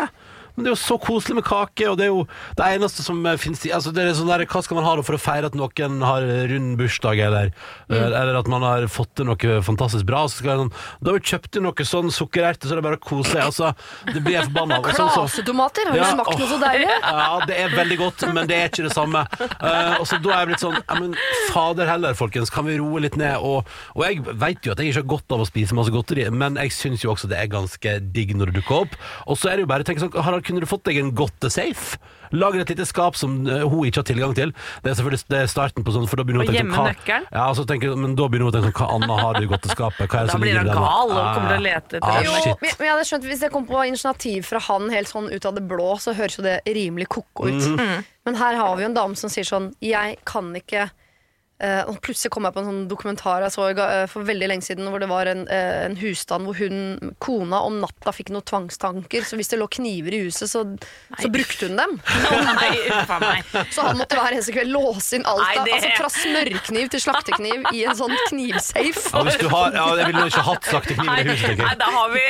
Men 0.56 0.64
det 0.64 0.70
er 0.70 0.74
jo 0.74 0.80
så 0.80 0.96
koselig 1.00 1.36
med 1.38 1.44
kake, 1.46 1.86
og 1.90 1.98
det 2.00 2.06
er 2.06 2.12
jo 2.12 2.26
det 2.56 2.68
eneste 2.76 3.04
som 3.04 3.18
eh, 3.28 3.36
finnes 3.40 3.62
i 3.68 3.72
altså 3.76 3.92
det 3.94 4.02
er 4.06 4.14
sånn 4.16 4.30
der, 4.30 4.46
Hva 4.48 4.62
skal 4.64 4.78
man 4.80 4.86
ha 4.88 4.94
for 5.04 5.16
å 5.16 5.20
feire 5.20 5.50
at 5.50 5.54
noen 5.58 6.00
har 6.02 6.24
rund 6.50 6.76
bursdag, 6.80 7.20
eller, 7.26 7.52
Mm. 7.86 7.94
eh, 7.94 8.06
eller 8.20 8.34
at 8.40 8.48
man 8.50 8.62
har 8.66 8.86
fått 8.90 9.12
til 9.20 9.26
noe 9.28 9.60
fantastisk 9.62 10.06
bra? 10.08 10.24
Så 10.26 10.40
skal 10.40 10.50
jeg 10.54 10.60
sånn, 10.64 10.72
da 11.02 11.12
har 11.12 11.18
vi 11.20 11.26
kjøpt 11.30 11.56
inn 11.60 11.66
noe 11.68 11.86
sånn 11.86 12.08
sukkererte, 12.10 12.66
så 12.66 12.74
det 12.74 12.80
er 12.80 12.86
bare 12.88 12.98
å 12.98 13.04
kose 13.04 13.30
seg. 13.30 13.42
Altså, 13.44 13.72
det 14.08 14.22
blir 14.24 14.38
jeg 14.38 14.48
forbanna 14.48 14.78
av. 14.80 14.88
Klasetomater, 14.90 15.86
har 15.86 15.92
du 15.92 15.98
Ja, 16.00 16.08
smakt 16.14 16.38
noe 16.40 16.48
så 16.50 16.58
deilig? 16.62 16.88
ja, 17.02 17.40
det 17.46 17.58
er 17.62 17.76
veldig 17.76 17.98
godt, 18.00 18.26
men 18.34 18.48
det 18.50 18.56
er 18.58 18.68
ikke 18.72 18.86
det 18.88 18.94
samme. 18.96 19.22
Uh, 19.60 20.00
og 20.00 20.06
så 20.08 20.18
Da 20.22 20.32
er 20.32 20.40
jeg 20.42 20.48
blitt 20.50 20.62
sånn 20.64 20.76
ja, 20.80 20.96
men 20.98 21.14
Fader 21.52 21.86
heller, 21.90 22.14
folkens, 22.18 22.50
kan 22.50 22.66
vi 22.66 22.78
roe 22.80 23.00
litt 23.04 23.16
ned? 23.20 23.36
Og, 23.44 23.68
og 23.94 24.02
jeg 24.06 24.22
vet 24.26 24.66
jo 24.66 24.72
at 24.74 24.80
jeg 24.82 24.90
ikke 24.94 25.02
har 25.02 25.10
godt 25.12 25.34
av 25.36 25.44
å 25.44 25.48
spise 25.48 25.76
masse 25.76 25.92
godteri, 25.94 26.26
men 26.32 26.56
jeg 26.60 26.72
syns 26.74 27.04
jo 27.04 27.12
også 27.12 27.28
det 27.30 27.38
er 27.42 27.50
ganske 27.52 27.96
digg 28.14 28.34
når 28.38 28.50
det 28.52 28.60
dukker 28.62 28.86
opp. 28.86 28.96
Og 29.26 29.38
så 29.38 29.50
er 29.52 29.58
det 29.60 29.66
jo 29.66 29.70
bare 29.70 29.84
å 29.84 29.88
tenke 29.88 30.02
sånn 30.02 30.16
Harald, 30.26 30.45
kunne 30.46 30.62
du 30.62 30.68
fått 30.70 30.86
deg 30.88 31.00
en 31.02 31.10
godtesafe? 31.16 31.98
Lager 32.34 32.64
et 32.64 32.70
lite 32.72 32.86
skap 32.88 33.14
som 33.18 33.36
eh, 33.46 33.62
hun 33.62 33.86
ikke 33.86 34.00
har 34.02 34.06
tilgang 34.08 34.32
til. 34.34 34.50
Det 34.82 34.90
er 34.90 34.96
selvfølgelig 34.98 35.28
det 35.30 35.38
er 35.44 35.50
starten 35.50 35.84
på 35.86 35.94
sånn, 35.94 36.08
for 36.10 36.18
da 36.18 36.24
begynner 36.26 36.42
hun 36.42 36.48
å 36.48 36.50
tenke 36.50 36.62
gjemme 36.64 36.86
nøkkelen? 36.88 37.28
Ja, 37.36 37.44
så 37.54 37.64
tenker, 37.70 37.94
men 38.02 38.16
da 38.18 38.26
begynner 38.26 38.48
hun 38.48 38.52
å 38.52 38.56
tenke 38.56 38.72
sånn 38.72 38.78
Hva 38.80 38.88
annet 38.96 39.22
har 39.22 39.38
du 39.38 39.46
i 39.46 39.50
godteskapet? 39.52 40.08
Hva 40.10 40.18
er 40.22 40.26
det 40.26 40.32
Da 40.32 40.34
som 40.34 40.42
blir 40.42 40.56
ligger 40.56 40.72
han 40.72 40.82
gal 40.82 41.14
og 41.14 41.22
Ah, 41.22 41.30
kommer 41.36 41.54
til 41.54 41.60
å 41.60 41.66
lete 41.68 42.00
etter 42.00 42.02
ah, 42.02 42.18
det. 42.18 42.26
Jo, 42.26 42.34
shit. 42.42 42.60
men 42.64 42.76
men 42.80 42.88
jeg 42.88 42.94
hadde 42.96 43.06
skjønt 43.12 43.30
Hvis 43.30 43.46
det 43.46 43.52
kom 43.54 43.66
på 43.70 43.86
initiativ 43.86 44.50
fra 44.50 44.62
han 44.66 44.90
helt 44.96 45.12
sånn 45.12 45.30
ut 45.30 45.48
av 45.50 45.56
det 45.58 45.64
blå, 45.70 45.88
så 46.02 46.16
høres 46.18 46.38
jo 46.40 46.46
det 46.46 46.58
rimelig 46.66 47.08
ko-ko 47.14 47.46
ut. 47.46 47.70
Mhm. 47.76 48.04
Men 48.26 48.40
her 48.42 48.58
har 48.58 48.74
vi 48.74 48.82
jo 48.82 48.90
en 48.90 48.98
dame 48.98 49.18
som 49.18 49.30
sier 49.30 49.46
sånn 49.46 49.70
Jeg 49.84 50.18
kan 50.26 50.50
ikke 50.58 50.88
eh, 51.60 51.82
og 51.88 51.98
Plutselig 52.04 52.30
kom 52.34 52.44
jeg 52.46 52.54
på 52.56 52.60
en 52.62 52.68
sånn 52.70 52.82
dokumentar 52.90 53.42
jeg 53.46 53.52
så 53.54 53.68
uh, 53.76 54.04
for 54.10 54.26
veldig 54.28 54.48
lenge 54.50 54.66
siden, 54.66 54.86
hvor 54.92 55.02
det 55.02 55.08
var 55.10 55.26
en, 55.30 55.44
uh, 55.48 55.84
en 55.86 55.96
husstand 56.00 56.46
hvor 56.46 56.58
hun, 56.60 57.12
kona 57.22 57.62
om 57.66 57.78
natta 57.82 58.12
fikk 58.14 58.30
noen 58.34 58.44
tvangstanker. 58.46 59.24
Så 59.26 59.38
hvis 59.40 59.50
det 59.52 59.58
lå 59.60 59.68
kniver 59.72 60.14
i 60.16 60.22
huset, 60.26 60.50
så, 60.52 60.62
så 61.20 61.30
brukte 61.32 61.68
hun 61.70 61.76
dem. 61.80 61.96
No, 62.24 62.40
nei, 62.46 62.70
meg. 63.22 63.50
Så 63.74 63.84
han 63.86 63.98
måtte 64.00 64.18
hver 64.18 64.36
eneste 64.36 64.54
kveld 64.56 64.72
låse 64.74 65.18
inn 65.18 65.26
alt. 65.26 65.42
Nei, 65.44 65.64
det- 65.64 65.74
Altså 65.76 65.90
Fra 65.96 66.08
smørkniv 66.08 66.88
til 66.94 67.02
slaktekniv 67.02 67.66
i 67.76 67.82
en 67.84 67.96
sånn 67.98 68.14
knivsafe. 68.30 69.02
Ja, 69.12 69.22
hvis 69.26 69.36
du 69.40 69.48
har, 69.52 69.74
ja, 69.76 69.86
jeg 70.00 70.06
ville 70.12 70.24
ikke 70.30 70.44
hatt 70.46 70.70
slaktekniv 70.70 71.10
i 71.12 71.26
huset, 71.28 71.58
nei, 71.60 71.74
da 71.80 71.88
har 71.92 72.12
vi 72.14 72.24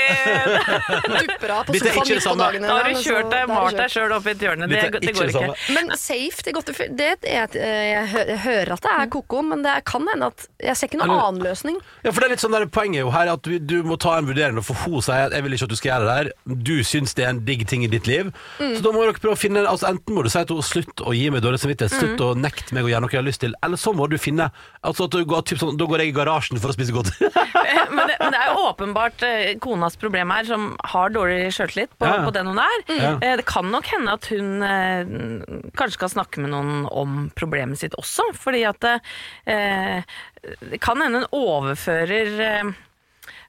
Dupper 1.26 1.52
av 1.54 1.66
på 1.68 1.76
er 1.76 1.82
sofaen 1.82 2.10
midt 2.10 2.26
på 2.26 2.34
dagen 2.40 2.46
dagene. 2.46 2.68
Da 2.70 2.76
har 2.76 2.88
du 2.90 3.02
kjørt 3.02 3.30
da 3.30 3.38
er 3.42 3.46
deg, 3.46 3.54
malt 3.54 3.78
deg 3.80 3.92
sjøl 3.92 4.14
opp 4.16 4.26
i 4.26 4.32
et 4.34 4.44
hjørne. 4.46 4.68
Det, 4.70 4.82
det 5.04 5.14
går 5.16 5.32
ikke. 5.32 5.74
Men 5.76 5.92
safe 6.00 6.46
det, 6.46 6.54
godtefyr 6.56 6.92
det 6.98 7.08
er 7.22 7.42
et, 7.46 7.58
jeg, 7.60 8.06
hø- 8.12 8.26
jeg 8.32 8.40
hører 8.46 8.72
at 8.76 8.86
det 8.86 8.92
er 8.96 9.10
koko, 9.16 9.42
men 9.46 9.64
det 9.66 9.74
kan 9.88 10.04
hende 10.12 10.30
at 10.32 10.46
jeg 10.62 10.76
ser 10.78 10.90
ikke 10.90 11.00
noen 11.02 11.16
annen 11.16 11.42
løsning. 11.44 11.80
Ja, 12.04 12.12
for 12.12 12.20
det 12.22 12.28
er 12.28 12.34
litt 12.36 12.44
sånn 12.44 12.54
der, 12.56 12.66
Poenget 12.76 13.00
er 13.00 13.04
jo 13.06 13.12
her 13.14 13.32
at 13.32 13.42
du, 13.46 13.56
du 13.58 13.76
må 13.86 13.96
ta 14.00 14.16
en 14.20 14.28
vurdering. 14.28 14.60
For 14.66 14.76
hun 14.84 15.00
sier 15.04 15.26
at 15.28 15.32
'jeg 15.36 15.42
vil 15.46 15.56
ikke 15.56 15.66
at 15.68 15.72
du 15.74 15.76
skal 15.80 15.90
gjøre 15.92 16.04
det 16.06 16.14
der'. 16.16 16.62
Du 16.68 16.74
syns 16.84 17.14
det 17.16 17.24
er 17.24 17.30
en 17.32 17.40
digg 17.44 17.66
ting 17.68 17.84
i 17.84 17.90
ditt 17.92 18.06
liv. 18.06 18.32
Så 18.58 18.80
da 18.84 18.92
må 18.92 19.02
dere 19.04 19.16
prøve 19.18 19.36
å 19.36 19.40
finne 19.40 19.64
altså 19.66 19.88
Enten 19.90 20.14
må 20.14 20.22
du 20.22 20.28
si 20.30 20.42
til 20.44 20.56
henne 20.56 20.66
'slutt 20.66 21.00
å 21.06 21.14
gi 21.16 21.30
meg 21.30 21.42
dårlig 21.42 21.60
samvittighet', 21.62 21.96
slutt 22.00 22.20
å 22.20 22.34
nekte 22.36 22.74
meg 22.74 22.84
å 22.84 22.88
gjøre 22.90 23.00
noe 23.06 23.10
jeg 23.10 23.20
har 23.22 23.28
lyst 23.30 23.40
til, 23.40 23.54
eller 23.62 23.76
så 23.76 23.94
må 23.96 24.08
du 24.10 24.18
finne 24.18 24.50
altså 24.84 25.04
at 25.06 25.10
du 25.16 25.24
går, 25.24 25.42
typ 25.46 25.58
sånn, 25.58 25.76
Da 25.76 25.84
går 25.86 25.98
jeg 26.04 26.08
i 26.08 26.16
garasjen 26.18 26.58
for 26.60 26.68
å 26.70 26.76
spise 26.76 26.92
godt. 26.92 27.10
Men 27.96 28.08
det, 28.08 28.16
men 28.20 28.32
det 28.34 28.38
er 28.40 28.48
jo 28.50 28.66
åpenbart 28.70 29.22
eh, 29.22 29.54
konas 29.62 29.96
problem 29.96 30.30
her, 30.34 30.44
som 30.44 30.76
har 30.84 31.08
dårlig 31.14 31.52
sjøltillit 31.54 31.90
på, 31.98 32.04
Ja. 32.06 32.24
på 32.26 32.32
den 32.34 32.46
hun 32.50 32.58
er. 32.58 32.78
Ja. 32.90 33.12
Eh, 33.22 33.36
Det 33.36 33.46
kan 33.46 33.70
nok 33.70 33.86
hende 33.86 34.12
at 34.12 34.26
hun 34.26 34.62
eh, 34.62 35.04
kanskje 35.78 35.92
skal 35.96 36.08
snakke 36.08 36.40
med 36.42 36.50
noen 36.50 36.86
om 36.90 37.30
problemet 37.36 37.78
sitt 37.78 37.94
også, 37.98 38.22
fordi 38.34 38.64
at 38.68 38.82
det 40.70 40.80
kan 40.82 41.00
hende 41.02 41.22
hun 41.24 41.30
overfører 41.44 42.40
eh, 42.48 42.74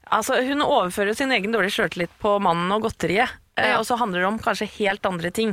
Altså, 0.08 0.38
hun 0.40 0.62
overfører 0.64 1.12
sin 1.12 1.28
egen 1.36 1.52
dårlige 1.52 1.74
sjøltillit 1.74 2.14
på 2.22 2.38
mannen 2.40 2.70
og 2.72 2.86
godteriet. 2.86 3.28
eh, 3.58 3.66
Ja. 3.74 3.78
Og 3.78 3.84
så 3.84 3.98
handler 4.00 4.22
det 4.22 4.26
om 4.30 4.38
kanskje 4.40 4.68
helt 4.78 5.04
andre 5.04 5.30
ting. 5.30 5.50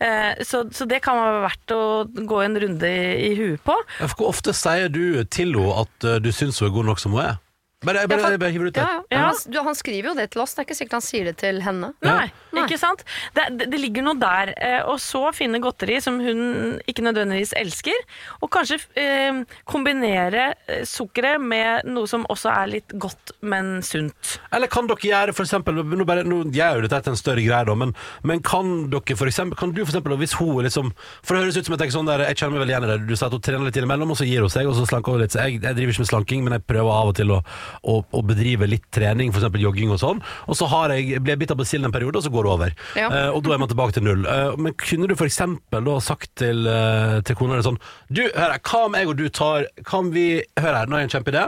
Eh, 0.00 0.34
Så, 0.42 0.64
så 0.74 0.82
det 0.90 0.98
kan 1.04 1.14
være 1.20 1.44
verdt 1.44 1.74
å 1.76 1.82
gå 2.26 2.40
en 2.42 2.58
runde 2.58 2.90
i, 2.90 3.30
i 3.30 3.34
huet 3.38 3.62
på. 3.62 3.76
Hvor 4.16 4.32
ofte 4.32 4.50
sier 4.52 4.88
du 4.90 5.22
til 5.30 5.54
henne 5.54 5.84
at 5.86 6.08
du 6.24 6.30
syns 6.34 6.58
hun 6.58 6.68
er 6.72 6.74
god 6.74 6.84
nok 6.90 6.98
som 7.04 7.12
hun 7.14 7.22
er? 7.22 7.38
Bare, 7.84 8.06
bare, 8.08 8.20
bare, 8.22 8.38
bare 8.40 8.52
hiver 8.54 8.70
det 8.70 8.74
ut 8.74 8.80
Ja, 8.80 9.02
ja. 9.12 9.22
Han, 9.28 9.40
du, 9.52 9.58
han 9.66 9.76
skriver 9.78 10.10
jo 10.10 10.14
det 10.18 10.28
til 10.34 10.42
oss, 10.44 10.54
det 10.56 10.62
er 10.64 10.68
ikke 10.68 10.76
sikkert 10.78 10.96
han 10.98 11.04
sier 11.04 11.28
det 11.30 11.36
til 11.42 11.60
henne. 11.64 11.90
Nei, 12.04 12.26
Nei. 12.54 12.64
ikke 12.64 12.78
sant? 12.80 13.04
Det, 13.36 13.46
det, 13.60 13.68
det 13.72 13.80
ligger 13.82 14.06
noe 14.06 14.18
der. 14.20 14.54
eh, 14.56 14.80
Og 14.90 14.98
så 15.02 15.24
finne 15.36 15.60
godteri 15.62 16.00
som 16.04 16.18
hun 16.22 16.80
ikke 16.90 17.04
nødvendigvis 17.04 17.54
elsker. 17.60 18.04
Og 18.40 18.50
kanskje 18.54 18.78
eh, 19.00 19.42
kombinere 19.68 20.46
eh, 20.70 20.84
sukkeret 20.88 21.42
med 21.42 21.88
noe 21.90 22.08
som 22.10 22.24
også 22.32 22.50
er 22.54 22.70
litt 22.76 22.94
godt, 23.02 23.34
men 23.44 23.78
sunt. 23.84 24.36
Eller 24.54 24.70
kan 24.72 24.88
dere 24.90 25.04
gjøre 25.04 25.34
for 25.36 25.44
eksempel 25.46 25.82
Nå, 25.84 26.04
bare, 26.08 26.22
nå 26.26 26.40
gjør 26.54 26.78
jo 26.80 26.86
dette 26.86 27.00
til 27.06 27.14
en 27.14 27.18
større 27.20 27.42
greie, 27.44 27.66
da, 27.68 27.74
men, 27.78 27.92
men 28.26 28.40
kan 28.44 28.70
dere 28.92 29.16
for 29.18 29.28
eksempel 29.30 29.58
Kan 29.58 29.72
du 29.74 29.80
for 29.82 29.92
eksempel, 29.92 30.14
hvis 30.20 30.34
hun 30.38 30.62
liksom 30.64 30.92
For 31.26 31.34
det 31.36 31.44
høres 31.44 31.58
ut 31.58 31.68
som 31.68 31.76
jeg 31.76 31.92
sånn 31.94 32.08
der 32.08 32.22
Jeg 32.28 32.38
kjenner 32.40 32.56
meg 32.56 32.62
veldig 32.64 32.74
igjen 32.74 32.86
i 32.86 32.90
det. 32.92 32.98
Du 33.10 33.16
sa 33.18 33.28
at 33.28 33.34
hun 33.36 33.42
trener 33.44 33.66
litt 33.68 33.78
innimellom, 33.80 34.12
og 34.14 34.18
så 34.20 34.26
gir 34.28 34.44
hun 34.44 34.52
seg, 34.52 34.68
og 34.70 34.76
så 34.78 34.86
slanker 34.88 35.14
hun 35.16 35.22
litt. 35.24 35.34
Så 35.34 35.42
jeg, 35.44 35.58
jeg 35.62 35.76
driver 35.76 35.94
ikke 35.94 36.04
med 36.04 36.10
slanking, 36.10 36.44
men 36.46 36.56
jeg 36.56 36.64
prøver 36.70 36.94
av 36.94 37.10
og 37.12 37.16
til 37.18 37.32
å, 37.34 37.40
å, 37.82 38.00
å 38.04 38.22
bedrive 38.26 38.68
litt 38.70 38.86
trening, 38.94 39.32
f.eks. 39.34 39.60
jogging 39.60 39.92
og 39.94 40.00
sånn. 40.02 40.22
Og 40.48 40.58
så 40.58 40.68
har 40.70 40.94
jeg, 40.94 41.20
blir 41.20 41.34
jeg 41.34 41.44
bitt 41.44 41.54
av 41.54 41.60
basillen 41.60 41.90
en 41.90 41.94
periode, 41.94 42.20
og 42.20 42.26
så 42.26 42.32
går 42.32 42.46
det 42.46 42.54
over. 42.54 42.76
Ja. 42.98 43.08
Eh, 43.10 43.30
og 43.34 43.42
da 43.44 43.54
er 43.54 43.62
man 43.62 43.72
tilbake 43.72 43.96
til 43.96 44.06
null. 44.06 44.26
Eh, 44.30 44.54
men 44.60 44.76
kunne 44.80 45.10
du 45.10 45.16
eksempel 45.24 45.86
da 45.86 45.94
sagt 46.02 46.30
til, 46.40 46.66
uh, 46.68 47.20
til 47.26 47.36
kona 47.38 47.58
di 47.58 47.64
sånn 47.64 47.78
Du, 48.12 48.22
hør 48.22 48.52
her, 48.52 48.60
hva 48.60 48.82
om 48.88 48.96
jeg 48.96 49.08
og 49.08 49.16
du 49.18 49.24
tar 49.32 49.66
Kan 49.86 50.10
vi 50.14 50.42
Hør 50.60 50.76
her, 50.76 50.88
nå 50.88 50.96
har 50.96 51.04
jeg 51.04 51.10
en 51.10 51.14
kjempeidé. 51.14 51.44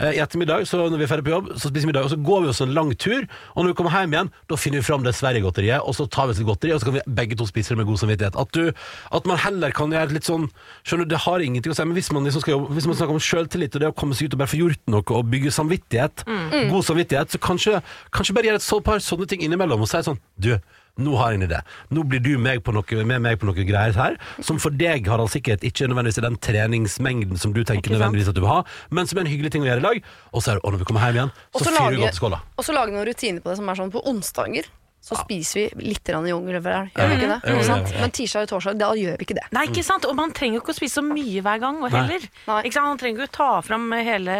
Eh, 0.00 0.16
I 0.16 0.20
ettermiddag, 0.24 0.64
så 0.68 0.80
når 0.80 0.96
vi 0.96 1.04
er 1.04 1.10
ferdig 1.10 1.26
på 1.26 1.34
jobb, 1.34 1.48
så 1.54 1.68
spiser 1.68 1.84
vi 1.84 1.90
middag, 1.92 2.06
og 2.06 2.12
så 2.14 2.18
går 2.24 2.44
vi 2.44 2.50
oss 2.52 2.62
en 2.64 2.72
lang 2.76 2.92
tur. 2.96 3.26
Og 3.52 3.62
når 3.62 3.72
vi 3.72 3.76
kommer 3.76 3.92
hjem 3.92 4.14
igjen, 4.16 4.30
da 4.48 4.58
finner 4.60 4.80
vi 4.80 4.86
fram 4.86 5.04
det 5.04 5.12
Sverige-godteriet, 5.18 5.84
og 5.84 5.96
så 5.96 6.06
tar 6.08 6.28
vi 6.28 6.34
oss 6.34 6.40
litt 6.40 6.48
godteri, 6.48 6.72
og 6.72 6.80
så 6.80 6.88
kan 6.88 6.96
vi 6.96 7.04
begge 7.20 7.36
to 7.36 7.46
spise 7.48 7.74
det 7.74 7.80
med 7.82 7.88
god 7.90 8.00
samvittighet. 8.00 8.38
At, 8.40 8.56
du, 8.56 8.72
at 9.18 9.28
man 9.28 9.40
heller 9.44 9.74
kan 9.76 9.92
gjøre 9.92 10.16
litt 10.16 10.28
sånn 10.28 10.48
Skjønner 10.86 11.04
du, 11.04 11.12
det 11.12 11.20
har 11.26 11.42
ingenting 11.44 11.74
å 11.74 11.76
si, 11.76 11.84
men 11.84 11.96
hvis 11.98 12.08
man, 12.14 12.24
liksom 12.24 12.42
skal 12.42 12.54
jobbe, 12.56 12.72
hvis 12.76 12.86
man 12.88 12.96
snakker 12.96 13.16
om 13.18 13.22
sjøltillit 13.22 13.76
og 13.76 13.82
det 13.82 13.90
å 13.90 13.96
komme 13.96 14.16
seg 14.16 14.30
ut 14.30 14.36
og 14.36 14.40
bare 14.40 14.50
få 14.50 14.60
gjort 14.62 14.82
noe 14.90 15.16
og 15.18 15.28
bygge 15.30 15.52
samvittighet, 15.52 16.24
god 16.72 16.86
samvittighet, 16.88 17.34
så 17.34 17.40
kanskje, 17.42 17.80
kanskje 18.16 18.36
bare 18.36 18.50
gjøre 18.50 18.60
et 18.62 18.64
så 18.64 18.80
par 18.84 19.02
sånne 19.04 19.28
ting 19.28 19.44
innimellom 19.44 19.84
og 19.84 19.90
si 19.90 20.00
sånn 20.06 20.18
Du, 20.40 20.54
nå 21.00 21.16
har 21.16 21.32
jeg 21.32 21.40
en 21.40 21.46
idé. 21.48 21.62
Nå 21.94 22.04
blir 22.10 22.20
du 22.24 22.34
meg 22.42 22.62
på 22.66 22.74
noe, 22.76 23.04
med 23.08 23.24
meg 23.24 23.40
på 23.40 23.48
noe 23.48 23.56
greier 23.64 23.96
her, 23.96 24.18
som 24.44 24.60
for 24.60 24.74
deg 24.74 25.08
har 25.08 25.22
sikkert 25.30 25.64
ikke 25.64 25.88
nødvendigvis 25.88 26.20
er 26.20 26.28
den 26.28 26.40
treningsmengden 26.42 27.40
som 27.40 27.54
du 27.56 27.62
tenker 27.64 27.94
nødvendigvis 27.94 28.28
at 28.28 28.36
du 28.36 28.42
vil 28.44 28.52
ha, 28.52 28.60
men 28.90 29.08
som 29.08 29.18
er 29.18 29.24
en 29.24 29.32
hyggelig 29.32 29.54
ting 29.54 29.64
å 29.64 29.70
gjøre 29.70 29.80
i 29.80 29.86
lag. 29.88 30.02
Og 30.34 30.44
så 30.44 30.52
er 30.52 30.60
det, 30.60 30.64
og 30.66 30.74
når 30.74 30.82
vi 30.82 30.90
kommer 30.90 31.06
hjem 31.06 31.20
igjen, 31.20 31.34
så 31.56 31.64
fyrer 31.64 31.96
vi 31.96 32.02
godt 32.04 32.10
godt 32.10 32.20
skåla. 32.20 32.42
Og 32.58 32.66
så 32.66 32.76
lager 32.76 32.92
vi 32.92 32.98
noen 32.98 33.08
rutiner 33.08 33.42
på 33.42 33.50
det 33.50 33.58
som 33.60 33.70
er 33.70 33.80
sånn 33.80 33.94
på 33.94 34.04
onsdager. 34.10 34.70
Så 35.00 35.16
spiser 35.16 35.70
vi 35.78 35.94
litt 35.94 36.04
jungellever. 36.04 36.90
Gjør 36.92 37.08
vi 37.08 37.14
ikke 37.16 37.28
det? 37.30 37.38
Ikke 37.48 37.64
sant? 37.64 37.92
Men 37.96 38.10
tirsdag 38.12 38.44
og 38.44 38.50
torsdag, 38.50 38.76
da 38.82 38.90
gjør 38.98 39.14
vi 39.16 39.24
ikke 39.24 39.36
det. 39.38 39.46
Nei, 39.56 39.62
ikke 39.70 39.84
sant? 39.86 40.04
Og 40.04 40.12
man 40.18 40.34
trenger 40.36 40.58
jo 40.58 40.60
ikke 40.60 40.74
å 40.74 40.76
spise 40.76 41.00
så 41.00 41.04
mye 41.06 41.40
hver 41.46 41.62
gang 41.62 41.78
og 41.80 41.88
heller. 41.94 42.26
Nei. 42.50 42.58
Ikke 42.68 42.76
sant? 42.76 42.90
Man 42.92 43.00
trenger 43.00 43.24
jo 43.24 43.30
ta 43.32 43.48
fram 43.64 43.86
hele 43.96 44.36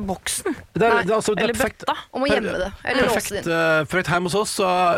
boksen. 0.00 0.56
Det 0.74 0.86
er, 0.86 1.02
det 1.02 1.10
er, 1.10 1.16
altså, 1.16 1.34
det 1.34 1.44
er 1.44 1.48
Eller 1.48 1.58
perfekt, 1.58 1.84
bøtta. 1.84 1.96
Om 2.14 2.26
å 2.26 2.30
gjemme 2.30 2.54
det. 2.60 2.70
Eller 2.84 3.08
låse 3.10 3.34
det 3.34 3.42
inn. 3.42 3.50
eh, 3.56 3.80
perfekt 3.90 4.10
hjemme 4.12 4.30
hos 4.30 4.36
oss. 4.38 4.54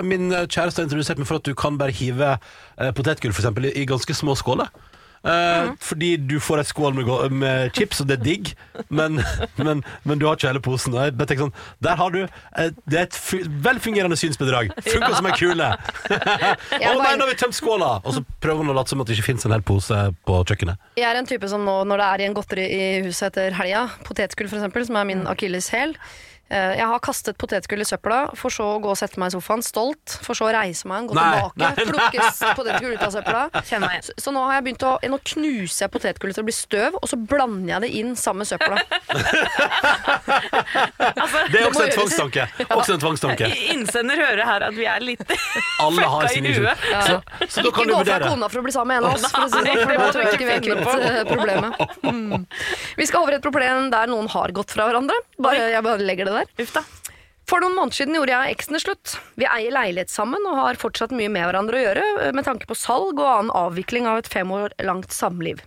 Min 0.07 0.30
eh, 0.32 0.47
kjæreste 0.47 0.82
har 0.82 0.89
introdusert 0.89 1.20
meg 1.20 1.28
for 1.28 1.41
at 1.41 1.49
du 1.49 1.55
kan 1.59 1.78
bare 1.80 1.95
hive 1.97 2.34
uh, 2.37 2.91
potetgull 2.97 3.34
for 3.34 3.45
eksempel, 3.45 3.68
i, 3.70 3.74
i 3.82 3.89
ganske 3.89 4.16
små 4.16 4.37
skåler. 4.39 4.70
Eh, 5.24 5.70
Fordi 5.82 6.16
du 6.28 6.36
får 6.40 6.60
et 6.60 6.68
skål 6.68 6.94
med, 6.94 7.06
gå- 7.08 7.30
med 7.32 7.72
chips, 7.74 8.00
og 8.00 8.06
det 8.10 8.18
er 8.20 8.24
digg, 8.24 8.52
men, 8.90 9.20
men, 9.56 9.80
men 10.04 10.18
du 10.20 10.26
har 10.28 10.36
ikke 10.36 10.50
hele 10.52 10.60
posen. 10.62 10.94
Og 10.94 11.02
jeg 11.08 11.16
bare 11.18 11.30
tenker 11.32 11.46
sånn, 11.48 11.56
der 11.82 11.96
har 11.98 12.10
du 12.14 12.20
eh, 12.24 12.70
Det 12.86 12.98
er 13.00 13.08
et 13.08 13.16
fu 13.18 13.40
velfungerende 13.64 14.18
synsbedrag. 14.20 14.70
Funker 14.86 15.16
som 15.18 15.26
ei 15.30 15.34
kule. 15.38 15.70
Å 15.72 16.78
Jeg, 16.78 16.92
nei, 17.00 17.14
nå 17.16 17.24
har 17.26 17.32
vi 17.32 17.38
tømt 17.40 17.56
skåla! 17.56 17.90
Og 18.06 18.18
så 18.18 18.22
prøver 18.44 18.62
hun 18.62 18.70
å 18.74 18.76
late 18.78 18.92
som 18.92 19.00
at 19.02 19.08
det 19.10 19.16
ikke 19.18 19.30
fins 19.32 19.46
en 19.48 19.54
hel 19.56 19.64
pose 19.66 19.98
på 20.28 20.38
kjøkkenet. 20.46 20.78
jeg 21.00 21.08
er 21.08 21.18
en 21.22 21.26
type 21.28 21.48
som 21.50 21.64
nå, 21.66 21.78
når 21.88 22.02
det 22.02 22.06
er 22.12 22.24
igjen 22.26 22.36
godteri 22.36 22.66
i 22.76 22.86
huset 23.08 23.30
etter 23.32 23.56
helga, 23.58 23.86
potetgull 24.06 24.46
eksempel, 24.52 24.86
som 24.86 24.96
er 25.00 25.04
Mm. 25.06 25.10
min 25.12 25.26
akilleshæl 25.30 25.92
eh, 25.94 26.00
Jeg 26.47 26.86
har 26.86 27.01
kastet 27.03 27.38
potetgull 27.40 27.82
i 27.82 27.86
søpla, 27.88 28.20
for 28.38 28.55
så 28.55 28.68
å 28.76 28.78
gå 28.82 28.92
og 28.92 28.99
sette 28.99 29.18
meg 29.18 29.32
i 29.32 29.34
sofaen, 29.34 29.64
stolt. 29.66 30.18
For 30.22 30.38
så 30.38 30.47
å 30.47 30.53
reise 30.55 30.86
meg, 30.86 31.09
gå 31.11 31.16
Nei, 31.16 31.40
tilbake, 31.57 31.90
plukke 31.90 32.53
potetgull 32.59 32.94
ut 32.94 33.03
av 33.03 33.14
søpla. 33.16 33.42
Så, 33.66 34.12
så 34.20 34.32
nå 34.32 34.42
har 34.47 34.59
jeg 34.59 34.64
begynt 34.66 34.84
å 34.86 34.92
Nå 35.11 35.18
knuser 35.26 35.86
jeg 35.86 35.92
potetgullet 35.92 36.36
til 36.36 36.44
å 36.44 36.47
bli 36.47 36.55
støv, 36.55 36.97
og 37.01 37.09
så 37.11 37.16
blander 37.18 37.72
jeg 37.74 37.82
det 37.84 37.90
inn 37.99 38.12
sammen 38.18 38.44
med 38.44 38.51
søpla. 38.51 38.76
Altså, 41.16 41.38
Det 41.53 41.61
er 41.61 41.66
også 41.70 41.84
en 41.84 41.92
tvangstanke. 41.94 42.47
Også 42.66 42.97
en 42.97 43.03
tvangstanke. 43.03 43.51
Innsender 43.72 44.20
hører 44.20 44.42
her 44.49 44.64
at 44.68 44.76
vi 44.76 44.86
er 44.90 45.05
litt 45.05 45.22
Alle 45.82 46.07
har 46.11 46.28
i 46.28 46.32
sine 46.34 46.53
huet. 46.57 46.86
Ja. 46.90 47.03
Så, 47.07 47.18
så 47.49 47.64
da 47.64 47.70
Ikke 47.70 47.76
kan 47.78 47.90
du 47.90 47.94
gå 47.94 48.03
fra 48.09 48.18
kona 48.24 48.51
for 48.53 48.62
å 48.62 48.66
bli 48.66 48.74
sammen 48.74 48.92
med 48.92 49.03
en 49.03 49.09
av 49.11 49.16
oss, 49.16 49.26
for 49.32 49.47
å 49.47 49.51
si 49.51 49.62
det 49.66 49.74
sånn, 49.74 49.82
for 49.82 49.92
da 49.92 50.07
det 50.07 50.12
tror 50.16 50.24
jeg 50.24 50.38
ikke 50.38 50.49
vi 50.49 50.55
har 50.55 50.64
kvitt 50.66 51.07
eh, 51.11 51.20
problemet. 51.30 51.70
Mm. 52.07 52.47
Vi 53.01 53.09
skal 53.09 53.26
over 53.26 53.38
et 53.38 53.44
problem 53.44 53.90
der 53.94 54.11
noen 54.12 54.30
har 54.32 54.55
gått 54.57 54.74
fra 54.76 54.88
hverandre. 54.90 55.18
Bare, 55.42 55.68
jeg 55.74 55.86
bare 55.86 56.09
legger 56.11 56.30
det 56.30 56.36
der. 56.41 56.53
Uff 56.62 56.74
da. 56.76 56.84
For 57.47 57.62
noen 57.62 57.76
måneder 57.78 58.01
siden 58.01 58.16
gjorde 58.18 58.34
jeg 58.34 58.43
og 58.43 58.57
eksen 58.57 58.74
det 58.74 58.82
slutt. 58.82 59.14
Vi 59.39 59.47
eier 59.47 59.74
leilighet 59.74 60.11
sammen 60.11 60.43
og 60.51 60.59
har 60.59 60.80
fortsatt 60.82 61.14
mye 61.14 61.30
med 61.30 61.47
hverandre 61.47 61.78
å 61.78 61.84
gjøre, 61.84 62.07
eh, 62.24 62.34
med 62.34 62.47
tanke 62.49 62.66
på 62.66 62.74
salg 62.78 63.14
og 63.20 63.26
annen 63.30 63.55
avvikling 63.55 64.09
av 64.11 64.18
et 64.18 64.30
fem 64.30 64.51
år 64.51 64.74
langt 64.82 65.14
samliv. 65.14 65.62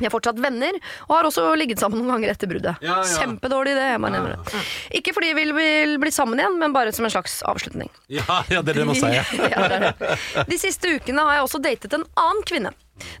Vi 0.00 0.08
er 0.08 0.10
fortsatt 0.10 0.38
venner, 0.40 0.74
og 1.06 1.12
har 1.14 1.26
også 1.28 1.44
ligget 1.54 1.78
sammen 1.82 2.00
noen 2.00 2.16
ganger 2.16 2.32
etter 2.32 2.48
bruddet. 2.50 2.80
Ja, 2.82 3.02
ja. 3.04 3.18
Kjempedårlig 3.20 3.74
idé. 3.76 3.84
jeg 3.92 4.00
bare 4.02 4.14
nevner 4.16 4.32
det. 4.34 4.62
Ikke 4.98 5.12
fordi 5.14 5.34
vi 5.36 5.44
vil, 5.52 5.98
bli 6.00 6.10
sammen 6.14 6.40
igjen, 6.40 6.56
men 6.58 6.72
bare 6.74 6.94
som 6.96 7.06
en 7.06 7.12
slags 7.12 7.42
avslutning. 7.46 7.92
Ja, 8.08 8.40
ja, 8.50 8.64
det 8.64 8.72
er 8.72 8.80
det 8.80 8.88
man 8.88 8.98
sier. 8.98 9.28
ja, 9.52 9.68
det 9.68 9.92
det. 10.00 10.16
De 10.48 10.58
siste 10.58 10.96
ukene 10.96 11.28
har 11.28 11.38
jeg 11.38 11.46
også 11.46 11.60
datet 11.62 11.94
en 11.98 12.08
annen 12.18 12.42
kvinne. 12.48 12.72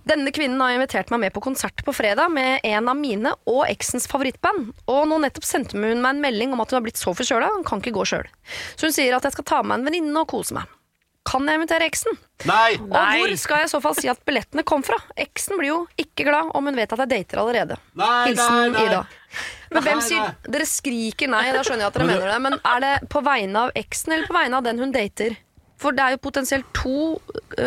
Denne 0.08 0.32
kvinnen 0.34 0.60
har 0.62 0.74
invitert 0.76 1.12
meg 1.14 1.24
med 1.26 1.34
på 1.34 1.42
konsert 1.44 1.84
på 1.86 1.94
fredag 1.96 2.32
med 2.34 2.60
en 2.66 2.90
av 2.90 2.98
mine 2.98 3.34
og 3.48 3.64
eksens 3.68 4.08
favorittband. 4.10 4.72
Og 4.90 5.08
nå 5.10 5.20
nettopp 5.22 5.46
sendte 5.48 5.78
hun 5.78 6.02
meg 6.02 6.14
en 6.16 6.22
melding 6.24 6.54
om 6.54 6.62
at 6.64 6.72
hun 6.72 6.80
har 6.80 6.86
blitt 6.86 7.00
så 7.00 7.14
forkjøla, 7.16 7.52
hun 7.56 7.66
kan 7.66 7.82
ikke 7.82 7.94
gå 7.96 8.06
sjøl. 8.12 8.30
Så 8.76 8.88
hun 8.88 8.94
sier 8.94 9.16
at 9.16 9.26
jeg 9.28 9.36
skal 9.38 9.50
ta 9.54 9.60
med 9.66 9.80
en 9.80 9.90
venninne 9.90 10.24
og 10.24 10.30
kose 10.32 10.56
meg. 10.58 10.70
Kan 11.22 11.46
jeg 11.46 11.60
invitere 11.60 11.86
eksen? 11.86 12.16
Nei! 12.50 12.74
Og 12.82 12.96
hvor 12.96 13.32
skal 13.38 13.62
jeg 13.62 13.68
i 13.68 13.70
så 13.70 13.78
fall 13.84 13.94
si 13.94 14.08
at 14.10 14.18
billettene 14.26 14.64
kom 14.66 14.82
fra? 14.82 14.98
Eksen 15.22 15.54
blir 15.60 15.68
jo 15.70 15.76
ikke 16.00 16.26
glad 16.26 16.50
om 16.58 16.66
hun 16.66 16.78
vet 16.78 16.90
at 16.90 17.04
jeg 17.04 17.12
dater 17.12 17.42
allerede. 17.44 17.76
Nei, 17.98 18.32
Hilsen 18.32 18.58
nei, 18.58 18.72
nei. 18.74 18.82
Ida. 18.88 19.04
Men 19.72 19.86
hvem 19.86 20.02
sier. 20.04 20.34
Dere 20.50 20.66
skriker 20.68 21.30
nei, 21.30 21.44
da 21.54 21.62
skjønner 21.62 21.86
jeg 21.86 21.92
at 21.92 22.00
dere 22.00 22.08
Men 22.08 22.18
mener 22.18 22.32
det. 22.32 22.40
Men 22.48 22.58
er 22.74 22.82
det 22.84 22.92
på 23.14 23.22
vegne 23.24 23.66
av 23.68 23.78
eksen 23.78 24.16
eller 24.16 24.28
på 24.28 24.36
vegne 24.36 24.58
av 24.58 24.66
den 24.66 24.82
hun 24.82 24.94
dater? 24.94 25.38
For 25.82 25.94
det 25.96 26.04
er 26.04 26.14
jo 26.14 26.22
potensielt 26.22 26.68
to 26.76 27.18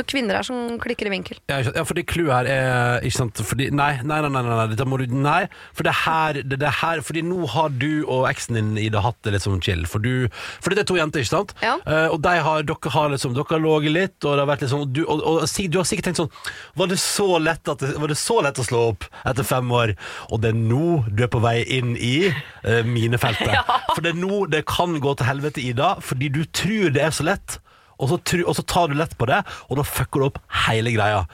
kvinner 0.10 0.40
her 0.40 0.48
som 0.48 0.78
klikker 0.82 1.10
i 1.10 1.14
vinkel. 1.14 1.40
Ja, 1.52 1.60
ja, 1.66 1.84
fordi 1.88 2.06
clouet 2.08 2.32
her 2.34 2.50
er 2.50 3.06
ikke 3.06 3.18
sant 3.20 3.42
fordi, 3.46 3.68
nei, 3.76 3.92
nei, 4.08 4.20
nei, 4.24 4.32
nei, 4.32 4.44
nei, 4.48 4.68
dette 4.72 4.88
må 4.88 5.00
du 5.02 5.06
Nei, 5.16 5.46
for 5.76 5.88
det 5.88 5.94
her, 6.02 6.40
det, 6.44 6.58
det 6.60 6.72
her 6.82 7.00
Fordi 7.06 7.22
nå 7.26 7.46
har 7.54 7.70
du 7.72 8.04
og 8.12 8.26
eksen 8.30 8.58
din 8.58 8.72
Ida 8.82 9.02
hatt 9.06 9.18
det 9.26 9.36
litt 9.36 9.46
sånn 9.46 9.62
chill. 9.64 9.86
For 9.90 10.04
du 10.04 10.28
Fordi 10.64 10.78
det 10.78 10.84
er 10.84 10.90
to 10.90 10.98
jenter, 10.98 11.24
ikke 11.24 11.32
sant? 11.32 11.54
Ja. 11.64 11.76
Uh, 11.86 12.10
og 12.14 12.20
de 12.26 12.34
har, 12.48 12.66
dere 12.68 12.94
har 12.96 13.12
liksom 13.14 13.36
Dere 13.38 13.48
har 13.52 13.64
ligget 13.64 13.96
litt, 13.96 14.18
og 14.24 14.36
det 14.36 14.44
har 14.44 14.50
vært 14.50 14.66
litt 14.66 14.74
sånn 14.74 14.86
du, 14.96 15.04
og, 15.06 15.24
og, 15.24 15.46
du 15.46 15.80
har 15.80 15.88
sikkert 15.88 16.10
tenkt 16.10 16.22
sånn 16.24 16.32
Var 16.80 16.92
det 16.92 17.00
så 17.02 17.30
lett 17.42 17.72
at 17.72 17.84
det, 17.84 17.94
Var 18.02 18.12
det 18.12 18.20
så 18.20 18.40
lett 18.46 18.62
å 18.62 18.68
slå 18.68 18.84
opp 18.94 19.08
etter 19.24 19.48
fem 19.48 19.72
år? 19.76 19.96
Og 20.32 20.42
det 20.44 20.54
er 20.54 20.60
nå 20.60 21.04
du 21.10 21.26
er 21.26 21.32
på 21.32 21.44
vei 21.44 21.60
inn 21.78 21.96
i 21.96 22.16
uh, 22.32 22.82
minefeltet. 22.88 23.56
For 23.94 24.04
det 24.04 24.14
er 24.14 24.20
nå 24.20 24.46
det 24.52 24.66
kan 24.70 24.98
gå 25.02 25.16
til 25.18 25.30
helvete, 25.30 25.64
Ida, 25.64 25.96
fordi 26.04 26.30
du 26.34 26.44
tror 26.56 26.92
det 26.96 27.04
er 27.06 27.14
så 27.16 27.26
lett. 27.28 27.60
Og 28.00 28.12
så, 28.12 28.20
tru, 28.22 28.44
og 28.46 28.56
så 28.58 28.66
tar 28.68 28.92
du 28.92 28.98
lett 29.00 29.16
på 29.20 29.28
det, 29.30 29.42
og 29.70 29.80
da 29.80 29.88
fucker 29.88 30.22
du 30.22 30.30
opp 30.30 30.42
hele 30.66 30.94
greia. 30.96 31.26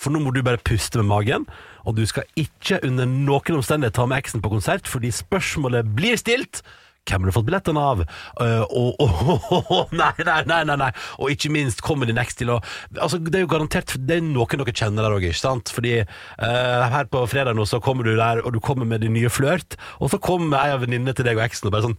For 0.00 0.12
nå 0.12 0.22
må 0.24 0.32
du 0.32 0.42
bare 0.44 0.60
puste 0.64 1.00
med 1.00 1.10
magen, 1.10 1.48
og 1.84 1.96
du 1.96 2.04
skal 2.08 2.28
ikke 2.40 2.80
under 2.86 3.08
noen 3.08 3.58
omstendighet 3.60 3.96
ta 3.96 4.06
med 4.08 4.20
eksen 4.20 4.44
på 4.44 4.52
konsert, 4.52 4.88
fordi 4.88 5.12
spørsmålet 5.12 5.90
blir 5.96 6.16
stilt. 6.20 6.62
Hvem 7.08 7.24
har 7.24 7.30
du 7.30 7.34
fått 7.34 7.46
billettene 7.48 7.82
av? 7.82 8.02
Uh, 8.38 8.64
og, 8.80 9.00
og, 9.00 9.94
nei, 9.96 10.12
nei, 10.20 10.40
nei, 10.46 10.60
nei, 10.68 10.76
nei. 10.78 10.90
Og 11.18 11.32
ikke 11.32 11.52
minst 11.52 11.80
kommer 11.84 12.08
din 12.08 12.20
eks 12.20 12.36
til 12.38 12.52
å 12.54 12.58
altså, 13.00 13.18
Det 13.18 13.38
er 13.38 13.46
jo 13.46 13.50
garantert 13.50 13.96
Det 13.96 14.18
er 14.18 14.26
noen 14.26 14.60
dere 14.60 14.74
kjenner 14.76 15.06
der 15.06 15.16
òg, 15.16 15.26
ikke 15.30 15.40
sant? 15.40 15.72
Fordi 15.74 15.96
uh, 16.04 16.84
her 16.92 17.08
på 17.10 17.24
fredag 17.32 17.56
nå 17.56 17.66
så 17.68 17.80
kommer 17.82 18.06
du 18.06 18.12
der, 18.14 18.44
og 18.44 18.54
du 18.54 18.60
kommer 18.62 18.88
med 18.88 19.02
din 19.04 19.16
nye 19.16 19.32
flørt, 19.32 19.78
og 19.98 20.12
så 20.12 20.20
kommer 20.22 20.60
ei 20.60 20.76
av 20.76 20.84
venninnene 20.84 21.16
til 21.16 21.26
deg 21.26 21.40
og 21.40 21.46
eksen 21.48 21.70
og 21.70 21.76
bare 21.76 21.88
sånn 21.88 21.98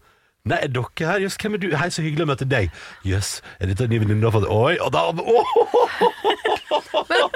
Nei, 0.50 0.58
er 0.66 0.72
dere 0.74 1.06
her? 1.06 1.20
Jøss, 1.22 1.36
hvem 1.38 1.54
er 1.54 1.60
du? 1.62 1.68
Hei, 1.78 1.88
så 1.94 2.02
hyggelig 2.02 2.26
å 2.26 2.30
møte 2.32 2.48
deg. 2.50 2.72
Jøss, 3.06 3.28
er 3.62 3.70
dette 3.70 3.86
en 3.86 3.92
ny 3.94 4.00
venninne 4.02 4.24
du 4.24 4.26
har 4.26 4.34
fått? 4.34 4.48
Oi, 4.50 4.74
og 4.82 4.89
da 4.96 5.04
ja, 7.12 7.28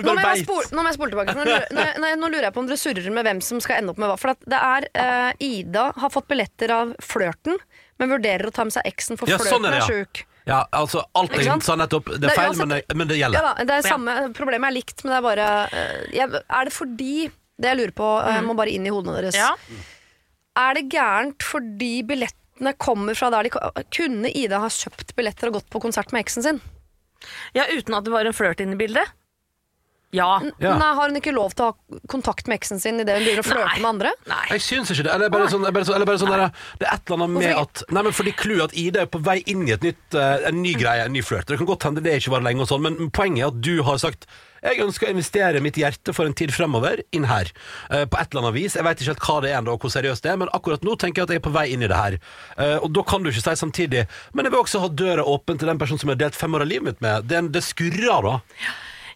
Nå 0.00 0.14
må, 0.14 0.22
jeg 0.24 0.42
spole, 0.44 0.66
nå 0.74 0.82
må 0.82 0.88
jeg 0.90 0.96
spole 0.96 1.12
tilbake. 1.12 1.34
for 1.34 1.38
Nå, 1.38 1.44
lurer- 1.46 1.70
nå, 1.76 1.84
nå, 2.02 2.10
nå 2.20 2.30
lurer 2.32 2.46
jeg 2.48 2.54
på 2.56 2.62
om 2.64 2.68
dere 2.70 2.80
surrer 2.80 3.06
med 3.14 3.26
hvem 3.28 3.40
som 3.44 3.60
skal 3.62 3.78
ende 3.80 3.94
opp 3.94 4.00
med 4.02 4.10
hva. 4.10 4.16
For 4.20 4.32
at 4.34 4.42
det 4.50 4.58
er 4.58 4.86
uh, 4.90 5.30
Ida 5.46 5.84
har 6.02 6.10
fått 6.14 6.26
billetter 6.30 6.72
av 6.74 6.94
flørten, 7.04 7.60
men 8.00 8.12
vurderer 8.14 8.50
å 8.50 8.54
ta 8.54 8.66
med 8.66 8.74
seg 8.74 8.90
eksen, 8.90 9.20
for 9.20 9.30
Ja, 9.30 9.38
flørten 9.38 9.54
sånn 9.60 9.68
er 9.70 9.76
det, 9.78 9.82
er 9.84 10.02
sjuk. 10.02 10.24
Ja, 10.50 10.60
altså, 10.74 11.04
alt 11.20 11.36
sant? 11.46 11.62
sa 11.66 11.76
nettopp, 11.78 12.10
det 12.16 12.20
Det 12.24 12.30
er 12.30 12.34
er 12.34 12.38
feil, 12.40 12.50
uansett- 12.50 12.66
men 12.66 12.74
det, 12.74 12.96
men 13.02 13.06
det 13.12 13.20
Ja 13.20 13.28
da, 13.36 13.54
det 13.60 13.74
er 13.76 13.86
samme, 13.86 14.16
Problemet 14.34 14.66
er 14.72 14.76
likt, 14.80 15.04
men 15.04 15.12
det 15.14 15.18
er 15.20 15.26
bare 15.28 15.48
uh, 15.70 15.96
jeg, 16.16 16.42
Er 16.42 16.62
det 16.70 16.74
fordi 16.74 17.14
Det 17.60 17.70
jeg 17.70 17.76
lurer 17.84 17.94
på, 18.02 18.08
uh, 18.18 18.30
jeg 18.34 18.46
må 18.48 18.56
bare 18.58 18.72
inn 18.74 18.88
i 18.88 18.94
hodene 18.94 19.20
deres. 19.20 19.36
Ja. 19.38 19.52
Er 20.58 20.74
det 20.74 20.88
gærent 20.90 21.42
fordi 21.46 22.02
billettene 22.06 22.74
kommer 22.78 23.14
fra 23.14 23.30
der 23.30 23.46
de 23.48 23.84
Kunne 23.94 24.30
Ida 24.34 24.58
ha 24.64 24.68
kjøpt 24.68 25.14
billetter 25.16 25.48
og 25.48 25.60
gått 25.60 25.70
på 25.70 25.80
konsert 25.82 26.12
med 26.12 26.24
eksen 26.26 26.46
sin? 26.46 26.60
ja, 27.52 27.66
uten 27.68 27.92
at 27.92 28.04
det 28.06 28.12
var 28.14 28.24
en 28.24 28.32
flørt 28.32 28.60
inne 28.64 28.72
i 28.72 28.80
bildet. 28.80 29.10
Ja. 30.16 30.40
Ja. 30.58 30.72
Nei, 30.80 30.88
Har 30.96 31.10
hun 31.10 31.18
ikke 31.20 31.34
lov 31.36 31.52
til 31.54 31.66
å 31.66 31.70
ha 31.70 31.98
kontakt 32.10 32.48
med 32.50 32.56
eksen 32.58 32.80
sin 32.82 32.98
idet 32.98 33.14
hun 33.18 33.26
begynner 33.26 33.44
å 33.44 33.46
flørte 33.46 33.76
med 33.78 33.88
andre? 33.92 34.12
Nei. 34.26 34.40
Jeg 34.56 34.64
syns 34.64 34.90
ikke 34.90 35.04
det. 35.06 35.12
Eller 35.14 35.30
bare 35.30 35.50
sånn, 35.52 35.66
bare 35.68 35.86
sånn, 35.86 35.98
eller 35.98 36.08
bare 36.08 36.22
sånn 36.22 36.32
der, 36.32 36.46
Det 36.80 36.88
er 36.88 36.94
et 36.96 37.04
eller 37.12 37.20
annet 37.28 37.36
med 37.36 37.60
at 37.60 37.82
Nei, 37.92 38.02
men 38.08 38.16
fordi 38.16 38.32
clouet 38.40 38.64
at 38.70 38.74
Ida 38.82 39.04
er 39.04 39.10
på 39.12 39.20
vei 39.22 39.36
inn 39.52 39.66
i 39.68 39.74
et 39.76 39.84
nytt, 39.86 40.16
eh, 40.18 40.48
en 40.50 40.62
ny 40.64 40.72
greie, 40.80 41.04
en 41.04 41.14
ny 41.14 41.22
flørt. 41.22 41.46
Det 41.46 41.60
kan 41.60 41.68
godt 41.68 41.86
hende 41.86 42.02
det 42.02 42.16
ikke 42.18 42.32
var 42.34 42.42
lenge, 42.48 42.64
og 42.64 42.72
sånn 42.72 42.82
men 42.88 43.12
poenget 43.14 43.44
er 43.44 43.52
at 43.52 43.60
du 43.68 43.82
har 43.86 44.00
sagt 44.02 44.26
jeg 44.60 44.82
ønsker 44.84 45.08
å 45.08 45.14
investere 45.14 45.62
mitt 45.64 45.78
hjerte 45.80 46.14
for 46.16 46.28
en 46.28 46.36
tid 46.36 46.52
fremover 46.54 47.02
inn 47.16 47.26
her. 47.30 47.50
Uh, 47.88 48.04
på 48.04 48.20
et 48.20 48.32
eller 48.32 48.44
annet 48.44 48.58
vis. 48.58 48.76
Jeg 48.76 48.86
vet 48.86 49.00
ikke 49.00 49.14
helt 49.14 49.26
hva 49.28 49.38
det 49.44 49.52
er 49.52 49.58
ennå, 49.60 49.76
og 49.76 49.84
hvor 49.84 49.94
seriøst 49.94 50.26
det 50.26 50.34
er, 50.34 50.40
men 50.42 50.52
akkurat 50.56 50.84
nå 50.86 50.96
tenker 51.00 51.22
jeg 51.22 51.28
at 51.28 51.34
jeg 51.34 51.42
er 51.42 51.46
på 51.46 51.54
vei 51.54 51.66
inn 51.74 51.86
i 51.86 51.90
det 51.90 51.98
her. 51.98 52.18
Uh, 52.58 52.76
og 52.84 52.90
da 52.96 53.04
kan 53.08 53.24
du 53.24 53.30
ikke 53.32 53.42
si 53.44 53.56
samtidig 53.60 54.04
Men 54.34 54.46
jeg 54.46 54.52
vil 54.52 54.62
også 54.62 54.80
ha 54.82 54.88
døra 54.92 55.24
åpen 55.26 55.58
til 55.58 55.70
den 55.70 55.80
personen 55.80 56.00
som 56.02 56.10
jeg 56.10 56.18
har 56.18 56.24
delt 56.26 56.38
fem 56.38 56.54
år 56.56 56.64
av 56.64 56.70
livet 56.70 56.88
mitt 56.90 57.04
med. 57.04 57.28
Det, 57.30 57.42
det 57.54 57.64
skurrer 57.64 58.26
da. 58.26 58.36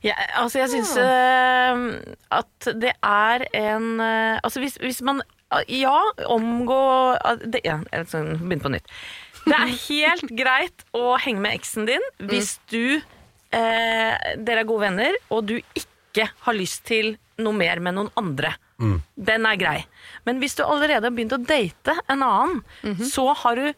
Ja, 0.05 0.17
altså 0.37 0.61
jeg 0.61 0.73
syns 0.75 0.93
at 1.01 2.67
det 2.77 2.91
er 2.93 3.45
en 3.57 3.87
eh, 4.05 4.41
Altså 4.45 4.61
hvis, 4.61 4.77
hvis 4.83 5.01
man 5.01 5.23
Ja, 5.73 5.97
omgå 6.29 6.77
det, 7.47 7.63
ja, 7.65 7.79
jeg 7.89 8.11
skal 8.11 8.35
på 8.37 8.73
nytt. 8.75 8.91
Det 9.45 9.57
er 9.57 9.73
helt 9.87 10.35
greit 10.41 10.85
å 10.97 11.17
henge 11.21 11.45
med 11.45 11.57
eksen 11.57 11.89
din 11.89 12.05
hvis 12.21 12.59
du 12.73 13.01
eh, 13.55 14.35
Dere 14.45 14.65
er 14.65 14.69
gode 14.69 14.89
venner, 14.89 15.17
og 15.35 15.47
du 15.51 15.57
ikke 15.79 16.29
har 16.47 16.59
lyst 16.59 16.85
til 16.91 17.15
noe 17.43 17.57
mer 17.57 17.81
med 17.83 17.97
noen 17.97 18.11
andre. 18.21 18.55
Den 19.17 19.47
er 19.49 19.57
grei. 19.57 19.79
Men 20.27 20.43
hvis 20.43 20.57
du 20.59 20.65
allerede 20.67 21.07
har 21.09 21.15
begynt 21.15 21.33
å 21.37 21.41
date 21.41 21.95
en 22.11 22.23
annen, 22.27 22.61
så 23.07 23.31
har 23.45 23.59
du 23.59 23.73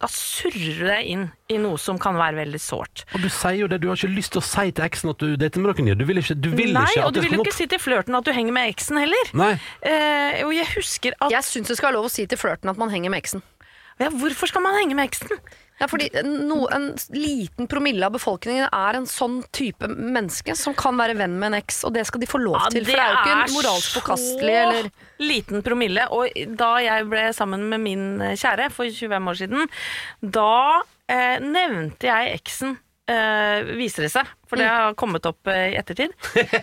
da 0.00 0.08
surrer 0.08 0.78
du 0.78 0.84
deg 0.88 1.08
inn 1.12 1.24
i 1.52 1.58
noe 1.60 1.76
som 1.80 1.98
kan 2.00 2.16
være 2.16 2.38
veldig 2.38 2.60
sårt. 2.62 3.02
Og 3.12 3.20
du 3.20 3.28
sier 3.28 3.58
jo 3.58 3.66
det, 3.68 3.82
du 3.82 3.90
har 3.90 3.98
ikke 3.98 4.08
lyst 4.14 4.32
til 4.32 4.40
å 4.40 4.46
si 4.46 4.70
til 4.72 4.86
eksen 4.86 5.12
at 5.12 5.20
du 5.20 5.34
dater 5.36 5.60
med 5.60 5.76
noen. 5.76 5.98
Du 6.00 6.06
vil 6.08 6.22
ikke, 6.22 6.36
du 6.40 6.48
vil 6.56 6.72
Nei, 6.72 6.86
ikke 6.88 7.04
og 7.04 7.12
du 7.12 7.20
vil 7.20 7.36
jo 7.36 7.44
ikke 7.44 7.52
si 7.58 7.66
til 7.68 7.82
flørten 7.82 8.16
at 8.16 8.24
du 8.24 8.32
henger 8.32 8.56
med 8.56 8.72
eksen 8.72 8.96
heller. 9.02 9.32
Nei. 9.36 9.50
Eh, 9.84 10.40
og 10.46 10.54
jeg 10.56 10.70
husker 10.72 11.18
at 11.20 11.34
Jeg 11.34 11.44
syns 11.50 11.68
det 11.68 11.76
skal 11.76 11.90
være 11.90 11.98
lov 11.98 12.08
å 12.08 12.12
si 12.14 12.24
til 12.30 12.40
flørten 12.40 12.72
at 12.72 12.80
man 12.80 12.88
henger 12.94 13.12
med 13.12 13.20
eksen. 13.20 13.44
ja, 14.00 14.08
Hvorfor 14.08 14.48
skal 14.48 14.64
man 14.64 14.78
henge 14.80 14.96
med 14.96 15.10
eksen? 15.10 15.36
Ja, 15.80 15.86
fordi 15.88 16.10
no, 16.24 16.66
En 16.68 16.90
liten 17.16 17.68
promille 17.70 18.04
av 18.04 18.12
befolkningen 18.12 18.68
er 18.68 18.98
en 18.98 19.06
sånn 19.08 19.38
type 19.56 19.88
menneske 19.88 20.52
som 20.58 20.74
kan 20.76 20.98
være 21.00 21.16
venn 21.16 21.38
med 21.40 21.54
en 21.54 21.60
eks, 21.62 21.80
og 21.88 21.94
det 21.96 22.04
skal 22.08 22.20
de 22.20 22.28
få 22.28 22.40
lov 22.42 22.58
til. 22.68 22.84
For 22.84 22.92
det 22.92 23.00
er 23.00 23.14
jo 23.14 23.22
ikke 23.22 23.54
moralsk 23.54 23.96
forkastelig. 23.96 24.58
Eller 24.60 24.90
liten 25.20 25.64
promille. 25.64 26.04
Og 26.12 26.36
da 26.60 26.74
jeg 26.84 27.08
ble 27.08 27.24
sammen 27.36 27.64
med 27.72 27.84
min 27.84 28.04
kjære 28.20 28.68
for 28.74 28.92
25 28.92 29.32
år 29.32 29.40
siden, 29.40 29.74
da 30.20 30.52
eh, 31.08 31.40
nevnte 31.40 32.10
jeg 32.12 32.36
eksen. 32.36 32.76
Eh, 33.10 33.72
viser 33.74 34.04
det 34.06 34.12
seg, 34.12 34.28
for 34.46 34.60
det 34.60 34.68
har 34.70 34.92
kommet 34.94 35.24
opp 35.26 35.48
eh, 35.50 35.72
i 35.72 35.78
ettertid. 35.80 36.12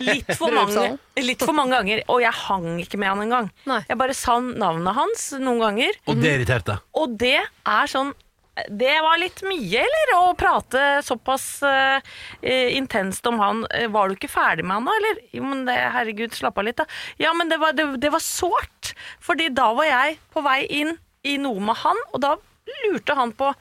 Litt 0.00 0.30
for, 0.38 0.54
mange, 0.56 0.94
litt 1.20 1.42
for 1.44 1.52
mange 1.52 1.74
ganger. 1.74 2.00
Og 2.08 2.22
jeg 2.24 2.32
hang 2.46 2.78
ikke 2.80 3.02
med 3.02 3.10
han 3.10 3.26
engang. 3.26 3.50
Jeg 3.66 3.98
bare 4.00 4.16
sa 4.16 4.38
navnet 4.40 4.96
hans 4.96 5.26
noen 5.42 5.60
ganger. 5.60 6.00
Og 6.08 6.22
det 6.22 6.38
irriterte. 6.38 6.78
Og 6.96 7.18
det 7.20 7.36
er 7.42 7.92
sånn 7.92 8.14
det 8.68 8.94
var 9.04 9.18
litt 9.20 9.42
mye, 9.46 9.82
eller? 9.84 10.12
Å 10.18 10.34
prate 10.38 10.84
såpass 11.06 11.46
eh, 11.66 12.74
intenst 12.76 13.26
om 13.30 13.38
han. 13.42 13.64
Eh, 13.74 13.88
Var 13.92 14.08
du 14.08 14.16
ikke 14.16 14.30
ferdig 14.32 14.66
med 14.66 14.78
han 14.80 14.88
da, 14.88 14.96
eller? 15.00 15.22
Jo, 15.36 15.44
men 15.46 15.64
det, 15.68 15.76
herregud, 15.94 16.36
slapp 16.36 16.58
av 16.58 16.68
litt, 16.68 16.78
da. 16.80 16.86
Ja, 17.22 17.34
men 17.36 17.50
det 17.52 17.60
var, 17.62 17.74
det, 17.78 17.86
det 18.02 18.12
var 18.14 18.24
sårt. 18.24 18.94
Fordi 19.24 19.48
da 19.54 19.70
var 19.76 19.88
jeg 19.88 20.18
på 20.34 20.44
vei 20.46 20.60
inn 20.80 20.96
i 21.26 21.36
noe 21.42 21.60
med 21.62 21.78
han, 21.84 21.98
og 22.12 22.22
da 22.24 22.36
lurte 22.84 23.16
han 23.18 23.34
på 23.36 23.52
å 23.52 23.56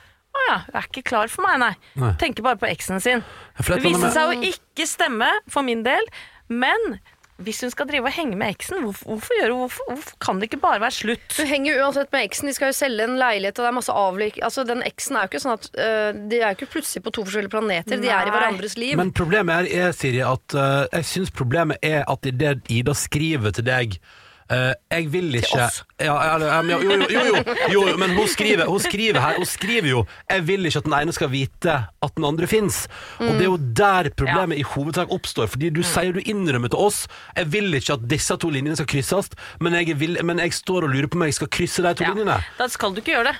ja, 0.51 0.57
jeg 0.67 0.75
er 0.77 0.87
ikke 0.91 1.01
klar 1.07 1.31
for 1.33 1.41
meg, 1.47 1.55
nei. 1.63 1.71
Nei. 1.97 2.11
Tenker 2.21 2.45
bare 2.45 2.59
på 2.61 2.67
eksen 2.69 3.01
sin. 3.01 3.23
det 3.57 3.73
er 3.73 3.81
viste 3.81 4.11
seg 4.13 4.29
å 4.29 4.35
ikke 4.45 4.85
stemme 4.85 5.29
for 5.49 5.65
min 5.65 5.81
del, 5.87 6.05
men 6.47 6.99
hvis 7.37 7.61
hun 7.61 7.71
skal 7.73 7.87
drive 7.89 8.09
og 8.09 8.15
henge 8.15 8.37
med 8.39 8.55
eksen, 8.55 8.81
hvorfor, 8.81 9.11
hvorfor, 9.11 9.37
gjør 9.39 9.53
hun, 9.53 9.59
hvorfor, 9.65 9.89
hvorfor 9.91 10.17
kan 10.25 10.39
det 10.39 10.49
ikke 10.49 10.61
bare 10.63 10.81
være 10.81 10.95
slutt? 10.95 11.25
Hun 11.37 11.49
henger 11.51 11.81
uansett 11.83 12.13
med 12.15 12.25
eksen, 12.25 12.49
de 12.49 12.55
skal 12.57 12.71
jo 12.71 12.77
selge 12.77 13.05
en 13.05 13.17
leilighet, 13.19 13.59
og 13.59 13.65
det 13.65 13.69
er 13.69 13.77
masse 13.77 13.97
avlik... 14.03 14.39
Altså, 14.47 14.65
den 14.67 14.81
eksen 14.87 15.17
er 15.17 15.25
jo 15.25 15.31
ikke 15.31 15.43
sånn 15.43 15.57
at 15.57 15.67
øh, 15.73 16.21
De 16.31 16.39
er 16.39 16.47
jo 16.47 16.57
ikke 16.57 16.71
plutselig 16.77 17.03
på 17.05 17.13
to 17.13 17.25
forskjellige 17.27 17.53
planeter, 17.53 18.01
de 18.01 18.09
er 18.09 18.29
i 18.29 18.33
hverandres 18.33 18.77
liv. 18.79 18.95
Men 18.97 19.13
problemet 19.15 19.67
er, 19.67 19.87
er 19.87 19.97
Siri, 19.97 20.23
at 20.25 20.57
eh, 20.57 20.85
jeg 20.97 21.09
syns 21.11 21.33
problemet 21.35 21.83
er 21.85 22.01
at 22.09 22.25
i 22.25 22.33
det 22.33 22.55
Ida 22.73 22.97
skriver 22.97 23.53
til 23.53 23.67
deg 23.67 23.99
jeg 24.49 25.07
vil 25.11 25.35
ikke 25.35 25.59
oss. 25.59 25.81
Ja, 25.99 26.13
ja, 26.13 26.37
ja, 26.39 26.61
jo, 26.63 27.33
jo, 27.73 27.81
men 27.97 28.13
hun 28.15 28.27
skriver, 28.29 29.19
her 29.19 29.37
Hun 29.37 29.45
skriver 29.45 29.89
jo 29.89 30.05
'Jeg 30.29 30.47
vil 30.47 30.65
ikke 30.65 30.77
at 30.77 30.85
den 30.85 30.93
ene 30.93 31.13
skal 31.13 31.31
vite 31.31 31.73
at 32.01 32.15
den 32.15 32.25
andre 32.25 32.45
fins'. 32.45 32.87
Og 33.19 33.33
det 33.35 33.41
er 33.41 33.51
jo 33.51 33.57
der 33.57 34.09
problemet 34.15 34.57
i 34.57 34.61
hovedsak 34.61 35.11
oppstår. 35.11 35.47
Fordi 35.47 35.69
du 35.69 35.83
sier 35.83 36.13
du 36.13 36.21
innrømmer 36.23 36.67
til 36.67 36.79
oss 36.79 37.07
'Jeg 37.35 37.51
vil 37.51 37.73
ikke 37.73 37.93
at 37.93 38.07
disse 38.09 38.37
to 38.37 38.49
linjene 38.49 38.75
skal 38.75 38.87
krysses', 38.87 39.33
men 39.59 39.73
jeg, 39.73 40.23
men 40.23 40.39
jeg 40.39 40.53
står 40.53 40.83
og 40.83 40.89
lurer 40.89 41.07
på 41.07 41.17
om 41.17 41.23
jeg 41.23 41.33
skal 41.33 41.47
krysse 41.47 41.83
de 41.83 41.93
to 41.93 42.03
linjene. 42.03 42.43
Da 42.59 42.67
skal 42.67 42.91
du 42.91 43.01
ikke 43.01 43.17
gjøre 43.17 43.33
det. 43.33 43.35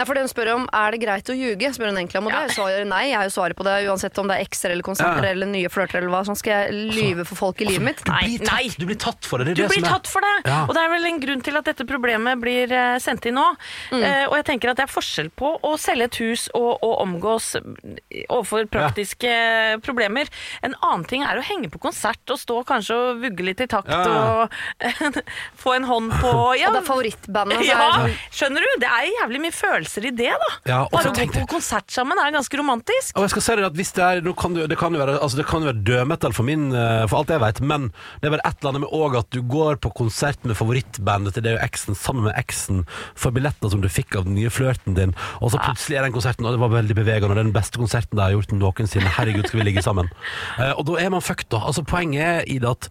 Nei, 0.00 0.06
for 0.08 0.16
det 0.16 0.22
hun 0.24 0.30
spør 0.32 0.48
om, 0.54 0.62
Er 0.72 0.94
det 0.94 1.00
greit 1.02 1.28
å 1.28 1.34
ljuge? 1.36 1.68
Spør 1.76 1.90
hun 1.92 1.98
egentlig 2.00 2.16
om, 2.16 2.28
og 2.30 2.32
det 2.32 2.38
er 2.40 2.46
jo 2.48 2.54
svaret 2.56 2.86
nei. 2.88 3.02
Jeg 3.10 3.18
har 3.20 3.26
jo 3.28 3.32
svaret 3.34 3.56
på 3.58 3.64
det 3.66 3.74
Uansett 3.90 4.16
om 4.22 4.30
det 4.30 4.38
er 4.40 4.44
ekser 4.46 4.72
eller 4.72 4.86
konserter 4.86 5.26
Ja. 5.26 5.32
eller 5.34 5.46
nye 5.50 5.68
flørter 5.68 5.98
eller 6.00 6.08
hva. 6.14 6.22
Sånn 6.24 6.38
skal 6.40 6.64
jeg 6.70 6.72
lyve 6.96 7.26
for 7.28 7.36
folk 7.36 7.60
i 7.60 7.66
livet 7.68 7.84
mitt. 7.84 8.00
Du 8.06 8.10
Nei, 8.12 8.38
tatt, 8.40 8.78
du 8.80 8.86
blir 8.88 8.96
tatt 8.96 9.28
for 9.28 9.38
det. 9.44 9.50
det, 9.50 9.54
Du 9.56 9.62
det 9.62 9.68
blir 9.74 9.84
er- 9.84 9.90
tatt 9.92 10.06
for 10.08 10.20
det, 10.24 10.48
Ja. 10.48 10.62
og 10.64 10.72
det 10.74 10.80
er 10.80 10.88
vel 10.88 11.04
en 11.10 11.20
grunn 11.20 11.42
til 11.44 11.56
at 11.60 11.64
dette 11.68 11.84
problemet 11.84 12.40
blir 12.40 12.72
eh, 12.72 12.96
sendt 12.98 13.26
inn 13.26 13.34
nå. 13.36 13.44
Eh, 13.92 14.24
og 14.24 14.34
jeg 14.40 14.44
tenker 14.46 14.70
at 14.70 14.76
det 14.80 14.84
er 14.88 14.92
forskjell 14.94 15.28
på 15.36 15.60
å 15.60 15.76
selge 15.78 16.04
et 16.08 16.16
hus 16.16 16.48
og, 16.54 16.78
og 16.82 16.96
omgås 17.04 17.56
eh, 17.56 18.24
overfor 18.30 18.64
praktiske 18.72 19.80
problemer. 19.82 20.28
En 20.62 20.74
annen 20.82 21.04
ting 21.06 21.22
er 21.22 21.36
å 21.36 21.42
henge 21.44 21.68
på 21.70 21.78
konsert 21.78 22.24
og 22.30 22.38
stå 22.40 22.64
kanskje 22.64 22.94
og 22.96 23.20
vugge 23.20 23.44
litt 23.44 23.60
i 23.60 23.66
takt 23.66 23.88
Ja. 23.92 24.46
og 24.46 24.50
få 25.60 25.76
en 25.76 25.84
hånd 25.84 26.12
på 26.12 26.32
ja, 26.60 26.68
Og 26.70 26.74
det 26.78 26.82
er 26.82 26.88
favorittbandet. 26.88 27.64
ja, 27.66 27.76
det 27.76 27.92
sånn- 28.00 28.16
skjønner 28.30 28.60
du? 28.64 28.70
Det 28.80 28.88
er 28.88 29.10
jævlig 29.20 29.40
mye 29.44 29.50
følelser 29.52 29.88
i 29.98 30.12
det, 30.14 30.30
da. 30.30 30.48
Ja, 30.68 30.78
Bare 30.92 31.10
å 31.10 31.14
gå 31.16 31.26
på 31.34 31.42
konsert 31.50 31.90
sammen 31.90 32.18
er 32.22 32.30
ganske 32.34 32.58
romantisk. 32.60 33.16
Og 33.16 33.26
jeg 33.26 33.32
skal 33.34 33.42
si 33.42 33.56
deg 33.58 33.66
at 33.66 33.78
hvis 33.78 33.92
det 33.96 34.04
er 34.06 34.22
kan 34.40 34.54
du, 34.54 34.60
det 34.70 34.78
kan 34.78 34.94
jo 34.94 35.00
være, 35.02 35.16
altså 35.18 35.40
det 35.40 35.46
kan 35.50 35.64
jo 35.64 35.70
være 35.72 35.82
dødmetal 35.88 36.34
for 36.36 36.46
min 36.46 36.68
eh, 36.76 37.02
For 37.10 37.18
alt 37.20 37.32
jeg 37.34 37.42
vet 37.42 37.60
Men 37.66 37.88
det 38.20 38.28
er 38.28 38.34
bare 38.36 38.44
et 38.46 38.60
eller 38.60 38.70
annet 38.70 38.84
med 38.84 38.94
òg 38.94 39.16
at 39.18 39.28
du 39.34 39.40
går 39.42 39.80
på 39.82 39.90
konsert 39.98 40.44
Med 40.46 40.56
favorittbandet 40.58 41.34
til 41.34 41.44
det 41.44 41.56
er 41.56 41.64
eksen 41.64 41.98
Sammen 41.98 42.28
med 42.28 42.36
eksen 42.38 42.84
For 43.18 43.34
billetter 43.34 43.72
som 43.72 43.82
du 43.82 43.88
fikk 43.90 44.16
av 44.20 44.28
den 44.28 44.36
nye 44.38 44.52
flørten 44.52 44.94
din 44.98 45.14
Og 45.40 45.50
så 45.52 45.60
plutselig 45.60 45.98
er 45.98 46.06
den 46.06 46.14
konserten 46.14 46.46
Og 46.46 46.54
det 46.54 46.62
var 46.62 46.72
veldig 46.76 46.96
bevegende 47.00 47.34
Og 47.34 47.40
den 47.42 47.54
beste 47.56 47.80
konserten 47.82 48.16
jeg 48.20 48.24
har 48.28 48.36
gjort 48.38 48.54
noensinne 48.56 49.14
Herregud 49.18 49.48
skal 49.50 49.62
vi 49.62 49.70
ligge 49.72 49.84
sammen 49.86 50.10
Eh, 50.60 50.72
Og 50.76 50.84
da 50.88 50.98
er 51.02 51.10
man 51.12 51.24
fucked 51.24 51.50
da 51.52 51.64
Altså 51.66 51.82
poenget 51.86 52.22
er 52.22 52.46
i 52.50 52.58
det 52.62 52.70
at 52.70 52.90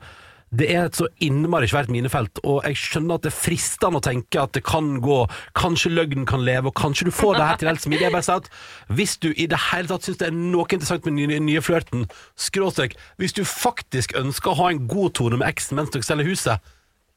det 0.50 0.70
er 0.74 0.88
et 0.88 0.98
så 0.98 1.06
innmari 1.22 1.68
svært 1.70 1.92
minefelt, 1.94 2.42
og 2.42 2.64
jeg 2.66 2.80
skjønner 2.82 3.20
at 3.20 3.26
det 3.26 3.32
er 3.32 3.38
fristende 3.38 4.00
å 4.00 4.06
tenke 4.06 4.42
at 4.42 4.56
det 4.58 4.64
kan 4.66 4.96
gå, 5.04 5.20
kanskje 5.58 5.94
løgnen 5.94 6.26
kan 6.30 6.42
leve, 6.46 6.72
og 6.72 6.78
kanskje 6.80 7.10
du 7.10 7.14
får 7.14 7.38
det 7.38 7.46
her 7.46 7.62
til 7.62 7.72
helt 7.72 7.86
smidig. 7.86 8.08
Jeg 8.08 8.16
bare 8.16 8.26
sier 8.26 8.42
at 8.42 8.50
hvis 8.98 9.16
du 9.22 9.30
i 9.30 9.46
det 9.50 9.62
hele 9.70 9.92
tatt 9.92 10.08
syns 10.08 10.22
det 10.22 10.32
er 10.32 10.36
noe 10.40 10.66
interessant 10.66 11.06
med 11.06 11.14
den 11.20 11.30
nye, 11.30 11.44
nye 11.52 11.64
flørten, 11.66 12.08
skråstrek, 12.40 12.98
hvis 13.22 13.38
du 13.38 13.44
faktisk 13.46 14.18
ønsker 14.18 14.54
å 14.54 14.60
ha 14.64 14.74
en 14.74 14.86
god 14.90 15.16
tone 15.20 15.40
med 15.40 15.50
eksen 15.52 15.78
mens 15.78 15.94
dere 15.94 16.08
selger 16.08 16.32
huset, 16.32 16.74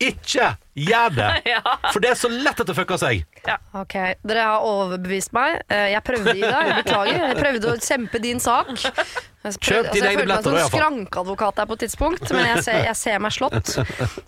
ikke 0.08 0.50
gjør 0.78 1.14
det! 1.18 1.30
Ja. 1.52 1.60
For 1.92 2.00
det 2.00 2.12
er 2.12 2.16
så 2.16 2.28
lett 2.32 2.60
at 2.62 2.68
det 2.70 2.74
fucker 2.78 2.96
seg. 3.00 3.24
Ok, 3.76 3.94
Dere 4.24 4.44
har 4.46 4.64
overbevist 4.64 5.32
meg. 5.36 5.58
Eh, 5.68 5.90
Jeg 5.92 6.02
prøvde, 6.06 6.32
Ida. 6.38 6.62
Jeg 6.68 6.76
beklager. 6.84 7.18
Jeg 7.28 7.36
prøvde 7.40 7.72
å 7.72 7.80
kjempe 7.82 8.20
din 8.22 8.40
sak. 8.40 8.70
Jeg 8.72 8.94
prøvde- 8.94 9.58
Kjøp 9.66 9.88
dine 9.92 10.06
jeg 10.06 10.14
egne 10.14 10.22
følte 10.22 10.22
meg 10.22 10.22
billetter 10.22 10.46
som 10.46 10.56
i 10.56 10.70
skrankeadvokat 10.70 11.56
der 11.58 11.66
på 11.66 11.74
et 11.76 11.82
tidspunkt, 11.82 12.30
men 12.30 12.44
jeg 12.46 12.62
ser, 12.62 12.78
jeg 12.86 12.96
ser 13.00 13.18
meg 13.24 13.34
slått. 13.34 13.72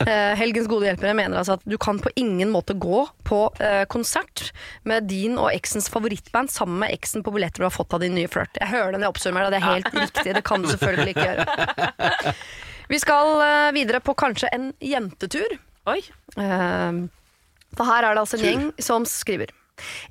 Eh, 0.05 0.35
Helgens 0.41 0.67
gode 0.69 0.89
hjelpere 0.91 1.15
mener 1.15 1.39
altså 1.39 1.55
at 1.57 1.63
du 1.71 1.77
kan 1.79 2.01
på 2.03 2.11
ingen 2.19 2.51
måte 2.53 2.75
gå 2.83 3.05
på 3.25 3.41
eh, 3.63 3.85
konsert 3.95 4.49
med 4.85 5.07
din 5.09 5.39
og 5.39 5.53
eksens 5.55 5.87
favorittband 5.93 6.51
sammen 6.51 6.83
med 6.83 6.91
eksen 6.99 7.23
på 7.25 7.33
billetter 7.33 7.63
du 7.63 7.69
har 7.71 7.77
fått 7.77 7.95
av 7.95 8.03
din 8.03 8.19
nye 8.19 8.29
flørt. 8.29 8.51
Jeg 8.61 8.69
hører 8.75 8.93
den 8.99 9.07
jeg 9.07 9.15
oppsummerer 9.15 9.55
det, 9.55 9.63
det 9.63 9.63
er 9.63 9.71
helt 9.71 9.95
riktig. 10.03 10.35
Det 10.41 10.45
kan 10.51 10.67
du 10.67 10.69
selvfølgelig 10.75 11.15
ikke 11.15 11.29
gjøre. 11.31 12.35
Vi 12.89 12.99
skal 13.01 13.41
eh, 13.41 13.73
videre 13.77 14.01
på 14.05 14.15
kanskje 14.19 14.51
en 14.53 14.71
jentetur. 14.81 15.57
Oi. 15.91 16.01
Eh, 16.37 17.03
For 17.77 17.89
her 17.89 18.07
er 18.07 18.15
det 18.17 18.23
altså 18.25 18.39
en 18.39 18.45
gjeng 18.47 18.65
som 18.83 19.07
skriver. 19.09 19.51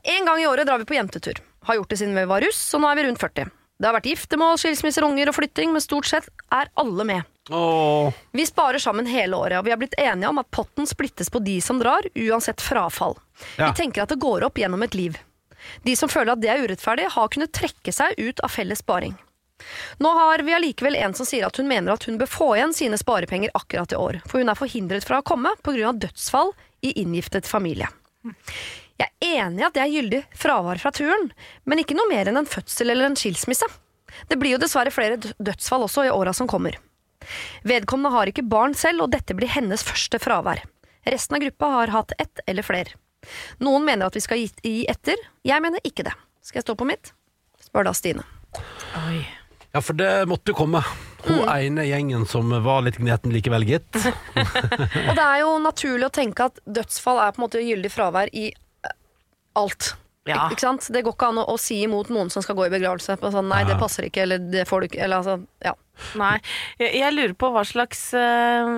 En 0.03 0.26
gang 0.28 0.41
i 0.43 0.47
året 0.49 0.67
drar 0.67 0.82
vi 0.82 0.88
på 0.89 0.97
jentetur. 0.97 1.39
Har 1.63 1.78
gjort 1.80 1.89
det 1.93 1.99
siden 2.01 2.15
vi 2.17 2.26
var 2.28 2.43
russ, 2.43 2.61
og 2.76 2.82
nå 2.84 2.89
er 2.91 2.99
vi 2.99 3.05
rundt 3.07 3.21
40. 3.21 3.51
Det 3.80 3.88
har 3.89 3.95
vært 3.95 4.07
giftermål, 4.11 4.57
skilsmisser, 4.61 5.03
unger 5.07 5.32
og 5.32 5.36
flytting, 5.38 5.71
men 5.74 5.82
stort 5.84 6.07
sett 6.07 6.28
er 6.53 6.69
alle 6.80 7.05
med. 7.07 7.30
Åh, 7.51 8.13
Vi 8.32 8.45
sparer 8.47 8.80
sammen 8.80 9.07
hele 9.09 9.36
året, 9.36 9.57
og 9.59 9.65
vi 9.65 9.71
har 9.74 9.80
blitt 9.82 9.95
enige 9.99 10.30
om 10.30 10.39
at 10.39 10.49
potten 10.55 10.88
splittes 10.88 11.32
på 11.34 11.41
de 11.43 11.57
som 11.63 11.80
drar, 11.82 12.05
uansett 12.15 12.61
frafall. 12.63 13.17
Ja. 13.57 13.69
Vi 13.71 13.80
tenker 13.82 14.03
at 14.05 14.13
det 14.13 14.19
går 14.24 14.45
opp 14.47 14.59
gjennom 14.61 14.84
et 14.86 14.95
liv. 14.95 15.17
De 15.84 15.95
som 15.95 16.11
føler 16.11 16.36
at 16.36 16.41
det 16.43 16.51
er 16.53 16.63
urettferdig, 16.63 17.09
har 17.15 17.32
kunnet 17.34 17.51
trekke 17.55 17.91
seg 17.95 18.15
ut 18.19 18.43
av 18.43 18.51
felles 18.51 18.84
sparing. 18.84 19.15
Nå 20.03 20.11
har 20.18 20.43
vi 20.45 20.55
allikevel 20.55 20.97
en 20.99 21.16
som 21.18 21.28
sier 21.28 21.47
at 21.47 21.57
hun 21.59 21.70
mener 21.70 21.93
at 21.93 22.07
hun 22.09 22.20
bør 22.22 22.30
få 22.30 22.49
igjen 22.57 22.76
sine 22.76 22.99
sparepenger 22.99 23.53
akkurat 23.57 23.93
i 23.93 23.99
år, 23.99 24.22
for 24.28 24.41
hun 24.41 24.51
er 24.51 24.59
forhindret 24.59 25.07
fra 25.07 25.22
å 25.22 25.28
komme 25.28 25.53
pga. 25.64 25.93
dødsfall 25.93 26.53
i 26.84 26.95
inngiftet 27.01 27.47
familie. 27.47 27.89
Jeg 28.99 29.09
er 29.09 29.45
enig 29.45 29.64
i 29.64 29.68
at 29.68 29.76
det 29.76 29.84
er 29.84 29.93
gyldig 29.93 30.22
fravær 30.38 30.80
fra 30.82 30.91
turen, 30.95 31.32
men 31.66 31.82
ikke 31.82 31.97
noe 31.97 32.09
mer 32.11 32.30
enn 32.30 32.39
en 32.39 32.49
fødsel 32.49 32.93
eller 32.93 33.09
en 33.09 33.20
skilsmisse. 33.20 33.68
Det 34.30 34.38
blir 34.39 34.55
jo 34.55 34.61
dessverre 34.61 34.93
flere 34.93 35.18
dødsfall 35.18 35.88
også 35.88 36.05
i 36.07 36.14
åra 36.14 36.34
som 36.38 36.47
kommer. 36.47 36.78
Vedkommende 37.64 38.14
har 38.14 38.30
ikke 38.30 38.45
barn 38.45 38.76
selv, 38.78 39.05
og 39.05 39.14
dette 39.16 39.36
blir 39.36 39.51
hennes 39.51 39.84
første 39.84 40.20
fravær. 40.22 40.61
Resten 41.09 41.38
av 41.38 41.43
gruppa 41.43 41.72
har 41.78 41.95
hatt 41.95 42.14
ett 42.20 42.43
eller 42.47 42.64
flere. 42.64 42.95
Noen 43.64 43.86
mener 43.88 44.07
at 44.07 44.18
vi 44.18 44.24
skal 44.24 44.43
gi, 44.43 44.76
etter, 44.91 45.20
jeg 45.47 45.64
mener 45.64 45.84
ikke 45.88 46.05
det. 46.07 46.16
Skal 46.43 46.59
jeg 46.59 46.68
stå 46.68 46.76
på 46.80 46.88
mitt? 46.88 47.14
Spør 47.64 47.88
da 47.88 47.95
Stine. 47.95 48.26
Oi. 49.07 49.24
Ja, 49.74 49.82
for 49.82 49.97
det 49.97 50.11
måtte 50.30 50.53
jo 50.53 50.59
komme. 50.59 50.84
Hun 51.24 51.39
Mm. 51.39 51.49
ene 51.55 51.84
gjengen 51.88 52.26
som 52.28 52.49
var 52.65 52.82
litt 52.84 52.97
gneten 52.99 53.32
likevel, 53.32 53.63
gitt. 53.63 53.95
Og 55.07 55.13
det 55.15 55.24
er 55.24 55.39
jo 55.39 55.53
naturlig 55.63 56.09
å 56.09 56.13
tenke 56.13 56.49
at 56.49 56.59
dødsfall 56.67 57.21
er 57.24 57.32
på 57.32 57.39
en 57.39 57.45
måte 57.45 57.61
gyldig 57.63 57.91
fravær 57.93 58.30
i 58.36 58.49
eh, 58.51 58.91
alt. 59.55 59.93
Ja. 60.28 60.45
Ik 60.47 60.57
ikke 60.57 60.65
sant? 60.67 60.89
Det 60.93 61.01
går 61.03 61.15
ikke 61.15 61.30
an 61.32 61.39
å, 61.41 61.45
å 61.51 61.55
si 61.59 61.80
imot 61.84 62.11
noen 62.13 62.30
som 62.32 62.43
skal 62.43 62.55
gå 62.59 62.67
i 62.67 62.74
begravelse. 62.76 63.15
På 63.19 63.32
sånn, 63.34 63.47
nei, 63.51 63.63
det 63.67 63.80
passer 63.80 64.09
ikke, 64.09 64.24
eller 64.28 64.43
det 64.51 64.67
får 64.69 64.84
du 64.84 64.89
ikke. 64.91 65.01
Eller, 65.07 65.24
altså, 65.24 65.39
ja. 65.63 65.74
Nei. 66.19 66.36
Jeg, 66.80 66.93
jeg 66.99 67.15
lurer 67.15 67.34
på 67.39 67.49
hva 67.53 67.61
slags 67.69 67.99
eh, 68.17 68.69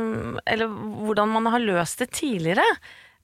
Eller 0.52 0.68
hvordan 1.08 1.30
man 1.32 1.48
har 1.54 1.64
løst 1.64 2.02
det 2.04 2.12
tidligere. 2.18 2.66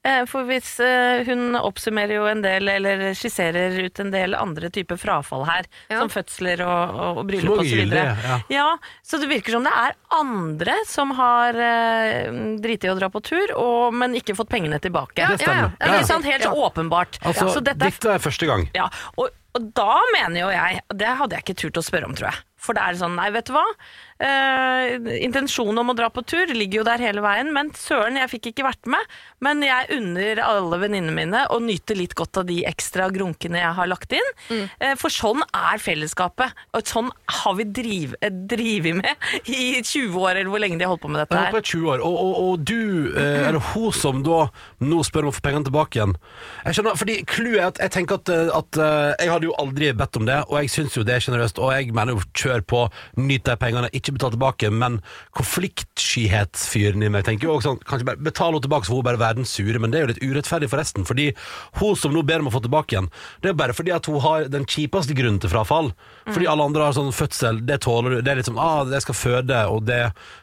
Eh, 0.03 0.23
For 0.25 0.47
hvis 0.49 0.79
eh, 0.81 1.21
hun 1.27 1.53
oppsummerer 1.59 2.15
jo 2.15 2.23
en 2.25 2.41
del, 2.41 2.65
eller 2.73 3.11
skisserer 3.13 3.75
ut 3.85 3.99
en 4.01 4.09
del 4.09 4.33
andre 4.33 4.71
typer 4.73 4.97
frafall 4.97 5.43
her, 5.45 5.67
Ja. 5.91 5.99
som 5.99 6.09
fødsler 6.09 6.63
og, 6.65 6.95
og, 6.95 7.17
og 7.21 7.27
bryllup 7.29 7.59
osv. 7.61 7.83
ja. 7.93 8.39
Ja, 8.49 8.67
så 9.05 9.19
det 9.21 9.29
virker 9.29 9.51
som 9.57 9.63
det 9.67 9.73
er 9.77 9.93
andre 10.17 10.73
som 10.89 11.11
har 11.19 11.53
eh, 11.53 12.31
driti 12.63 12.89
i 12.89 12.93
å 12.93 12.97
dra 12.97 13.11
på 13.13 13.21
tur, 13.21 13.53
og, 13.57 13.93
men 13.93 14.17
ikke 14.17 14.33
fått 14.35 14.49
pengene 14.49 14.79
tilbake. 14.81 15.21
Ja, 15.21 15.29
Det 15.35 15.43
stemmer. 15.45 15.69
ja, 15.69 15.85
Det 15.85 15.91
Ja. 15.93 15.99
er 16.01 16.09
sånn 16.09 16.23
helt 16.25 16.43
Ja. 16.49 16.51
åpenbart. 16.51 17.19
Altså, 17.21 17.49
så 17.53 17.61
dette 17.61 17.85
er 17.85 17.91
dette 17.93 18.09
er 18.15 18.19
første 18.25 18.47
gang. 18.49 18.69
ja, 18.73 18.89
og, 19.17 19.29
og 19.53 19.73
da 19.75 19.99
mener 20.15 20.39
jo 20.41 20.49
jeg 20.49 20.81
Det 20.95 21.07
hadde 21.19 21.35
jeg 21.35 21.43
ikke 21.45 21.59
turt 21.61 21.77
å 21.77 21.83
spørre 21.85 22.05
om, 22.09 22.15
tror 22.15 22.31
jeg. 22.31 22.41
For 22.61 22.77
det 22.77 22.83
er 22.85 22.99
sånn, 22.99 23.15
nei, 23.17 23.31
vet 23.33 23.49
du 23.49 23.55
hva? 23.55 23.65
Eh, 24.21 24.95
intensjonen 25.25 25.79
om 25.81 25.91
å 25.91 25.95
dra 25.97 26.11
på 26.13 26.21
tur 26.29 26.51
ligger 26.53 26.81
jo 26.81 26.85
der 26.85 27.01
hele 27.01 27.23
veien, 27.25 27.49
men 27.55 27.71
søren, 27.73 28.19
jeg 28.19 28.29
fikk 28.35 28.51
ikke 28.51 28.67
vært 28.67 28.89
med. 28.93 29.15
Men 29.41 29.63
jeg 29.65 29.89
unner 29.97 30.41
alle 30.45 30.77
venninnene 30.83 31.15
mine 31.15 31.41
å 31.49 31.57
nyte 31.63 31.95
litt 31.97 32.13
godt 32.17 32.37
av 32.43 32.45
de 32.49 32.59
ekstra 32.69 33.07
grunkene 33.13 33.63
jeg 33.63 33.73
har 33.79 33.89
lagt 33.89 34.13
inn. 34.13 34.29
Eh, 34.51 34.93
for 35.01 35.13
sånn 35.13 35.41
er 35.47 35.81
fellesskapet. 35.81 36.53
Og 36.77 36.85
sånn 36.85 37.09
har 37.41 37.57
vi 37.57 37.65
driv, 37.65 38.13
eh, 38.21 38.29
drivet 38.29 38.99
med 39.01 39.25
i 39.49 39.81
20 39.81 40.13
år, 40.21 40.35
eller 40.35 40.51
hvor 40.53 40.61
lenge 40.61 40.77
de 40.77 40.85
har 40.85 40.93
holdt 40.93 41.05
på 41.07 41.09
med 41.09 41.23
dette 41.23 41.39
her. 41.41 41.57
Jeg 41.57 41.69
20 41.71 41.89
år. 41.95 42.05
Og, 42.05 42.19
og, 42.21 42.35
og 42.45 42.65
du, 42.65 43.11
eh, 43.15 43.47
eller 43.49 43.59
hun 43.73 43.89
som 43.91 44.21
da 44.25 44.43
nå 44.85 45.01
spør 45.07 45.25
om 45.25 45.33
å 45.33 45.35
få 45.35 45.41
pengene 45.45 45.65
tilbake 45.65 45.97
igjen 45.97 46.13
Jeg 46.65 46.77
skjønner, 46.77 46.97
fordi 46.99 47.15
Clouet 47.29 47.57
er 47.57 47.67
at 47.71 47.81
jeg 47.81 47.93
tenker 47.97 48.19
at, 48.21 48.29
eh, 48.29 48.53
at 48.53 48.79
Jeg 49.21 49.31
hadde 49.31 49.49
jo 49.49 49.57
aldri 49.61 49.91
bedt 49.97 50.17
om 50.19 50.25
det, 50.29 50.37
og 50.47 50.59
jeg 50.61 50.69
syns 50.73 50.95
jo 50.97 51.03
det 51.07 51.15
er 51.17 51.25
sjenerøst. 51.25 51.57
Og 51.61 51.73
jeg 51.73 51.89
mener 51.95 52.13
jo 52.13 52.21
kjør 52.37 52.50
på, 52.59 52.83
nyt 53.15 53.45
de 53.47 53.55
pengene, 53.55 53.89
ikke 53.95 54.17
betal 54.17 54.33
tilbake. 54.35 54.69
Men 54.73 54.99
konfliktskyhetsfyren 55.37 57.05
i 57.07 57.11
meg 57.13 57.23
tenker 57.27 57.47
jo 57.47 57.55
også 57.55 57.71
sånn 57.71 57.79
Kanskje 57.87 58.07
bare 58.11 58.23
betale 58.23 58.51
henne 58.51 58.65
tilbake, 58.65 58.85
så 58.85 58.91
får 58.91 58.99
hun 58.99 59.07
bare 59.07 59.21
være 59.21 59.39
den 59.39 59.47
sure. 59.47 59.79
Men 59.79 59.91
det 59.93 59.99
er 59.99 60.03
jo 60.03 60.11
litt 60.11 60.23
urettferdig 60.25 60.69
forresten. 60.71 61.07
Fordi 61.07 61.29
hun 61.79 61.95
som 61.99 62.11
nå 62.11 62.25
ber 62.27 62.43
om 62.43 62.51
å 62.51 62.53
få 62.53 62.63
tilbake 62.65 62.95
igjen, 62.95 63.09
det 63.41 63.51
er 63.51 63.57
bare 63.57 63.75
fordi 63.77 63.95
at 63.95 64.11
hun 64.11 64.19
har 64.23 64.49
den 64.51 64.67
kjipeste 64.67 65.15
grunnen 65.17 65.39
til 65.41 65.51
frafall. 65.53 65.93
Fordi 66.27 66.49
alle 66.51 66.67
andre 66.67 66.87
har 66.87 66.97
sånn 66.97 67.13
fødsel, 67.15 67.63
det 67.67 67.81
tåler 67.85 68.17
du. 68.17 68.21
Det 68.25 68.33
er 68.33 68.41
liksom 68.41 68.59
ah, 68.61 68.83
jeg 68.91 69.05
skal 69.05 69.17
føde, 69.17 69.61
og 69.71 69.85
det, 69.87 70.01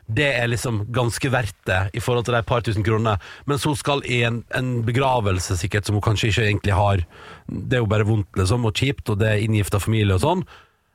det 0.09 0.31
er 0.41 0.51
liksom 0.51 0.87
ganske 0.95 1.33
verdt 1.33 1.59
det 1.69 1.81
i 1.99 2.03
forhold 2.03 2.29
til 2.29 2.37
de 2.39 2.45
par 2.49 2.65
tusen 2.67 2.87
kronene. 2.87 3.19
Mens 3.51 3.67
hun 3.69 3.77
skal 3.79 4.03
i 4.09 4.23
en, 4.29 4.43
en 4.57 4.79
begravelse 4.87 5.59
sikkert 5.61 5.89
som 5.89 5.99
hun 5.99 6.05
kanskje 6.05 6.33
ikke 6.33 6.47
egentlig 6.47 6.79
har. 6.79 7.05
Det 7.49 7.79
er 7.79 7.85
jo 7.85 7.91
bare 7.91 8.09
vondt 8.09 8.39
liksom, 8.39 8.67
og 8.69 8.77
kjipt, 8.79 9.09
og 9.13 9.21
det 9.23 9.33
er 9.33 9.45
inngifta 9.45 9.81
familie 9.83 10.19
og 10.19 10.25
sånn. 10.25 10.47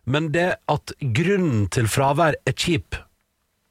Men 0.10 0.32
det 0.36 0.49
at 0.72 0.93
grunnen 0.99 1.68
til 1.72 1.88
fravær 1.91 2.36
er 2.43 2.56
kjip, 2.60 2.97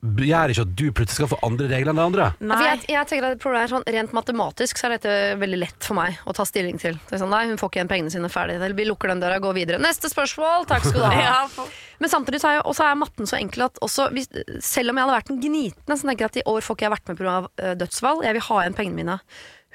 gjør 0.03 0.51
ikke 0.51 0.65
at 0.65 0.71
du 0.75 0.87
plutselig 0.91 1.15
skal 1.21 1.29
få 1.31 1.37
andre 1.47 1.69
regler 1.71 1.93
enn 1.93 1.99
de 2.01 2.03
andre. 2.03 2.25
For 2.41 2.51
Nei. 2.51 2.63
jeg, 2.65 2.79
jeg 2.91 3.09
tenker 3.11 3.27
at 3.29 3.43
problemet 3.43 3.69
er 3.69 3.71
sånn, 3.71 3.85
Rent 3.95 4.15
matematisk 4.17 4.81
så 4.81 4.89
er 4.89 4.97
dette 4.97 5.13
veldig 5.39 5.61
lett 5.61 5.87
for 5.87 5.95
meg 5.95 6.19
å 6.27 6.35
ta 6.35 6.47
stilling 6.49 6.81
til. 6.83 6.97
Det 7.07 7.15
er 7.15 7.23
sånn, 7.23 7.31
nei, 7.31 7.45
Hun 7.53 7.61
får 7.61 7.71
ikke 7.71 7.79
igjen 7.79 7.93
pengene 7.93 8.15
sine 8.15 8.31
ferdig. 8.33 8.57
Eller 8.59 8.75
vi 8.75 8.89
lukker 8.89 9.13
den 9.13 9.23
døra 9.23 9.39
og 9.39 9.47
går 9.47 9.57
videre. 9.61 9.83
Neste 9.83 10.11
spørsmål! 10.11 10.67
Takk 10.73 10.89
skal 10.89 10.99
du 10.99 11.07
ha. 11.07 11.23
Ja, 11.23 11.69
Men 12.03 12.11
samtidig 12.11 12.43
så 12.43 12.51
er, 12.51 12.59
jeg, 12.59 12.67
også 12.73 12.89
er 12.89 12.99
matten 12.99 13.31
så 13.31 13.39
enkel 13.39 13.69
at 13.69 13.79
også 13.85 14.09
hvis, 14.17 14.27
selv 14.65 14.91
om 14.91 14.99
jeg 14.99 15.07
hadde 15.07 15.19
vært 15.21 15.31
en 15.31 15.41
gnitende, 15.45 15.99
så 16.01 16.09
tenker 16.09 16.27
jeg 16.27 16.33
at 16.33 16.41
i 16.43 16.47
år 16.51 16.67
får 16.67 16.79
ikke 16.79 16.89
jeg 16.89 16.95
vært 16.97 17.13
med 17.13 17.21
pga. 17.21 17.39
Uh, 17.63 17.73
dødsfall. 17.85 18.25
Jeg 18.27 18.39
vil 18.39 18.47
ha 18.49 18.63
igjen 18.65 18.79
pengene 18.81 18.99
mine. 19.05 19.19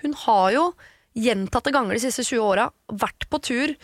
Hun 0.04 0.18
har 0.26 0.50
jo 0.58 0.66
gjentatte 1.18 1.72
ganger 1.74 1.96
de 1.96 2.04
siste 2.04 2.28
20 2.28 2.44
åra 2.44 2.68
vært 2.92 3.30
på 3.32 3.40
tur 3.48 3.78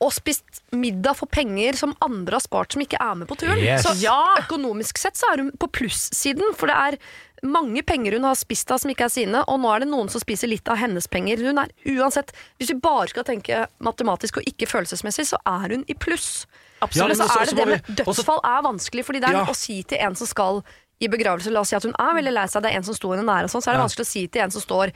og 0.00 0.12
spist 0.14 0.60
middag 0.70 1.16
for 1.18 1.26
penger 1.26 1.74
som 1.74 1.94
andre 2.04 2.38
har 2.38 2.40
spart 2.44 2.72
som 2.72 2.82
ikke 2.84 3.00
er 3.02 3.14
med 3.18 3.26
på 3.28 3.36
turen. 3.40 3.58
Yes. 3.58 3.82
Så 3.82 3.96
Ja. 4.00 4.36
økonomisk 4.38 4.96
sett 4.98 5.16
så 5.18 5.32
er 5.32 5.38
hun 5.42 5.50
på 5.58 5.66
plussiden, 5.74 6.54
for 6.54 6.68
det 6.70 6.76
er 6.76 6.98
mange 7.42 7.82
penger 7.82 8.12
hun 8.14 8.22
har 8.24 8.34
spist 8.38 8.70
av 8.70 8.78
som 8.78 8.90
ikke 8.90 9.04
er 9.06 9.08
sine, 9.14 9.42
og 9.48 9.58
nå 9.60 9.74
er 9.74 9.80
det 9.80 9.88
noen 9.88 10.08
som 10.10 10.20
spiser 10.20 10.48
litt 10.48 10.68
av 10.68 10.76
hennes 10.78 11.06
penger. 11.10 11.38
Hun 11.42 11.58
er 11.58 11.68
uansett, 11.86 12.30
Hvis 12.60 12.68
vi 12.68 12.74
bare 12.78 13.08
skal 13.08 13.24
tenke 13.24 13.66
matematisk 13.80 14.36
og 14.38 14.44
ikke 14.46 14.66
følelsesmessig, 14.70 15.26
så 15.26 15.38
er 15.46 15.68
hun 15.74 15.84
i 15.88 15.94
pluss. 15.94 16.46
Ja, 16.80 16.86
Men 16.94 17.08
men 17.08 17.16
så 17.16 17.26
så- 17.28 17.40
er 17.40 17.44
det 17.44 17.54
så 17.54 17.56
det 17.56 17.66
med 17.68 17.82
dødsfall 17.96 18.40
er 18.44 18.62
vanskelig, 18.62 19.04
fordi 19.04 19.20
det 19.20 19.30
er 19.30 19.32
Ja. 19.32 19.44
å 19.46 19.54
si 19.56 19.82
til 19.82 19.98
en 19.98 20.14
som 20.14 20.26
skal 20.28 20.64
i 21.00 21.06
begravelse, 21.08 21.50
la 21.50 21.60
oss 21.60 21.68
si 21.70 21.76
at 21.76 21.82
hun 21.82 21.94
er 21.98 22.14
veldig 22.14 22.32
lei 22.32 22.46
seg, 22.46 22.62
det 22.62 22.72
er 22.72 22.76
en 22.76 22.82
som 22.84 22.94
står 22.94 23.16
henne 23.18 23.26
nære, 23.26 23.44
og 23.44 23.50
sånn, 23.50 23.62
så 23.62 23.68
er 23.70 23.72
det 23.74 23.80
Ja. 23.80 23.86
vanskelig 23.86 24.06
å 24.06 24.06
si 24.06 24.26
til 24.28 24.42
en 24.42 24.50
som 24.50 24.62
står 24.62 24.92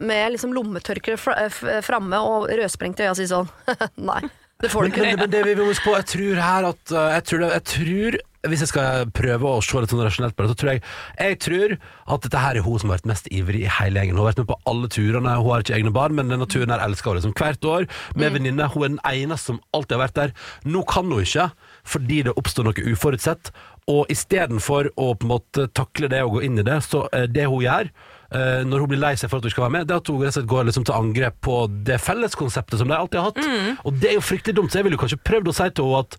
med 0.00 0.34
liksom 0.34 0.54
lommetørkle 0.56 1.18
fra, 1.20 1.36
eh, 1.44 1.80
framme 1.84 2.20
og 2.24 2.48
rødsprengte 2.50 3.04
øyne 3.04 3.14
og 3.14 3.18
si 3.20 3.28
sånn 3.30 3.48
Nei, 4.10 4.22
det 4.62 4.70
får 4.72 4.86
du 4.86 4.92
ikke. 4.92 5.06
men, 5.06 5.24
men 5.24 5.32
det 5.32 5.46
vi 5.46 5.56
må 5.58 5.70
huske 5.70 5.88
på, 5.88 5.96
jeg 5.98 6.10
tror 6.12 6.44
her 6.46 6.68
at 6.72 6.94
jeg, 6.94 7.24
tror 7.28 7.44
jeg 7.48 7.64
tror 7.72 8.18
Hvis 8.52 8.62
jeg 8.62 8.70
skal 8.70 9.10
prøve 9.14 9.50
å 9.50 9.62
se 9.64 9.82
litt 9.82 9.92
sånn 9.92 10.04
rasjonelt 10.04 10.36
på 10.38 10.44
det, 10.44 10.52
så 10.52 10.58
tror 10.60 10.70
jeg 10.72 10.84
Jeg 11.18 11.40
tror 11.46 11.74
at 12.14 12.26
dette 12.26 12.44
her 12.44 12.58
er 12.58 12.66
hun 12.66 12.78
som 12.78 12.92
har 12.92 13.00
vært 13.00 13.10
mest 13.12 13.28
ivrig 13.32 13.64
i 13.64 13.70
hele 13.78 14.00
gjengen. 14.00 14.16
Hun 14.16 14.24
har 14.24 14.32
vært 14.32 14.42
med 14.42 14.48
på 14.50 14.58
alle 14.68 14.88
turene. 14.92 15.34
Hun 15.38 15.50
har 15.50 15.62
ikke 15.64 15.76
egne 15.78 15.92
barn, 15.94 16.16
men 16.18 16.32
denne 16.32 16.48
turen 16.50 16.74
her 16.74 16.82
elsker 16.84 17.12
hun 17.12 17.20
liksom 17.20 17.36
hvert 17.38 17.68
år. 17.70 17.86
Med 18.18 18.34
venninne. 18.34 18.66
Hun 18.74 18.82
er 18.84 18.90
den 18.90 19.02
eneste 19.08 19.52
som 19.52 19.60
alltid 19.72 19.96
har 19.96 20.02
vært 20.02 20.18
der. 20.18 20.34
Nå 20.68 20.82
kan 20.90 21.08
hun 21.08 21.22
ikke, 21.22 21.46
fordi 21.94 22.18
det 22.26 22.34
oppstår 22.36 22.68
noe 22.68 22.84
uforutsett. 22.92 23.52
Og 23.90 24.10
istedenfor 24.12 24.92
å 24.94 25.12
på 25.16 25.26
en 25.26 25.32
måte 25.32 25.66
takle 25.74 26.10
det 26.12 26.20
og 26.26 26.36
gå 26.36 26.44
inn 26.46 26.60
i 26.60 26.66
det, 26.66 26.78
så 26.86 27.06
eh, 27.14 27.26
det 27.30 27.48
hun 27.50 27.64
gjør 27.64 27.88
eh, 27.88 28.11
når 28.32 28.84
hun 28.84 28.90
blir 28.92 29.00
lei 29.02 29.12
seg 29.20 29.28
for 29.28 29.42
at 29.42 29.46
hun 29.46 29.52
skal 29.52 29.66
være 29.66 29.74
med, 29.74 29.86
det 29.88 29.94
er 29.94 30.00
at 30.00 30.10
hun 30.10 30.20
rett 30.22 30.32
og 30.32 30.36
slett 30.38 30.50
går 30.52 30.68
liksom 30.68 30.86
til 30.88 30.96
angrep 30.96 31.38
på 31.44 31.56
det 31.88 31.98
felleskonseptet 32.00 32.80
som 32.80 32.88
de 32.88 32.96
alltid 32.96 33.20
har 33.20 33.30
hatt. 33.30 33.76
Og 33.84 33.98
det 34.00 34.10
er 34.10 34.16
jo 34.16 34.24
fryktelig 34.24 34.56
dumt, 34.56 34.72
så 34.72 34.80
jeg 34.80 34.88
ville 34.88 35.00
kanskje 35.00 35.20
prøvd 35.20 35.50
å 35.52 35.56
si 35.58 35.68
til 35.68 35.90
henne 35.90 36.00
at 36.06 36.16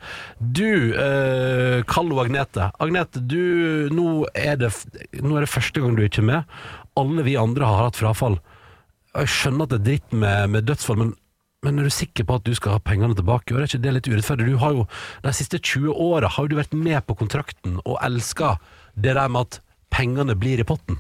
du, 0.59 0.69
eh, 0.93 1.79
kall 1.89 2.11
henne 2.11 2.23
Agnete. 2.23 2.69
Agnete, 2.83 3.23
du, 3.23 3.89
nå 3.93 4.25
er, 4.33 4.55
det, 4.61 4.71
nå 5.21 5.37
er 5.37 5.47
det 5.47 5.51
første 5.51 5.81
gang 5.83 5.97
du 5.97 6.03
ikke 6.05 6.21
er 6.23 6.29
med. 6.29 6.55
Alle 6.99 7.25
vi 7.25 7.39
andre 7.39 7.67
har 7.67 7.87
hatt 7.87 7.99
frafall. 7.99 8.39
Jeg 9.13 9.29
skjønner 9.29 9.67
at 9.67 9.73
det 9.73 9.79
er 9.81 9.87
dritt 9.89 10.15
med, 10.15 10.53
med 10.53 10.69
dødsfall, 10.69 11.01
men 11.01 11.13
men 11.63 11.79
er 11.79 11.87
du 11.87 11.93
sikker 11.95 12.25
på 12.27 12.35
at 12.35 12.43
du 12.43 12.51
skal 12.57 12.75
ha 12.75 12.83
pengene 12.83 13.15
tilbake? 13.15 13.55
Er 13.55 13.63
ikke 13.63 13.79
det 13.79 13.93
litt 13.95 14.07
urettferdig? 14.11 14.49
Du 14.51 14.59
har 14.59 14.73
jo 14.75 14.81
De 15.23 15.31
siste 15.31 15.61
20 15.61 15.95
åra 15.95 16.27
har 16.35 16.49
du 16.51 16.57
vært 16.59 16.75
med 16.75 16.99
på 17.07 17.15
kontrakten 17.15 17.77
og 17.85 18.01
elska 18.03 18.57
det 18.99 19.15
der 19.15 19.31
med 19.31 19.47
at 19.47 19.61
pengene 19.93 20.35
blir 20.35 20.59
i 20.59 20.67
potten. 20.67 20.99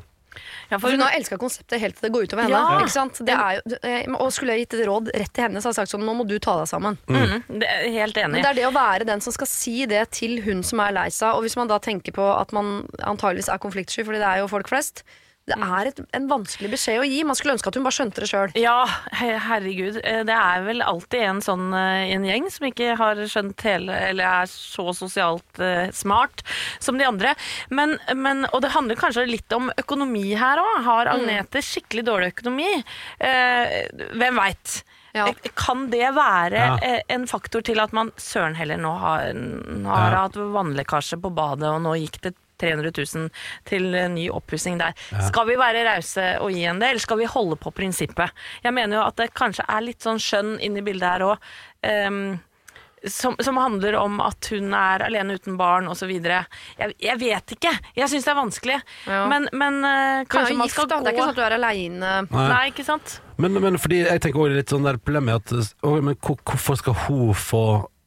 Ja, 0.69 0.79
For 0.79 0.93
hun 0.93 1.03
har 1.05 1.15
elska 1.17 1.37
konseptet 1.41 1.81
helt 1.81 1.97
til 1.99 2.07
det 2.07 2.13
går 2.15 2.27
utover 2.27 2.47
henne. 2.47 2.59
Ja. 2.59 2.81
Ikke 2.81 2.93
sant? 2.93 3.21
Det 3.25 3.35
er 3.35 3.59
jo, 3.59 3.79
eh, 3.83 4.07
og 4.17 4.31
skulle 4.35 4.55
jeg 4.55 4.65
gitt 4.65 4.77
et 4.79 4.85
råd 4.89 5.11
rett 5.13 5.33
til 5.33 5.47
henne, 5.47 5.61
så 5.61 5.69
hadde 5.69 5.83
jeg 5.83 5.89
sagt 5.89 5.95
sånn 5.95 6.05
Nå 6.07 6.15
må 6.19 6.27
du 6.27 6.35
ta 6.43 6.57
deg 6.59 6.69
sammen. 6.71 6.97
Mm, 7.07 7.59
det 7.61 7.69
er 7.69 7.89
helt 7.99 8.17
enig. 8.19 8.37
Men 8.37 8.45
det 8.45 8.51
er 8.53 8.61
det 8.61 8.69
å 8.69 8.75
være 8.75 9.09
den 9.09 9.23
som 9.23 9.35
skal 9.35 9.49
si 9.49 9.75
det 9.89 10.05
til 10.17 10.39
hun 10.45 10.63
som 10.65 10.81
er 10.83 10.95
lei 10.95 11.09
seg. 11.13 11.37
Og 11.37 11.45
hvis 11.45 11.57
man 11.59 11.71
da 11.71 11.79
tenker 11.83 12.15
på 12.15 12.29
at 12.33 12.53
man 12.55 12.87
antageligvis 13.01 13.51
er 13.53 13.61
konfliktsky, 13.63 14.05
fordi 14.07 14.21
det 14.23 14.29
er 14.29 14.43
jo 14.43 14.51
folk 14.51 14.71
flest. 14.71 15.05
Det 15.45 15.57
er 15.59 15.87
et, 15.89 15.97
en 16.15 16.27
vanskelig 16.31 16.69
beskjed 16.71 17.01
å 17.01 17.07
gi. 17.07 17.17
Man 17.27 17.35
skulle 17.35 17.57
ønske 17.57 17.67
at 17.67 17.75
hun 17.75 17.83
bare 17.83 17.95
skjønte 17.97 18.21
det 18.23 18.29
sjøl. 18.29 18.53
Ja, 18.55 18.85
herregud. 19.19 19.97
Eh, 19.99 20.21
Det 20.23 20.37
er 20.37 20.63
vel 20.63 20.79
alltid 20.85 21.25
en 21.27 21.41
sånn 21.43 21.65
eh, 21.75 22.05
i 22.07 22.13
en 22.15 22.23
gjeng 22.23 22.47
som 22.53 22.67
ikke 22.69 22.93
har 22.95 23.19
skjønt 23.27 23.65
hele 23.67 23.97
Eller 24.13 24.23
er 24.43 24.47
så 24.47 24.85
sosialt 24.95 25.59
eh, 25.59 25.91
smart 25.91 26.45
som 26.79 26.95
de 26.97 27.03
andre. 27.09 27.35
Men, 27.75 27.97
men, 28.15 28.45
og 28.53 28.63
det 28.63 28.71
handler 28.71 28.95
kanskje 28.95 29.27
litt 29.27 29.51
om 29.57 29.67
økonomi 29.83 30.29
her 30.39 30.63
òg. 30.63 30.79
Har 30.87 31.11
Agnete 31.11 31.59
skikkelig 31.63 32.05
dårlig 32.07 32.31
økonomi? 32.37 32.71
Eh, 33.19 33.79
hvem 34.15 34.39
veit? 34.39 34.79
Ja. 35.13 35.27
Kan 35.59 35.89
det 35.91 36.07
være 36.15 36.57
Ja. 36.57 37.01
en 37.13 37.27
faktor 37.29 37.61
til 37.61 37.77
at 37.83 37.91
man 37.93 38.09
søren 38.17 38.55
heller 38.57 38.79
nå 38.81 38.95
har, 38.97 39.27
nå 39.35 39.85
har 39.91 40.09
Ja. 40.15 40.21
hatt 40.23 40.39
vannlekkasje 40.39 41.19
på 41.21 41.29
badet, 41.35 41.67
og 41.69 41.83
nå 41.83 41.93
gikk 41.99 42.17
det 42.23 42.33
300 42.63 42.93
000 42.95 43.29
til 43.69 43.89
eh, 43.99 44.07
ny 44.15 44.29
oppussing 44.33 44.79
der. 44.81 44.95
Skal 45.27 45.49
vi 45.51 45.59
være 45.59 45.83
rause 45.91 46.29
og 46.39 46.55
gi 46.55 46.63
en 46.71 46.79
det, 46.81 46.93
eller 46.93 47.03
skal 47.03 47.19
vi 47.21 47.29
holde 47.29 47.59
på 47.59 47.75
prinsippet? 47.75 48.31
Jeg 48.63 48.73
mener 48.79 48.97
jo 49.01 49.05
at 49.05 49.19
det 49.19 49.29
kanskje 49.37 49.67
er 49.67 49.83
litt 49.85 50.01
sånn 50.07 50.21
skjønn 50.23 50.55
inn 50.63 50.79
i 50.79 50.85
bildet 50.85 51.09
her 51.17 51.27
òg. 51.33 51.53
som, 53.05 53.35
som 53.43 53.57
handler 53.59 53.97
om 53.99 54.21
at 54.23 54.47
hun 54.53 54.71
er 54.73 55.03
alene 55.03 55.35
uten 55.35 55.57
barn 55.59 55.89
osv. 55.91 56.07
Jeg, 56.23 56.93
jeg 57.03 57.17
vet 57.19 57.51
ikke. 57.57 57.73
Jeg 57.99 58.07
syns 58.13 58.23
det 58.23 58.31
er 58.31 58.37
vanskelig. 58.39 58.77
Ja. 59.09 59.25
Men, 59.27 59.49
men 59.51 59.81
eh, 59.83 60.21
kanskje 60.31 60.55
man 60.55 60.71
skal 60.71 60.87
da. 60.87 61.01
gå 61.01 61.09
Det 61.09 61.11
er 61.11 61.17
ikke 61.17 61.25
sånn 61.25 61.33
at 61.35 61.41
du 61.41 61.43
er 61.49 61.55
aleine. 61.57 62.13
Nei. 62.29 62.45
Nei, 62.53 62.61
ikke 62.71 62.85
sant? 62.87 63.17
Men, 63.43 63.59
men 63.59 63.75
fordi 63.81 64.03
jeg 64.05 64.23
tenker 64.23 64.45
også 64.45 64.55
litt 64.61 64.71
sånn 64.71 64.87
der 64.87 65.01
problemet 65.03 65.41
at 65.41 65.75
å, 65.83 65.97
men 65.99 66.15
hvor- 66.15 66.39
Hvorfor 66.47 66.79
skal 66.79 66.95
hun 67.07 67.33
få 67.35 67.63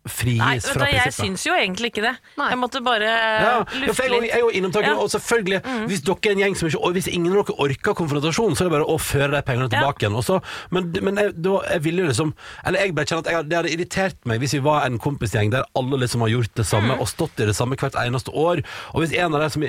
frigis 0.06 0.38
Nei, 0.38 0.58
fra 0.60 0.84
prinsippet. 0.86 1.04
jeg 1.04 1.12
syns 1.16 1.44
jo 1.46 1.52
egentlig 1.54 1.90
ikke 1.92 2.02
det. 2.06 2.14
Nei. 2.38 2.48
Jeg 2.50 2.58
måtte 2.58 2.82
bare 2.84 3.02
Ja, 3.06 3.40
ja, 3.42 3.58
lufte 3.86 4.02
jeg, 4.04 4.10
er 4.10 4.14
jo- 4.16 4.22
jeg 4.22 4.34
er 4.36 4.38
jo 4.40 4.50
innom 4.50 4.72
tanken, 4.72 4.90
Ja. 4.90 4.94
Mm. 4.96 5.02
og 5.02 5.10
selvfølgelig 5.10 5.62
Hvis 5.88 6.00
dere 6.02 6.16
er 6.26 6.30
en 6.32 6.38
gjeng 6.38 6.56
som 6.56 6.68
ikke 6.68 6.82
og 6.84 6.92
Hvis 6.94 7.08
ingen 7.08 7.32
av 7.36 7.46
dere 7.46 7.56
orker 7.58 7.94
konfrontasjon, 7.94 8.56
så 8.56 8.60
er 8.60 8.68
det 8.68 8.72
bare 8.78 8.86
å 8.86 8.98
føre 8.98 9.30
de 9.30 9.42
pengene 9.42 9.68
Ja. 9.72 9.80
tilbake 9.80 9.98
igjen. 10.06 10.16
Og 10.16 10.42
Men, 10.70 10.92
men 11.02 11.16
jeg, 11.16 11.42
da, 11.42 11.60
jeg 11.70 11.82
ville 11.82 12.02
jo 12.02 12.08
liksom 12.08 12.34
Eller 12.64 12.78
jeg 12.80 12.94
bare 12.94 13.04
kjenner 13.06 13.26
at 13.26 13.32
jeg, 13.32 13.48
det 13.48 13.56
hadde 13.56 13.72
irritert 13.76 14.16
meg 14.24 14.40
hvis 14.40 14.52
vi 14.52 14.58
var 14.60 14.84
en 14.86 14.98
kompisgjeng 14.98 15.50
der 15.50 15.64
alle 15.74 15.96
liksom 15.98 16.20
har 16.20 16.28
gjort 16.28 16.54
det 16.54 16.66
samme 16.66 16.94
Mm. 16.96 17.00
og 17.00 17.06
stått 17.08 17.40
i 17.40 17.46
det 17.46 17.54
samme 17.56 17.76
hvert 17.76 17.94
eneste 17.94 18.30
år, 18.32 18.62
og 18.94 19.02
hvis 19.02 19.12
en 19.18 19.34
av 19.34 19.40
de 19.40 19.50
som 19.50 19.62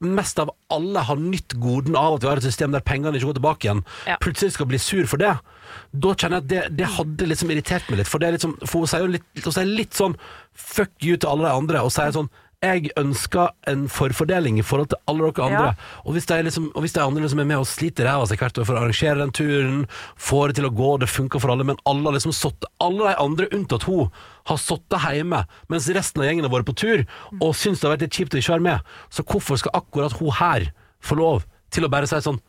Mest 0.00 0.38
av 0.38 0.52
alle 0.70 1.02
har 1.02 1.16
nytt 1.18 1.56
goden 1.58 1.96
av 1.98 2.14
at 2.14 2.22
vi 2.22 2.28
har 2.30 2.38
et 2.38 2.46
system 2.46 2.70
der 2.70 2.84
pengene 2.86 3.18
ikke 3.18 3.32
går 3.32 3.38
tilbake 3.40 3.66
igjen, 3.66 3.84
Ja. 4.06 4.16
plutselig 4.22 4.52
skal 4.54 4.66
bli 4.70 4.78
sur 4.78 5.06
for 5.10 5.16
det. 5.18 5.32
Da 5.92 6.14
kjenner 6.14 6.38
jeg 6.38 6.44
at 6.44 6.48
det, 6.48 6.76
det 6.76 6.86
hadde 6.94 7.26
liksom 7.26 7.50
irritert 7.50 7.88
meg 7.90 7.98
litt. 7.98 8.08
For, 8.08 8.22
er 8.22 8.38
sånn, 8.38 8.54
for 8.64 8.84
hun 8.84 8.86
sier 8.86 9.00
jo 9.02 9.10
litt, 9.16 9.26
sier 9.42 9.66
litt 9.66 9.98
sånn 9.98 10.14
fuck 10.54 10.92
you 11.02 11.16
til 11.16 11.28
alle 11.28 11.48
de 11.48 11.56
andre, 11.64 11.82
og 11.82 11.90
sier 11.90 12.14
sånn 12.14 12.30
jeg 12.58 12.88
ønsker 12.98 13.52
en 13.70 13.84
forfordeling 13.86 14.56
i 14.58 14.64
forhold 14.66 14.88
til 14.90 14.98
alle 15.06 15.28
dere 15.30 15.44
andre. 15.46 15.66
Ja. 15.70 16.00
Og 16.04 16.14
hvis 16.16 16.26
de, 16.26 16.38
liksom, 16.42 16.72
og 16.74 16.82
hvis 16.82 16.92
de 16.96 17.02
andre 17.04 17.22
liksom 17.22 17.38
er 17.38 17.46
med 17.46 17.60
og 17.62 17.68
sliter 17.70 18.08
ræva 18.08 18.26
seg 18.26 18.40
hvert 18.42 18.58
år 18.58 18.66
for 18.66 18.74
å 18.74 18.80
arrangere 18.82 19.18
den 19.20 19.30
turen, 19.30 19.84
får 20.18 20.48
det 20.50 20.56
til 20.58 20.66
å 20.66 20.74
gå, 20.74 20.88
det 20.98 21.08
funker 21.10 21.38
for 21.38 21.54
alle, 21.54 21.66
men 21.68 21.78
alle 21.86 22.02
har 22.10 22.16
liksom 22.18 22.34
satt, 22.34 22.66
alle 22.82 23.12
de 23.12 23.14
andre 23.22 23.46
unntatt 23.54 23.86
hun 23.86 24.10
har 24.48 24.60
sittet 24.62 25.08
hjemme, 25.18 25.42
mens 25.68 25.88
resten 25.94 26.22
av 26.22 26.28
gjengen 26.28 26.46
har 26.46 26.52
vært 26.52 26.68
på 26.70 26.76
tur, 26.82 27.04
og 27.38 27.56
syns 27.56 27.80
det 27.80 27.88
har 27.88 27.96
vært 27.96 28.06
litt 28.06 28.18
kjipt 28.18 28.36
å 28.36 28.42
ikke 28.42 28.54
være 28.56 28.66
med. 28.68 28.92
Så 29.12 29.24
hvorfor 29.28 29.60
skal 29.60 29.76
akkurat 29.78 30.16
hun 30.20 30.34
her 30.40 30.70
få 31.04 31.18
lov 31.20 31.46
til 31.74 31.86
å 31.86 31.92
bare 31.92 32.08
si 32.08 32.20
sånn 32.24 32.40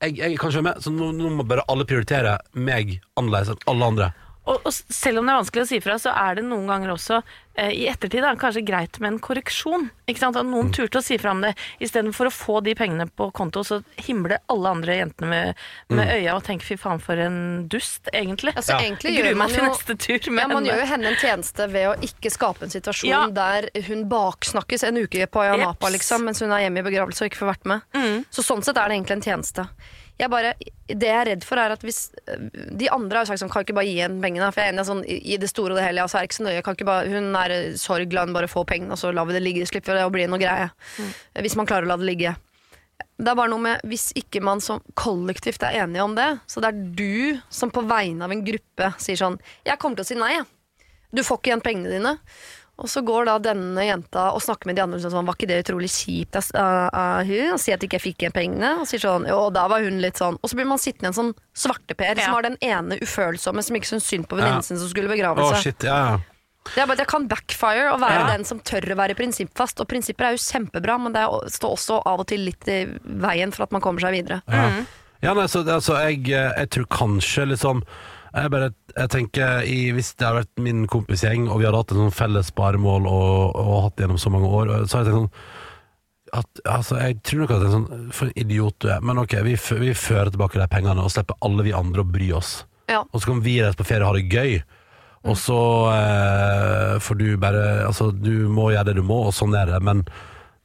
jeg, 0.00 0.14
jeg 0.16 0.36
kan 0.40 0.48
ikke 0.48 0.62
være 0.62 0.68
med, 0.70 0.78
så 0.80 0.90
nå, 0.94 1.10
nå 1.12 1.30
må 1.36 1.44
bare 1.44 1.66
alle 1.68 1.84
prioritere 1.84 2.38
meg 2.56 2.94
annerledes 3.20 3.52
enn 3.52 3.66
alle 3.68 3.88
andre. 3.92 4.06
Og, 4.48 4.56
og 4.66 4.72
selv 4.72 5.18
om 5.20 5.26
det 5.28 5.32
er 5.34 5.42
vanskelig 5.42 5.62
å 5.62 5.68
si 5.68 5.78
fra, 5.84 5.94
så 6.00 6.10
er 6.16 6.38
det 6.38 6.44
noen 6.48 6.66
ganger 6.66 6.90
også 6.94 7.18
eh, 7.60 7.74
i 7.76 7.82
ettertid 7.90 8.22
da, 8.24 8.30
kanskje 8.40 8.62
greit 8.64 8.96
med 8.98 9.12
en 9.12 9.18
korreksjon. 9.20 9.90
Ikke 10.08 10.18
sant? 10.22 10.36
At 10.40 10.46
Mm. 10.46 10.50
noen 10.54 10.70
turte 10.72 10.96
å 10.98 11.04
si 11.04 11.18
fra 11.20 11.30
om 11.34 11.42
det. 11.44 11.52
Istedenfor 11.78 12.30
å 12.30 12.32
få 12.32 12.62
de 12.64 12.72
pengene 12.74 13.04
på 13.12 13.28
konto, 13.36 13.60
så 13.62 13.82
himler 14.00 14.38
alle 14.48 14.72
andre 14.72 14.96
jentene 14.96 15.28
med, 15.28 15.54
med 15.90 16.08
Mm. 16.08 16.14
øya 16.16 16.34
og 16.38 16.42
tenker 16.48 16.64
fy 16.70 16.76
faen 16.80 16.98
for 17.04 17.20
en 17.20 17.68
dust, 17.68 18.08
egentlig. 18.14 18.54
Altså, 18.56 18.72
Ja. 18.72 18.80
egentlig 18.88 19.12
Jeg 19.14 19.24
gruer 19.24 19.36
man 19.36 19.50
meg 19.50 19.58
til 19.58 19.68
neste 19.68 19.98
tur 19.98 20.32
med 20.32 20.42
ja, 20.42 20.48
man 20.48 20.56
henne. 20.64 20.72
gjør 20.72 20.80
jo 20.80 20.90
henne 20.94 21.06
en 21.12 21.16
tjeneste 21.20 21.68
ved 21.70 21.86
å 21.90 21.94
ikke 22.00 22.30
skape 22.32 22.62
en 22.62 22.70
situasjon 22.70 23.10
Ja. 23.10 23.26
der 23.28 23.68
hun 23.86 24.08
baksnakkes 24.08 24.84
en 24.88 24.96
uke 25.04 25.26
på 25.28 25.44
Ayanapa, 25.44 25.90
liksom, 25.92 26.24
mens 26.24 26.40
hun 26.40 26.50
er 26.50 26.64
hjemme 26.64 26.78
i 26.78 26.88
begravelse 26.90 27.22
og 27.22 27.30
ikke 27.30 27.44
får 27.44 27.54
vært 27.54 27.66
med. 27.66 27.82
Mm. 27.94 28.24
Så 28.32 28.42
sånn 28.42 28.64
sett 28.64 28.78
er 28.78 28.88
det 28.88 28.96
egentlig 29.04 29.20
en 29.20 29.28
tjeneste. 29.28 29.68
Jeg 30.20 30.28
bare, 30.28 30.52
det 30.60 31.06
jeg 31.08 31.16
er 31.16 31.28
redd 31.30 31.44
for, 31.48 31.60
er 31.60 31.72
at 31.72 31.84
hvis 31.86 32.10
øh, 32.28 32.42
De 32.76 32.90
andre 32.92 33.22
har 33.22 33.28
sagt 33.28 33.40
sånn, 33.40 33.52
kan 33.52 33.64
ikke 33.64 33.78
bare 33.78 33.88
gi 33.88 34.02
henne 34.02 34.20
pengene. 34.20 34.50
For 34.52 34.60
jeg 34.60 34.70
er 34.70 34.74
enig 34.74 34.84
i 34.84 34.90
sånn, 34.90 35.00
i 35.06 35.16
i 35.32 35.38
det 35.40 35.48
store 35.48 35.72
og 35.72 35.80
det 35.80 35.86
hele, 35.86 36.04
altså, 36.04 36.18
så 36.18 36.20
er 36.20 36.28
ikke 36.28 36.38
så 36.40 36.46
nøye. 36.48 36.62
Kan 36.66 36.76
ikke 36.76 36.88
bare, 36.90 37.08
hun 37.08 37.32
er 37.40 37.56
øh, 37.56 37.72
sorg, 37.80 38.12
la 38.12 38.26
henne 38.26 38.36
bare 38.36 38.50
få 38.50 38.66
pengene, 38.68 38.92
og 38.96 39.00
så 39.00 39.14
lar 39.14 39.28
vi 39.28 39.36
det 39.38 39.42
ligge. 39.44 39.66
Slipper 39.70 39.96
det 39.96 40.04
å 40.04 40.12
bli 40.12 40.28
noe 40.28 40.40
greie. 40.42 40.70
Hvis 41.40 41.56
man 41.56 41.68
klarer 41.70 41.88
å 41.88 41.92
la 41.94 41.98
det 42.00 42.08
ligge. 42.10 42.36
Det 43.20 43.28
er 43.28 43.36
bare 43.36 43.52
noe 43.52 43.60
med 43.60 43.82
Hvis 43.88 44.10
ikke 44.16 44.40
man 44.44 44.62
som 44.64 44.80
kollektivt 44.98 45.62
er 45.64 45.82
enige 45.82 46.04
om 46.04 46.14
det, 46.16 46.28
så 46.48 46.62
det 46.62 46.70
er 46.70 46.80
du 46.96 47.40
som 47.52 47.72
på 47.72 47.84
vegne 47.88 48.24
av 48.24 48.32
en 48.32 48.44
gruppe 48.44 48.90
sier 49.00 49.18
sånn 49.20 49.36
Jeg 49.66 49.80
kommer 49.80 50.00
til 50.00 50.06
å 50.06 50.10
si 50.10 50.16
nei, 50.20 50.34
jeg. 50.38 50.48
Du 51.10 51.22
får 51.26 51.40
ikke 51.40 51.50
igjen 51.50 51.64
pengene 51.64 51.90
dine. 51.90 52.12
Og 52.80 52.88
så 52.88 53.02
går 53.04 53.28
da 53.28 53.34
denne 53.44 53.84
jenta 53.84 54.30
og 54.32 54.40
snakker 54.40 54.70
med 54.70 54.78
de 54.78 54.82
andre 54.84 54.98
og 55.00 55.12
sånn 55.12 55.26
Var 55.28 55.36
ikke 55.36 55.48
det 55.50 55.58
utrolig 55.66 55.90
kjipt 55.92 56.38
av 56.40 56.48
uh, 56.56 56.88
uh, 56.96 57.20
hun? 57.28 57.52
Og 57.54 57.60
sier 57.60 57.76
at 57.76 57.84
ikke 57.84 57.98
jeg 57.98 58.06
fikk 58.06 58.24
igjen 58.24 58.36
pengene. 58.36 58.72
Og 58.80 58.88
sier 58.88 59.02
sånn 59.02 59.28
Jo, 59.28 59.42
da 59.54 59.66
var 59.68 59.84
hun 59.84 60.00
litt 60.00 60.20
sånn 60.20 60.38
Og 60.40 60.50
så 60.50 60.56
blir 60.58 60.68
man 60.70 60.80
sittende 60.80 61.10
i 61.10 61.12
en 61.12 61.18
sånn 61.18 61.32
svarteper 61.52 62.16
Ja. 62.16 62.24
som 62.24 62.38
har 62.38 62.48
den 62.48 62.56
ene 62.64 62.96
ufølsomme 63.04 63.62
som 63.66 63.76
ikke 63.76 63.90
syns 63.92 64.08
synd 64.08 64.28
på 64.30 64.38
Ja. 64.38 64.44
venninnen 64.44 64.64
sin 64.66 64.80
som 64.80 64.88
skulle 64.88 65.12
begrave 65.12 65.36
seg. 65.36 65.44
begravelse. 65.44 65.62
shit, 65.62 65.84
ja, 65.84 65.98
ja. 66.10 66.18
Det 66.70 66.82
er 66.82 66.86
bare 66.86 66.92
at 66.92 66.98
Det 67.04 67.08
kan 67.08 67.26
backfire 67.28 67.90
å 67.92 67.98
være 68.00 68.20
Ja. 68.20 68.26
den 68.36 68.44
som 68.44 68.60
tør 68.60 68.84
å 68.92 68.96
være 68.96 69.16
prinsippfast. 69.16 69.80
Og 69.80 69.88
prinsipper 69.88 70.26
er 70.28 70.36
jo 70.36 70.42
kjempebra, 70.44 70.98
men 71.00 71.12
det 71.12 71.24
står 71.52 71.72
også 71.76 72.02
av 72.06 72.20
og 72.20 72.26
til 72.26 72.40
litt 72.40 72.68
i 72.68 72.84
veien 73.04 73.52
for 73.52 73.64
at 73.64 73.72
man 73.72 73.80
kommer 73.80 74.00
seg 74.00 74.12
videre. 74.12 74.42
Ja, 74.48 74.84
ja 75.22 75.34
nei, 75.34 75.46
så, 75.48 75.64
altså, 75.64 75.96
jeg, 76.04 76.24
jeg 76.28 76.70
tror 76.70 76.86
kanskje 76.86 77.48
liksom 77.48 77.82
jeg, 78.34 78.50
bare, 78.52 78.70
jeg 78.94 79.10
tenker 79.10 79.64
i, 79.66 79.78
Hvis 79.96 80.12
det 80.14 80.26
hadde 80.26 80.44
vært 80.44 80.62
min 80.62 80.84
kompisgjeng, 80.90 81.48
og 81.48 81.60
vi 81.60 81.66
hadde 81.66 81.80
hatt 81.82 81.94
et 81.94 82.00
sånn 82.00 82.14
felles 82.14 82.52
sparemål 82.52 83.08
og, 83.10 83.58
og 83.58 83.74
hatt 83.86 83.96
det 83.98 84.06
gjennom 84.06 84.22
så 84.22 84.32
mange 84.34 84.50
år, 84.60 84.72
så 84.86 85.00
hadde 85.00 85.10
jeg 85.10 85.18
tenkt 85.18 85.20
sånn 85.20 85.58
at, 86.40 86.60
altså, 86.76 86.98
Jeg 87.02 87.20
tror 87.26 87.42
nok 87.42 87.54
at 87.54 87.62
det 87.62 87.68
er 87.68 87.74
sånn 87.74 88.10
For 88.14 88.30
en 88.30 88.42
idiot 88.44 88.76
du 88.82 88.90
er. 88.94 89.00
Men 89.02 89.22
ok, 89.22 89.38
vi, 89.46 89.56
vi 89.82 89.94
fører 89.98 90.30
tilbake 90.30 90.60
de 90.60 90.68
pengene 90.70 91.02
og 91.02 91.10
slipper 91.10 91.38
alle 91.46 91.66
vi 91.66 91.74
andre 91.74 92.04
å 92.04 92.10
bry 92.10 92.30
oss. 92.38 92.60
Ja. 92.90 93.02
Og 93.10 93.18
så 93.18 93.32
kan 93.32 93.42
vi 93.42 93.58
reise 93.62 93.78
på 93.78 93.86
ferie 93.88 94.06
og 94.06 94.12
ha 94.12 94.20
det 94.20 94.30
gøy. 94.30 94.60
Og 95.30 95.36
så 95.36 95.60
eh, 95.92 96.94
får 97.02 97.18
du 97.18 97.26
bare 97.40 97.64
Altså, 97.84 98.08
du 98.14 98.48
må 98.48 98.70
gjøre 98.72 98.88
det 98.88 99.00
du 99.00 99.04
må, 99.06 99.24
og 99.28 99.34
sånn 99.36 99.56
er 99.58 99.74
det. 99.74 99.82
Men, 99.84 100.04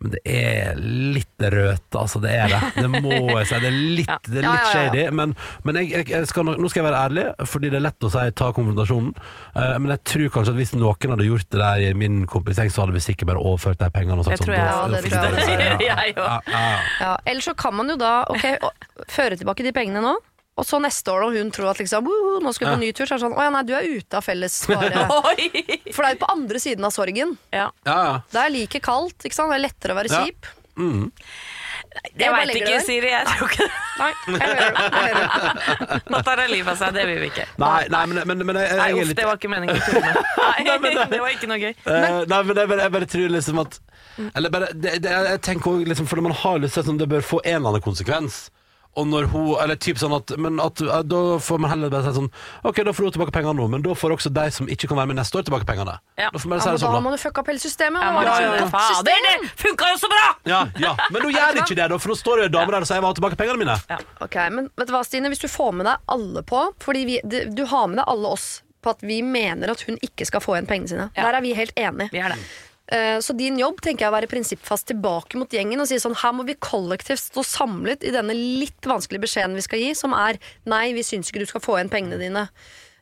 men 0.04 0.12
det 0.12 0.20
er 0.28 0.76
litt 0.78 1.40
rødt, 1.40 1.96
altså. 1.96 2.20
Det 2.20 2.32
er 2.36 2.52
det. 2.52 2.60
Det 2.76 2.90
må 2.92 3.14
jeg 3.40 3.48
si. 3.48 3.60
Det 3.64 3.70
er 3.70 3.78
litt, 4.00 4.28
det 4.28 4.42
er 4.42 4.48
litt 4.48 4.68
shady. 4.74 5.06
Men, 5.16 5.36
men 5.64 5.80
jeg, 5.80 6.04
jeg, 6.12 6.28
skal, 6.30 6.52
nå 6.52 6.70
skal 6.72 6.82
jeg 6.82 6.88
være 6.90 7.04
ærlig, 7.08 7.24
fordi 7.48 7.72
det 7.72 7.80
er 7.80 7.86
lett 7.88 8.08
å 8.08 8.12
si 8.12 8.26
ta 8.36 8.50
konfrontasjonen. 8.56 9.16
Eh, 9.56 9.78
men 9.80 9.96
jeg 9.96 10.04
tror 10.12 10.34
kanskje 10.36 10.56
at 10.56 10.60
hvis 10.60 10.76
noen 10.76 11.16
hadde 11.16 11.30
gjort 11.30 11.48
det 11.48 11.62
der 11.64 11.86
i 11.88 11.94
min 11.98 12.26
kompisgjeng, 12.30 12.74
så 12.76 12.84
hadde 12.84 12.98
vi 12.98 13.06
sikkert 13.08 13.32
bare 13.32 13.42
overført 13.48 13.80
de 13.82 13.90
pengene. 13.96 14.20
Og 14.20 14.28
sagt 14.28 14.44
Det 14.44 14.50
tror 14.50 14.60
sånn, 14.60 14.60
jeg 14.60 14.76
Ja, 14.76 14.86
det 14.92 15.02
tror 15.08 15.66
jeg 15.66 15.80
òg. 15.80 15.88
ja. 15.88 15.98
Ja, 16.20 16.38
ja. 16.52 16.70
Ja, 17.00 17.16
Eller 17.24 17.48
så 17.48 17.56
kan 17.58 17.76
man 17.80 17.90
jo 17.90 17.96
da 18.00 18.18
okay, 18.32 18.60
føre 19.12 19.40
tilbake 19.40 19.64
de 19.64 19.74
pengene 19.76 20.04
nå. 20.04 20.18
Og 20.56 20.64
så 20.64 20.80
neste 20.80 21.12
år, 21.12 21.26
når 21.26 21.42
hun 21.42 21.50
tror 21.52 21.74
at 21.74 21.82
liksom, 21.82 22.08
uh, 22.08 22.38
nå 22.44 22.54
skal 22.56 22.70
vi 22.70 22.76
på 22.78 22.84
ny 22.86 22.92
tur, 22.96 23.10
så 23.10 23.16
er 23.16 23.20
det 23.20 23.26
sånn 23.26 23.36
Å 23.36 23.48
ja, 23.48 23.52
nei, 23.52 23.64
du 23.68 23.74
er 23.76 23.88
ute 23.92 24.20
av 24.20 24.24
felles 24.24 24.62
For 24.70 24.86
det 24.88 26.08
er 26.08 26.14
jo 26.14 26.22
på 26.22 26.30
andre 26.32 26.62
siden 26.64 26.88
av 26.88 26.94
sorgen. 26.96 27.36
Ja. 27.52 27.68
ja, 27.88 27.98
ja. 28.08 28.16
Det 28.32 28.44
er 28.46 28.54
like 28.54 28.80
kaldt. 28.84 29.28
ikke 29.28 29.36
sant? 29.36 29.52
Det 29.52 29.60
er 29.60 29.66
lettere 29.68 29.96
å 29.96 30.00
være 30.00 30.14
Ja. 30.14 30.24
kjip. 30.24 30.54
Mm. 30.76 31.12
Jeg 32.20 32.32
bare 32.32 32.42
veit 32.44 32.58
ikke, 32.60 32.72
det. 32.72 32.80
Siri. 32.84 33.12
Jeg 33.12 33.28
tror 33.30 33.52
ikke 33.52 33.66
det. 33.66 33.76
Nei, 34.00 34.10
jeg 34.28 34.42
hører 34.42 34.58
det. 34.60 34.82
Jeg 34.84 35.04
hører 35.06 35.20
det. 35.22 36.00
Nå 36.12 36.20
tar 36.28 36.42
hun 36.44 36.52
livet 36.52 36.72
av 36.74 36.82
seg. 36.82 36.98
Det 36.98 37.06
vil 37.08 37.22
vi 37.22 37.30
ikke. 37.32 37.46
Nei, 37.64 37.78
nei, 37.94 38.02
men, 38.12 38.20
men, 38.32 38.44
men 38.50 38.60
jeg, 38.60 38.72
jeg, 38.72 38.80
Nei, 38.82 38.90
uff, 38.96 39.12
litt 39.12 39.22
det 39.22 39.28
var 39.30 39.40
ikke 39.40 39.52
meningen. 39.54 39.80
Nei, 40.68 40.96
det 41.16 41.22
var 41.24 41.32
ikke 41.32 41.50
noe 41.52 41.60
gøy. 41.62 41.72
Uh, 41.88 42.20
nei, 42.32 42.42
men 42.50 42.60
jeg 42.60 42.72
bare, 42.72 42.82
jeg 42.84 42.96
bare 42.98 43.10
tror 43.16 43.36
liksom 43.38 43.62
at 43.64 43.80
Eller 44.32 44.52
bare 44.52 44.70
det, 44.72 44.98
det, 45.04 45.12
Jeg 45.12 45.40
tenker 45.44 45.74
også 45.74 45.90
liksom 45.92 46.08
For 46.08 46.24
man 46.24 46.36
har 46.40 46.62
lyst 46.64 46.78
til 46.80 46.86
at 46.88 47.02
det 47.02 47.08
bør 47.12 47.26
få 47.26 47.40
en 47.44 47.58
eller 47.62 47.74
annen 47.76 47.86
konsekvens. 47.86 48.46
Og 48.96 49.08
når 49.12 49.26
hun 49.32 49.48
Eller 49.64 49.76
typ 49.76 49.98
sånn 50.00 50.14
at 50.16 50.32
Men 50.40 50.60
at, 50.64 50.80
eh, 50.82 51.02
da 51.04 51.20
får 51.44 51.60
man 51.60 51.70
heller 51.74 51.90
bare 51.92 52.08
si 52.08 52.14
sånn 52.16 52.30
Ok, 52.64 52.78
da 52.88 52.94
får 52.96 53.08
hun 53.10 53.16
tilbake 53.18 53.34
pengene 53.36 53.56
nå, 53.60 53.66
men 53.74 53.82
da 53.86 53.96
får 53.98 54.14
også 54.16 54.32
de 54.34 54.46
som 54.56 54.70
ikke 54.72 54.88
kan 54.92 54.98
være 55.02 55.10
med 55.12 55.18
neste 55.20 55.36
år, 55.40 55.44
tilbake 55.50 55.68
pengene. 55.68 55.98
Ja. 56.18 56.30
Da 56.32 56.40
får 56.40 56.48
man 56.50 56.60
bare 56.60 56.66
Ja, 56.66 56.72
men 56.72 56.78
det 56.80 56.82
sånn, 56.86 56.94
har 56.94 57.00
da. 57.00 57.04
må 57.06 57.12
du 57.16 57.20
fucke 57.22 57.44
opp 57.44 57.52
hele 57.52 57.60
systemet. 57.64 58.02
Ja, 58.02 58.12
Da 58.12 58.16
men 58.16 58.28
ja, 58.28 58.36
ja. 58.42 58.66
et 58.66 58.72
Fader, 58.72 59.28
det 59.28 59.50
funka 59.66 59.90
jo 59.92 59.98
så 60.04 60.10
bra! 60.14 60.26
Ja, 60.48 60.60
ja, 60.80 60.94
men 61.12 61.22
nå 61.26 61.32
gjør 61.36 61.54
det 61.58 61.64
ikke 61.66 61.78
det, 61.82 61.90
da, 61.92 61.98
for 62.00 62.14
nå 62.14 62.18
står 62.20 62.44
det 62.46 62.52
damer 62.56 62.78
der 62.78 62.86
og 62.86 62.88
sier 62.90 62.96
jeg 63.00 63.04
vil 63.06 63.12
ha 63.12 63.18
tilbake 63.20 63.40
pengene 63.42 63.60
mine. 63.66 63.76
Ok, 64.24 64.36
men 64.56 64.70
vet 64.78 64.88
du 64.88 64.94
hva, 64.96 65.04
Stine? 65.06 65.32
Hvis 65.34 65.44
du 65.44 65.48
får 65.52 65.74
med 65.82 65.86
deg 65.90 65.98
alle 66.16 66.44
på 66.48 66.62
Fordi 66.86 67.04
vi, 67.06 67.20
du, 67.24 67.38
du 67.52 67.66
har 67.70 67.88
med 67.92 68.00
deg 68.00 68.08
alle 68.08 68.32
oss 68.38 68.48
på 68.86 68.94
at 68.94 69.02
vi 69.02 69.20
mener 69.26 69.72
at 69.74 69.82
hun 69.88 69.98
ikke 70.06 70.26
skal 70.30 70.40
få 70.46 70.56
igjen 70.56 70.68
pengene 70.70 70.88
sine. 70.92 71.10
Ja. 71.18 71.26
Der 71.28 71.40
er 71.40 71.42
vi 71.42 71.54
helt 71.58 71.74
enige. 71.76 72.10
Vi 72.14 72.20
er 72.22 72.36
det. 72.36 72.40
Eh, 72.88 73.20
Så 73.20 73.34
din 73.34 73.58
jobb 73.58 73.82
tenker 73.82 74.06
jeg 74.06 74.12
å 74.12 74.16
være 74.16 74.30
prinsippfast 74.30 74.88
tilbake 74.92 75.40
mot 75.42 75.50
gjengen 75.50 75.82
og 75.82 75.88
si 75.90 75.98
sånn 76.02 76.18
her 76.22 76.34
må 76.38 76.46
vi 76.46 76.58
kollektivt 76.62 77.24
stå 77.24 77.44
samlet 77.46 78.06
i 78.06 78.14
denne 78.14 78.36
litt 78.36 78.86
vanskelige 78.86 79.26
beskjeden 79.26 79.58
vi 79.58 79.66
skal 79.66 79.82
gi, 79.82 79.94
som 79.98 80.14
er 80.14 80.38
nei, 80.70 80.92
vi 80.94 81.06
syns 81.06 81.32
ikke 81.32 81.42
du 81.42 81.50
skal 81.50 81.64
få 81.66 81.80
igjen 81.80 81.90
pengene 81.94 82.20
dine. 82.22 82.46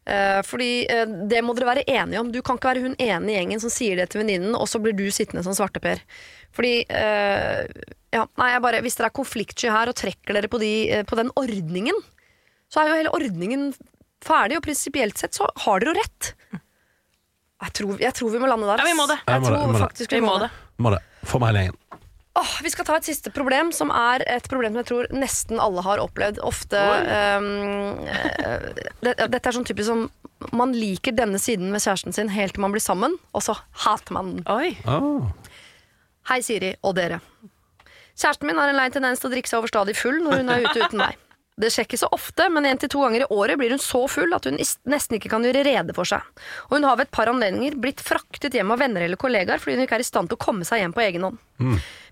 Eh, 0.08 0.40
fordi 0.48 0.86
eh, 0.88 1.04
det 1.28 1.44
må 1.44 1.56
dere 1.56 1.74
være 1.74 1.88
enige 1.88 2.22
om. 2.24 2.32
Du 2.32 2.42
kan 2.42 2.60
ikke 2.60 2.72
være 2.72 2.86
hun 2.86 2.96
ene 3.00 3.36
gjengen 3.36 3.64
som 3.64 3.72
sier 3.72 4.00
det 4.00 4.10
til 4.12 4.24
venninnen, 4.24 4.56
og 4.56 4.68
så 4.72 4.80
blir 4.84 4.96
du 4.96 5.06
sittende 5.12 5.44
som 5.44 5.56
svarteper. 5.58 6.04
Fordi 6.54 6.86
ja, 8.14 8.28
nei, 8.38 8.48
jeg 8.52 8.62
bare, 8.62 8.82
Hvis 8.86 9.00
dere 9.00 9.08
er 9.10 9.16
konfliktsky 9.18 9.72
her 9.74 9.90
og 9.90 9.96
trekker 9.98 10.36
dere 10.38 10.50
på, 10.52 10.60
de, 10.62 11.02
på 11.10 11.18
den 11.18 11.32
ordningen, 11.40 11.98
så 12.70 12.84
er 12.84 12.92
jo 12.92 12.98
hele 13.00 13.14
ordningen 13.16 13.72
ferdig, 14.24 14.60
og 14.60 14.68
prinsipielt 14.68 15.18
sett 15.18 15.34
så 15.34 15.48
har 15.66 15.82
dere 15.82 15.96
jo 15.96 15.98
rett. 15.98 16.30
Jeg 17.64 17.74
tror, 17.80 17.96
jeg 18.02 18.14
tror 18.18 18.34
vi 18.34 18.42
må 18.44 18.50
lande 18.52 18.68
der. 18.68 18.84
Ja, 18.84 18.90
vi 18.90 18.98
må 18.98 19.08
det. 19.10 19.20
Jeg 19.28 19.42
må 19.44 19.48
tror 19.52 19.74
det. 19.74 19.82
faktisk 19.86 20.12
vi, 20.12 20.20
Vi 20.20 20.26
må 20.26 20.34
må 20.34 20.42
det. 20.44 20.50
det. 20.52 20.84
Må 20.84 20.92
det. 20.96 21.02
Få 21.30 21.40
meg 21.40 21.54
hele 21.54 21.64
gjengen. 21.66 21.80
Åh, 22.34 22.54
vi 22.66 22.70
skal 22.74 22.86
ta 22.88 22.96
et 22.98 23.06
siste 23.06 23.30
problem, 23.30 23.70
som 23.78 23.92
er 23.94 24.24
et 24.26 24.48
problem 24.50 24.74
som 24.74 24.80
jeg 24.82 24.88
tror 24.90 25.10
nesten 25.14 25.60
alle 25.62 25.84
har 25.86 26.02
opplevd. 26.02 26.40
Ofte 26.42 26.80
det, 29.06 29.14
Dette 29.30 29.44
er 29.46 29.54
sånn 29.54 29.68
typisk 29.70 29.86
som 29.92 30.08
man 30.58 30.74
liker 30.76 31.14
denne 31.16 31.38
siden 31.40 31.70
med 31.72 31.84
kjæresten 31.84 32.16
sin 32.16 32.32
helt 32.34 32.58
til 32.58 32.64
man 32.66 32.74
blir 32.74 32.84
sammen, 32.84 33.16
og 33.38 33.46
så 33.46 33.56
hater 33.86 34.18
man 34.18 34.34
den. 34.34 34.42
Oi. 34.50 34.74
Oh. 34.90 35.30
Hei, 36.32 36.40
Siri 36.44 36.74
og 36.82 36.98
dere. 36.98 37.22
Kjæresten 38.18 38.50
min 38.50 38.60
har 38.60 38.70
en 38.74 38.78
lei 38.82 38.90
tendens 38.94 39.22
til 39.22 39.30
å 39.30 39.34
drikke 39.34 39.50
seg 39.50 39.62
overstadig 39.62 39.96
full 39.98 40.20
når 40.26 40.42
hun 40.42 40.52
er 40.54 40.66
ute 40.66 40.84
uten 40.88 41.02
meg. 41.06 41.22
Det 41.60 41.70
skjer 41.70 41.86
ikke 41.86 42.00
så 42.02 42.10
ofte, 42.16 42.48
men 42.50 42.66
en 42.66 42.80
til 42.82 42.90
to 42.90 43.04
ganger 43.04 43.26
i 43.26 43.34
året 43.34 43.60
blir 43.62 43.74
hun 43.76 43.82
så 43.82 44.04
full 44.10 44.34
at 44.34 44.48
hun 44.50 44.58
nesten 44.58 45.18
ikke 45.20 45.30
kan 45.30 45.44
gjøre 45.46 45.62
rede 45.68 45.94
for 45.94 46.10
seg. 46.10 46.26
Og 46.70 46.80
hun 46.80 46.88
har 46.88 46.98
ved 46.98 47.08
et 47.08 47.14
par 47.14 47.30
anledninger 47.30 47.78
blitt 47.82 48.02
fraktet 48.02 48.58
hjem 48.58 48.74
av 48.74 48.82
venner 48.82 49.06
eller 49.06 49.22
kollegaer 49.22 49.62
fordi 49.62 49.78
hun 49.78 49.86
ikke 49.86 50.00
er 50.00 50.06
i 50.06 50.08
stand 50.08 50.32
til 50.32 50.40
å 50.40 50.44
komme 50.44 50.66
seg 50.66 50.82
hjem 50.82 50.96
på 50.96 51.04
egen 51.06 51.28
hånd. 51.30 51.38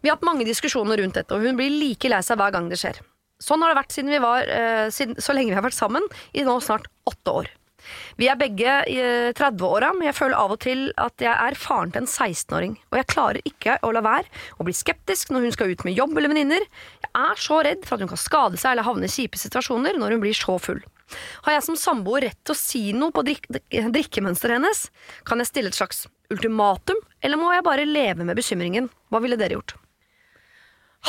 Vi 0.02 0.10
har 0.10 0.20
hatt 0.20 0.28
mange 0.28 0.46
diskusjoner 0.46 1.02
rundt 1.02 1.18
dette, 1.18 1.34
og 1.34 1.42
hun 1.42 1.58
blir 1.58 1.74
like 1.74 2.10
lei 2.10 2.22
seg 2.26 2.38
hver 2.38 2.54
gang 2.54 2.70
det 2.70 2.78
skjer. 2.82 3.02
Sånn 3.42 3.62
har 3.66 3.74
det 3.74 3.80
vært 3.82 3.96
siden 3.96 4.14
vi 4.14 4.22
var, 4.22 4.46
eh, 4.46 4.90
siden, 4.94 5.18
så 5.18 5.34
lenge 5.34 5.50
vi 5.50 5.58
har 5.58 5.66
vært 5.66 5.78
sammen, 5.78 6.06
i 6.38 6.46
nå 6.46 6.60
snart 6.62 6.86
åtte 7.10 7.34
år. 7.34 7.50
Vi 8.20 8.30
er 8.32 8.40
begge 8.40 8.78
i 8.92 8.98
eh, 9.02 9.32
30-åra, 9.38 9.92
men 9.98 10.10
jeg 10.10 10.18
føler 10.18 10.38
av 10.38 10.56
og 10.56 10.62
til 10.64 10.88
at 11.02 11.24
jeg 11.24 11.34
er 11.34 11.60
faren 11.60 11.94
til 11.94 12.04
en 12.04 12.10
16-åring. 12.10 12.78
Og 12.92 13.00
jeg 13.00 13.10
klarer 13.12 13.42
ikke 13.48 13.78
å 13.86 13.92
la 13.96 14.04
være 14.06 14.30
å 14.58 14.68
bli 14.68 14.76
skeptisk 14.76 15.34
når 15.34 15.48
hun 15.48 15.56
skal 15.58 15.74
ut 15.74 15.86
med 15.88 15.98
jobb 15.98 16.16
eller 16.16 16.34
venninner. 16.34 16.66
Jeg 17.04 17.12
er 17.24 17.44
så 17.44 17.62
redd 17.68 17.86
for 17.88 17.98
at 17.98 18.06
hun 18.06 18.14
kan 18.14 18.22
skade 18.22 18.62
seg 18.62 18.74
eller 18.74 18.88
havne 18.88 19.10
i 19.10 19.14
kjipe 19.14 19.40
situasjoner 19.42 20.00
når 20.00 20.16
hun 20.18 20.26
blir 20.26 20.38
så 20.38 20.58
full. 20.62 20.82
Har 21.46 21.58
jeg 21.58 21.66
som 21.66 21.78
samboer 21.80 22.28
rett 22.30 22.40
til 22.46 22.56
å 22.56 22.60
si 22.60 22.82
noe 22.96 23.12
på 23.16 23.24
drik 23.28 23.48
drikkemønsteret 23.52 24.60
hennes? 24.60 24.86
Kan 25.28 25.44
jeg 25.44 25.52
stille 25.52 25.72
et 25.72 25.78
slags 25.78 26.06
ultimatum, 26.32 27.00
eller 27.20 27.40
må 27.40 27.52
jeg 27.52 27.66
bare 27.68 27.88
leve 27.88 28.24
med 28.24 28.38
bekymringen? 28.40 28.88
Hva 29.12 29.20
ville 29.24 29.40
dere 29.40 29.58
gjort? 29.58 29.76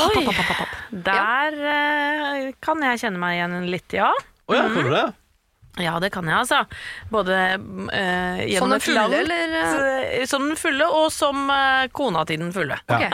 Oi. 0.03 0.25
Der 1.05 1.57
ja. 1.61 2.53
kan 2.65 2.81
jeg 2.83 3.03
kjenne 3.03 3.21
meg 3.21 3.37
igjen 3.37 3.57
litt, 3.71 3.95
ja. 3.95 4.09
Å 4.49 4.57
ja, 4.57 4.65
kan 4.73 4.89
du 4.89 4.95
det? 4.95 5.05
Ja, 5.81 5.95
det 6.05 6.11
kan 6.13 6.27
jeg, 6.29 6.37
altså. 6.37 6.59
Både 7.09 7.37
eh, 7.97 8.41
gjennom 8.51 8.75
et 8.77 8.87
land 8.93 9.15
eller? 9.17 9.55
eh? 9.57 10.01
eh, 10.19 10.25
Som 10.29 10.45
den 10.51 10.59
fulle, 10.61 10.85
og 10.85 11.07
som 11.15 11.47
eh, 11.49 11.87
kona 11.97 12.27
til 12.29 12.43
den 12.43 12.51
fulle. 12.53 12.77
Ok. 12.93 13.07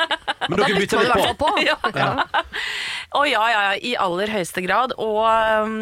Men 0.49 0.57
Da 0.59 0.65
dere 0.65 0.81
bytter 0.81 1.05
litt 1.05 1.13
på. 1.15 1.35
på. 1.45 1.53
Ja. 1.63 1.77
Å 3.15 3.21
ja, 3.29 3.43
ja, 3.53 3.61
ja, 3.69 3.77
i 3.79 3.93
aller 4.01 4.33
høyeste 4.35 4.65
grad. 4.67 4.95
Og 4.99 5.21
um, 5.23 5.77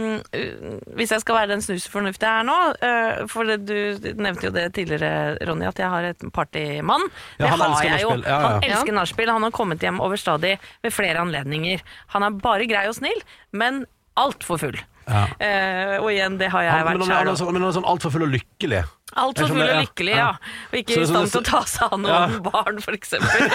hvis 0.99 1.15
jeg 1.15 1.25
skal 1.25 1.39
være 1.39 1.55
den 1.55 1.65
snusfornuftige 1.65 2.33
her 2.37 2.45
nå 2.47 2.57
uh, 2.77 3.23
For 3.33 3.49
det, 3.49 3.57
du 3.67 4.13
nevnte 4.21 4.51
jo 4.51 4.53
det 4.55 4.67
tidligere, 4.77 5.39
Ronny, 5.49 5.65
at 5.71 5.81
jeg 5.81 5.89
har 5.93 6.11
et 6.11 6.27
partymann. 6.37 7.09
Ja, 7.41 7.55
det 7.57 7.71
har 7.73 7.89
jeg 7.89 8.05
jo. 8.05 8.11
Ja, 8.21 8.27
ja. 8.29 8.37
Han 8.45 8.69
elsker 8.69 8.99
nachspiel. 9.01 9.33
Han 9.33 9.49
har 9.49 9.55
kommet 9.57 9.81
hjem 9.87 10.03
overstadig 10.05 10.59
ved 10.85 10.93
flere 10.95 11.25
anledninger. 11.25 11.81
Han 12.13 12.29
er 12.29 12.37
bare 12.45 12.69
grei 12.69 12.85
og 12.93 12.99
snill, 13.01 13.25
men 13.57 13.87
altfor 14.21 14.61
full. 14.61 14.79
Ja. 15.07 15.25
Eh, 15.39 15.97
og 16.03 16.09
igjen, 16.11 16.37
det 16.41 16.49
har 16.51 16.63
jeg 16.67 16.73
Han, 16.73 16.81
men 16.85 16.87
vært 16.87 17.03
han 17.07 17.11
er, 17.13 17.19
han 17.19 17.29
er 17.33 17.39
sånn, 17.39 17.53
men 17.55 17.63
han 17.63 17.71
er 17.71 17.77
sånn 17.77 17.87
altfor 17.93 18.11
full 18.17 18.25
og 18.27 18.33
lykkelig. 18.35 18.81
Altfor 19.17 19.49
full 19.53 19.63
og 19.63 19.75
lykkelig, 19.87 20.17
Ja. 20.19 20.31
Og 20.73 20.79
ikke 20.81 20.97
i 20.97 21.01
er 21.03 21.07
stand 21.07 21.29
sånn- 21.31 21.31
til 21.33 21.41
å 21.41 21.51
ta 21.51 21.61
seg 21.65 21.93
av 21.93 22.01
noen 22.01 22.33
Ja. 22.35 22.41
barn, 22.51 22.81
eksempel. 22.99 23.47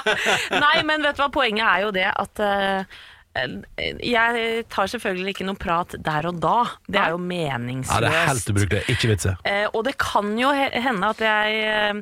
Nei, 0.66 0.82
men 0.82 1.02
vet 1.06 1.16
du 1.16 1.22
hva, 1.22 1.30
poenget 1.32 1.66
er 1.66 1.84
jo 1.86 1.92
det 1.94 2.08
at 2.10 2.40
eh, 2.40 2.98
jeg 4.02 4.64
tar 4.72 4.88
selvfølgelig 4.90 5.34
ikke 5.34 5.46
noe 5.48 5.58
prat 5.60 5.94
der 6.02 6.28
og 6.30 6.38
da. 6.42 6.54
Det 6.88 7.00
er 7.00 7.12
jo 7.14 7.18
Ja, 7.20 7.26
meningsløst. 7.26 8.00
det 8.04 8.12
er 8.12 8.28
helt 8.30 8.50
ubrukelig. 8.52 8.82
Ikke 8.92 9.08
vits. 9.12 9.26
Eh, 9.44 9.66
og 9.72 9.84
det 9.84 9.96
kan 9.98 10.32
jo 10.38 10.50
hende 10.54 11.10
at 11.12 11.20
jeg 11.20 11.60
eh, 11.66 12.00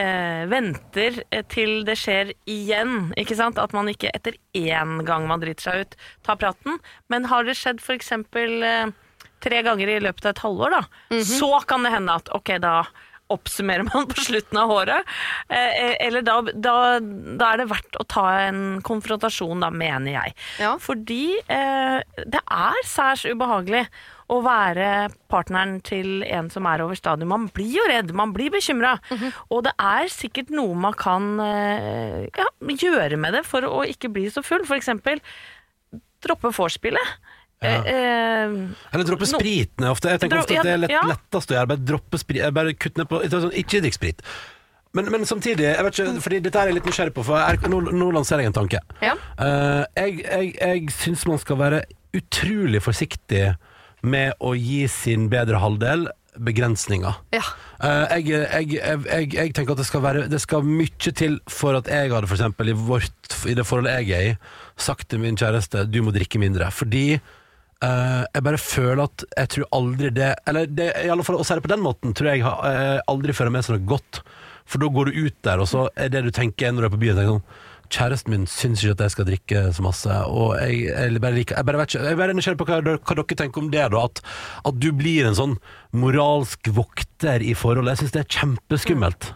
eh, 0.00 0.46
venter 0.50 1.20
eh, 1.30 1.42
til 1.52 1.84
det 1.88 1.96
skjer 2.00 2.32
igjen. 2.46 3.12
Ikke 3.20 3.36
sant? 3.38 3.58
At 3.58 3.72
man 3.76 3.88
ikke 3.92 4.10
etter 4.14 4.34
én 4.56 5.04
gang 5.06 5.26
man 5.28 5.40
driter 5.42 5.62
seg 5.70 5.84
ut, 5.86 5.96
tar 6.26 6.36
praten. 6.40 6.78
Men 7.08 7.24
har 7.30 7.44
det 7.44 7.56
skjedd 7.58 7.80
eksempel 7.98 8.62
eh, 8.62 8.90
tre 9.40 9.62
ganger 9.64 9.88
i 9.88 10.00
løpet 10.04 10.26
av 10.26 10.34
et 10.34 10.42
halvår, 10.44 10.74
da, 10.76 10.82
så 11.24 11.62
kan 11.66 11.82
det 11.86 11.94
hende 11.94 12.12
at 12.20 12.28
ok, 12.36 12.58
da 12.60 12.74
oppsummerer 13.30 13.86
man 13.88 14.08
på 14.10 14.24
slutten 14.26 14.60
av 14.60 14.70
håret. 14.72 15.10
Eh, 15.48 15.96
eller 16.06 16.24
da, 16.26 16.38
da, 16.52 16.76
da 17.00 17.50
er 17.52 17.62
det 17.62 17.68
verdt 17.70 18.00
å 18.00 18.06
ta 18.10 18.26
en 18.46 18.62
konfrontasjon, 18.86 19.62
da, 19.64 19.70
mener 19.70 20.16
jeg. 20.16 20.38
Ja. 20.62 20.76
Fordi 20.82 21.24
eh, 21.40 21.98
det 22.26 22.42
er 22.44 22.80
særs 22.88 23.26
ubehagelig 23.28 23.86
å 24.30 24.38
være 24.44 25.10
partneren 25.30 25.78
til 25.86 26.22
en 26.22 26.50
som 26.52 26.66
er 26.70 26.84
over 26.84 26.98
stadion. 26.98 27.30
Man 27.30 27.48
blir 27.54 27.80
jo 27.80 27.86
redd, 27.90 28.12
man 28.14 28.34
blir 28.34 28.52
bekymra. 28.54 28.96
Og 29.50 29.64
det 29.66 29.74
er 29.82 30.10
sikkert 30.12 30.52
noe 30.54 30.76
man 30.78 30.94
kan 30.98 31.32
eh, 31.42 32.28
ja, 32.30 32.46
gjøre 32.60 33.18
med 33.20 33.34
det 33.38 33.42
for 33.48 33.66
å 33.66 33.82
ikke 33.88 34.12
bli 34.14 34.28
så 34.30 34.44
full. 34.46 34.62
For 34.68 34.78
eksempel 34.78 35.22
droppe 36.22 36.52
vorspielet. 36.54 37.18
Ja. 37.60 37.68
Eh, 37.68 37.92
eh, 37.92 38.54
Eller 38.92 39.04
droppe 39.04 39.26
No- 39.28 39.38
spriten 39.38 39.84
er 39.84 39.90
ofte. 39.92 40.08
Jeg 40.08 40.20
tenker 40.22 40.40
ofte 40.40 40.56
at 40.56 40.64
det 40.64 40.72
er 40.72 40.80
lett, 40.80 40.94
ja. 40.94 41.02
lettest 41.04 41.52
å 41.52 41.56
gjøre. 41.58 41.68
Bare 41.74 41.84
droppe 41.84 42.20
sprit, 42.20 42.42
eh, 42.42 42.50
bare 42.50 42.72
kutt 42.72 42.96
ned 42.96 43.08
på 43.10 43.20
ikke 43.20 43.42
sånn, 43.44 43.52
Ikke 43.52 43.82
drikk 43.84 43.98
sprit. 43.98 44.22
Men, 44.96 45.06
men 45.12 45.26
samtidig, 45.28 45.68
jeg 45.68 45.84
vet 45.86 45.98
ikke, 45.98 46.20
fordi 46.24 46.38
dette 46.42 46.58
er 46.58 46.70
jeg 46.70 46.74
litt 46.80 46.86
nysgjerrig 46.88 47.14
på, 47.14 47.22
for 47.22 47.38
jeg, 47.38 47.60
nå, 47.70 47.78
nå 47.94 48.08
lanserer 48.10 48.42
jeg 48.42 48.50
en 48.50 48.56
tanke. 48.56 48.80
Ja. 49.04 49.12
Uh, 49.38 49.84
jeg 49.94 50.24
jeg, 50.24 50.54
jeg 50.58 50.94
syns 50.96 51.26
man 51.30 51.38
skal 51.38 51.60
være 51.60 51.84
utrolig 52.16 52.80
forsiktig 52.82 53.52
med 54.02 54.34
å 54.42 54.56
gi 54.58 54.88
sin 54.90 55.28
bedre 55.30 55.60
halvdel 55.62 56.08
begrensninger. 56.42 57.20
Ja. 57.36 57.44
Uh, 57.78 58.08
jeg, 58.16 58.32
jeg, 58.32 58.72
jeg, 58.80 58.98
jeg, 59.06 59.30
jeg 59.36 59.54
tenker 59.54 59.76
at 59.76 59.82
det 59.84 59.86
skal, 59.86 60.02
være, 60.02 60.26
det 60.32 60.40
skal 60.42 60.66
mye 60.66 61.14
til 61.14 61.38
for 61.46 61.78
at 61.78 61.86
jeg 61.90 62.10
hadde 62.10 62.26
for 62.26 62.40
eksempel 62.40 62.72
i, 62.72 62.74
vårt, 62.74 63.36
i 63.46 63.54
det 63.54 63.66
forholdet 63.68 64.00
jeg 64.00 64.16
er 64.16 64.32
i, 64.32 64.36
sagt 64.80 65.06
til 65.12 65.22
min 65.22 65.38
kjæreste 65.38 65.86
du 65.86 66.00
må 66.02 66.10
drikke 66.16 66.40
mindre. 66.42 66.72
Fordi 66.74 67.20
eh, 67.86 68.22
jeg 68.26 68.46
bare 68.46 68.60
føler 68.60 69.02
at 69.06 69.24
jeg 69.36 69.52
tror 69.54 69.70
aldri 69.76 70.10
det 70.14 70.30
Eller 70.50 70.68
det, 70.68 70.90
i 71.04 71.10
alle 71.12 71.24
fall 71.26 71.40
å 71.40 71.46
si 71.46 71.56
det 71.56 71.64
på 71.64 71.72
den 71.72 71.84
måten 71.84 72.14
tror 72.16 72.32
jeg 72.32 72.44
eh, 72.44 73.00
aldri 73.10 73.36
fører 73.36 73.54
med 73.54 73.66
seg 73.66 73.76
noe 73.78 73.90
godt. 73.96 74.22
For 74.70 74.82
da 74.82 74.90
går 74.92 75.10
du 75.10 75.26
ut 75.26 75.36
der, 75.46 75.62
og 75.62 75.68
så 75.70 75.88
er 75.98 76.12
det 76.12 76.22
du 76.26 76.30
tenker 76.34 76.70
når 76.70 76.86
du 76.86 76.88
er 76.90 76.94
på 76.94 77.02
byen 77.04 77.20
sånn 77.24 77.44
Kjæresten 77.90 78.30
min 78.30 78.44
syns 78.46 78.84
ikke 78.84 78.92
at 78.94 79.00
jeg 79.02 79.12
skal 79.16 79.26
drikke 79.26 79.60
så 79.74 79.82
masse, 79.82 80.18
og 80.30 80.52
jeg, 80.62 80.84
jeg 80.92 81.22
bare 81.24 81.34
liker 81.34 81.58
Jeg 81.58 81.66
bare 81.66 81.80
vet 81.80 81.90
ikke 81.90 82.04
Jeg 82.04 82.14
er 82.14 82.20
bare 82.20 82.36
nysgjerrig 82.38 82.60
på 82.60 82.66
hva, 82.68 82.78
hva 82.86 83.16
dere 83.18 83.38
tenker 83.40 83.64
om 83.64 83.72
det, 83.72 83.82
da. 83.90 84.04
At, 84.06 84.22
at 84.70 84.78
du 84.78 84.92
blir 84.94 85.26
en 85.26 85.34
sånn 85.34 85.56
moralsk 85.90 86.70
vokter 86.76 87.42
i 87.42 87.56
forholdet. 87.58 87.96
Jeg 87.96 88.04
syns 88.04 88.14
det 88.14 88.22
er 88.22 88.34
kjempeskummelt. 88.36 89.32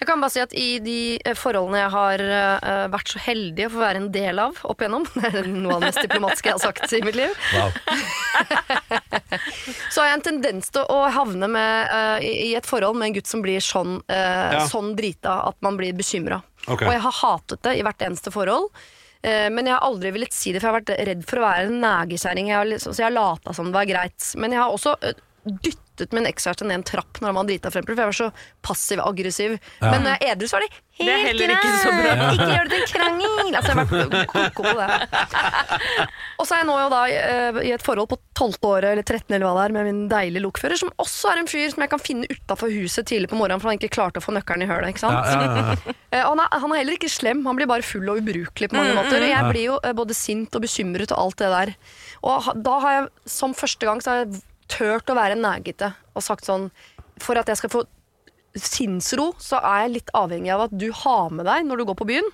Jeg 0.00 0.08
kan 0.08 0.16
bare 0.22 0.32
si 0.32 0.40
at 0.40 0.54
i 0.56 0.78
de 0.80 1.18
eh, 1.20 1.34
forholdene 1.36 1.76
jeg 1.82 1.90
har 1.92 2.22
eh, 2.24 2.86
vært 2.92 3.10
så 3.12 3.18
heldig 3.20 3.66
å 3.66 3.72
få 3.74 3.80
være 3.82 4.00
en 4.00 4.06
del 4.14 4.38
av 4.40 4.56
opp 4.64 4.80
igjennom, 4.80 5.04
det 5.20 5.28
er 5.42 5.48
noe 5.52 5.74
av 5.76 5.82
det 5.82 5.90
mest 5.90 6.00
diplomatiske 6.06 6.48
jeg 6.48 6.56
har 6.56 6.62
sagt 6.64 6.94
i 6.96 7.02
mitt 7.04 7.18
liv, 7.20 7.32
Wow. 7.50 7.70
så 9.92 10.00
har 10.00 10.06
jeg 10.08 10.16
en 10.16 10.24
tendens 10.30 10.66
til 10.72 10.84
å 10.88 11.02
havne 11.12 11.46
med, 11.52 11.92
eh, 11.92 12.18
i 12.48 12.50
et 12.56 12.64
forhold 12.68 12.96
med 12.96 13.06
en 13.10 13.16
gutt 13.18 13.28
som 13.28 13.44
blir 13.44 13.60
sånn, 13.64 13.98
Ja. 14.08 14.64
sånn 14.70 14.94
drita 14.96 15.34
at 15.50 15.56
man 15.64 15.76
blir 15.76 15.92
bekymra. 15.96 16.40
Okay. 16.66 16.86
Og 16.88 16.92
jeg 16.94 17.02
har 17.04 17.16
hatet 17.20 17.60
det 17.66 17.74
i 17.78 17.82
hvert 17.84 18.00
eneste 18.06 18.30
forhold. 18.32 18.70
Men 19.20 19.66
jeg 19.68 19.74
har 19.74 19.84
aldri 19.84 20.10
villet 20.14 20.32
si 20.32 20.52
det, 20.52 20.60
for 20.62 20.68
jeg 20.70 20.72
har 20.72 20.80
vært 20.80 21.06
redd 21.08 21.24
for 21.28 21.36
å 21.40 21.44
være 21.44 21.66
en 21.68 21.82
har 21.84 22.06
liksom- 22.64 22.94
Så 22.94 22.98
jeg 23.02 23.12
har 23.12 23.12
lata 23.12 23.52
som 23.52 23.66
det 23.66 23.74
var 23.76 23.84
greit. 23.84 24.34
Men 24.36 24.50
jeg 24.52 24.60
har 24.60 24.70
også 24.72 24.94
dyttet 25.64 26.14
min 26.16 26.24
ekskjæreste 26.24 26.64
ned 26.64 26.78
en 26.78 26.84
trapp 26.88 27.18
når 27.20 27.28
han 27.28 27.36
var 27.42 27.48
drita, 27.50 27.68
for 27.74 27.84
for 27.84 27.98
jeg 28.00 28.08
var 28.08 28.16
så 28.16 28.28
passiv-aggressiv. 28.64 29.58
Ja. 29.82 29.90
Men 29.90 30.06
når 30.06 30.14
jeg 30.14 30.20
er 30.22 30.32
edru, 30.36 30.46
så 30.48 30.56
er 30.56 30.64
det 30.64 30.70
helt 30.70 31.00
Det 31.00 31.12
er 31.12 31.24
heller 31.26 31.52
ikke 31.54 31.72
så 31.80 31.90
bra. 31.92 32.00
greit. 32.06 32.32
Ikke 32.36 32.48
gjør 32.54 32.70
det 32.70 32.70
til 32.70 32.80
en 32.80 32.92
krangel! 32.94 33.54
Altså, 33.60 33.70
jeg 33.70 33.76
har 33.76 34.10
vært 34.14 34.32
koko 34.32 34.64
på 34.64 34.72
det. 34.80 36.00
Og 36.40 36.46
så 36.48 36.54
er 36.56 36.60
jeg 36.62 36.68
nå 36.70 36.76
jo 36.80 36.88
da 36.92 37.00
eh, 37.08 37.60
i 37.68 37.72
et 37.76 37.84
forhold 37.84 38.08
på 38.12 38.18
12. 38.36 38.58
året 38.70 38.88
eller 38.94 39.04
13. 39.04 39.34
eller 39.36 39.44
hva 39.46 39.54
det 39.58 39.64
er, 39.66 39.74
med 39.76 39.88
min 39.90 40.00
deilige 40.10 40.44
lokfører, 40.44 40.80
som 40.80 40.92
også 41.04 41.32
er 41.34 41.42
en 41.42 41.50
fyr 41.50 41.68
som 41.72 41.84
jeg 41.84 41.92
kan 41.92 42.02
finne 42.02 42.28
utafor 42.32 42.72
huset 42.72 43.08
tidlig 43.10 43.28
på 43.32 43.36
morgenen, 43.40 43.60
for 43.60 43.72
han 43.72 43.80
ikke 43.80 43.92
klarte 43.96 44.20
å 44.20 44.24
få 44.24 44.32
nøkkelen 44.36 44.64
i 44.64 44.70
hølet. 44.70 44.92
ikke 44.94 45.04
sant? 45.04 45.20
Ja, 45.20 45.40
ja, 45.40 45.74
ja. 45.74 45.96
Eh, 46.10 46.24
han, 46.26 46.40
er, 46.42 46.48
han 46.58 46.72
er 46.74 46.80
heller 46.80 46.96
ikke 46.96 47.06
slem, 47.06 47.44
han 47.46 47.54
blir 47.54 47.68
bare 47.70 47.86
full 47.86 48.08
og 48.10 48.18
ubrukelig 48.18 48.66
på 48.72 48.74
mange 48.74 48.96
måter. 48.96 49.22
Og 49.22 49.28
Jeg 49.30 49.50
blir 49.52 49.62
jo 49.68 49.76
eh, 49.86 49.92
både 49.94 50.16
sint 50.18 50.56
og 50.58 50.64
bekymret 50.64 51.12
og 51.14 51.20
alt 51.22 51.36
det 51.38 51.50
der. 51.52 51.70
Og 52.26 52.48
da 52.66 52.78
har 52.82 52.96
jeg, 52.96 53.04
som 53.30 53.54
første 53.54 53.86
gang, 53.86 54.02
så 54.02 54.10
har 54.10 54.24
jeg 54.24 54.40
tørt 54.70 55.10
å 55.10 55.16
være 55.18 55.36
negete 55.40 55.92
og 56.14 56.22
sagt 56.24 56.46
sånn 56.48 56.70
For 57.20 57.36
at 57.36 57.50
jeg 57.52 57.58
skal 57.60 57.72
få 57.74 57.82
sinnsro, 58.56 59.30
så 59.38 59.60
er 59.62 59.84
jeg 59.84 59.92
litt 59.98 60.10
avhengig 60.16 60.50
av 60.54 60.64
at 60.66 60.72
du 60.74 60.88
har 61.04 61.30
med 61.30 61.46
deg 61.46 61.66
når 61.68 61.82
du 61.82 61.84
går 61.90 61.98
på 62.00 62.06
byen. 62.08 62.26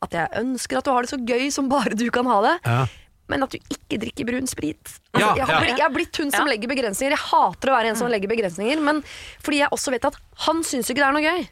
At 0.00 0.14
jeg 0.16 0.30
ønsker 0.40 0.78
at 0.80 0.86
du 0.88 0.92
har 0.94 1.04
det 1.04 1.10
så 1.12 1.18
gøy 1.20 1.50
som 1.52 1.68
bare 1.68 1.92
du 1.98 2.06
kan 2.14 2.28
ha 2.30 2.38
det. 2.46 2.54
Ja. 2.64 2.86
Men 3.30 3.44
at 3.44 3.52
du 3.52 3.58
ikke 3.60 3.98
drikker 4.02 4.26
brun 4.26 4.48
sprit. 4.50 4.94
Ja, 5.14 5.20
Altså, 5.20 5.36
jeg, 5.36 5.46
har, 5.50 5.66
jeg 5.68 5.82
har 5.84 5.92
blitt 5.94 6.16
hun 6.22 6.32
som 6.32 6.46
Ja. 6.48 6.52
legger 6.54 6.70
begrensninger. 6.72 7.12
Jeg 7.14 7.26
hater 7.28 7.70
å 7.70 7.76
være 7.76 7.92
en 7.92 7.98
som 8.00 8.08
legger 8.10 8.30
begrensninger, 8.32 8.80
men 8.82 9.02
fordi 9.44 9.60
jeg 9.60 9.70
også 9.76 9.92
vet 9.94 10.08
at 10.08 10.16
han 10.46 10.64
syns 10.66 10.88
ikke 10.90 11.02
det 11.04 11.08
er 11.10 11.18
noe 11.18 11.28
gøy. 11.28 11.44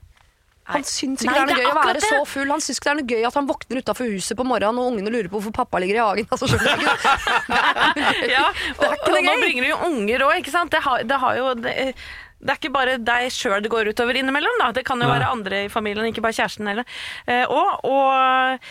Han 0.68 0.84
syns 0.84 1.24
ikke 1.24 1.32
Nei, 1.32 1.38
det 1.38 1.42
er 1.42 1.48
noe 1.48 1.54
det 1.54 1.58
er 1.58 1.64
gøy 1.64 1.72
å 1.72 1.78
være 1.78 2.00
det. 2.00 2.08
så 2.12 2.20
full. 2.28 2.52
Han 2.52 2.62
syns 2.64 2.78
ikke 2.80 2.88
det 2.88 2.92
er 2.92 3.00
noe 3.00 3.14
gøy 3.14 3.26
at 3.30 3.38
han 3.38 3.48
våkner 3.48 3.80
utafor 3.82 4.12
huset 4.12 4.38
på 4.38 4.46
morgenen 4.48 4.80
og 4.82 4.92
ungene 4.92 5.12
lurer 5.14 5.30
på 5.32 5.38
hvorfor 5.38 5.54
pappa 5.62 5.80
ligger 5.82 5.98
i 5.98 6.04
hagen. 6.04 6.28
Altså, 6.34 6.46
det 6.52 6.60
er 6.60 6.82
ikke? 6.84 7.12
ja, 8.36 8.46
Det 8.78 8.88
er 8.88 8.96
ikke 8.98 9.12
noe 9.14 9.20
og 9.20 9.28
nå 9.28 9.36
bringer 9.42 9.64
du 9.64 9.70
jo 9.70 9.78
unger 9.88 10.24
òg, 10.28 10.34
ikke 10.42 10.54
sant. 10.54 10.72
Det 10.74 10.82
har, 10.84 11.04
det 11.08 11.20
har 11.24 11.38
jo 11.40 11.52
det, 11.58 11.74
det 12.38 12.52
er 12.52 12.60
ikke 12.60 12.70
bare 12.74 12.98
deg 13.02 13.32
sjøl 13.34 13.64
det 13.64 13.70
går 13.72 13.90
utover 13.90 14.18
innimellom. 14.20 14.60
Da. 14.60 14.70
Det 14.76 14.84
kan 14.86 15.00
jo 15.02 15.08
Nei. 15.08 15.16
være 15.16 15.30
andre 15.34 15.64
i 15.66 15.70
familien, 15.72 16.06
ikke 16.12 16.22
bare 16.22 16.36
kjæresten 16.36 16.70
heller. 16.70 16.86
Eh, 17.26 17.44
og, 17.50 17.84
og 17.88 18.68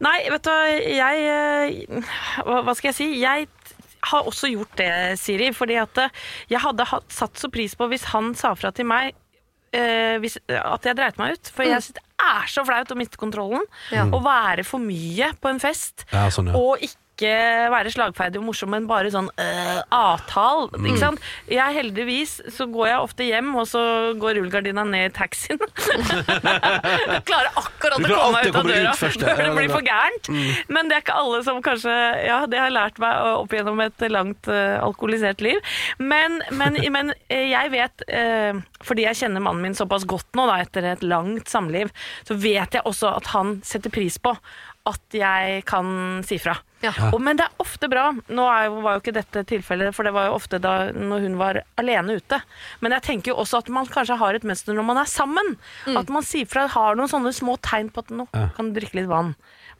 Nei, 0.00 0.16
vet 0.32 0.46
du 0.46 0.48
hva, 0.48 0.68
jeg 0.88 1.26
eh, 1.28 2.14
Hva 2.46 2.72
skal 2.78 2.88
jeg 2.88 2.96
si? 2.96 3.08
Jeg 3.20 3.50
har 4.08 4.28
også 4.30 4.48
gjort 4.48 4.78
det, 4.80 4.92
Siri. 5.20 5.50
Fordi 5.52 5.76
at 5.82 6.00
eh, 6.06 6.14
jeg 6.54 6.62
hadde 6.64 6.88
hatt, 6.94 7.10
satt 7.12 7.36
så 7.42 7.50
pris 7.52 7.76
på 7.76 7.90
hvis 7.92 8.08
han 8.14 8.32
sa 8.38 8.54
fra 8.56 8.72
til 8.72 8.88
meg 8.88 9.12
eh, 9.76 10.16
hvis, 10.22 10.38
at 10.48 10.88
jeg 10.88 10.98
dreit 10.98 11.20
meg 11.20 11.36
ut. 11.36 11.52
For 11.54 11.66
jeg 11.66 11.82
synes 11.82 11.98
det 11.98 12.06
er 12.20 12.50
så 12.52 12.64
flaut 12.68 12.92
å 12.92 12.98
miste 12.98 13.20
kontrollen. 13.20 13.64
Ja. 13.94 14.06
Å 14.06 14.22
være 14.24 14.64
for 14.66 14.82
mye 14.82 15.32
på 15.40 15.52
en 15.52 15.62
fest. 15.62 16.06
Ja, 16.12 16.28
sånn, 16.32 16.52
ja. 16.52 16.58
Og 16.58 16.82
ikke 16.84 16.98
ikke 17.20 17.70
være 17.74 17.92
slagferdig 17.92 18.40
og 18.40 18.46
morsom, 18.48 18.72
men 18.72 18.88
bare 18.88 19.10
sånn 19.12 19.28
øh, 19.28 19.80
avtal. 19.92 20.70
Mm. 20.72 20.86
Ikke 20.88 21.02
sant? 21.02 21.26
Jeg 21.50 21.76
heldigvis 21.76 22.36
så 22.54 22.66
går 22.70 22.90
jeg 22.90 23.04
ofte 23.04 23.26
hjem, 23.28 23.52
og 23.60 23.66
så 23.68 23.82
går 24.20 24.38
rullegardina 24.38 24.84
ned 24.88 25.10
i 25.10 25.14
taxien. 25.14 25.60
jeg 25.60 27.22
klarer 27.28 27.52
akkurat 27.60 28.00
å 28.00 28.08
komme 28.08 28.32
meg 28.38 28.48
ut 28.48 28.60
av 28.60 28.70
døra 28.70 28.94
ut 28.94 29.02
først, 29.02 29.24
ja. 29.24 29.36
før 29.36 29.44
det 29.50 29.56
blir 29.58 29.74
for 29.74 29.86
gærent. 29.86 30.32
Men 30.72 30.90
det 30.90 30.96
er 30.96 31.04
ikke 31.04 31.18
alle 31.20 31.42
som 31.46 31.60
kanskje 31.64 31.96
Ja, 32.24 32.42
det 32.48 32.60
har 32.60 32.70
jeg 32.70 32.76
lært 32.76 33.00
meg 33.02 33.20
opp 33.34 33.54
gjennom 33.54 33.82
et 33.84 34.06
langt 34.10 34.50
øh, 34.50 34.76
alkoholisert 34.80 35.44
liv. 35.44 35.60
Men, 36.00 36.40
men, 36.56 36.80
men 36.96 37.14
eh, 37.28 37.50
jeg 37.52 37.74
vet, 37.74 38.06
eh, 38.08 38.56
fordi 38.86 39.06
jeg 39.08 39.22
kjenner 39.24 39.44
mannen 39.44 39.64
min 39.64 39.76
såpass 39.76 40.08
godt 40.08 40.32
nå, 40.38 40.48
da, 40.48 40.60
etter 40.64 40.88
et 40.94 41.04
langt 41.04 41.52
samliv, 41.52 41.92
så 42.24 42.36
vet 42.40 42.78
jeg 42.78 42.86
også 42.88 43.12
at 43.20 43.32
han 43.34 43.58
setter 43.66 43.92
pris 43.92 44.16
på 44.22 44.34
at 44.88 45.14
jeg 45.14 45.64
kan 45.68 46.22
si 46.26 46.38
fra. 46.40 46.54
Ja. 46.80 46.90
Og, 47.12 47.18
men 47.20 47.36
det 47.36 47.44
er 47.44 47.60
ofte 47.60 47.90
bra. 47.92 48.06
Nå 48.32 48.46
er 48.48 48.70
jo, 48.70 48.78
var 48.80 48.96
jo 48.96 49.02
ikke 49.02 49.12
dette 49.12 49.42
tilfellet, 49.50 49.92
for 49.94 50.08
det 50.08 50.14
var 50.16 50.30
jo 50.30 50.38
ofte 50.38 50.56
da 50.64 50.88
når 50.96 51.26
hun 51.26 51.34
var 51.40 51.58
alene 51.80 52.16
ute. 52.16 52.38
Men 52.80 52.94
jeg 52.96 53.04
tenker 53.04 53.34
jo 53.34 53.40
også 53.42 53.60
at 53.60 53.68
man 53.68 53.86
kanskje 53.92 54.16
har 54.22 54.38
et 54.38 54.46
mønster 54.48 54.72
når 54.76 54.86
man 54.88 55.02
er 55.02 55.10
sammen. 55.10 55.56
At 55.92 56.08
man 56.08 56.24
sier 56.24 56.48
fra, 56.48 56.64
har 56.72 56.96
noen 56.96 57.12
sånne 57.12 57.34
små 57.36 57.58
tegn 57.60 57.92
på 57.92 58.06
at 58.06 58.14
nå 58.16 58.24
kan 58.32 58.70
du 58.72 58.80
drikke 58.80 59.02
litt 59.02 59.10
vann. 59.12 59.34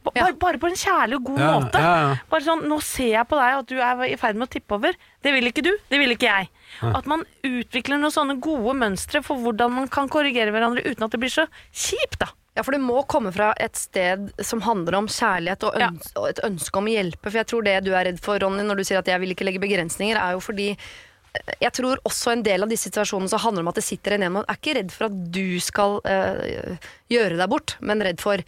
B 0.05 0.13
Ja. 0.17 0.25
Bare, 0.25 0.37
bare 0.41 0.59
på 0.61 0.69
en 0.71 0.77
kjærlig 0.81 1.17
og 1.19 1.25
god 1.29 1.41
Ja, 1.41 1.49
måte. 1.61 1.81
ja, 1.85 1.97
ja. 2.01 2.13
Bare 2.31 2.45
sånn, 2.45 2.63
Nå 2.69 2.79
ser 2.81 3.11
jeg 3.19 3.27
på 3.29 3.37
deg 3.37 3.59
at 3.59 3.67
du 3.69 3.75
er 3.85 4.05
i 4.09 4.17
ferd 4.17 4.37
med 4.41 4.49
å 4.49 4.53
tippe 4.53 4.77
over. 4.79 4.97
Det 5.21 5.33
vil 5.35 5.45
ikke 5.51 5.65
du, 5.67 5.73
det 5.93 5.99
vil 6.01 6.15
ikke 6.15 6.29
jeg. 6.31 6.49
At 6.89 7.09
man 7.11 7.25
utvikler 7.45 8.01
noen 8.01 8.13
sånne 8.15 8.39
gode 8.41 8.73
mønstre 8.81 9.21
for 9.25 9.37
hvordan 9.45 9.75
man 9.77 9.89
kan 9.93 10.09
korrigere 10.09 10.53
hverandre 10.55 10.85
uten 10.89 11.05
at 11.05 11.13
det 11.13 11.21
blir 11.21 11.33
så 11.33 11.45
kjipt, 11.73 12.17
da. 12.25 12.31
Ja, 12.61 12.65
for 12.67 12.77
det 12.77 12.83
må 12.85 12.99
komme 13.09 13.31
fra 13.33 13.55
et 13.57 13.79
sted 13.81 14.27
som 14.45 14.61
handler 14.61 14.99
om 14.99 15.07
kjærlighet 15.09 15.63
og, 15.65 15.79
Ja. 15.81 15.87
og 16.21 16.27
et 16.29 16.43
ønske 16.45 16.77
om 16.77 16.85
å 16.91 16.93
hjelpe. 16.93 17.31
For 17.31 17.39
jeg 17.41 17.49
tror 17.49 17.65
det 17.65 17.77
du 17.87 17.95
er 17.95 18.05
redd 18.11 18.19
for, 18.21 18.37
Ronny, 18.43 18.67
når 18.69 18.77
du 18.77 18.85
sier 18.85 18.99
at 19.01 19.09
jeg 19.09 19.23
vil 19.23 19.33
ikke 19.33 19.47
legge 19.49 19.63
begrensninger, 19.63 20.19
er 20.21 20.35
jo 20.37 20.43
fordi 20.45 20.67
eh, 20.77 21.55
jeg 21.65 21.73
tror 21.79 22.03
også 22.05 22.35
en 22.35 22.43
del 22.45 22.67
av 22.67 22.69
disse 22.69 22.91
situasjonene 22.91 23.33
så 23.33 23.41
handler 23.41 23.65
om 23.65 23.71
at 23.73 23.81
det 23.81 23.87
sitter 23.87 24.19
en 24.19 24.37
og 24.43 24.45
er 24.45 24.59
ikke 24.61 24.77
redd 24.77 24.93
for 24.93 25.09
at 25.09 25.17
du 25.33 25.57
skal 25.65 26.03
øh, 26.05 26.77
gjøre 27.09 27.41
deg 27.41 27.49
bort, 27.49 27.79
men 27.81 28.05
redd 28.05 28.21
for 28.21 28.45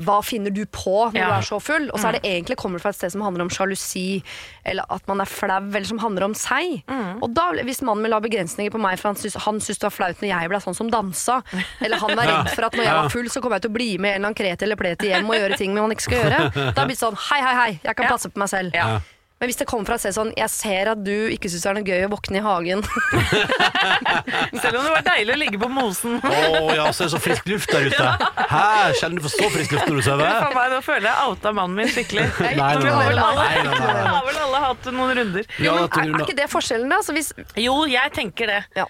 hva 0.00 0.18
finner 0.24 0.50
du 0.54 0.64
på 0.66 1.10
når 1.12 1.18
Ja. 1.20 1.26
du 1.28 1.34
er 1.38 1.46
så 1.46 1.58
full? 1.62 1.90
Og 1.92 1.98
så 2.00 2.08
er 2.08 2.12
det 2.18 2.22
egentlig 2.24 2.56
kommer 2.56 2.78
det 2.78 2.82
fra 2.82 2.90
et 2.94 2.96
sted 2.96 3.12
som 3.12 3.20
handler 3.22 3.42
om 3.44 3.50
sjalusi, 3.52 4.22
eller 4.64 4.84
at 4.90 5.06
man 5.08 5.20
er 5.20 5.28
flau, 5.28 5.58
eller 5.70 5.84
som 5.88 5.98
handler 6.02 6.24
om 6.24 6.34
seg. 6.34 6.82
Og 7.20 7.28
da, 7.34 7.50
hvis 7.62 7.82
mannen 7.82 8.02
min 8.02 8.10
la 8.10 8.20
begrensninger 8.20 8.70
på 8.72 8.80
meg, 8.80 8.98
for 8.98 9.10
han 9.12 9.16
syntes 9.20 9.78
det 9.78 9.86
var 9.88 9.90
flaut 9.94 10.20
når 10.22 10.28
jeg 10.32 10.48
ble 10.52 10.60
sånn 10.64 10.76
som 10.76 10.90
dansa, 10.90 11.42
eller 11.80 11.96
han 12.00 12.16
var 12.16 12.26
redd 12.32 12.50
for 12.54 12.64
at 12.70 12.72
når 12.78 12.84
jeg 12.84 12.98
var 13.02 13.08
full, 13.10 13.28
så 13.30 13.42
kom 13.44 13.52
jeg 13.52 13.62
til 13.62 13.70
å 13.70 13.76
bli 13.78 13.90
med 13.98 14.10
en 14.10 14.16
eller 14.22 14.26
annen 14.32 14.40
kreti 14.40 14.64
eller 14.66 14.76
pleti 14.80 15.08
hjem 15.12 15.28
og 15.30 15.36
gjøre 15.36 15.56
ting 15.60 15.74
man 15.74 15.90
ikke 15.94 16.06
skal 16.08 16.22
gjøre, 16.24 16.72
da 16.74 16.84
blir 16.84 16.96
det 16.96 17.00
sånn 17.04 17.16
hei, 17.30 17.40
hei, 17.44 17.54
hei, 17.60 17.70
jeg 17.84 17.96
kan 17.96 18.06
passe 18.10 18.28
på 18.32 18.38
meg 18.40 18.48
selv. 18.52 18.74
Ja. 18.74 19.00
Men 19.40 19.48
hvis 19.48 19.56
det 19.56 19.64
kommer 19.70 19.88
fra 19.88 19.96
et 19.96 20.02
sted 20.02 20.12
sånn 20.12 20.30
Jeg 20.36 20.52
ser 20.52 20.90
at 20.92 21.00
du 21.00 21.14
ikke 21.32 21.48
syns 21.48 21.62
det 21.64 21.70
er 21.70 21.76
noe 21.78 21.86
gøy 21.88 22.02
å 22.04 22.10
våkne 22.12 22.40
i 22.40 22.44
hagen. 22.44 22.82
Selv 24.60 24.76
om 24.76 24.84
det 24.84 24.90
var 24.92 25.04
deilig 25.06 25.32
å 25.32 25.38
ligge 25.40 25.60
på 25.62 25.70
mosen. 25.72 26.18
Å 26.20 26.74
ja, 26.76 26.90
så 26.92 27.06
er 27.06 27.08
det 27.08 27.12
så 27.14 27.20
frisk 27.24 27.48
luft 27.48 27.72
der 27.72 27.88
ute. 27.88 28.10
Hæ, 28.50 28.64
kjenner 29.00 29.16
du 29.16 29.24
for 29.24 29.32
så 29.32 29.48
frisk 29.54 29.72
luft 29.76 29.88
når 29.88 30.00
du 30.02 30.04
sover? 30.10 30.48
Meg, 30.56 30.74
Nå 30.74 30.80
føler 30.84 31.08
jeg 31.08 31.30
outa 31.30 31.54
mannen 31.56 31.80
min 31.80 31.92
skikkelig. 31.94 32.26
Nei, 32.44 32.52
nei, 32.58 32.74
nei, 32.84 32.90
nei, 32.90 32.98
har 34.10 34.26
vel 34.28 34.42
alle 34.44 34.62
hatt 34.66 34.90
noen 34.92 35.14
runder. 35.22 35.48
Jo, 35.56 35.76
Men 35.78 35.88
er, 35.88 36.12
er 36.20 36.26
ikke 36.26 36.38
det 36.42 36.50
forskjellen, 36.52 36.92
da? 36.92 37.00
Så 37.06 37.16
hvis, 37.16 37.32
Jo, 37.56 37.78
jeg 37.88 38.12
tenker 38.16 38.52
det. 38.52 38.60
Ja. 38.76 38.86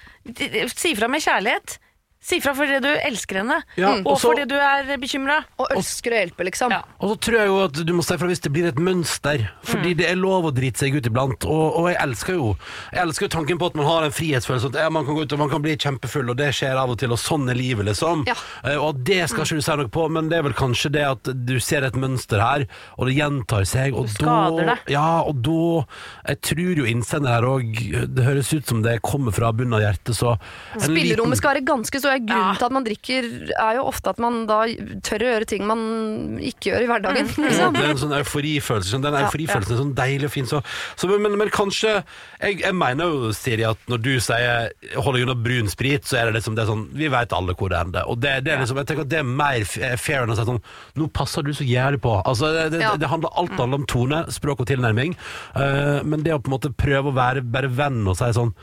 Si 0.74 0.96
fra 0.98 1.10
med 1.12 1.22
kjærlighet. 1.22 1.78
Si 2.22 2.36
fra 2.44 2.52
fordi 2.52 2.82
du 2.84 2.88
elsker 3.00 3.38
henne, 3.40 3.62
Ja, 3.80 3.94
og 3.94 4.06
og 4.06 4.18
så- 4.20 4.28
fordi 4.34 4.46
du 4.46 4.54
er 4.54 4.84
bekymra. 5.00 5.38
og 5.58 5.68
ønsker 5.74 6.12
å 6.12 6.18
hjelpe, 6.20 6.44
liksom. 6.44 6.70
Ja. 6.70 6.82
Og 7.00 7.10
så 7.16 7.20
tror 7.20 7.38
jeg 7.38 7.46
jo 7.48 7.64
at 7.64 7.72
du 7.72 7.92
må 7.94 8.04
si 8.04 8.16
fra 8.18 8.28
hvis 8.28 8.40
det 8.42 8.52
blir 8.52 8.66
et 8.68 8.74
mønster. 8.76 9.48
Fordi 9.64 9.94
det 9.96 10.06
er 10.10 10.16
lov 10.16 10.44
å 10.44 10.52
drite 10.54 10.76
seg 10.76 10.94
ut 10.94 11.06
iblant. 11.06 11.44
Og, 11.46 11.76
og 11.80 11.88
jeg 11.88 11.96
elsker 12.00 12.34
jo 12.34 12.56
Jeg 12.92 13.00
elsker 13.06 13.22
jo 13.24 13.28
tanken 13.28 13.58
på 13.58 13.66
at 13.66 13.74
man 13.74 13.86
har 13.86 14.04
en 14.04 14.10
frihetsfølelse. 14.10 14.66
At 14.66 14.74
ja, 14.74 14.88
man 14.90 15.06
kan 15.06 15.14
gå 15.16 15.22
ut 15.22 15.32
og 15.32 15.38
man 15.38 15.48
kan 15.48 15.62
bli 15.62 15.76
kjempefull, 15.76 16.28
og 16.30 16.36
det 16.36 16.52
skjer 16.54 16.76
av 16.76 16.90
og 16.90 16.98
til, 16.98 17.10
og 17.10 17.18
sånn 17.18 17.48
er 17.50 17.54
livet, 17.54 17.86
liksom. 17.86 18.26
Ja. 18.26 18.34
Eh, 18.64 18.76
Og 18.76 19.02
det 19.02 19.28
skal 19.30 19.44
ikke 19.44 19.56
du 19.56 19.60
si 19.62 19.76
noe 19.76 19.88
på, 19.88 20.10
men 20.10 20.28
det 20.28 20.38
er 20.38 20.42
vel 20.42 20.52
kanskje 20.52 20.92
det 20.92 21.04
at 21.06 21.22
du 21.46 21.58
ser 21.58 21.84
et 21.84 21.94
mønster 21.94 22.38
her, 22.40 22.66
og 22.98 23.06
det 23.08 23.16
gjentar 23.16 23.64
seg, 23.66 23.94
og 23.94 24.08
skader 24.08 24.66
da 24.66 24.74
deg. 24.74 24.78
Ja, 24.92 25.22
og 25.22 25.40
da 25.42 25.86
Jeg 26.28 26.40
tror 26.42 26.76
jo 26.76 26.84
innsender 26.84 27.28
her 27.28 27.42
òg 27.42 28.14
Det 28.14 28.24
høres 28.24 28.52
ut 28.52 28.66
som 28.66 28.82
det 28.82 29.00
kommer 29.02 29.32
fra 29.32 29.52
bunnen 29.52 29.74
av 29.74 29.80
hjertet, 29.80 30.14
så 30.14 30.38
en 30.74 30.80
Spillerommet 30.80 31.36
skal 31.38 31.54
være 31.54 31.64
ganske 31.64 32.00
stort. 32.10 32.26
Grunnen 32.30 32.50
Ja. 32.50 32.54
til 32.58 32.66
at 32.66 32.72
man 32.76 32.84
drikker, 32.84 33.28
er 33.60 33.74
jo 33.78 33.84
ofte 33.88 34.10
at 34.10 34.18
man 34.18 34.46
da 34.46 34.58
tør 35.06 35.22
å 35.24 35.28
gjøre 35.30 35.46
ting 35.46 35.66
man 35.66 36.38
ikke 36.42 36.70
gjør 36.72 36.82
i 36.82 36.88
hverdagen. 36.90 37.26
Mm. 37.30 37.44
Liksom. 37.50 37.72
det 37.74 37.84
er 37.84 37.90
en 37.94 38.02
sånn 38.02 38.16
euforifølelse. 38.18 38.90
sånn- 38.94 39.02
Den 39.06 39.14
euforifølelsen 39.24 39.72
er 39.76 39.80
sånn 39.84 39.94
deilig 39.94 40.24
og 40.30 40.34
fin. 40.34 40.46
Så, 40.50 40.62
så, 40.96 41.08
men, 41.18 41.36
men 41.38 41.48
kanskje 41.54 42.02
jeg, 42.42 42.60
jeg 42.62 42.74
mener 42.74 43.04
jo, 43.10 43.32
Siri, 43.32 43.64
at 43.64 43.78
når 43.88 44.02
du 44.02 44.10
sier 44.20 44.70
'hold 44.96 45.16
deg 45.16 45.26
unna 45.28 45.34
brun 45.34 45.68
sprit', 45.70 46.04
så 46.04 46.18
er 46.20 46.24
det 46.30 46.40
liksom 46.42 46.54
det 46.56 46.64
er 46.64 46.70
sånn 46.72 46.88
Vi 46.94 47.08
vet 47.08 47.32
alle 47.32 47.54
hvor 47.54 47.68
det 47.70 47.78
ender. 47.78 48.04
Og 48.08 48.20
det, 48.20 48.44
det 48.44 48.52
er 48.54 48.58
liksom, 48.64 48.76
jeg 48.76 48.86
tenker 48.86 49.02
at 49.06 49.08
det 49.08 49.18
er 49.20 49.28
mer 49.28 49.64
fair 49.96 50.22
enn 50.24 50.30
å 50.30 50.36
si 50.36 50.44
sånn 50.44 50.62
'Nå 50.96 51.12
passer 51.12 51.42
du 51.42 51.52
så 51.52 51.64
jævlig 51.64 52.00
på'. 52.00 52.22
Altså, 52.26 52.52
det, 52.52 52.72
det, 52.72 52.80
Ja. 52.80 52.96
det 52.96 53.08
handler 53.08 53.30
alt 53.36 53.50
handler 53.50 53.78
om 53.80 53.86
tone, 53.86 54.24
språk 54.32 54.60
og 54.60 54.66
tilnærming. 54.66 55.14
Uh, 55.54 56.02
men 56.04 56.22
det 56.22 56.32
å 56.32 56.38
på 56.42 56.48
en 56.50 56.56
måte 56.58 56.72
prøve 56.74 57.10
å 57.10 57.14
være 57.14 57.42
bare 57.42 57.68
venn 57.68 58.06
og 58.08 58.16
si 58.16 58.24
sånn 58.32 58.54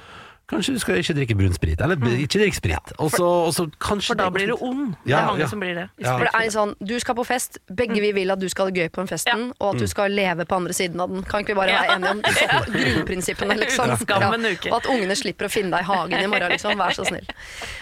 Kanskje 0.48 0.78
du 0.78 0.80
skal 0.80 1.02
ikke 1.02 1.14
drikke 1.18 1.36
brun 1.36 1.56
sprit, 1.56 1.82
eller 1.84 2.00
ikke 2.16 2.40
drikke 2.40 2.56
sprit. 2.56 2.92
også, 3.04 3.26
og 3.28 3.50
så 3.52 3.66
kanskje 3.84 4.14
For 4.14 4.20
da 4.22 4.30
blir 4.32 4.48
du 4.48 4.56
ond. 4.64 4.94
Det 5.04 5.12
er 5.12 5.26
mange 5.28 5.44
ja. 5.44 5.48
som 5.52 5.60
blir 5.60 5.74
det. 5.76 5.88
Ja. 6.00 6.14
For 6.14 6.24
det 6.24 6.32
er 6.40 6.52
sånn, 6.54 6.72
Du 6.80 6.94
skal 7.04 7.18
på 7.20 7.26
fest, 7.28 7.60
begge 7.68 8.00
vi 8.00 8.14
vil 8.16 8.32
at 8.32 8.40
du 8.40 8.48
skal 8.48 8.70
ha 8.70 8.72
det 8.72 8.86
gøy 8.86 8.88
på 8.96 9.04
den 9.04 9.10
festen, 9.12 9.50
og 9.60 9.74
at 9.74 9.84
du 9.84 9.88
skal 9.92 10.16
leve 10.16 10.46
på 10.48 10.56
andre 10.56 10.76
siden 10.78 11.04
av 11.04 11.12
den. 11.12 11.26
Kan 11.28 11.44
ikke 11.44 11.52
vi 11.52 11.60
bare 11.60 11.76
være 11.76 11.98
enige 11.98 12.14
om 12.16 12.22
grunnprinsippene? 12.78 13.58
Liksom? 13.60 13.92
Og 14.72 14.78
at 14.80 14.88
ungene 14.94 15.18
slipper 15.20 15.50
å 15.50 15.52
finne 15.52 15.76
deg 15.76 15.84
i 15.84 15.90
hagen 15.90 16.16
i 16.24 16.32
morgen. 16.32 16.56
Liksom. 16.56 16.80
Vær 16.80 16.96
så 16.96 17.10
snill. 17.10 17.28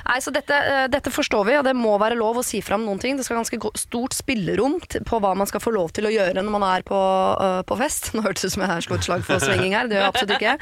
Nei, 0.09 0.17
så 0.25 0.33
dette, 0.33 0.57
eh, 0.57 0.87
dette 0.89 1.13
forstår 1.13 1.45
vi, 1.51 1.57
og 1.59 1.69
det 1.69 1.75
må 1.77 1.93
være 2.01 2.17
lov 2.17 2.41
å 2.41 2.45
si 2.45 2.63
fram 2.65 2.87
noen 2.89 3.01
ting. 3.01 3.21
Det 3.21 3.27
skal 3.27 3.43
ganske 3.43 3.61
stort 3.77 4.17
spillerom 4.17 4.79
på 5.05 5.21
hva 5.21 5.35
man 5.37 5.45
skal 5.49 5.61
få 5.61 5.75
lov 5.75 5.93
til 5.93 6.09
å 6.09 6.13
gjøre 6.13 6.41
når 6.41 6.57
man 6.57 6.65
er 6.71 6.85
på, 6.87 6.97
øh, 6.97 7.61
på 7.69 7.77
fest. 7.77 8.09
Nå 8.17 8.25
hørtes 8.25 8.41
det 8.41 8.53
ut 8.53 8.57
som 8.57 8.65
jeg 8.65 8.89
slo 8.89 8.97
et 8.97 9.05
slag 9.05 9.25
for 9.29 9.45
svinging 9.45 9.77
her, 9.77 9.85
det 9.85 9.99
gjør 9.99 10.07
jeg 10.07 10.13
absolutt 10.15 10.35
ikke. 10.39 10.57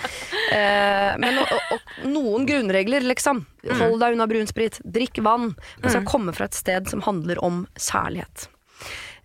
Eh, 0.51 1.09
men 1.23 1.39
og, 1.43 1.79
noen 2.05 2.47
grunnregler, 2.49 3.05
liksom. 3.05 3.45
Hold 3.79 3.99
deg 4.03 4.17
unna 4.17 4.27
brunsprit, 4.27 4.79
drikk 4.83 5.21
vann. 5.23 5.53
Man 5.81 5.91
skal 5.93 6.05
komme 6.07 6.33
fra 6.35 6.49
et 6.49 6.57
sted 6.57 6.89
som 6.91 7.03
handler 7.05 7.39
om 7.43 7.65
særlighet. 7.79 8.47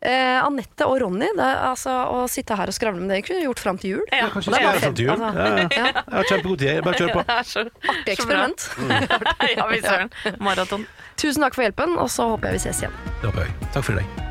Eh, 0.00 0.38
Anette 0.46 0.86
og 0.86 1.00
Ronny, 1.02 1.26
det, 1.34 1.46
altså, 1.66 1.90
å 1.90 2.20
sitte 2.30 2.54
her 2.54 2.70
og 2.70 2.76
skravle 2.76 3.02
med 3.02 3.10
det 3.10 3.24
kunne 3.26 3.40
vi 3.40 3.48
gjort 3.48 3.62
fram 3.64 3.80
til 3.82 3.96
jul. 3.96 4.04
Ja, 4.14 4.28
Kanskje 4.30 4.52
vi 4.52 4.60
skal 4.60 4.66
gjøre 4.68 4.82
fram 4.84 4.94
til 4.94 5.08
jul. 5.08 5.14
Altså. 5.16 5.32
Ja, 5.34 5.48
ja. 5.48 5.64
Ja, 5.64 5.88
Jeg 5.88 6.14
har 6.14 6.28
kjempegod 6.30 6.62
tid. 6.62 6.80
Bare 6.86 7.00
kjør 7.00 7.12
på. 7.16 7.24
Det 7.28 7.34
er 7.34 7.48
så 7.50 7.64
artig 7.66 8.14
eksperiment. 8.14 8.68
ja, 9.56 9.66
vi 9.72 9.80
søren. 9.82 10.14
Maraton. 10.38 10.86
Tusen 11.18 11.42
takk 11.42 11.58
for 11.58 11.66
hjelpen, 11.66 11.98
og 11.98 12.12
så 12.14 12.28
håper 12.30 12.52
jeg 12.52 12.60
vi 12.60 12.64
ses 12.68 12.84
igjen. 12.84 12.94
Det 13.18 13.32
håper 13.32 13.48
jeg. 13.48 13.70
Takk 13.74 13.88
for 13.88 13.96
i 13.96 14.04
dag. 14.04 14.24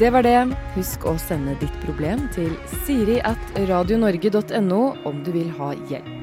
Det 0.00 0.08
var 0.14 0.24
det. 0.24 0.38
Husk 0.78 1.04
å 1.04 1.12
sende 1.20 1.58
ditt 1.60 1.76
problem 1.84 2.24
til 2.32 2.54
siri 2.86 3.18
at 3.20 3.60
radionorge.no 3.68 4.80
om 5.04 5.20
du 5.26 5.34
vil 5.36 5.52
ha 5.60 5.74
hjelp. 5.92 6.19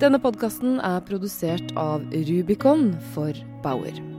Denne 0.00 0.16
podkasten 0.16 0.78
er 0.80 1.02
produsert 1.04 1.74
av 1.76 2.06
Rubicon 2.08 2.94
for 3.12 3.36
Bauer. 3.60 4.09